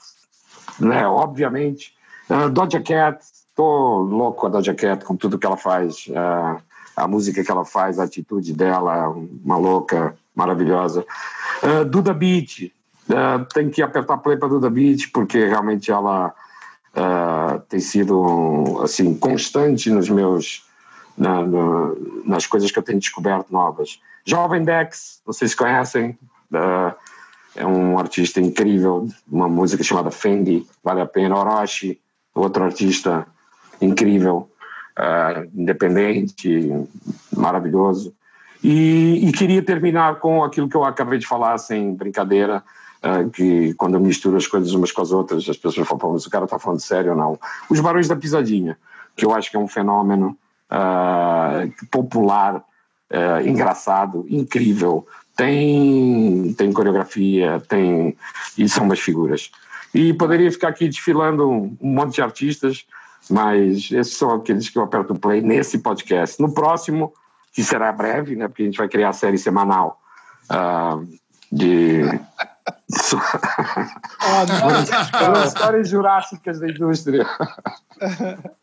né, 0.80 1.08
obviamente. 1.08 1.94
Uh, 2.30 2.50
Doja 2.50 2.82
Cat, 2.82 3.24
tô 3.56 3.98
louco 3.98 4.41
com 4.41 4.48
a 4.48 4.50
Doja 4.50 4.74
Cat, 4.74 5.04
com 5.06 5.16
tudo 5.16 5.38
que 5.38 5.45
ela 5.45 5.58
faz. 5.58 6.08
Uh, 6.08 6.62
a 6.95 7.08
música 7.08 7.44
que 7.44 7.52
ela 7.52 7.66
faz, 7.66 8.00
a 8.00 8.04
atitude 8.04 8.54
dela, 8.54 9.10
uma 9.10 9.58
louca, 9.58 10.16
maravilhosa. 10.36 11.06
Uh, 11.62 11.86
Duda 11.86 12.14
Beat, 12.14 12.72
uh, 13.10 13.45
tem 13.54 13.70
que 13.70 13.82
apertar 13.82 14.18
play 14.18 14.38
para 14.38 14.48
Duda 14.48 14.70
Beat, 14.70 15.12
porque 15.12 15.45
realmente 15.45 15.91
ela 15.91 16.34
tem 17.70 17.80
sido 17.80 18.80
assim 18.84 19.16
constante 19.16 19.90
nos 19.90 20.08
meus 20.08 20.64
na, 21.18 21.41
no, 21.41 22.24
nas 22.24 22.45
coisas 22.45 22.70
que 22.70 22.78
eu 22.78 22.84
tenho 22.84 23.00
descoberto 23.00 23.52
novas. 23.52 24.00
Jovem 24.24 24.64
Dex, 24.64 25.20
vocês 25.26 25.56
conhecem? 25.56 26.16
É 27.56 27.66
um 27.66 28.00
artista 28.00 28.40
incrível, 28.40 29.08
uma 29.30 29.48
música 29.48 29.84
chamada 29.84 30.10
Fendi, 30.10 30.66
vale 30.84 31.02
a 31.02 31.06
pena. 31.06 31.38
Orochi, 31.38 32.00
outro 32.34 32.64
artista 32.64 33.28
incrível, 33.82 34.50
uh, 34.98 35.50
independente, 35.54 36.72
maravilhoso. 37.36 38.14
E, 38.64 39.28
e, 39.28 39.32
queria 39.34 39.62
terminar 39.62 40.20
com 40.20 40.44
aquilo 40.44 40.70
que 40.70 40.76
eu 40.76 40.86
acabei 40.86 41.20
de 41.20 41.28
falar, 41.28 41.58
sem 41.58 41.94
brincadeira, 41.94 42.64
uh, 43.04 43.30
que 43.30 43.74
quando 43.76 43.96
eu 43.96 44.00
misturo 44.00 44.38
as 44.38 44.48
coisas 44.48 44.74
umas 44.74 44.92
com 44.92 45.02
as 45.02 45.12
outras, 45.12 45.48
as 45.48 45.58
pessoas 45.58 45.88
falam, 45.88 46.14
mas 46.14 46.26
o 46.26 46.30
cara 46.30 46.46
está 46.46 46.58
falando 46.58 46.80
sério 46.80 47.12
ou 47.12 47.18
não. 47.18 47.40
Os 47.70 47.80
Barões 47.80 48.08
da 48.08 48.16
Pisadinha, 48.16 48.78
que 49.16 49.26
eu 49.26 49.34
acho 49.34 49.52
que 49.52 49.58
é 49.58 49.60
um 49.60 49.68
fenômeno 49.68 50.38
uh, 50.72 51.88
popular, 51.92 52.64
engraçado, 53.46 54.26
incrível, 54.28 55.06
tem, 55.36 56.54
tem 56.58 56.72
coreografia, 56.72 57.62
tem, 57.68 58.16
e 58.58 58.68
são 58.70 58.86
umas 58.86 59.00
figuras. 59.00 59.52
E 59.94 60.14
poderia 60.14 60.52
ficar 60.52 60.70
aqui 60.70 60.88
desfilando 60.88 61.50
um, 61.50 61.78
monte 61.82 62.16
de 62.16 62.22
artistas, 62.22 62.86
mas 63.30 63.92
esses 63.92 64.16
são 64.16 64.32
aqueles 64.32 64.70
que 64.70 64.78
eu 64.78 64.84
aperto 64.84 65.14
o 65.14 65.20
play 65.20 65.42
nesse 65.42 65.80
podcast. 65.80 66.42
No 66.42 66.54
próximo, 66.54 67.14
que 67.52 67.64
será 67.64 67.92
breve, 67.92 68.36
né, 68.36 68.48
porque 68.48 68.64
a 68.64 68.66
gente 68.66 68.78
vai 68.78 68.90
criar 68.90 69.10
a 69.10 69.14
série 69.14 69.38
semanal 69.38 70.02
uh, 70.52 71.08
de 71.52 72.02
oh, 72.65 72.69
histórias 75.48 75.90
jurássicas 75.90 76.60
da 76.60 76.69
indústria. 76.69 77.26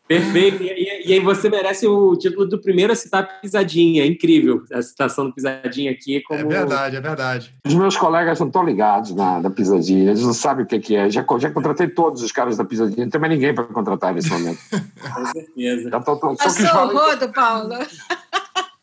Perfeito. 0.07 0.63
E, 0.63 1.07
e, 1.07 1.13
aí 1.13 1.19
você 1.19 1.49
merece 1.49 1.87
o 1.87 2.15
título 2.15 2.45
do 2.45 2.59
primeiro 2.59 2.93
a 2.93 2.95
citar 2.95 3.41
Pisadinha. 3.41 4.03
É 4.03 4.07
incrível 4.07 4.63
a 4.73 4.81
citação 4.81 5.25
do 5.25 5.33
Pisadinha 5.33 5.91
aqui. 5.91 6.21
Como... 6.21 6.39
É 6.39 6.43
verdade, 6.43 6.95
é 6.95 7.01
verdade. 7.01 7.55
Os 7.65 7.73
meus 7.73 7.95
colegas 7.95 8.39
não 8.39 8.47
estão 8.47 8.63
ligados 8.63 9.15
na, 9.15 9.39
na 9.39 9.49
Pisadinha. 9.49 10.09
Eles 10.09 10.23
não 10.23 10.33
sabem 10.33 10.65
o 10.65 10.67
que, 10.67 10.79
que 10.79 10.95
é. 10.95 11.09
Já, 11.09 11.25
já 11.37 11.51
contratei 11.51 11.87
todos 11.87 12.21
os 12.21 12.31
caras 12.31 12.57
da 12.57 12.65
Pisadinha. 12.65 13.05
Não 13.05 13.11
tem 13.11 13.21
mais 13.21 13.33
ninguém 13.33 13.53
para 13.53 13.63
contratar 13.65 14.13
nesse 14.13 14.29
momento. 14.29 14.59
Com 15.13 15.25
certeza. 15.27 15.89
Já 15.89 15.99
tô, 15.99 16.15
tô, 16.17 16.35
Passou 16.35 16.65
o 16.65 16.97
rodo, 16.97 17.31
Paulo. 17.31 17.75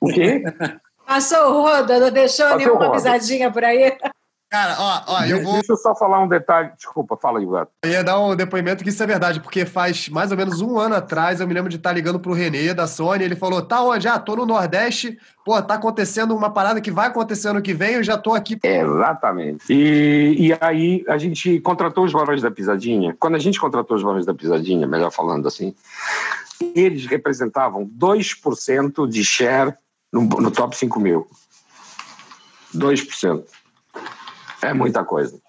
O 0.00 0.08
quê? 0.08 0.42
Passou 1.06 1.50
o 1.50 1.62
rodo, 1.62 1.98
não 1.98 2.10
deixou 2.10 2.44
Passou 2.44 2.58
nenhuma 2.58 2.92
pisadinha 2.92 3.50
por 3.50 3.64
aí? 3.64 3.96
Cara, 4.50 4.76
ó, 4.78 5.02
ó, 5.08 5.24
eu 5.24 5.42
vou. 5.42 5.52
Deixa 5.54 5.72
eu 5.72 5.76
só 5.76 5.94
falar 5.94 6.22
um 6.22 6.28
detalhe. 6.28 6.70
Desculpa, 6.74 7.18
fala 7.18 7.38
aí, 7.38 7.46
Gato. 7.46 7.70
Eu 7.84 7.90
ia 7.90 8.02
dar 8.02 8.18
um 8.18 8.34
depoimento 8.34 8.82
que 8.82 8.88
isso 8.88 9.02
é 9.02 9.06
verdade, 9.06 9.40
porque 9.40 9.66
faz 9.66 10.08
mais 10.08 10.30
ou 10.30 10.38
menos 10.38 10.62
um 10.62 10.78
ano 10.78 10.94
atrás 10.94 11.40
eu 11.40 11.46
me 11.46 11.52
lembro 11.52 11.68
de 11.68 11.76
estar 11.76 11.92
ligando 11.92 12.18
pro 12.18 12.32
Renê 12.32 12.72
da 12.72 12.86
Sony. 12.86 13.24
Ele 13.24 13.36
falou: 13.36 13.60
tá 13.60 13.82
onde? 13.82 14.08
Ah, 14.08 14.18
tô 14.18 14.36
no 14.36 14.46
Nordeste. 14.46 15.18
Pô, 15.44 15.60
tá 15.60 15.74
acontecendo 15.74 16.34
uma 16.34 16.50
parada 16.50 16.80
que 16.80 16.90
vai 16.90 17.08
acontecer 17.08 17.48
ano 17.48 17.60
que 17.60 17.74
vem, 17.74 17.94
eu 17.94 18.02
já 18.02 18.16
tô 18.16 18.32
aqui. 18.32 18.58
Exatamente. 18.62 19.64
E, 19.70 20.48
e 20.48 20.58
aí 20.60 21.04
a 21.08 21.18
gente 21.18 21.60
contratou 21.60 22.04
os 22.04 22.12
Barões 22.12 22.40
da 22.40 22.50
Pisadinha. 22.50 23.14
Quando 23.18 23.34
a 23.34 23.38
gente 23.38 23.60
contratou 23.60 23.96
os 23.98 24.02
Barões 24.02 24.24
da 24.24 24.34
Pisadinha, 24.34 24.86
melhor 24.86 25.10
falando 25.10 25.46
assim, 25.46 25.74
eles 26.74 27.06
representavam 27.06 27.86
2% 27.86 29.08
de 29.08 29.24
share 29.24 29.74
no, 30.10 30.22
no 30.22 30.50
top 30.50 30.74
5 30.76 30.98
mil. 30.98 31.26
2%. 32.74 33.44
É 34.62 34.72
muita 34.72 35.04
coisa. 35.04 35.40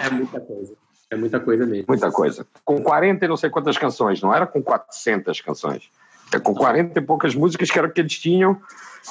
É 0.00 0.10
muita 0.10 0.40
coisa. 0.40 0.74
É 1.10 1.16
muita 1.16 1.40
coisa 1.40 1.66
mesmo. 1.66 1.84
Muita 1.88 2.10
coisa. 2.10 2.46
Com 2.64 2.82
40 2.82 3.24
e 3.24 3.28
não 3.28 3.36
sei 3.36 3.50
quantas 3.50 3.78
canções, 3.78 4.20
não 4.20 4.34
era 4.34 4.46
com 4.46 4.62
400 4.62 5.40
canções. 5.40 5.90
É 6.32 6.38
com 6.38 6.54
40 6.54 6.98
e 6.98 7.02
poucas 7.02 7.34
músicas 7.34 7.70
que 7.70 7.78
era 7.78 7.86
o 7.86 7.92
que 7.92 8.00
eles 8.00 8.18
tinham. 8.18 8.60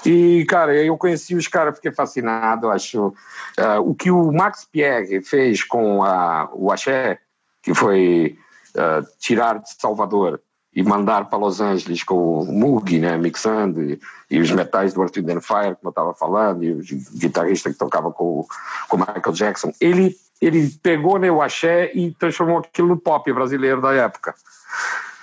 E, 0.06 0.46
cara, 0.46 0.76
eu 0.76 0.98
conheci 0.98 1.36
os 1.36 1.48
caras, 1.48 1.76
fiquei 1.76 1.92
fascinado, 1.92 2.70
acho. 2.70 3.08
Uh, 3.08 3.80
o 3.86 3.94
que 3.94 4.10
o 4.10 4.32
Max 4.32 4.68
Pierre 4.70 5.22
fez 5.22 5.64
com 5.64 6.04
a, 6.04 6.50
o 6.54 6.72
Axé, 6.72 7.20
que 7.62 7.74
foi 7.74 8.38
uh, 8.76 9.06
tirar 9.20 9.60
de 9.60 9.72
Salvador 9.80 10.42
e 10.76 10.82
mandar 10.82 11.26
para 11.30 11.38
Los 11.38 11.62
Angeles 11.62 12.04
com 12.04 12.40
o 12.40 12.52
Moog, 12.52 13.00
né, 13.00 13.18
mixando, 13.18 13.84
e, 13.84 14.00
e, 14.30 14.40
os 14.40 14.50
metais 14.52 14.94
do 14.94 15.02
Earth, 15.02 15.16
Wind 15.16 15.42
Fire, 15.42 15.76
como 15.76 15.86
eu 15.86 15.90
estava 15.90 16.14
falando, 16.14 16.64
e 16.64 16.72
o 16.72 16.82
guitarrista 17.16 17.70
que 17.70 17.78
tocava 17.78 18.12
com, 18.12 18.46
o 18.92 18.98
Michael 18.98 19.34
Jackson. 19.34 19.72
Ele, 19.80 20.16
ele 20.42 20.70
pegou 20.82 21.20
né, 21.20 21.32
o 21.32 21.42
axé 21.42 21.92
e 21.94 22.12
transformou 22.12 22.58
aquilo 22.58 22.88
no 22.88 22.98
pop 22.98 23.32
brasileiro 23.32 23.82
da 23.82 23.94
época. 23.94 24.34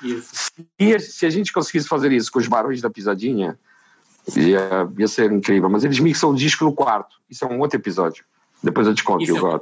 Isso. 0.02 0.50
E 0.78 0.98
se 1.00 1.26
a 1.26 1.30
gente 1.30 1.52
conseguisse 1.52 1.88
fazer 1.88 2.12
isso 2.12 2.30
com 2.30 2.38
os 2.38 2.46
Barões 2.46 2.80
da 2.80 2.88
Pisadinha, 2.88 3.58
ia, 4.36 4.88
ia 4.96 5.08
ser 5.08 5.32
incrível. 5.32 5.68
Mas 5.68 5.84
eles 5.84 5.98
mixam 5.98 6.30
o 6.30 6.34
disco 6.34 6.64
no 6.64 6.72
quarto. 6.72 7.16
Isso 7.28 7.44
é 7.44 7.48
um 7.48 7.58
outro 7.58 7.78
episódio. 7.78 8.24
Depois 8.62 8.86
eu 8.86 8.94
te 8.94 9.02
conto, 9.02 9.24
isso 9.24 9.36
eu 9.36 9.56
é... 9.56 9.60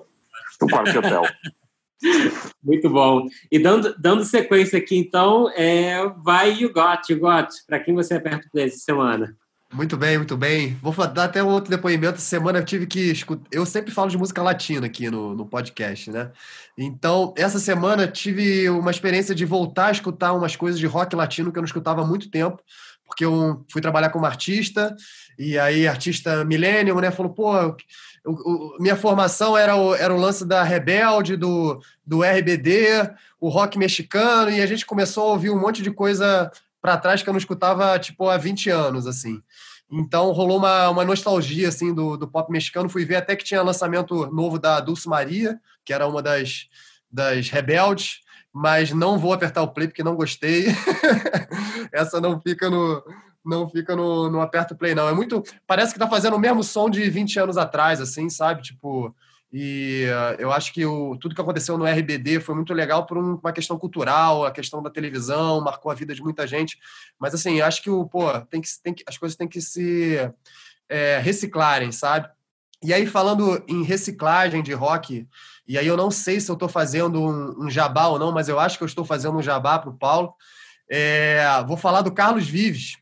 No 0.60 0.68
quarto 0.68 0.90
de 0.90 0.98
hotel. 0.98 1.22
Muito 2.62 2.88
bom. 2.88 3.26
E 3.50 3.58
dando, 3.58 3.94
dando 3.98 4.24
sequência 4.24 4.78
aqui, 4.78 4.96
então, 4.96 5.50
é, 5.50 6.08
vai 6.22 6.52
You 6.52 6.72
Got, 6.72 7.10
You 7.10 7.18
Got. 7.18 7.48
Para 7.66 7.80
quem 7.80 7.94
você 7.94 8.14
aperta 8.14 8.46
o 8.46 8.50
play 8.50 8.66
essa 8.66 8.78
semana? 8.78 9.36
Muito 9.72 9.98
bem, 9.98 10.16
muito 10.16 10.36
bem. 10.36 10.78
Vou 10.80 10.94
dar 11.08 11.24
até 11.24 11.42
um 11.42 11.48
outro 11.48 11.70
depoimento. 11.70 12.14
Essa 12.14 12.24
semana 12.24 12.58
eu 12.58 12.64
tive 12.64 12.86
que 12.86 13.10
escutar. 13.10 13.46
Eu 13.52 13.66
sempre 13.66 13.92
falo 13.92 14.08
de 14.08 14.16
música 14.16 14.42
latina 14.42 14.86
aqui 14.86 15.10
no, 15.10 15.34
no 15.34 15.44
podcast, 15.44 16.10
né? 16.10 16.30
Então, 16.76 17.34
essa 17.36 17.58
semana 17.58 18.08
tive 18.08 18.70
uma 18.70 18.90
experiência 18.90 19.34
de 19.34 19.44
voltar 19.44 19.88
a 19.88 19.92
escutar 19.92 20.32
umas 20.32 20.56
coisas 20.56 20.80
de 20.80 20.86
rock 20.86 21.14
latino 21.14 21.52
que 21.52 21.58
eu 21.58 21.62
não 21.62 21.66
escutava 21.66 22.00
há 22.00 22.06
muito 22.06 22.30
tempo, 22.30 22.62
porque 23.06 23.24
eu 23.24 23.62
fui 23.70 23.82
trabalhar 23.82 24.08
como 24.08 24.24
artista, 24.24 24.96
e 25.38 25.58
aí, 25.58 25.86
artista 25.86 26.46
millennium, 26.46 27.00
né? 27.00 27.10
Falou, 27.10 27.32
pô 27.32 27.76
o, 28.28 28.76
o, 28.76 28.76
minha 28.78 28.96
formação 28.96 29.56
era 29.56 29.74
o, 29.74 29.94
era 29.94 30.14
o 30.14 30.20
lance 30.20 30.44
da 30.44 30.62
Rebelde, 30.62 31.36
do, 31.36 31.80
do 32.06 32.22
RBD, 32.22 33.10
o 33.40 33.48
rock 33.48 33.78
mexicano, 33.78 34.50
e 34.50 34.60
a 34.60 34.66
gente 34.66 34.84
começou 34.84 35.24
a 35.24 35.32
ouvir 35.32 35.50
um 35.50 35.58
monte 35.58 35.82
de 35.82 35.90
coisa 35.90 36.50
para 36.80 36.98
trás 36.98 37.22
que 37.22 37.28
eu 37.28 37.32
não 37.32 37.38
escutava, 37.38 37.98
tipo, 37.98 38.28
há 38.28 38.36
20 38.36 38.70
anos, 38.70 39.06
assim. 39.06 39.42
Então, 39.90 40.30
rolou 40.32 40.58
uma, 40.58 40.90
uma 40.90 41.04
nostalgia, 41.04 41.68
assim, 41.68 41.94
do, 41.94 42.16
do 42.16 42.28
pop 42.28 42.52
mexicano. 42.52 42.90
Fui 42.90 43.04
ver 43.04 43.16
até 43.16 43.34
que 43.34 43.44
tinha 43.44 43.62
lançamento 43.62 44.26
novo 44.30 44.58
da 44.58 44.80
Dulce 44.80 45.08
Maria, 45.08 45.58
que 45.84 45.92
era 45.92 46.06
uma 46.06 46.22
das, 46.22 46.68
das 47.10 47.48
rebeldes, 47.48 48.20
mas 48.52 48.92
não 48.92 49.18
vou 49.18 49.32
apertar 49.32 49.62
o 49.62 49.68
play 49.68 49.88
porque 49.88 50.02
não 50.02 50.14
gostei. 50.14 50.66
Essa 51.90 52.20
não 52.20 52.38
fica 52.38 52.68
no, 52.68 53.02
não 53.44 53.68
fica 53.68 53.94
no, 53.96 54.30
no 54.30 54.40
aperto 54.40 54.76
play, 54.76 54.94
não. 54.94 55.08
É 55.08 55.12
muito. 55.12 55.42
Parece 55.66 55.92
que 55.92 55.98
tá 55.98 56.08
fazendo 56.08 56.36
o 56.36 56.38
mesmo 56.38 56.62
som 56.62 56.88
de 56.90 57.08
20 57.08 57.40
anos 57.40 57.56
atrás, 57.56 58.00
assim, 58.00 58.28
sabe? 58.28 58.62
Tipo. 58.62 59.14
E 59.50 60.04
uh, 60.08 60.36
eu 60.38 60.52
acho 60.52 60.74
que 60.74 60.84
o, 60.84 61.16
tudo 61.16 61.34
que 61.34 61.40
aconteceu 61.40 61.78
no 61.78 61.86
RBD 61.86 62.38
foi 62.38 62.54
muito 62.54 62.74
legal 62.74 63.06
por 63.06 63.16
um, 63.16 63.36
uma 63.36 63.52
questão 63.52 63.78
cultural, 63.78 64.44
a 64.44 64.50
questão 64.50 64.82
da 64.82 64.90
televisão, 64.90 65.62
marcou 65.62 65.90
a 65.90 65.94
vida 65.94 66.14
de 66.14 66.22
muita 66.22 66.46
gente. 66.46 66.78
Mas, 67.18 67.32
assim, 67.32 67.62
acho 67.62 67.82
que 67.82 67.88
o, 67.88 68.04
pô, 68.04 68.30
tem 68.42 68.60
que, 68.60 68.68
tem 68.82 68.92
que, 68.92 69.02
as 69.06 69.16
coisas 69.16 69.36
têm 69.38 69.48
que 69.48 69.62
se 69.62 70.18
é, 70.86 71.18
reciclarem, 71.18 71.90
sabe? 71.92 72.28
E 72.82 72.94
aí, 72.94 73.06
falando 73.06 73.62
em 73.66 73.82
reciclagem 73.82 74.62
de 74.62 74.72
rock, 74.72 75.26
e 75.66 75.76
aí 75.76 75.86
eu 75.86 75.96
não 75.96 76.10
sei 76.10 76.40
se 76.40 76.50
eu 76.50 76.54
estou 76.54 76.68
fazendo 76.68 77.20
um, 77.20 77.64
um, 77.64 77.70
jabá 77.70 78.06
ou 78.06 78.18
não, 78.18 78.30
mas 78.30 78.48
eu 78.48 78.60
acho 78.60 78.78
que 78.78 78.84
eu 78.84 78.88
estou 78.88 79.04
fazendo 79.04 79.36
um 79.36 79.42
jabá 79.42 79.78
para 79.78 79.90
o 79.90 79.96
Paulo. 79.96 80.32
É, 80.88 81.44
vou 81.66 81.76
falar 81.76 82.02
do 82.02 82.12
Carlos 82.12 82.46
Vives, 82.46 82.96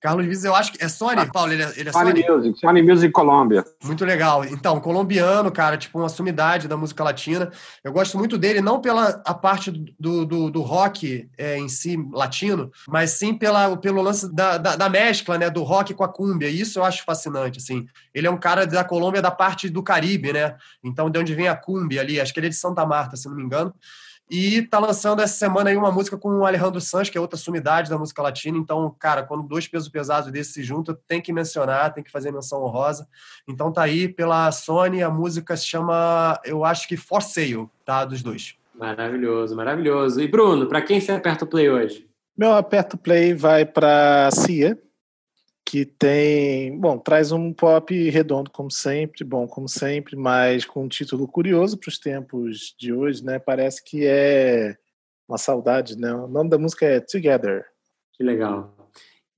Carlos 0.00 0.24
Vives, 0.24 0.44
eu 0.44 0.54
acho 0.54 0.72
que 0.72 0.84
é 0.84 0.88
Sony, 0.88 1.26
Paulo, 1.32 1.52
ele 1.52 1.62
é, 1.62 1.72
ele 1.76 1.88
é 1.88 1.92
Sony? 1.92 2.22
Sony 2.22 2.36
Music, 2.36 2.60
Sony 2.60 2.82
Music 2.82 3.12
Colômbia. 3.12 3.64
Muito 3.82 4.04
legal. 4.04 4.44
Então, 4.44 4.80
colombiano, 4.80 5.50
cara, 5.50 5.76
tipo 5.76 5.98
uma 5.98 6.08
sumidade 6.08 6.68
da 6.68 6.76
música 6.76 7.02
latina. 7.02 7.50
Eu 7.82 7.92
gosto 7.92 8.16
muito 8.16 8.38
dele, 8.38 8.60
não 8.60 8.80
pela 8.80 9.20
a 9.24 9.34
parte 9.34 9.72
do, 9.98 10.24
do, 10.24 10.50
do 10.50 10.62
rock 10.62 11.28
é, 11.36 11.58
em 11.58 11.68
si, 11.68 11.96
latino, 12.12 12.70
mas 12.86 13.10
sim 13.10 13.34
pela, 13.34 13.76
pelo 13.76 14.00
lance 14.00 14.32
da, 14.32 14.56
da, 14.56 14.76
da, 14.76 14.88
mescla, 14.88 15.36
né, 15.36 15.50
do 15.50 15.64
rock 15.64 15.92
com 15.94 16.04
a 16.04 16.08
cúmbia. 16.08 16.48
Isso 16.48 16.78
eu 16.78 16.84
acho 16.84 17.04
fascinante, 17.04 17.58
assim. 17.58 17.86
Ele 18.14 18.28
é 18.28 18.30
um 18.30 18.38
cara 18.38 18.66
da 18.66 18.84
Colômbia 18.84 19.20
da 19.20 19.32
parte 19.32 19.68
do 19.68 19.82
Caribe, 19.82 20.32
né? 20.32 20.54
Então, 20.82 21.10
de 21.10 21.18
onde 21.18 21.34
vem 21.34 21.48
a 21.48 21.56
cúmbia 21.56 22.00
ali, 22.00 22.20
acho 22.20 22.32
que 22.32 22.38
ele 22.38 22.46
é 22.46 22.50
de 22.50 22.56
Santa 22.56 22.86
Marta, 22.86 23.16
se 23.16 23.28
não 23.28 23.34
me 23.34 23.42
engano. 23.42 23.74
E 24.30 24.62
tá 24.62 24.78
lançando 24.78 25.22
essa 25.22 25.34
semana 25.34 25.70
aí 25.70 25.76
uma 25.76 25.90
música 25.90 26.16
com 26.18 26.38
o 26.38 26.46
Alejandro 26.46 26.80
Sanz, 26.80 27.08
que 27.08 27.16
é 27.16 27.20
outra 27.20 27.38
sumidade 27.38 27.88
da 27.88 27.96
música 27.96 28.20
latina. 28.20 28.58
Então, 28.58 28.94
cara, 28.98 29.22
quando 29.22 29.42
dois 29.42 29.66
pesos 29.66 29.88
pesados 29.88 30.30
desses 30.30 30.52
se 30.52 30.62
juntam, 30.62 30.96
tem 31.06 31.20
que 31.20 31.32
mencionar, 31.32 31.94
tem 31.94 32.04
que 32.04 32.10
fazer 32.10 32.30
menção 32.30 32.62
honrosa. 32.62 33.08
Então 33.48 33.72
tá 33.72 33.82
aí 33.82 34.08
pela 34.08 34.52
Sony, 34.52 35.02
a 35.02 35.10
música 35.10 35.56
se 35.56 35.66
chama, 35.66 36.38
eu 36.44 36.64
acho 36.64 36.86
que 36.86 36.96
For 36.96 37.22
Sale, 37.22 37.68
tá? 37.84 38.04
Dos 38.04 38.22
dois. 38.22 38.54
Maravilhoso, 38.74 39.56
maravilhoso. 39.56 40.20
E 40.20 40.28
Bruno, 40.28 40.66
para 40.66 40.82
quem 40.82 41.00
você 41.00 41.12
aperta 41.12 41.44
o 41.44 41.48
play 41.48 41.68
hoje? 41.70 42.06
Meu 42.36 42.54
aperto 42.54 42.96
play 42.96 43.34
vai 43.34 43.64
para 43.64 44.30
Cia, 44.30 44.78
que 45.68 45.84
tem, 45.84 46.80
bom, 46.80 46.96
traz 46.96 47.30
um 47.30 47.52
pop 47.52 48.08
redondo 48.08 48.50
como 48.50 48.70
sempre, 48.70 49.22
bom 49.22 49.46
como 49.46 49.68
sempre, 49.68 50.16
mas 50.16 50.64
com 50.64 50.84
um 50.84 50.88
título 50.88 51.28
curioso 51.28 51.76
para 51.76 51.90
os 51.90 51.98
tempos 51.98 52.74
de 52.78 52.90
hoje, 52.90 53.22
né? 53.22 53.38
Parece 53.38 53.84
que 53.84 54.06
é 54.06 54.78
uma 55.28 55.36
saudade, 55.36 55.94
né? 55.98 56.10
O 56.14 56.26
nome 56.26 56.48
da 56.48 56.56
música 56.56 56.86
é 56.86 57.00
Together. 57.00 57.66
Que 58.14 58.24
legal. 58.24 58.74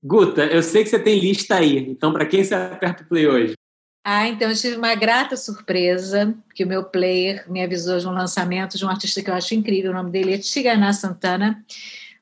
Guta, 0.01 0.45
eu 0.45 0.63
sei 0.63 0.85
que 0.85 0.89
você 0.89 0.99
tem 0.99 1.19
lista 1.19 1.55
aí, 1.55 1.77
então 1.79 2.13
para 2.13 2.25
quem 2.25 2.45
você 2.45 2.55
aperta 2.55 3.03
o 3.03 3.07
play 3.07 3.27
hoje? 3.27 3.53
Ah, 4.01 4.25
então 4.29 4.49
eu 4.49 4.55
tive 4.55 4.77
uma 4.77 4.95
grata 4.95 5.35
surpresa, 5.35 6.33
que 6.55 6.63
o 6.63 6.67
meu 6.67 6.85
player 6.85 7.43
me 7.51 7.61
avisou 7.61 7.99
de 7.99 8.07
um 8.07 8.13
lançamento 8.13 8.77
de 8.77 8.85
um 8.85 8.89
artista 8.89 9.21
que 9.21 9.29
eu 9.29 9.35
acho 9.35 9.53
incrível, 9.53 9.91
o 9.91 9.95
nome 9.95 10.11
dele 10.11 10.35
é 10.35 10.37
Tigana 10.37 10.93
Santana, 10.93 11.61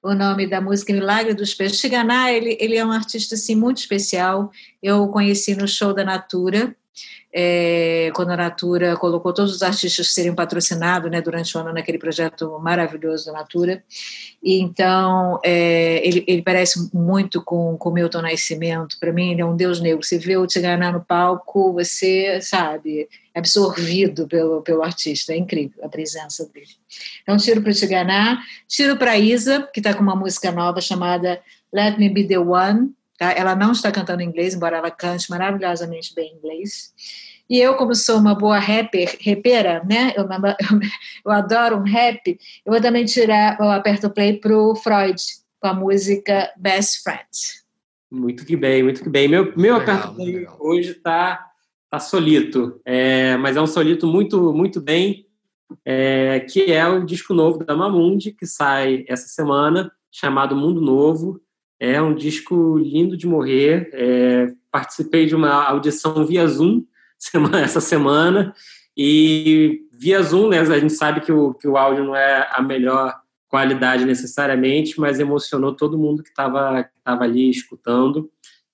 o 0.01 0.13
nome 0.13 0.47
da 0.47 0.61
música 0.61 0.93
Milagre 0.93 1.33
dos 1.33 1.53
Peixes. 1.53 1.79
Chiganá, 1.79 2.31
ele, 2.31 2.57
ele 2.59 2.77
é 2.77 2.85
um 2.85 2.91
artista 2.91 3.35
assim, 3.35 3.55
muito 3.55 3.77
especial. 3.77 4.49
Eu 4.81 5.03
o 5.03 5.09
conheci 5.09 5.55
no 5.55 5.67
show 5.67 5.93
da 5.93 6.03
Natura, 6.03 6.75
é, 7.33 8.09
quando 8.15 8.31
a 8.31 8.37
Natura 8.37 8.95
colocou 8.95 9.33
todos 9.33 9.53
os 9.53 9.61
artistas 9.61 10.07
que 10.07 10.13
seriam 10.13 10.33
patrocinados 10.33 11.11
né, 11.11 11.21
durante 11.21 11.55
o 11.55 11.59
ano 11.59 11.73
naquele 11.73 11.99
projeto 11.99 12.57
maravilhoso 12.59 13.25
da 13.27 13.33
Natura. 13.33 13.83
E 14.41 14.59
então, 14.59 15.39
é, 15.43 16.05
ele, 16.07 16.23
ele 16.27 16.41
parece 16.41 16.89
muito 16.93 17.43
com 17.43 17.77
o 17.79 17.91
Milton 17.91 18.21
Nascimento. 18.21 18.97
Para 18.99 19.13
mim, 19.13 19.31
ele 19.31 19.41
é 19.41 19.45
um 19.45 19.55
deus 19.55 19.79
negro. 19.79 20.03
Você 20.03 20.17
vê 20.17 20.37
o 20.37 20.47
Tiganá 20.47 20.91
no 20.91 21.03
palco, 21.03 21.73
você 21.73 22.39
sabe, 22.41 23.07
absorvido 23.39 24.27
pelo, 24.27 24.61
pelo 24.61 24.83
artista. 24.83 25.33
É 25.33 25.37
incrível 25.37 25.83
a 25.83 25.89
presença 25.89 26.47
dele. 26.53 26.67
Então, 27.23 27.37
tiro 27.37 27.61
para 27.61 27.71
o 27.71 27.75
Tiganá, 27.75 28.41
tiro 28.67 28.97
para 28.97 29.11
a 29.11 29.17
Isa, 29.17 29.67
que 29.73 29.79
está 29.79 29.93
com 29.93 30.03
uma 30.03 30.15
música 30.15 30.51
nova 30.51 30.79
chamada 30.79 31.41
Let 31.73 31.97
Me 31.97 32.09
Be 32.09 32.27
The 32.27 32.39
One, 32.39 32.93
Tá? 33.19 33.33
Ela 33.33 33.53
não 33.53 33.73
está 33.73 33.91
cantando 33.91 34.21
em 34.21 34.27
inglês, 34.27 34.55
embora 34.55 34.77
ela 34.77 34.89
cante 34.89 35.29
maravilhosamente 35.29 36.15
bem 36.15 36.33
inglês. 36.33 36.93
E 37.49 37.59
eu, 37.59 37.75
como 37.75 37.93
sou 37.93 38.17
uma 38.17 38.33
boa 38.33 38.57
rapper, 38.57 39.17
rapera, 39.25 39.83
né? 39.83 40.13
Eu, 40.15 40.23
eu, 40.31 40.79
eu 41.25 41.31
adoro 41.31 41.75
um 41.75 41.83
rap, 41.83 42.39
eu 42.65 42.71
vou 42.71 42.81
também 42.81 43.03
tirar, 43.03 43.59
eu 43.59 43.69
aperto 43.69 44.09
play 44.09 44.39
para 44.39 44.57
o 44.57 44.73
Freud, 44.73 45.21
com 45.59 45.67
a 45.67 45.73
música 45.73 46.49
Best 46.55 47.03
Friend. 47.03 47.27
Muito 48.09 48.45
que 48.45 48.55
bem, 48.55 48.83
muito 48.83 49.03
que 49.03 49.09
bem. 49.09 49.27
Meu, 49.27 49.53
meu 49.57 49.77
legal, 49.77 49.97
aperto 49.97 50.15
play 50.15 50.35
legal. 50.37 50.57
hoje 50.57 50.91
está 50.91 51.45
tá 51.89 51.99
solito, 51.99 52.79
é, 52.85 53.35
mas 53.37 53.57
é 53.57 53.61
um 53.61 53.67
solito 53.67 54.05
muito, 54.05 54.53
muito 54.53 54.79
bem, 54.79 55.25
é, 55.85 56.39
que 56.41 56.71
é 56.71 56.87
o 56.87 57.05
disco 57.05 57.33
novo 57.33 57.63
da 57.63 57.75
Mamundi, 57.75 58.31
que 58.31 58.45
sai 58.45 59.05
essa 59.07 59.27
semana, 59.27 59.91
chamado 60.11 60.55
Mundo 60.55 60.81
Novo. 60.81 61.41
É 61.79 62.01
um 62.01 62.13
disco 62.13 62.77
lindo 62.77 63.15
de 63.15 63.27
morrer. 63.27 63.89
É, 63.93 64.53
participei 64.71 65.25
de 65.25 65.35
uma 65.35 65.63
audição 65.63 66.25
via 66.25 66.45
Zoom 66.47 66.83
semana, 67.17 67.61
essa 67.61 67.81
semana 67.81 68.53
e 69.01 69.87
via 69.93 70.21
Zoom, 70.21 70.49
né, 70.49 70.59
a 70.59 70.79
gente 70.79 70.91
sabe 70.91 71.21
que 71.21 71.31
o, 71.31 71.53
que 71.53 71.67
o 71.67 71.77
áudio 71.77 72.03
não 72.03 72.15
é 72.15 72.49
a 72.51 72.61
melhor 72.61 73.17
qualidade 73.47 74.03
necessariamente, 74.03 74.99
mas 74.99 75.19
emocionou 75.19 75.73
todo 75.73 75.97
mundo 75.97 76.21
que 76.21 76.29
estava 76.29 76.83
que 76.83 76.99
tava 77.01 77.23
ali 77.23 77.49
escutando. 77.49 78.29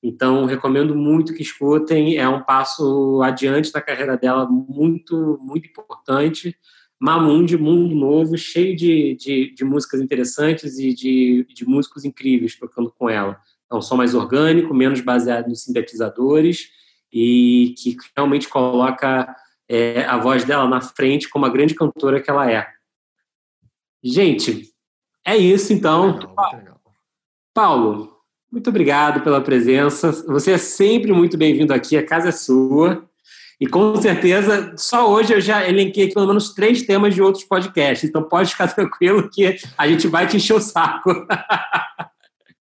Então, 0.07 0.45
recomendo 0.45 0.95
muito 0.95 1.34
que 1.34 1.41
escutem. 1.41 2.15
É 2.15 2.30
um 2.30 2.44
passo 2.44 3.23
adiante 3.23 3.72
da 3.72 3.82
carreira 3.82 4.15
dela, 4.15 4.48
muito, 4.48 5.40
muito 5.41 5.68
importante. 5.68 6.56
Mamundi, 6.99 7.57
mundo 7.57 7.95
novo, 7.95 8.38
cheio 8.38 8.76
de, 8.76 9.15
de, 9.15 9.52
de 9.56 9.65
músicas 9.65 9.99
interessantes 9.99 10.77
e 10.77 10.94
de, 10.94 11.48
de 11.52 11.65
músicos 11.65 12.06
incríveis 12.06 12.56
tocando 12.56 12.91
com 12.91 13.10
ela. 13.10 13.41
É 13.69 13.73
um 13.73 13.82
som 13.82 13.95
mais 13.98 14.14
orgânico, 14.14 14.76
menos 14.76 15.02
baseado 15.02 15.48
nos 15.48 15.64
sintetizadores 15.64 16.69
e 17.11 17.73
que 17.76 17.98
realmente 18.15 18.48
coloca 18.48 19.36
é, 19.68 20.06
a 20.06 20.19
voz 20.19 20.44
dela 20.45 20.69
na 20.69 20.82
frente 20.82 21.27
como 21.27 21.48
a 21.48 21.49
grande 21.49 21.73
cantora 21.73 22.22
que 22.22 22.30
ela 22.30 22.52
é. 22.52 22.68
Gente, 24.03 24.72
é 25.26 25.36
isso 25.36 25.73
então. 25.73 26.19
Legal, 26.19 26.80
Paulo, 27.56 28.15
muito 28.56 28.69
obrigado 28.69 29.19
pela 29.19 29.41
presença. 29.41 30.14
Você 30.27 30.53
é 30.53 30.57
sempre 30.57 31.11
muito 31.11 31.38
bem-vindo 31.38 31.73
aqui, 31.73 31.98
a 31.98 32.06
casa 32.06 32.30
é 32.30 32.32
sua. 32.32 33.03
E 33.60 33.68
com 33.68 33.94
certeza, 33.98 34.73
só 34.77 35.11
hoje 35.11 35.34
eu 35.34 35.41
já 35.41 35.68
elenquei 35.68 36.10
pelo 36.10 36.26
menos 36.26 36.53
três 36.53 36.84
temas 36.84 37.14
de 37.14 37.22
outros 37.22 37.44
podcasts. 37.44 38.10
Então 38.10 38.23
pode 38.23 38.52
ficar 38.52 38.68
tranquilo 38.73 39.30
que 39.30 39.57
a 39.77 39.88
gente 39.90 40.07
vai 40.07 40.26
te 40.26 40.38
encher 40.38 40.53
o 40.53 40.61
saco. 40.61 41.27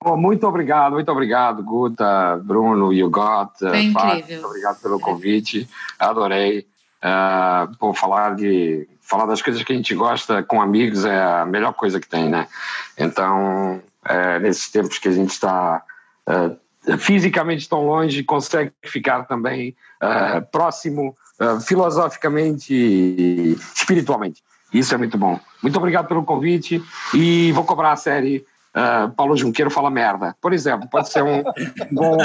Oh, 0.05 0.17
muito 0.17 0.47
obrigado, 0.49 0.95
muito 0.95 1.11
obrigado, 1.13 1.63
Guta, 1.63 2.41
Bruno, 2.43 2.93
Yugot. 2.93 3.57
Foi 3.61 3.83
incrível. 3.83 4.27
Muito 4.29 4.47
obrigado 4.47 4.83
pelo 4.83 4.99
convite. 4.99 5.69
Adorei. 5.97 6.67
Uh, 7.05 7.77
pô, 7.79 7.95
falar 7.95 8.35
de 8.35 8.89
falar 9.01 9.27
das 9.27 9.41
coisas 9.41 9.63
que 9.63 9.73
a 9.73 9.77
gente 9.77 9.95
gosta 9.95 10.43
com 10.43 10.61
amigos 10.61 11.05
é 11.05 11.23
a 11.23 11.47
melhor 11.47 11.73
coisa 11.75 12.01
que 12.01 12.09
tem, 12.09 12.29
né? 12.29 12.49
Então, 12.99 13.81
é, 14.07 14.39
nesses 14.39 14.71
tempos 14.71 14.99
que 14.99 15.09
a 15.09 15.13
gente 15.13 15.31
está 15.31 15.83
uh, 16.29 16.99
fisicamente 16.99 17.69
tão 17.69 17.87
longe, 17.87 18.23
consegue 18.23 18.73
ficar 18.85 19.25
também 19.25 19.75
uh, 20.03 20.45
próximo 20.51 21.17
filosoficamente 21.67 22.73
e 22.73 23.59
espiritualmente. 23.75 24.41
Isso 24.73 24.95
é 24.95 24.97
muito 24.97 25.19
bom. 25.19 25.39
Muito 25.61 25.77
obrigado 25.77 26.07
pelo 26.07 26.23
convite 26.23 26.81
e 27.13 27.51
vou 27.51 27.65
cobrar 27.65 27.91
a 27.91 27.97
série 27.97 28.47
uh, 28.75 29.11
Paulo 29.13 29.37
Junqueiro 29.37 29.71
fala 29.71 29.89
merda. 29.89 30.37
Por 30.41 30.53
exemplo, 30.53 30.89
pode 30.89 31.09
ser 31.09 31.23
um 31.23 31.43
bom, 31.93 32.17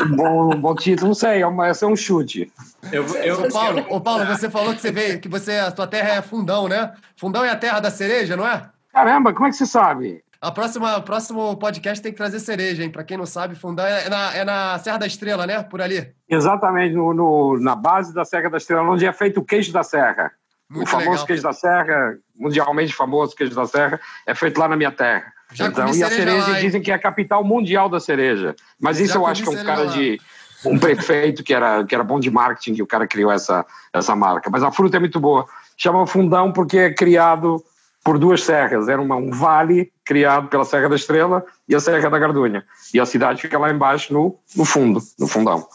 um 0.00 0.16
bom, 0.16 0.54
um 0.54 0.60
bom 0.60 0.74
título, 0.74 1.08
não 1.08 1.14
sei, 1.14 1.42
é 1.42 1.46
uma, 1.46 1.68
é 1.68 1.86
um 1.86 1.96
chute. 1.96 2.52
Eu, 2.92 3.06
eu... 3.18 3.44
Ô, 3.44 3.52
Paulo, 3.52 3.86
ô, 3.88 4.00
Paulo, 4.00 4.26
você 4.26 4.50
falou 4.50 4.74
que 4.74 4.80
você 4.80 4.90
veio, 4.90 5.20
que 5.20 5.28
você, 5.28 5.52
a 5.52 5.74
sua 5.74 5.86
terra 5.86 6.10
é 6.10 6.22
Fundão, 6.22 6.68
né? 6.68 6.92
Fundão 7.16 7.44
é 7.44 7.50
a 7.50 7.56
terra 7.56 7.80
da 7.80 7.90
cereja, 7.90 8.36
não 8.36 8.46
é? 8.46 8.68
Caramba, 8.92 9.32
como 9.32 9.46
é 9.46 9.50
que 9.50 9.56
você 9.56 9.66
sabe? 9.66 10.24
A 10.40 10.50
próxima, 10.50 10.96
o 10.96 11.02
próximo 11.02 11.56
podcast 11.56 12.02
tem 12.02 12.12
que 12.12 12.18
trazer 12.18 12.40
cereja, 12.40 12.82
hein? 12.82 12.90
Para 12.90 13.04
quem 13.04 13.16
não 13.16 13.26
sabe, 13.26 13.54
Fundão 13.54 13.86
é 13.86 14.08
na, 14.08 14.34
é 14.34 14.44
na 14.44 14.78
Serra 14.78 14.98
da 14.98 15.06
Estrela, 15.06 15.46
né? 15.46 15.62
Por 15.62 15.80
ali. 15.80 16.12
Exatamente, 16.28 16.94
no, 16.94 17.14
no, 17.14 17.58
na 17.60 17.74
base 17.74 18.12
da 18.12 18.24
Serra 18.24 18.50
da 18.50 18.58
Estrela, 18.58 18.82
onde 18.82 19.06
é 19.06 19.12
feito 19.12 19.40
o 19.40 19.44
queijo 19.44 19.72
da 19.72 19.82
serra. 19.82 20.30
Muito 20.68 20.88
o 20.88 20.90
famoso 20.90 21.10
legal. 21.10 21.26
queijo 21.26 21.42
da 21.42 21.52
serra, 21.52 22.18
mundialmente 22.34 22.92
famoso 22.92 23.36
queijo 23.36 23.54
da 23.54 23.66
serra, 23.66 24.00
é 24.26 24.34
feito 24.34 24.58
lá 24.58 24.68
na 24.68 24.76
minha 24.76 24.90
terra. 24.90 25.32
Já 25.52 25.66
então, 25.66 25.94
e 25.94 26.02
a 26.02 26.10
cereja 26.10 26.52
lá, 26.52 26.60
dizem 26.60 26.82
que 26.82 26.90
é 26.90 26.94
a 26.94 26.98
capital 26.98 27.44
mundial 27.44 27.88
da 27.88 28.00
cereja. 28.00 28.54
Mas 28.80 28.98
isso 28.98 29.16
eu 29.16 29.26
acho 29.26 29.42
que 29.44 29.48
é 29.48 29.52
um 29.52 29.64
cara 29.64 29.84
lá. 29.84 29.92
de 29.92 30.20
um 30.64 30.78
prefeito 30.78 31.44
que 31.44 31.54
era, 31.54 31.84
que 31.84 31.94
era 31.94 32.02
bom 32.02 32.18
de 32.18 32.30
marketing, 32.30 32.74
que 32.74 32.82
o 32.82 32.86
cara 32.86 33.06
criou 33.06 33.30
essa, 33.30 33.64
essa 33.92 34.16
marca. 34.16 34.50
Mas 34.50 34.64
a 34.64 34.72
fruta 34.72 34.96
é 34.96 35.00
muito 35.00 35.20
boa. 35.20 35.46
Chama 35.76 36.06
Fundão 36.06 36.52
porque 36.52 36.78
é 36.78 36.92
criado 36.92 37.62
por 38.04 38.18
duas 38.18 38.42
serras. 38.42 38.88
Era 38.88 39.00
uma, 39.00 39.14
um 39.14 39.30
vale 39.30 39.92
criado 40.06 40.48
pela 40.48 40.64
Serra 40.64 40.88
da 40.88 40.94
Estrela 40.94 41.44
e 41.68 41.74
a 41.74 41.80
Serra 41.80 42.08
da 42.08 42.18
Gardunha. 42.18 42.64
E 42.94 43.00
a 43.00 43.04
cidade 43.04 43.42
fica 43.42 43.58
lá 43.58 43.70
embaixo 43.70 44.14
no, 44.14 44.38
no 44.56 44.64
fundo, 44.64 45.02
no 45.18 45.26
fundão. 45.26 45.66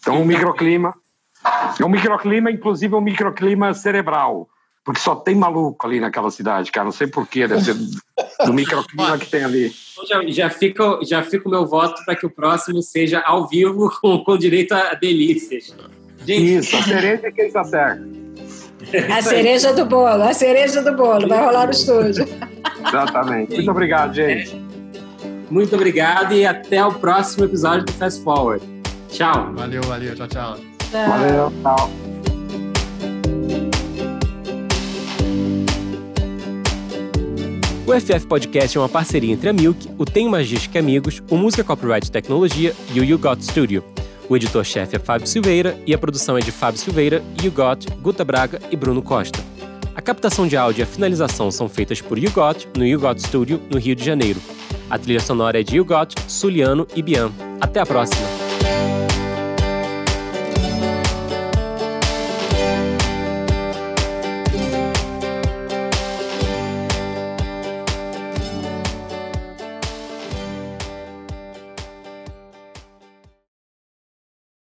Então, 0.00 0.22
um 0.22 0.24
microclima. 0.24 0.94
É 1.78 1.84
um 1.84 1.88
microclima, 1.88 2.50
inclusive 2.50 2.94
um 2.94 3.00
microclima 3.00 3.74
cerebral. 3.74 4.48
Porque 4.84 5.00
só 5.00 5.14
tem 5.14 5.34
maluco 5.34 5.86
ali 5.86 6.00
naquela 6.00 6.30
cidade, 6.30 6.70
cara. 6.70 6.84
Não 6.84 6.92
sei 6.92 7.06
porquê, 7.06 7.46
deve 7.46 7.62
ser 7.62 7.74
do 8.44 8.52
microclima 8.52 9.18
que 9.18 9.26
tem 9.26 9.44
ali. 9.44 9.72
Já, 10.08 10.22
já, 10.26 10.50
fica, 10.50 10.98
já 11.02 11.22
fica 11.22 11.48
o 11.48 11.50
meu 11.50 11.66
voto 11.66 12.04
para 12.04 12.16
que 12.16 12.26
o 12.26 12.30
próximo 12.30 12.82
seja 12.82 13.20
ao 13.20 13.48
vivo 13.48 13.90
com, 14.00 14.24
com 14.24 14.38
direito 14.38 14.72
a 14.72 14.94
delícias. 14.94 15.74
Gente, 16.24 16.54
Isso, 16.56 16.76
a 16.76 16.82
cereja 16.82 17.32
que 17.32 17.42
está 17.42 17.64
certo. 17.64 18.04
A 19.10 19.22
cereja 19.22 19.72
do 19.72 19.86
bolo, 19.86 20.22
a 20.22 20.32
cereja 20.32 20.82
do 20.82 20.94
bolo, 20.96 21.28
vai 21.28 21.44
rolar 21.44 21.66
no 21.66 21.72
estúdio. 21.72 22.26
Exatamente. 22.86 23.54
Muito 23.54 23.70
obrigado, 23.70 24.14
gente. 24.14 24.60
Muito 25.50 25.74
obrigado 25.74 26.34
e 26.34 26.46
até 26.46 26.84
o 26.84 26.92
próximo 26.92 27.44
episódio 27.44 27.84
do 27.84 27.92
Fast 27.92 28.22
Forward. 28.22 28.64
Tchau. 29.08 29.52
Valeu, 29.54 29.82
valeu. 29.82 30.14
Tchau, 30.14 30.28
tchau. 30.28 30.56
Valeu, 30.90 31.52
tchau. 31.62 31.90
O 37.84 38.00
FF 38.00 38.26
Podcast 38.26 38.78
é 38.78 38.80
uma 38.80 38.88
parceria 38.88 39.32
entre 39.32 39.48
a 39.50 39.52
Milk, 39.52 39.90
o 39.98 40.04
Tem 40.04 40.26
Magística 40.28 40.78
Amigos, 40.78 41.22
o 41.28 41.36
Música 41.36 41.62
Copyright 41.62 42.10
Tecnologia 42.10 42.72
e 42.94 43.00
o 43.00 43.04
You 43.04 43.18
Got 43.18 43.42
Studio. 43.44 43.84
O 44.28 44.36
editor-chefe 44.36 44.96
é 44.96 44.98
Fábio 44.98 45.26
Silveira 45.26 45.78
e 45.86 45.92
a 45.92 45.98
produção 45.98 46.38
é 46.38 46.40
de 46.40 46.52
Fábio 46.52 46.80
Silveira, 46.80 47.22
You 47.42 47.50
Got, 47.50 47.86
Guta 48.00 48.24
Braga 48.24 48.60
e 48.70 48.76
Bruno 48.76 49.02
Costa. 49.02 49.40
A 49.94 50.00
captação 50.00 50.46
de 50.46 50.56
áudio 50.56 50.80
e 50.80 50.84
a 50.84 50.86
finalização 50.86 51.50
são 51.50 51.68
feitas 51.68 52.00
por 52.00 52.18
You 52.18 52.30
Got 52.30 52.66
no 52.76 52.86
You 52.86 52.98
Got 52.98 53.20
Studio, 53.20 53.60
no 53.70 53.78
Rio 53.78 53.94
de 53.94 54.04
Janeiro. 54.04 54.40
A 54.88 54.98
trilha 54.98 55.20
sonora 55.20 55.60
é 55.60 55.62
de 55.62 55.76
You 55.76 55.84
Got, 55.84 56.14
Suliano 56.28 56.86
e 56.94 57.02
Bian. 57.02 57.30
Até 57.60 57.80
a 57.80 57.86
próxima! 57.86 58.41